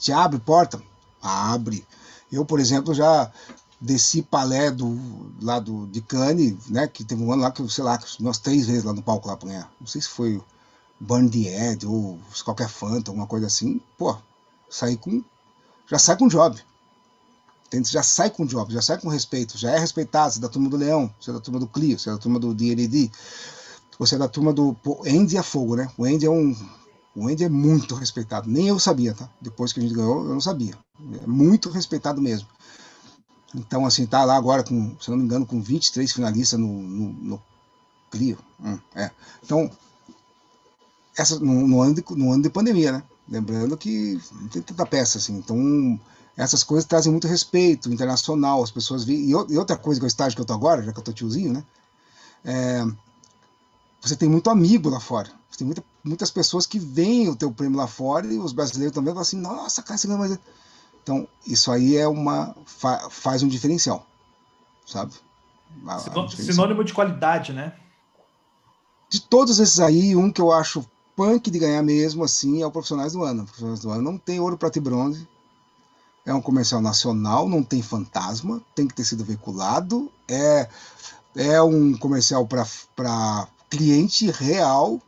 Te 0.00 0.12
abre 0.12 0.38
porta? 0.40 0.82
Abre. 1.22 1.86
Eu, 2.32 2.44
por 2.44 2.58
exemplo, 2.58 2.94
já 2.94 3.30
desci 3.78 4.22
palé 4.22 4.70
do, 4.70 4.96
lá 5.42 5.60
do, 5.60 5.86
de 5.86 6.00
Cannes, 6.00 6.68
né? 6.68 6.88
Que 6.88 7.04
teve 7.04 7.22
um 7.22 7.30
ano 7.30 7.42
lá 7.42 7.50
que, 7.50 7.68
sei 7.68 7.84
lá, 7.84 8.00
umas 8.18 8.38
três 8.38 8.66
vezes 8.66 8.84
lá 8.84 8.94
no 8.94 9.02
palco 9.02 9.28
lá 9.28 9.36
pra 9.36 9.48
ganhar. 9.48 9.70
Não 9.78 9.86
sei 9.86 10.00
se 10.00 10.08
foi 10.08 10.40
Burn 10.98 11.28
the 11.28 11.72
Ed 11.72 11.86
ou 11.86 12.18
qualquer 12.44 12.68
Phantom, 12.68 13.12
alguma 13.12 13.26
coisa 13.26 13.46
assim. 13.46 13.78
Pô, 13.98 14.16
saí 14.70 14.96
com. 14.96 15.22
Já 15.86 15.98
sai 15.98 16.16
com 16.16 16.28
job. 16.28 16.58
Entende? 17.66 17.90
Já 17.90 18.02
sai 18.02 18.30
com 18.30 18.46
job, 18.46 18.72
já 18.72 18.82
sai 18.82 18.98
com 18.98 19.08
respeito, 19.08 19.58
já 19.58 19.70
é 19.70 19.78
respeitado. 19.78 20.32
Você 20.32 20.38
é 20.38 20.42
da 20.42 20.48
turma 20.48 20.68
do 20.68 20.76
Leão, 20.78 21.12
você 21.20 21.30
é 21.30 21.34
da 21.34 21.40
turma 21.40 21.60
do 21.60 21.68
Clio, 21.68 21.98
você 21.98 22.08
é 22.08 22.12
da 22.12 22.18
turma 22.18 22.38
do 22.38 22.54
DLD, 22.54 23.10
você 23.98 24.14
é 24.14 24.18
da 24.18 24.28
turma 24.28 24.52
do. 24.52 24.74
Andy 25.06 25.36
é 25.36 25.42
fogo, 25.42 25.76
né? 25.76 25.90
O 25.96 26.04
Andy 26.04 26.26
é 26.26 26.30
um 26.30 26.56
o 27.14 27.26
Andy 27.28 27.44
é 27.44 27.48
muito 27.48 27.94
respeitado. 27.94 28.48
Nem 28.48 28.68
eu 28.68 28.78
sabia, 28.78 29.14
tá? 29.14 29.28
Depois 29.40 29.72
que 29.72 29.80
a 29.80 29.82
gente 29.82 29.94
ganhou, 29.94 30.24
eu 30.24 30.34
não 30.34 30.40
sabia. 30.40 30.74
É 31.22 31.26
muito 31.26 31.70
respeitado 31.70 32.20
mesmo. 32.20 32.48
Então, 33.54 33.84
assim, 33.84 34.06
tá 34.06 34.24
lá 34.24 34.36
agora 34.36 34.62
com, 34.62 34.96
se 35.00 35.10
não 35.10 35.16
me 35.18 35.24
engano, 35.24 35.44
com 35.44 35.60
23 35.60 36.12
finalistas 36.12 36.58
no, 36.58 36.68
no, 36.68 37.12
no 37.12 37.42
Clio. 38.10 38.38
Hum, 38.62 38.78
é. 38.94 39.10
Então, 39.42 39.70
essa, 41.16 41.38
no, 41.40 41.66
no, 41.66 41.82
ano 41.82 41.94
de, 41.94 42.04
no 42.10 42.32
ano 42.32 42.42
de 42.42 42.50
pandemia, 42.50 42.92
né? 42.92 43.02
Lembrando 43.28 43.76
que 43.76 44.20
não 44.32 44.48
tem 44.48 44.62
tanta 44.62 44.86
peça, 44.86 45.18
assim. 45.18 45.36
Então, 45.36 46.00
essas 46.36 46.62
coisas 46.62 46.84
trazem 46.84 47.10
muito 47.10 47.26
respeito 47.26 47.92
internacional. 47.92 48.62
As 48.62 48.70
pessoas. 48.70 49.06
E, 49.08 49.30
e 49.30 49.34
outra 49.34 49.76
coisa 49.76 50.00
que 50.00 50.04
é 50.04 50.06
o 50.06 50.08
estágio 50.08 50.36
que 50.36 50.42
eu 50.42 50.46
tô 50.46 50.52
agora, 50.52 50.82
já 50.82 50.92
que 50.92 50.98
eu 50.98 51.04
tô 51.04 51.12
tiozinho, 51.12 51.52
né? 51.52 51.64
É, 52.44 52.84
você 54.00 54.16
tem 54.16 54.28
muito 54.28 54.48
amigo 54.48 54.88
lá 54.88 55.00
fora. 55.00 55.39
Tem 55.60 55.66
muita, 55.66 55.84
muitas 56.02 56.30
pessoas 56.30 56.64
que 56.64 56.78
veem 56.78 57.28
o 57.28 57.36
teu 57.36 57.52
prêmio 57.52 57.76
lá 57.76 57.86
fora 57.86 58.26
e 58.26 58.38
os 58.38 58.50
brasileiros 58.50 58.94
também 58.94 59.12
falam 59.12 59.20
assim, 59.20 59.36
nossa, 59.36 59.82
cara, 59.82 59.98
você 59.98 60.06
ganhou 60.06 60.18
mais. 60.18 60.38
Então, 61.02 61.28
isso 61.46 61.70
aí 61.70 61.98
é 61.98 62.08
uma. 62.08 62.56
Fa, 62.64 63.10
faz 63.10 63.42
um 63.42 63.48
diferencial. 63.48 64.06
Sabe? 64.86 65.12
Sinônimo 66.30 66.82
de 66.82 66.94
qualidade, 66.94 67.52
né? 67.52 67.74
De 69.10 69.20
todos 69.20 69.60
esses 69.60 69.78
aí, 69.80 70.16
um 70.16 70.32
que 70.32 70.40
eu 70.40 70.50
acho 70.50 70.82
punk 71.14 71.50
de 71.50 71.58
ganhar 71.58 71.82
mesmo, 71.82 72.24
assim, 72.24 72.62
é 72.62 72.66
o 72.66 72.70
Profissionais 72.70 73.12
do 73.12 73.22
Ano. 73.22 73.42
O 73.42 73.44
Profissionais 73.44 73.80
do 73.80 73.90
Ano 73.90 74.02
não 74.02 74.16
tem 74.16 74.40
ouro, 74.40 74.56
prata 74.56 74.78
e 74.78 74.80
bronze. 74.80 75.28
É 76.24 76.32
um 76.32 76.40
comercial 76.40 76.80
nacional, 76.80 77.46
não 77.46 77.62
tem 77.62 77.82
fantasma, 77.82 78.62
tem 78.74 78.88
que 78.88 78.94
ter 78.94 79.04
sido 79.04 79.26
veiculado. 79.26 80.10
É, 80.26 80.70
é 81.36 81.60
um 81.60 81.94
comercial 81.98 82.46
para 82.46 83.46
cliente 83.68 84.30
real 84.30 85.02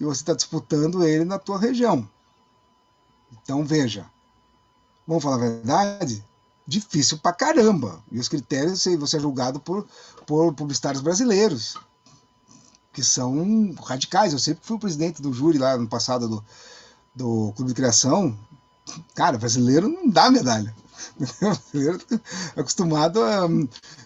e 0.00 0.04
você 0.04 0.22
está 0.22 0.34
disputando 0.34 1.04
ele 1.04 1.24
na 1.24 1.38
tua 1.38 1.58
região. 1.58 2.08
Então 3.32 3.64
veja, 3.64 4.06
vamos 5.06 5.22
falar 5.22 5.36
a 5.36 5.40
verdade, 5.40 6.24
difícil 6.66 7.18
pra 7.18 7.32
caramba. 7.32 8.02
E 8.10 8.18
os 8.18 8.28
critérios, 8.28 8.84
você 8.98 9.16
é 9.16 9.20
julgado 9.20 9.58
por, 9.58 9.86
por 10.26 10.52
publicitários 10.54 11.02
brasileiros, 11.02 11.76
que 12.92 13.02
são 13.02 13.74
radicais. 13.82 14.32
Eu 14.32 14.38
sempre 14.38 14.64
fui 14.64 14.76
o 14.76 14.80
presidente 14.80 15.22
do 15.22 15.32
júri 15.32 15.58
lá 15.58 15.76
no 15.76 15.88
passado 15.88 16.28
do, 16.28 16.44
do 17.14 17.52
Clube 17.56 17.70
de 17.70 17.74
Criação. 17.74 18.38
Cara, 19.14 19.38
brasileiro 19.38 19.88
não 19.88 20.08
dá 20.08 20.30
medalha. 20.30 20.74
acostumado 22.56 23.22
a. 23.22 23.48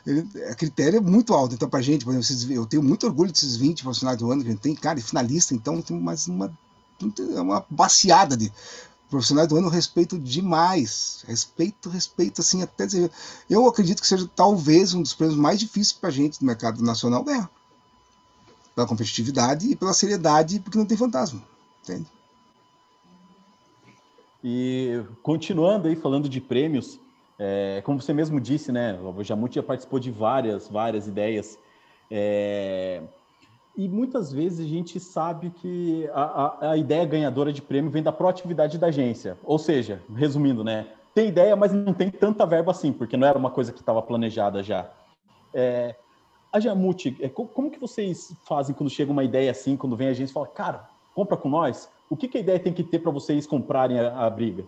Ele, 0.06 0.28
a 0.48 0.54
critério 0.54 0.98
é 0.98 1.00
muito 1.00 1.34
alto. 1.34 1.54
Então, 1.54 1.68
pra 1.68 1.82
gente, 1.82 2.04
por 2.04 2.14
exemplo, 2.14 2.54
eu 2.54 2.66
tenho 2.66 2.82
muito 2.82 3.06
orgulho 3.06 3.32
desses 3.32 3.56
20 3.56 3.82
profissionais 3.82 4.18
do 4.18 4.30
ano 4.30 4.42
que 4.42 4.48
a 4.48 4.52
gente 4.52 4.60
tem, 4.60 4.74
cara, 4.74 4.98
e 4.98 5.02
finalista, 5.02 5.54
então 5.54 5.80
tem 5.80 5.98
mais 5.98 6.26
uma, 6.26 6.52
uma 7.36 7.64
baseada 7.70 8.36
de 8.36 8.52
profissionais 9.12 9.46
do 9.46 9.56
ano, 9.56 9.68
respeito 9.68 10.18
demais. 10.18 11.22
Respeito, 11.28 11.90
respeito, 11.90 12.40
assim, 12.40 12.62
até 12.62 12.86
dizer. 12.86 13.10
Eu 13.48 13.66
acredito 13.66 14.00
que 14.00 14.06
seja 14.06 14.28
talvez 14.34 14.94
um 14.94 15.02
dos 15.02 15.12
prêmios 15.12 15.38
mais 15.38 15.60
difíceis 15.60 15.92
pra 15.92 16.10
gente 16.10 16.40
do 16.40 16.46
mercado 16.46 16.82
nacional 16.82 17.22
ganhar. 17.22 17.50
Pela 18.74 18.86
competitividade 18.86 19.70
e 19.70 19.76
pela 19.76 19.92
seriedade, 19.92 20.60
porque 20.60 20.78
não 20.78 20.86
tem 20.86 20.96
fantasma. 20.96 21.42
Entende? 21.82 22.06
E 24.42 25.02
continuando 25.22 25.88
aí 25.88 25.94
falando 25.94 26.28
de 26.28 26.40
prêmios, 26.40 26.98
é, 27.38 27.80
como 27.84 28.00
você 28.00 28.12
mesmo 28.12 28.40
disse, 28.40 28.72
né? 28.72 28.98
O 29.00 29.22
Jamute 29.22 29.56
já 29.56 29.62
participou 29.62 29.98
de 29.98 30.10
várias, 30.10 30.68
várias 30.68 31.06
ideias. 31.06 31.58
É, 32.10 33.02
e 33.76 33.88
muitas 33.88 34.32
vezes 34.32 34.66
a 34.66 34.68
gente 34.68 35.00
sabe 35.00 35.50
que 35.50 36.08
a, 36.12 36.22
a, 36.22 36.70
a, 36.72 36.76
ideia 36.76 37.04
ganhadora 37.06 37.52
de 37.52 37.62
prêmio 37.62 37.90
vem 37.90 38.02
da 38.02 38.12
proatividade 38.12 38.78
da 38.78 38.88
agência. 38.88 39.38
Ou 39.44 39.58
seja, 39.58 40.02
resumindo, 40.14 40.62
né? 40.62 40.86
Tem 41.14 41.28
ideia, 41.28 41.56
mas 41.56 41.72
não 41.72 41.94
tem 41.94 42.10
tanta 42.10 42.44
verba 42.44 42.70
assim, 42.70 42.92
porque 42.92 43.16
não 43.16 43.26
era 43.26 43.38
uma 43.38 43.50
coisa 43.50 43.72
que 43.72 43.80
estava 43.80 44.02
planejada 44.02 44.62
já. 44.62 44.90
É, 45.54 45.94
a 46.52 46.60
Jamute, 46.60 47.16
é, 47.20 47.28
como 47.28 47.70
que 47.70 47.78
vocês 47.78 48.34
fazem 48.44 48.74
quando 48.74 48.90
chega 48.90 49.10
uma 49.10 49.24
ideia 49.24 49.50
assim, 49.50 49.76
quando 49.76 49.96
vem 49.96 50.08
a 50.08 50.10
agência 50.10 50.32
e 50.32 50.34
fala, 50.34 50.48
cara, 50.48 50.88
compra 51.14 51.36
com 51.36 51.48
nós? 51.48 51.90
O 52.12 52.16
que, 52.16 52.28
que 52.28 52.36
a 52.36 52.40
ideia 52.42 52.60
tem 52.60 52.74
que 52.74 52.84
ter 52.84 52.98
para 52.98 53.10
vocês 53.10 53.46
comprarem 53.46 53.98
a, 53.98 54.26
a, 54.26 54.28
briga? 54.28 54.66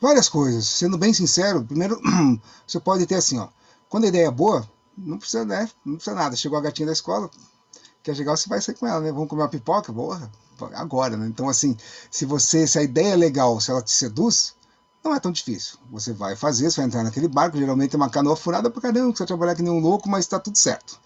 Várias 0.00 0.28
coisas. 0.28 0.64
Sendo 0.64 0.96
bem 0.96 1.12
sincero, 1.12 1.64
primeiro, 1.64 2.00
você 2.64 2.78
pode 2.78 3.04
ter 3.06 3.16
assim, 3.16 3.40
ó. 3.40 3.48
Quando 3.88 4.04
a 4.04 4.06
ideia 4.06 4.28
é 4.28 4.30
boa, 4.30 4.64
não 4.96 5.18
precisa, 5.18 5.44
né? 5.44 5.68
Não 5.84 5.96
precisa 5.96 6.14
nada. 6.14 6.36
Chegou 6.36 6.56
a 6.56 6.60
gatinha 6.60 6.86
da 6.86 6.92
escola, 6.92 7.28
quer 8.04 8.14
chegar, 8.14 8.36
você 8.36 8.48
vai 8.48 8.60
sair 8.60 8.76
com 8.76 8.86
ela, 8.86 9.00
né? 9.00 9.10
Vamos 9.10 9.28
comer 9.28 9.42
uma 9.42 9.48
pipoca? 9.48 9.92
Boa, 9.92 10.30
agora, 10.74 11.16
né? 11.16 11.26
Então, 11.26 11.48
assim, 11.48 11.76
se 12.08 12.24
você, 12.24 12.68
se 12.68 12.78
a 12.78 12.84
ideia 12.84 13.14
é 13.14 13.16
legal, 13.16 13.60
se 13.60 13.72
ela 13.72 13.82
te 13.82 13.90
seduz, 13.90 14.54
Não 15.02 15.12
é 15.12 15.18
tão 15.18 15.32
difícil. 15.32 15.76
Você 15.90 16.12
vai 16.12 16.36
fazer, 16.36 16.70
você 16.70 16.76
vai 16.76 16.86
entrar 16.86 17.02
naquele 17.02 17.26
barco, 17.26 17.58
geralmente 17.58 17.94
é 17.94 17.96
uma 17.96 18.08
canoa 18.08 18.36
furada 18.36 18.70
pra 18.70 18.80
caramba, 18.80 19.10
você 19.10 19.18
vai 19.18 19.26
trabalhar 19.26 19.56
que 19.56 19.62
nem 19.62 19.72
um 19.72 19.80
louco, 19.80 20.08
mas 20.08 20.24
está 20.24 20.38
tudo 20.38 20.56
certo. 20.56 21.00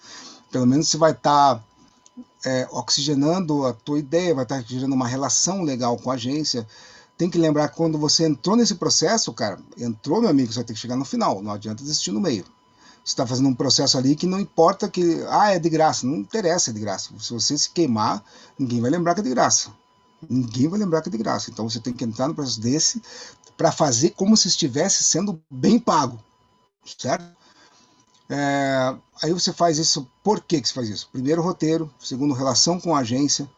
Pelo 0.52 0.66
menos 0.66 0.88
você 0.88 0.98
vai 0.98 1.12
estar 1.12 1.54
tá, 1.54 1.64
é, 2.44 2.68
oxigenando 2.70 3.66
a 3.66 3.72
tua 3.72 3.98
ideia, 3.98 4.34
vai 4.34 4.44
estar 4.44 4.62
gerando 4.62 4.94
uma 4.94 5.06
relação 5.06 5.62
legal 5.62 5.96
com 5.98 6.10
a 6.10 6.14
agência. 6.14 6.66
Tem 7.16 7.28
que 7.28 7.38
lembrar 7.38 7.68
que 7.68 7.76
quando 7.76 7.98
você 7.98 8.26
entrou 8.26 8.56
nesse 8.56 8.76
processo, 8.76 9.32
cara, 9.32 9.58
entrou, 9.76 10.20
meu 10.20 10.30
amigo, 10.30 10.52
você 10.52 10.60
vai 10.60 10.64
ter 10.64 10.74
que 10.74 10.78
chegar 10.78 10.96
no 10.96 11.04
final, 11.04 11.42
não 11.42 11.52
adianta 11.52 11.82
desistir 11.82 12.12
no 12.12 12.20
meio. 12.20 12.44
Você 13.04 13.12
está 13.12 13.26
fazendo 13.26 13.48
um 13.48 13.54
processo 13.54 13.96
ali 13.96 14.14
que 14.14 14.26
não 14.26 14.38
importa 14.38 14.88
que, 14.88 15.24
ah, 15.30 15.52
é 15.52 15.58
de 15.58 15.68
graça, 15.68 16.06
não 16.06 16.16
interessa, 16.16 16.70
é 16.70 16.74
de 16.74 16.80
graça. 16.80 17.10
Se 17.18 17.32
você 17.32 17.56
se 17.56 17.70
queimar, 17.70 18.22
ninguém 18.58 18.80
vai 18.80 18.90
lembrar 18.90 19.14
que 19.14 19.20
é 19.20 19.24
de 19.24 19.30
graça. 19.30 19.70
Ninguém 20.28 20.68
vai 20.68 20.78
lembrar 20.78 21.00
que 21.00 21.08
é 21.08 21.12
de 21.12 21.18
graça. 21.18 21.50
Então 21.50 21.68
você 21.68 21.80
tem 21.80 21.92
que 21.92 22.04
entrar 22.04 22.28
no 22.28 22.34
processo 22.34 22.60
desse 22.60 23.02
para 23.56 23.72
fazer 23.72 24.10
como 24.10 24.36
se 24.36 24.48
estivesse 24.48 25.02
sendo 25.02 25.42
bem 25.50 25.78
pago, 25.78 26.22
certo? 26.98 27.37
É, 28.28 28.94
aí 29.22 29.32
você 29.32 29.52
faz 29.52 29.78
isso, 29.78 30.06
por 30.22 30.40
que, 30.40 30.60
que 30.60 30.68
você 30.68 30.74
faz 30.74 30.88
isso? 30.88 31.08
Primeiro, 31.10 31.42
roteiro. 31.42 31.90
Segundo, 31.98 32.34
relação 32.34 32.78
com 32.78 32.94
a 32.94 33.00
agência. 33.00 33.48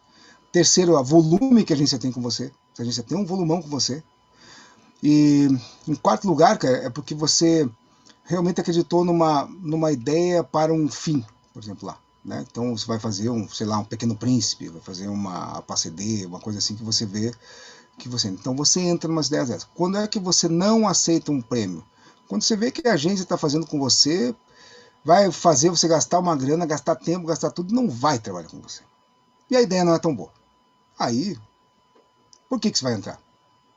Terceiro, 0.52 0.96
a 0.96 1.02
volume 1.02 1.64
que 1.64 1.72
a 1.72 1.76
agência 1.76 1.98
tem 1.98 2.12
com 2.12 2.20
você. 2.20 2.52
A 2.78 2.82
agência 2.82 3.02
tem 3.02 3.16
um 3.16 3.24
volumão 3.24 3.60
com 3.60 3.68
você. 3.68 4.02
E 5.02 5.48
em 5.88 5.94
quarto 5.94 6.26
lugar, 6.26 6.58
cara, 6.58 6.76
é 6.78 6.90
porque 6.90 7.14
você 7.14 7.68
realmente 8.24 8.60
acreditou 8.60 9.04
numa, 9.04 9.46
numa 9.60 9.90
ideia 9.90 10.44
para 10.44 10.72
um 10.72 10.88
fim, 10.88 11.24
por 11.52 11.62
exemplo, 11.62 11.86
lá. 11.88 11.98
Né? 12.24 12.44
Então 12.48 12.76
você 12.76 12.86
vai 12.86 12.98
fazer 12.98 13.30
um, 13.30 13.48
sei 13.48 13.66
lá, 13.66 13.78
um 13.78 13.84
pequeno 13.84 14.14
príncipe, 14.14 14.68
vai 14.68 14.80
fazer 14.82 15.08
uma 15.08 15.62
PACD, 15.62 16.26
uma 16.26 16.38
coisa 16.38 16.58
assim 16.58 16.76
que 16.76 16.84
você 16.84 17.06
vê 17.06 17.32
que 17.98 18.08
você. 18.08 18.28
Então 18.28 18.54
você 18.54 18.80
entra 18.80 19.08
numas 19.08 19.28
ideias 19.28 19.48
dessas. 19.48 19.68
Quando 19.74 19.96
é 19.96 20.06
que 20.06 20.18
você 20.18 20.48
não 20.48 20.86
aceita 20.86 21.32
um 21.32 21.40
prêmio? 21.40 21.84
Quando 22.28 22.42
você 22.42 22.54
vê 22.56 22.70
que 22.70 22.86
a 22.86 22.92
agência 22.92 23.22
está 23.22 23.36
fazendo 23.36 23.66
com 23.66 23.78
você, 23.78 24.34
vai 25.04 25.30
fazer 25.32 25.70
você 25.70 25.88
gastar 25.88 26.18
uma 26.18 26.36
grana, 26.36 26.66
gastar 26.66 26.96
tempo, 26.96 27.26
gastar 27.26 27.50
tudo, 27.50 27.74
não 27.74 27.88
vai 27.88 28.18
trabalhar 28.18 28.48
com 28.48 28.60
você. 28.60 28.82
E 29.50 29.56
a 29.56 29.62
ideia 29.62 29.84
não 29.84 29.94
é 29.94 29.98
tão 29.98 30.14
boa. 30.14 30.32
Aí, 30.98 31.36
por 32.48 32.60
que, 32.60 32.70
que 32.70 32.78
você 32.78 32.84
vai 32.84 32.94
entrar? 32.94 33.18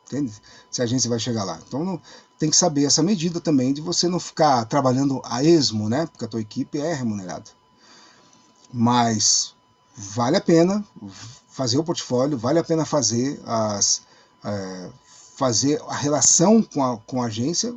Entende? 0.06 0.34
Se 0.70 0.82
a 0.82 0.84
agência 0.84 1.10
vai 1.10 1.20
chegar 1.20 1.44
lá. 1.44 1.60
Então 1.66 1.84
não, 1.84 2.02
tem 2.38 2.50
que 2.50 2.56
saber 2.56 2.86
essa 2.86 3.02
medida 3.02 3.40
também 3.40 3.74
de 3.74 3.82
você 3.82 4.08
não 4.08 4.20
ficar 4.20 4.66
trabalhando 4.66 5.22
a 5.24 5.44
esmo, 5.44 5.88
né? 5.88 6.06
Porque 6.08 6.26
a 6.26 6.28
tua 6.28 6.42
equipe 6.42 6.78
é 6.78 6.94
remunerada. 6.94 7.50
Mas 8.72 9.56
vale 9.96 10.38
a 10.38 10.42
pena 10.42 10.84
fazer 11.48 11.78
o 11.78 11.84
portfólio, 11.84 12.38
vale 12.38 12.60
a 12.60 12.64
pena 12.64 12.86
fazer 12.86 13.40
as 13.46 14.02
é, 14.44 14.90
fazer 15.36 15.82
a 15.88 15.96
relação 15.96 16.62
com 16.62 16.84
a, 16.84 16.98
com 16.98 17.22
a 17.22 17.28
agência 17.28 17.74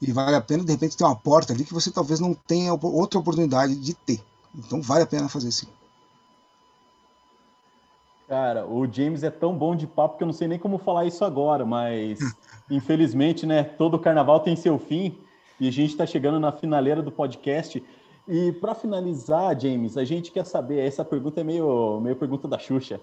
e 0.00 0.12
vale 0.12 0.36
a 0.36 0.40
pena 0.40 0.64
de 0.64 0.72
repente 0.72 0.96
ter 0.96 1.04
uma 1.04 1.16
porta 1.16 1.52
ali 1.52 1.64
que 1.64 1.74
você 1.74 1.90
talvez 1.90 2.20
não 2.20 2.34
tenha 2.34 2.72
outra 2.72 3.18
oportunidade 3.18 3.74
de 3.74 3.94
ter. 3.94 4.20
Então 4.54 4.80
vale 4.80 5.02
a 5.02 5.06
pena 5.06 5.28
fazer 5.28 5.50
sim. 5.50 5.66
Cara, 8.28 8.66
o 8.66 8.86
James 8.90 9.22
é 9.22 9.30
tão 9.30 9.56
bom 9.56 9.74
de 9.74 9.86
papo 9.86 10.18
que 10.18 10.22
eu 10.22 10.26
não 10.26 10.34
sei 10.34 10.46
nem 10.48 10.58
como 10.58 10.76
falar 10.76 11.06
isso 11.06 11.24
agora, 11.24 11.64
mas 11.64 12.18
infelizmente, 12.70 13.46
né, 13.46 13.62
todo 13.64 13.98
carnaval 13.98 14.40
tem 14.40 14.54
seu 14.54 14.78
fim 14.78 15.16
e 15.58 15.66
a 15.66 15.72
gente 15.72 15.90
está 15.90 16.06
chegando 16.06 16.38
na 16.38 16.52
finaleira 16.52 17.02
do 17.02 17.10
podcast. 17.10 17.82
E 18.28 18.52
para 18.52 18.74
finalizar, 18.74 19.58
James, 19.58 19.96
a 19.96 20.04
gente 20.04 20.30
quer 20.30 20.44
saber, 20.44 20.86
essa 20.86 21.02
pergunta 21.02 21.40
é 21.40 21.44
meio, 21.44 21.98
meio 22.00 22.14
pergunta 22.14 22.46
da 22.46 22.58
Xuxa. 22.58 23.00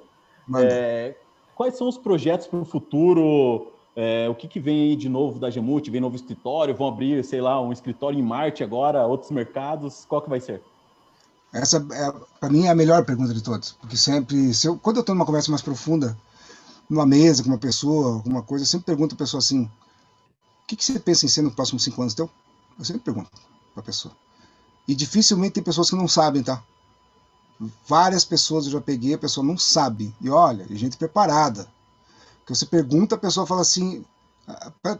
É, 0.57 1.15
quais 1.55 1.75
são 1.75 1.87
os 1.87 1.97
projetos 1.97 2.45
para 2.45 2.59
o 2.59 2.65
futuro? 2.65 3.71
É, 3.95 4.27
o 4.29 4.35
que, 4.35 4.47
que 4.47 4.59
vem 4.59 4.89
aí 4.89 4.95
de 4.95 5.07
novo 5.07 5.39
da 5.39 5.49
Gemute? 5.49 5.89
Vem 5.89 6.01
novo 6.01 6.15
escritório? 6.15 6.75
Vão 6.75 6.87
abrir, 6.87 7.23
sei 7.23 7.39
lá, 7.39 7.61
um 7.61 7.71
escritório 7.71 8.19
em 8.19 8.21
Marte 8.23 8.63
agora, 8.63 9.05
outros 9.05 9.31
mercados? 9.31 10.05
Qual 10.07 10.21
que 10.21 10.29
vai 10.29 10.41
ser? 10.41 10.61
Essa, 11.53 11.77
é, 11.77 12.13
para 12.39 12.49
mim, 12.49 12.65
é 12.65 12.69
a 12.69 12.75
melhor 12.75 13.05
pergunta 13.05 13.33
de 13.33 13.41
todas. 13.41 13.71
Porque 13.71 13.95
sempre, 13.95 14.53
se 14.53 14.67
eu, 14.67 14.77
quando 14.77 14.97
eu 14.97 14.99
estou 15.01 15.15
numa 15.15 15.25
conversa 15.25 15.49
mais 15.49 15.61
profunda, 15.61 16.17
numa 16.89 17.05
mesa 17.05 17.41
com 17.41 17.49
uma 17.49 17.57
pessoa, 17.57 18.15
alguma 18.15 18.41
coisa, 18.43 18.63
eu 18.63 18.67
sempre 18.67 18.85
pergunto 18.85 19.15
a 19.15 19.17
pessoa 19.17 19.39
assim: 19.39 19.63
o 19.63 19.69
que, 20.67 20.75
que 20.75 20.83
você 20.83 20.99
pensa 20.99 21.25
em 21.25 21.29
ser 21.29 21.41
nos 21.41 21.53
próximos 21.53 21.83
cinco 21.83 22.01
anos 22.01 22.13
teu? 22.13 22.29
Eu 22.77 22.83
sempre 22.83 23.03
pergunto 23.03 23.31
para 23.73 23.81
a 23.81 23.85
pessoa. 23.85 24.13
E 24.85 24.93
dificilmente 24.93 25.53
tem 25.53 25.63
pessoas 25.63 25.89
que 25.89 25.95
não 25.95 26.07
sabem, 26.07 26.43
tá? 26.43 26.61
Várias 27.87 28.25
pessoas 28.25 28.65
eu 28.65 28.73
já 28.73 28.81
peguei, 28.81 29.13
a 29.13 29.17
pessoa 29.17 29.45
não 29.45 29.57
sabe. 29.57 30.13
E 30.19 30.29
olha, 30.29 30.67
gente 30.71 30.97
preparada. 30.97 31.67
Que 32.45 32.53
você 32.53 32.65
pergunta, 32.65 33.15
a 33.15 33.17
pessoa 33.17 33.47
fala 33.47 33.61
assim. 33.61 34.05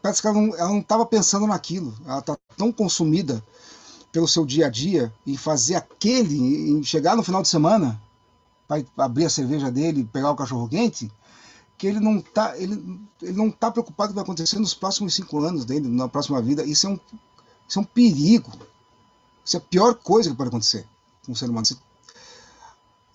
Parece 0.02 0.22
que 0.22 0.28
ela 0.28 0.42
não 0.42 0.80
estava 0.80 1.06
pensando 1.06 1.46
naquilo. 1.46 1.94
Ela 2.06 2.20
está 2.20 2.38
tão 2.58 2.72
consumida 2.72 3.44
pelo 4.12 4.28
seu 4.28 4.46
dia 4.46 4.68
a 4.68 4.70
dia 4.70 5.14
e 5.26 5.38
fazer 5.38 5.76
aquele, 5.76 6.38
em 6.70 6.82
chegar 6.84 7.16
no 7.16 7.24
final 7.24 7.42
de 7.42 7.50
semana, 7.50 8.02
vai 8.68 8.86
abrir 8.98 9.26
a 9.26 9.30
cerveja 9.30 9.70
dele, 9.70 10.10
pegar 10.12 10.32
o 10.32 10.36
cachorro 10.36 10.70
quente, 10.70 11.12
que 11.78 11.86
ele 11.86 12.00
não 12.00 12.20
está 12.20 12.58
ele, 12.58 13.00
ele 13.22 13.34
não 13.34 13.52
tá 13.52 13.70
preocupado 13.70 14.08
com 14.08 14.12
o 14.12 14.14
que 14.14 14.16
vai 14.16 14.24
acontecer 14.24 14.58
nos 14.58 14.74
próximos 14.74 15.14
cinco 15.14 15.40
anos 15.44 15.66
dele, 15.66 15.88
na 15.88 16.08
próxima 16.08 16.42
vida. 16.42 16.64
Isso 16.64 16.88
é 16.88 16.90
um, 16.92 17.00
isso 17.68 17.80
é 17.80 17.82
um 17.82 17.86
perigo. 17.86 18.52
Isso 19.44 19.58
é 19.58 19.60
a 19.60 19.62
pior 19.62 19.94
coisa 19.96 20.30
que 20.30 20.36
pode 20.36 20.48
acontecer 20.48 20.88
com 21.26 21.34
um 21.34 21.36
ser 21.36 21.50
humano. 21.50 21.68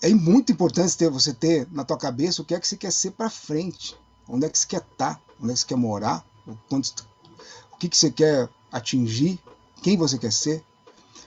É 0.03 0.11
muito 0.11 0.53
importante 0.53 0.97
ter, 0.97 1.11
você 1.11 1.33
ter 1.33 1.66
na 1.72 1.85
tua 1.85 1.97
cabeça 1.97 2.43
o 2.43 2.45
que 2.45 2.55
é 2.55 2.61
que 2.61 2.68
você 2.68 2.76
quer 2.76 2.93
ser 2.93 3.12
para 3.12 3.28
frente, 3.28 3.97
onde 4.31 4.47
é 4.47 4.49
que 4.49 4.59
você 4.59 4.66
quer 4.66 4.83
estar, 4.83 5.14
tá, 5.14 5.20
onde 5.41 5.53
é 5.53 5.55
que 5.55 5.61
você 5.61 5.66
quer 5.66 5.76
morar, 5.76 6.24
o 6.47 7.76
que, 7.76 7.89
que 7.89 7.97
você 7.97 8.11
quer 8.11 8.49
atingir, 8.70 9.39
quem 9.83 9.97
você 9.97 10.18
quer 10.18 10.33
ser, 10.33 10.64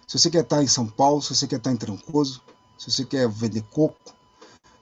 se 0.07 0.17
você 0.17 0.29
quer 0.29 0.43
estar 0.43 0.63
em 0.63 0.67
São 0.67 0.87
Paulo, 0.87 1.21
se 1.21 1.35
você 1.35 1.47
quer 1.47 1.57
estar 1.57 1.71
em 1.71 1.77
Trancoso, 1.77 2.41
se 2.77 2.91
você 2.91 3.05
quer 3.05 3.27
vender 3.29 3.63
coco, 3.71 4.13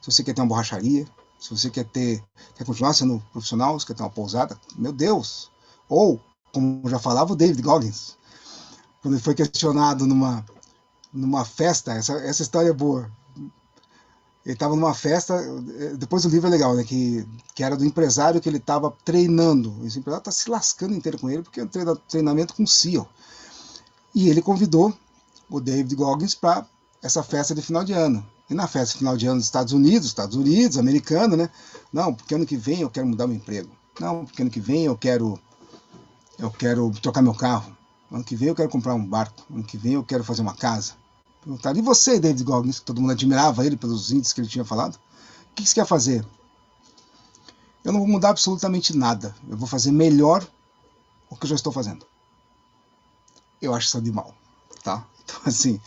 se 0.01 0.11
você 0.11 0.23
quer 0.23 0.33
ter 0.33 0.41
uma 0.41 0.47
borracharia, 0.47 1.07
se 1.39 1.49
você 1.49 1.69
quer 1.69 1.85
ter, 1.85 2.23
quer 2.55 2.65
continuar 2.65 2.93
sendo 2.93 3.21
profissional, 3.31 3.79
se 3.79 3.85
quer 3.85 3.95
ter 3.95 4.03
uma 4.03 4.09
pousada, 4.09 4.59
meu 4.75 4.91
Deus! 4.91 5.49
Ou, 5.89 6.19
como 6.53 6.87
já 6.89 6.99
falava 6.99 7.33
o 7.33 7.35
David 7.35 7.61
Goggins, 7.61 8.17
quando 9.01 9.15
ele 9.15 9.23
foi 9.23 9.33
questionado 9.33 10.05
numa, 10.05 10.45
numa 11.11 11.43
festa, 11.43 11.93
essa, 11.93 12.13
essa 12.13 12.41
história 12.41 12.69
é 12.69 12.73
boa. 12.73 13.11
Ele 14.43 14.53
estava 14.53 14.75
numa 14.75 14.93
festa, 14.93 15.39
depois 15.97 16.25
o 16.25 16.29
livro 16.29 16.47
é 16.47 16.51
legal, 16.51 16.75
né? 16.75 16.83
Que, 16.83 17.27
que 17.53 17.63
era 17.63 17.77
do 17.77 17.85
empresário 17.85 18.41
que 18.41 18.49
ele 18.49 18.57
estava 18.57 18.91
treinando. 19.05 19.75
Esse 19.85 19.99
empresário 19.99 20.21
está 20.21 20.31
se 20.31 20.49
lascando 20.49 20.95
inteiro 20.95 21.19
com 21.19 21.29
ele, 21.29 21.43
porque 21.43 21.59
é 21.59 21.63
um 21.63 21.95
treinamento 22.07 22.55
com 22.55 22.65
CEO. 22.65 23.07
E 24.15 24.29
ele 24.29 24.41
convidou 24.41 24.93
o 25.49 25.59
David 25.59 25.95
Goggins 25.95 26.33
para 26.33 26.65
essa 27.03 27.21
festa 27.21 27.53
de 27.53 27.61
final 27.61 27.83
de 27.83 27.93
ano. 27.93 28.25
E 28.49 28.53
na 28.53 28.67
festa 28.67 28.93
de 28.93 28.99
final 28.99 29.15
de 29.15 29.27
ano 29.27 29.37
dos 29.37 29.45
Estados 29.45 29.73
Unidos, 29.73 30.07
Estados 30.07 30.35
Unidos, 30.35 30.77
americano, 30.77 31.37
né? 31.37 31.49
Não, 31.93 32.13
porque 32.13 32.33
ano 32.33 32.45
que 32.45 32.57
vem 32.57 32.81
eu 32.81 32.89
quero 32.89 33.07
mudar 33.07 33.27
meu 33.27 33.37
emprego. 33.37 33.69
Não, 33.99 34.25
porque 34.25 34.41
ano 34.41 34.51
que 34.51 34.59
vem 34.59 34.85
eu 34.85 34.97
quero 34.97 35.39
eu 36.39 36.49
quero 36.49 36.91
trocar 37.01 37.21
meu 37.21 37.35
carro. 37.35 37.75
Ano 38.11 38.23
que 38.23 38.35
vem 38.35 38.49
eu 38.49 38.55
quero 38.55 38.69
comprar 38.69 38.95
um 38.95 39.05
barco. 39.05 39.43
Ano 39.53 39.63
que 39.63 39.77
vem 39.77 39.93
eu 39.93 40.03
quero 40.03 40.23
fazer 40.23 40.41
uma 40.41 40.55
casa. 40.55 40.93
Perguntaram, 41.41 41.79
e 41.79 41.81
você, 41.81 42.19
David 42.19 42.43
Goggins, 42.43 42.79
que 42.79 42.85
todo 42.85 43.01
mundo 43.01 43.11
admirava 43.11 43.65
ele 43.65 43.75
pelos 43.75 44.11
índices 44.11 44.31
que 44.31 44.41
ele 44.41 44.47
tinha 44.47 44.63
falado? 44.63 44.95
O 45.51 45.55
que 45.55 45.65
você 45.65 45.75
quer 45.75 45.85
fazer? 45.85 46.25
Eu 47.83 47.91
não 47.91 47.99
vou 47.99 48.07
mudar 48.07 48.29
absolutamente 48.29 48.95
nada. 48.95 49.35
Eu 49.49 49.57
vou 49.57 49.67
fazer 49.67 49.91
melhor 49.91 50.47
o 51.29 51.35
que 51.35 51.45
eu 51.45 51.49
já 51.49 51.55
estou 51.55 51.73
fazendo. 51.73 52.05
Eu 53.59 53.73
acho 53.73 53.87
isso 53.87 53.97
animal, 53.97 54.33
tá? 54.83 55.05
Então, 55.23 55.39
assim, 55.45 55.79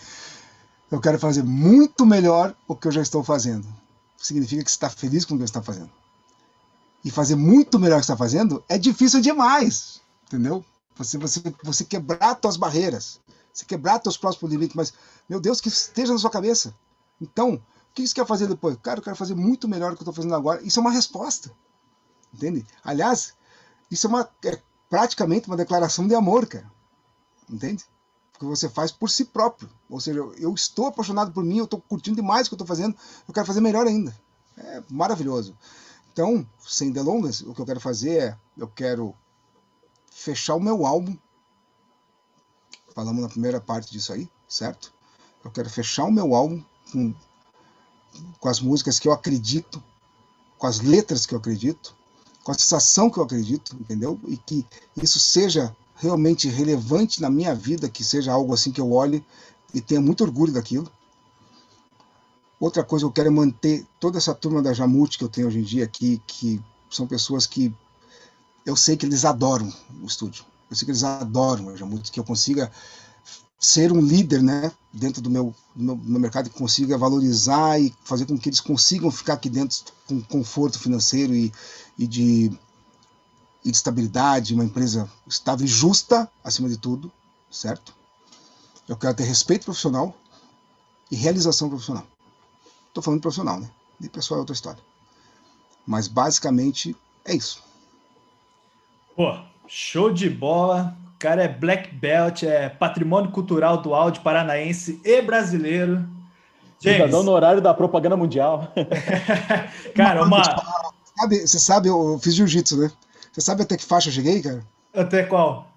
eu 0.91 1.01
quero 1.01 1.19
fazer 1.19 1.43
muito 1.43 2.07
melhor 2.07 2.57
o 2.67 2.75
que 2.75 2.89
eu 2.89 2.93
já 2.93 3.03
estou 3.03 3.23
fazendo. 3.23 3.67
Significa 4.17 4.65
que 4.65 4.71
você 4.71 4.77
está 4.77 4.89
feliz 4.89 5.25
com 5.25 5.35
o 5.35 5.37
que 5.37 5.43
você 5.43 5.51
está 5.51 5.61
fazendo. 5.61 5.91
E 7.05 7.11
fazer 7.11 7.35
muito 7.35 7.79
melhor 7.79 7.97
o 7.97 8.01
que 8.01 8.07
você 8.07 8.13
está 8.13 8.17
fazendo 8.17 8.65
é 8.69 8.79
difícil 8.79 9.21
demais, 9.21 10.01
entendeu? 10.27 10.65
Você, 10.97 11.19
você, 11.19 11.43
você 11.63 11.85
quebrar 11.85 12.39
suas 12.41 12.57
barreiras, 12.57 13.21
você 13.55 13.65
quebrar 13.65 14.01
seus 14.03 14.17
próximos 14.17 14.51
limites, 14.51 14.75
mas, 14.75 14.93
meu 15.29 15.41
Deus, 15.41 15.61
que 15.61 15.69
esteja 15.69 16.13
na 16.13 16.19
sua 16.19 16.31
cabeça. 16.31 16.75
Então, 17.21 17.55
o 17.55 17.63
que 17.95 18.07
você 18.07 18.15
quer 18.15 18.27
fazer 18.27 18.49
depois? 18.49 18.77
Cara, 18.83 18.99
eu 18.99 19.05
quero 19.05 19.17
fazer 19.17 19.35
muito 19.35 19.69
melhor 19.69 19.93
do 19.93 19.97
que 19.97 20.03
eu 20.03 20.05
estou 20.05 20.15
fazendo 20.15 20.35
agora. 20.35 20.61
Isso 20.63 20.81
é 20.81 20.83
uma 20.83 20.91
resposta. 20.91 21.51
Entende? 22.33 22.67
Aliás, 22.83 23.35
isso 23.91 24.07
é, 24.07 24.11
uma, 24.11 24.29
é 24.45 24.61
praticamente 24.91 25.47
uma 25.47 25.57
declaração 25.57 26.09
de 26.09 26.15
amor, 26.15 26.47
cara. 26.47 26.71
Entende? 27.49 27.85
que 28.39 28.45
você 28.45 28.69
faz 28.69 28.91
por 28.93 29.11
si 29.11 29.25
próprio. 29.25 29.69
Ou 29.89 30.01
seja, 30.01 30.19
eu 30.39 30.53
estou 30.55 30.87
apaixonado 30.87 31.33
por 31.33 31.45
mim, 31.45 31.59
eu 31.59 31.65
estou 31.65 31.81
curtindo 31.81 32.17
demais 32.17 32.47
o 32.47 32.51
que 32.51 32.55
eu 32.55 32.57
estou 32.57 32.67
fazendo, 32.67 32.97
eu 33.27 33.35
quero 33.35 33.47
fazer 33.47 33.61
melhor 33.61 33.87
ainda. 33.87 34.17
É 34.57 34.83
maravilhoso. 34.91 35.57
Então, 36.13 36.47
sem 36.61 36.93
delongas, 36.93 37.41
o 37.41 37.55
que 37.55 37.61
eu 37.61 37.67
quero 37.67 37.81
fazer 37.81 38.19
é, 38.19 38.39
eu 38.57 38.69
quero 38.69 39.15
fechar 40.13 40.55
o 40.55 40.61
meu 40.61 40.87
álbum. 40.87 41.17
Falamos 42.95 43.23
na 43.23 43.29
primeira 43.29 43.61
parte 43.61 43.91
disso 43.91 44.13
aí, 44.13 44.29
certo? 44.49 44.93
Eu 45.45 45.51
quero 45.51 45.69
fechar 45.69 46.05
o 46.05 46.13
meu 46.13 46.35
álbum 46.35 46.63
com, 46.93 47.15
com 48.39 48.49
as 48.49 48.61
músicas 48.61 48.99
que 48.99 49.09
eu 49.09 49.13
acredito, 49.13 49.83
com 50.57 50.67
as 50.67 50.81
letras 50.81 51.27
que 51.27 51.35
eu 51.35 51.39
acredito, 51.39 51.95
com 52.45 52.53
a 52.53 52.55
sensação 52.55 53.11
que 53.11 53.19
eu 53.19 53.25
acredito, 53.25 53.75
entendeu? 53.81 54.19
E 54.29 54.37
que 54.37 54.65
isso 55.03 55.19
seja 55.19 55.75
realmente 55.97 56.49
relevante 56.49 57.21
na 57.21 57.29
minha 57.29 57.55
vida, 57.55 57.89
que 57.89 58.05
seja 58.05 58.33
algo 58.33 58.55
assim 58.55 58.71
que 58.71 58.81
eu 58.81 58.93
olhe 58.93 59.25
e 59.73 59.81
tenha 59.81 60.01
muito 60.01 60.23
orgulho 60.23 60.53
daquilo. 60.53 60.91
Outra 62.61 62.85
coisa 62.85 63.05
eu 63.05 63.11
quero 63.11 63.33
manter 63.33 63.85
toda 63.99 64.19
essa 64.19 64.35
turma 64.35 64.63
da 64.63 64.73
Jamute 64.73 65.19
que 65.19 65.25
eu 65.25 65.29
tenho 65.29 65.49
hoje 65.49 65.59
em 65.59 65.63
dia 65.63 65.85
aqui, 65.85 66.23
que 66.27 66.63
são 66.91 67.07
pessoas 67.07 67.47
que 67.47 67.75
eu 68.65 68.77
sei 68.77 68.97
que 68.97 69.05
eles 69.05 69.25
adoram 69.25 69.71
o 70.01 70.07
estúdio. 70.07 70.45
Eu 70.71 70.77
sei 70.77 70.87
que 70.87 70.91
eles 70.91 71.05
adoram 71.05 71.69
a 71.69 71.77
Jamute, 71.77 72.11
que 72.11 72.19
eu 72.19 72.25
consiga 72.25 72.71
ser 73.59 73.93
um 73.93 74.01
líder 74.01 74.43
né, 74.43 74.71
dentro 74.93 75.23
do 75.23 75.31
meu, 75.31 75.55
do 75.75 75.83
meu, 75.83 75.97
do 75.97 76.11
meu 76.11 76.21
mercado, 76.21 76.51
que 76.51 76.59
consiga 76.59 76.99
valorizar 76.99 77.81
e 77.81 77.95
fazer 78.05 78.27
com 78.27 78.39
que 78.39 78.49
eles 78.49 78.61
consigam 78.61 79.11
ficar 79.11 79.35
aqui 79.35 79.49
dentro 79.49 79.79
com 80.07 80.21
conforto 80.23 80.79
financeiro 80.79 81.35
e, 81.35 81.53
e 81.99 82.07
de, 82.07 82.53
e 83.65 83.71
de 83.71 83.77
estabilidade, 83.77 84.55
uma 84.55 84.65
empresa 84.65 85.11
estável 85.27 85.65
e 85.65 85.69
justa, 85.69 86.31
acima 86.43 86.69
de 86.69 86.77
tudo, 86.77 87.11
certo? 87.51 87.95
Eu 88.87 88.97
quero 88.97 89.15
ter 89.15 89.25
respeito 89.25 89.65
profissional 89.65 90.15
e 91.11 91.17
realização 91.17 91.69
profissional. 91.69 92.07
Estou 92.89 93.03
falando 93.03 93.21
profissional, 93.21 93.59
né? 93.59 93.71
E 94.01 94.09
pessoal 94.09 94.39
é 94.39 94.41
outra 94.41 94.55
história. 94.55 94.83
Mas 95.87 96.07
basicamente 96.07 96.95
é 97.25 97.35
isso. 97.35 97.63
Pô, 99.17 99.33
show 99.67 100.13
de 100.13 100.29
bola. 100.29 100.97
O 101.15 101.19
cara 101.19 101.43
é 101.43 101.49
black 101.49 101.95
belt, 101.95 102.43
é 102.43 102.69
patrimônio 102.69 103.31
cultural 103.31 103.79
do 103.79 103.95
áudio 103.95 104.23
paranaense 104.23 105.01
e 105.05 105.23
brasileiro. 105.23 106.07
James. 106.81 106.99
Cidadão 106.99 107.23
no 107.23 107.33
horário 107.33 107.61
da 107.63 107.73
propaganda 107.73 108.17
mundial. 108.17 108.73
cara, 109.97 110.25
uma. 110.25 110.43
Sabe, 111.17 111.47
você 111.47 111.59
sabe, 111.59 111.89
eu 111.89 112.19
fiz 112.23 112.35
jiu-jitsu, 112.35 112.77
né? 112.77 112.91
Você 113.33 113.41
sabe 113.41 113.63
até 113.63 113.77
que 113.77 113.85
faixa 113.85 114.09
eu 114.09 114.13
cheguei, 114.13 114.43
cara? 114.43 114.63
Até 114.95 115.23
qual? 115.23 115.69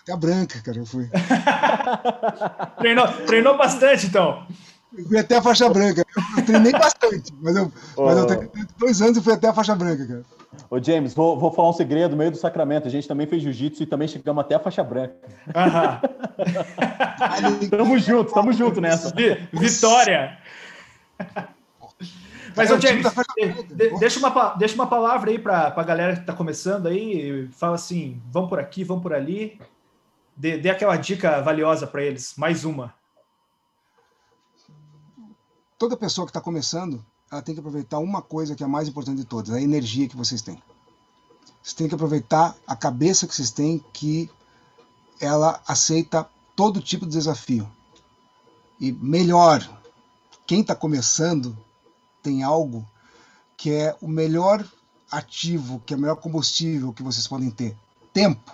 Até 0.00 0.12
a 0.12 0.16
branca, 0.16 0.60
cara, 0.62 0.78
eu 0.78 0.86
fui. 0.86 1.10
treinou, 2.78 3.08
treinou 3.26 3.58
bastante, 3.58 4.06
então. 4.06 4.46
Eu 4.96 5.04
fui 5.04 5.18
até 5.18 5.36
a 5.36 5.42
faixa 5.42 5.68
branca. 5.68 6.04
Eu 6.36 6.44
treinei 6.44 6.72
bastante, 6.72 7.32
mas 7.40 7.56
eu, 7.56 7.72
oh. 7.96 8.04
mas 8.04 8.18
eu 8.18 8.26
tenho 8.26 8.50
dois 8.78 9.02
anos 9.02 9.16
e 9.16 9.22
fui 9.22 9.32
até 9.32 9.48
a 9.48 9.54
faixa 9.54 9.74
branca, 9.74 10.06
cara. 10.06 10.22
Ô, 10.70 10.82
James, 10.82 11.14
vou, 11.14 11.38
vou 11.38 11.52
falar 11.52 11.70
um 11.70 11.72
segredo 11.72 12.12
no 12.12 12.16
meio 12.16 12.30
do 12.30 12.36
sacramento. 12.36 12.88
A 12.88 12.90
gente 12.90 13.06
também 13.06 13.26
fez 13.26 13.42
jiu-jitsu 13.42 13.82
e 13.82 13.86
também 13.86 14.08
chegamos 14.08 14.42
até 14.42 14.54
a 14.54 14.60
faixa 14.60 14.82
branca. 14.82 15.14
tamo 17.70 17.98
junto, 17.98 18.32
tamo 18.32 18.52
junto 18.52 18.80
nessa. 18.80 19.12
Vitória! 19.52 20.38
Mas, 22.56 22.70
ô, 22.70 22.80
James, 22.80 23.06
deixa 23.98 24.18
uma, 24.18 24.54
deixa 24.54 24.74
uma 24.74 24.86
palavra 24.86 25.30
aí 25.30 25.38
para 25.38 25.74
a 25.76 25.82
galera 25.82 26.14
que 26.14 26.20
está 26.20 26.32
começando 26.32 26.86
aí. 26.86 27.48
Fala 27.52 27.74
assim: 27.74 28.20
vamos 28.30 28.48
por 28.48 28.58
aqui, 28.58 28.82
vamos 28.82 29.02
por 29.02 29.12
ali. 29.12 29.60
Dê, 30.34 30.56
dê 30.56 30.70
aquela 30.70 30.96
dica 30.96 31.42
valiosa 31.42 31.86
para 31.86 32.02
eles. 32.02 32.34
Mais 32.36 32.64
uma. 32.64 32.94
Toda 35.78 35.96
pessoa 35.96 36.26
que 36.26 36.30
está 36.30 36.40
começando, 36.40 37.04
ela 37.30 37.42
tem 37.42 37.54
que 37.54 37.60
aproveitar 37.60 37.98
uma 37.98 38.22
coisa 38.22 38.54
que 38.54 38.62
é 38.62 38.66
a 38.66 38.68
mais 38.68 38.88
importante 38.88 39.18
de 39.18 39.24
todas: 39.24 39.52
a 39.52 39.60
energia 39.60 40.08
que 40.08 40.16
vocês 40.16 40.40
têm. 40.40 40.62
Vocês 41.62 41.74
têm 41.74 41.88
que 41.88 41.94
aproveitar 41.94 42.56
a 42.66 42.74
cabeça 42.74 43.26
que 43.26 43.34
vocês 43.34 43.50
têm, 43.50 43.84
que 43.92 44.30
ela 45.20 45.60
aceita 45.66 46.28
todo 46.54 46.80
tipo 46.80 47.04
de 47.04 47.12
desafio. 47.12 47.70
E 48.80 48.92
melhor, 48.92 49.68
quem 50.46 50.60
está 50.60 50.74
começando 50.74 51.56
tem 52.22 52.42
algo 52.42 52.86
que 53.56 53.70
é 53.72 53.96
o 54.00 54.08
melhor 54.08 54.66
ativo, 55.10 55.82
que 55.84 55.92
é 55.92 55.96
o 55.96 56.00
melhor 56.00 56.16
combustível 56.16 56.92
que 56.92 57.02
vocês 57.02 57.26
podem 57.26 57.50
ter: 57.50 57.76
tempo. 58.12 58.52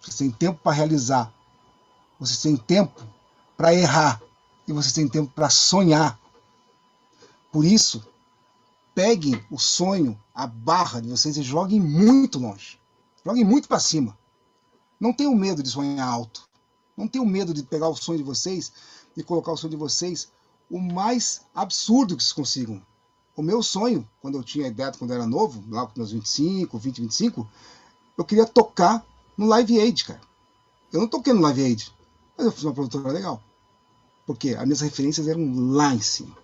Vocês 0.00 0.16
têm 0.16 0.30
tempo 0.30 0.60
para 0.62 0.72
realizar. 0.72 1.32
Vocês 2.18 2.40
têm 2.40 2.56
tempo 2.56 3.02
para 3.56 3.74
errar. 3.74 4.20
E 4.66 4.72
vocês 4.72 4.92
têm 4.92 5.08
tempo 5.08 5.32
para 5.34 5.50
sonhar. 5.50 6.18
Por 7.50 7.64
isso, 7.64 8.04
peguem 8.94 9.44
o 9.50 9.58
sonho, 9.58 10.18
a 10.34 10.46
barra 10.46 11.00
de 11.00 11.08
vocês 11.08 11.36
e 11.36 11.42
joguem 11.42 11.80
muito 11.80 12.38
longe. 12.38 12.78
Joguem 13.24 13.44
muito 13.44 13.68
para 13.68 13.80
cima. 13.80 14.16
Não 14.98 15.12
tenham 15.12 15.34
medo 15.34 15.62
de 15.62 15.68
sonhar 15.68 16.06
alto. 16.06 16.48
Não 16.96 17.08
tenham 17.08 17.26
medo 17.26 17.52
de 17.52 17.62
pegar 17.62 17.88
o 17.88 17.96
sonho 17.96 18.18
de 18.18 18.24
vocês 18.24 18.72
e 19.16 19.22
colocar 19.22 19.52
o 19.52 19.56
sonho 19.56 19.70
de 19.70 19.76
vocês 19.76 20.30
o 20.70 20.78
mais 20.78 21.42
absurdo 21.54 22.16
que 22.16 22.22
vocês 22.22 22.32
consigam. 22.32 22.82
O 23.36 23.42
meu 23.42 23.62
sonho, 23.62 24.08
quando 24.20 24.38
eu 24.38 24.42
tinha 24.42 24.68
ideia, 24.68 24.92
quando 24.92 25.10
eu 25.10 25.16
era 25.16 25.26
novo, 25.26 25.62
lá 25.68 25.86
com 25.86 25.92
meus 25.96 26.12
25, 26.12 26.78
20, 26.78 27.00
25, 27.02 27.48
eu 28.16 28.24
queria 28.24 28.46
tocar 28.46 29.04
no 29.36 29.46
Live 29.46 29.80
Aid, 29.80 30.04
cara. 30.04 30.20
Eu 30.92 31.00
não 31.00 31.08
toquei 31.08 31.32
no 31.32 31.40
Live 31.40 31.64
Aid, 31.64 31.92
mas 32.36 32.46
eu 32.46 32.52
fiz 32.52 32.64
uma 32.64 32.74
produtora 32.74 33.10
legal. 33.10 33.42
Porque 34.26 34.50
as 34.50 34.64
minhas 34.64 34.80
referências 34.80 35.26
eram 35.26 35.72
lá 35.72 35.94
em 35.94 36.00
cima. 36.00 36.36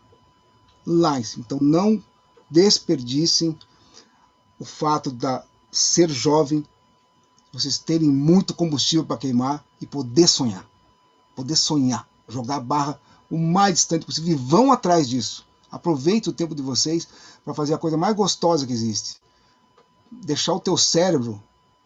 Lá 0.86 1.18
em 1.18 1.24
cima. 1.24 1.44
Então 1.46 1.58
não 1.60 2.02
desperdicem 2.50 3.56
o 4.58 4.64
fato 4.64 5.12
de 5.12 5.26
ser 5.70 6.10
jovem, 6.10 6.64
vocês 7.52 7.78
terem 7.78 8.08
muito 8.08 8.54
combustível 8.54 9.04
para 9.04 9.16
queimar 9.16 9.64
e 9.80 9.86
poder 9.86 10.26
sonhar. 10.26 10.66
Poder 11.36 11.56
sonhar. 11.56 12.08
Jogar 12.28 12.56
a 12.56 12.60
barra 12.60 13.00
o 13.30 13.38
mais 13.38 13.74
distante 13.74 14.06
possível 14.06 14.32
e 14.32 14.36
vão 14.36 14.72
atrás 14.72 15.08
disso. 15.08 15.46
Aproveite 15.70 16.28
o 16.28 16.32
tempo 16.32 16.54
de 16.54 16.62
vocês 16.62 17.06
para 17.44 17.54
fazer 17.54 17.74
a 17.74 17.78
coisa 17.78 17.96
mais 17.96 18.14
gostosa 18.16 18.66
que 18.66 18.72
existe. 18.72 19.16
Deixar 20.10 20.54
o 20.54 20.60
teu 20.60 20.76
cérebro 20.76 21.42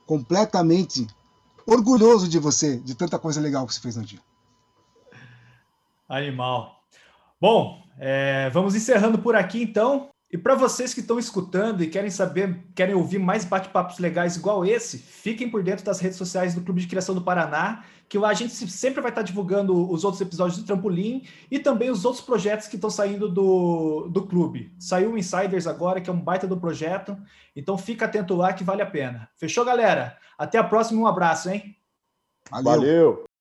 completamente 0.06 1.06
orgulhoso 1.66 2.28
de 2.28 2.39
você, 2.39 2.77
de 2.77 2.94
tanta 2.94 3.19
coisa 3.19 3.40
legal 3.40 3.66
que 3.66 3.74
você 3.74 3.81
fez 3.81 3.97
no 3.97 4.05
dia. 4.05 4.20
Animal. 6.12 6.84
Bom, 7.40 7.82
é, 7.98 8.51
vamos 8.51 8.74
encerrando 8.74 9.18
por 9.18 9.34
aqui 9.34 9.62
então. 9.62 10.10
E 10.30 10.39
para 10.39 10.55
vocês 10.55 10.94
que 10.94 11.01
estão 11.01 11.18
escutando 11.18 11.82
e 11.82 11.89
querem 11.89 12.10
saber, 12.10 12.64
querem 12.74 12.94
ouvir 12.94 13.18
mais 13.18 13.44
bate-papos 13.44 13.98
legais 13.98 14.34
igual 14.34 14.64
esse, 14.64 14.97
fiquem 14.97 15.51
por 15.51 15.62
dentro 15.62 15.84
das 15.84 16.01
redes 16.01 16.16
sociais 16.16 16.55
do 16.55 16.62
Clube 16.62 16.80
de 16.80 16.86
Criação 16.86 17.14
do 17.14 17.20
Paraná, 17.20 17.84
que 18.09 18.16
lá 18.16 18.30
a 18.30 18.34
gente 18.34 18.55
sempre 18.55 19.02
vai 19.02 19.10
estar 19.10 19.20
divulgando 19.20 19.90
os 19.90 20.05
outros 20.05 20.22
episódios 20.22 20.59
do 20.59 20.64
Trampolim 20.64 21.26
e 21.51 21.59
também 21.59 21.90
os 21.90 22.06
outros 22.06 22.24
projetos 22.24 22.66
que 22.66 22.76
estão 22.76 22.89
saindo 22.89 23.28
do, 23.28 24.09
do 24.09 24.26
clube. 24.26 24.74
Saiu 24.78 25.12
o 25.12 25.18
Insiders 25.18 25.66
agora, 25.66 26.01
que 26.01 26.09
é 26.09 26.12
um 26.12 26.20
baita 26.20 26.47
do 26.47 26.59
projeto, 26.59 27.14
então 27.55 27.76
fica 27.76 28.06
atento 28.06 28.34
lá 28.34 28.55
que 28.55 28.64
vale 28.64 28.80
a 28.80 28.86
pena. 28.86 29.28
Fechou, 29.36 29.66
galera? 29.66 30.16
Até 30.39 30.56
a 30.56 30.64
próxima, 30.64 31.01
um 31.01 31.06
abraço, 31.06 31.51
hein? 31.51 31.76
Valeu. 32.51 32.64
Valeu. 32.64 33.31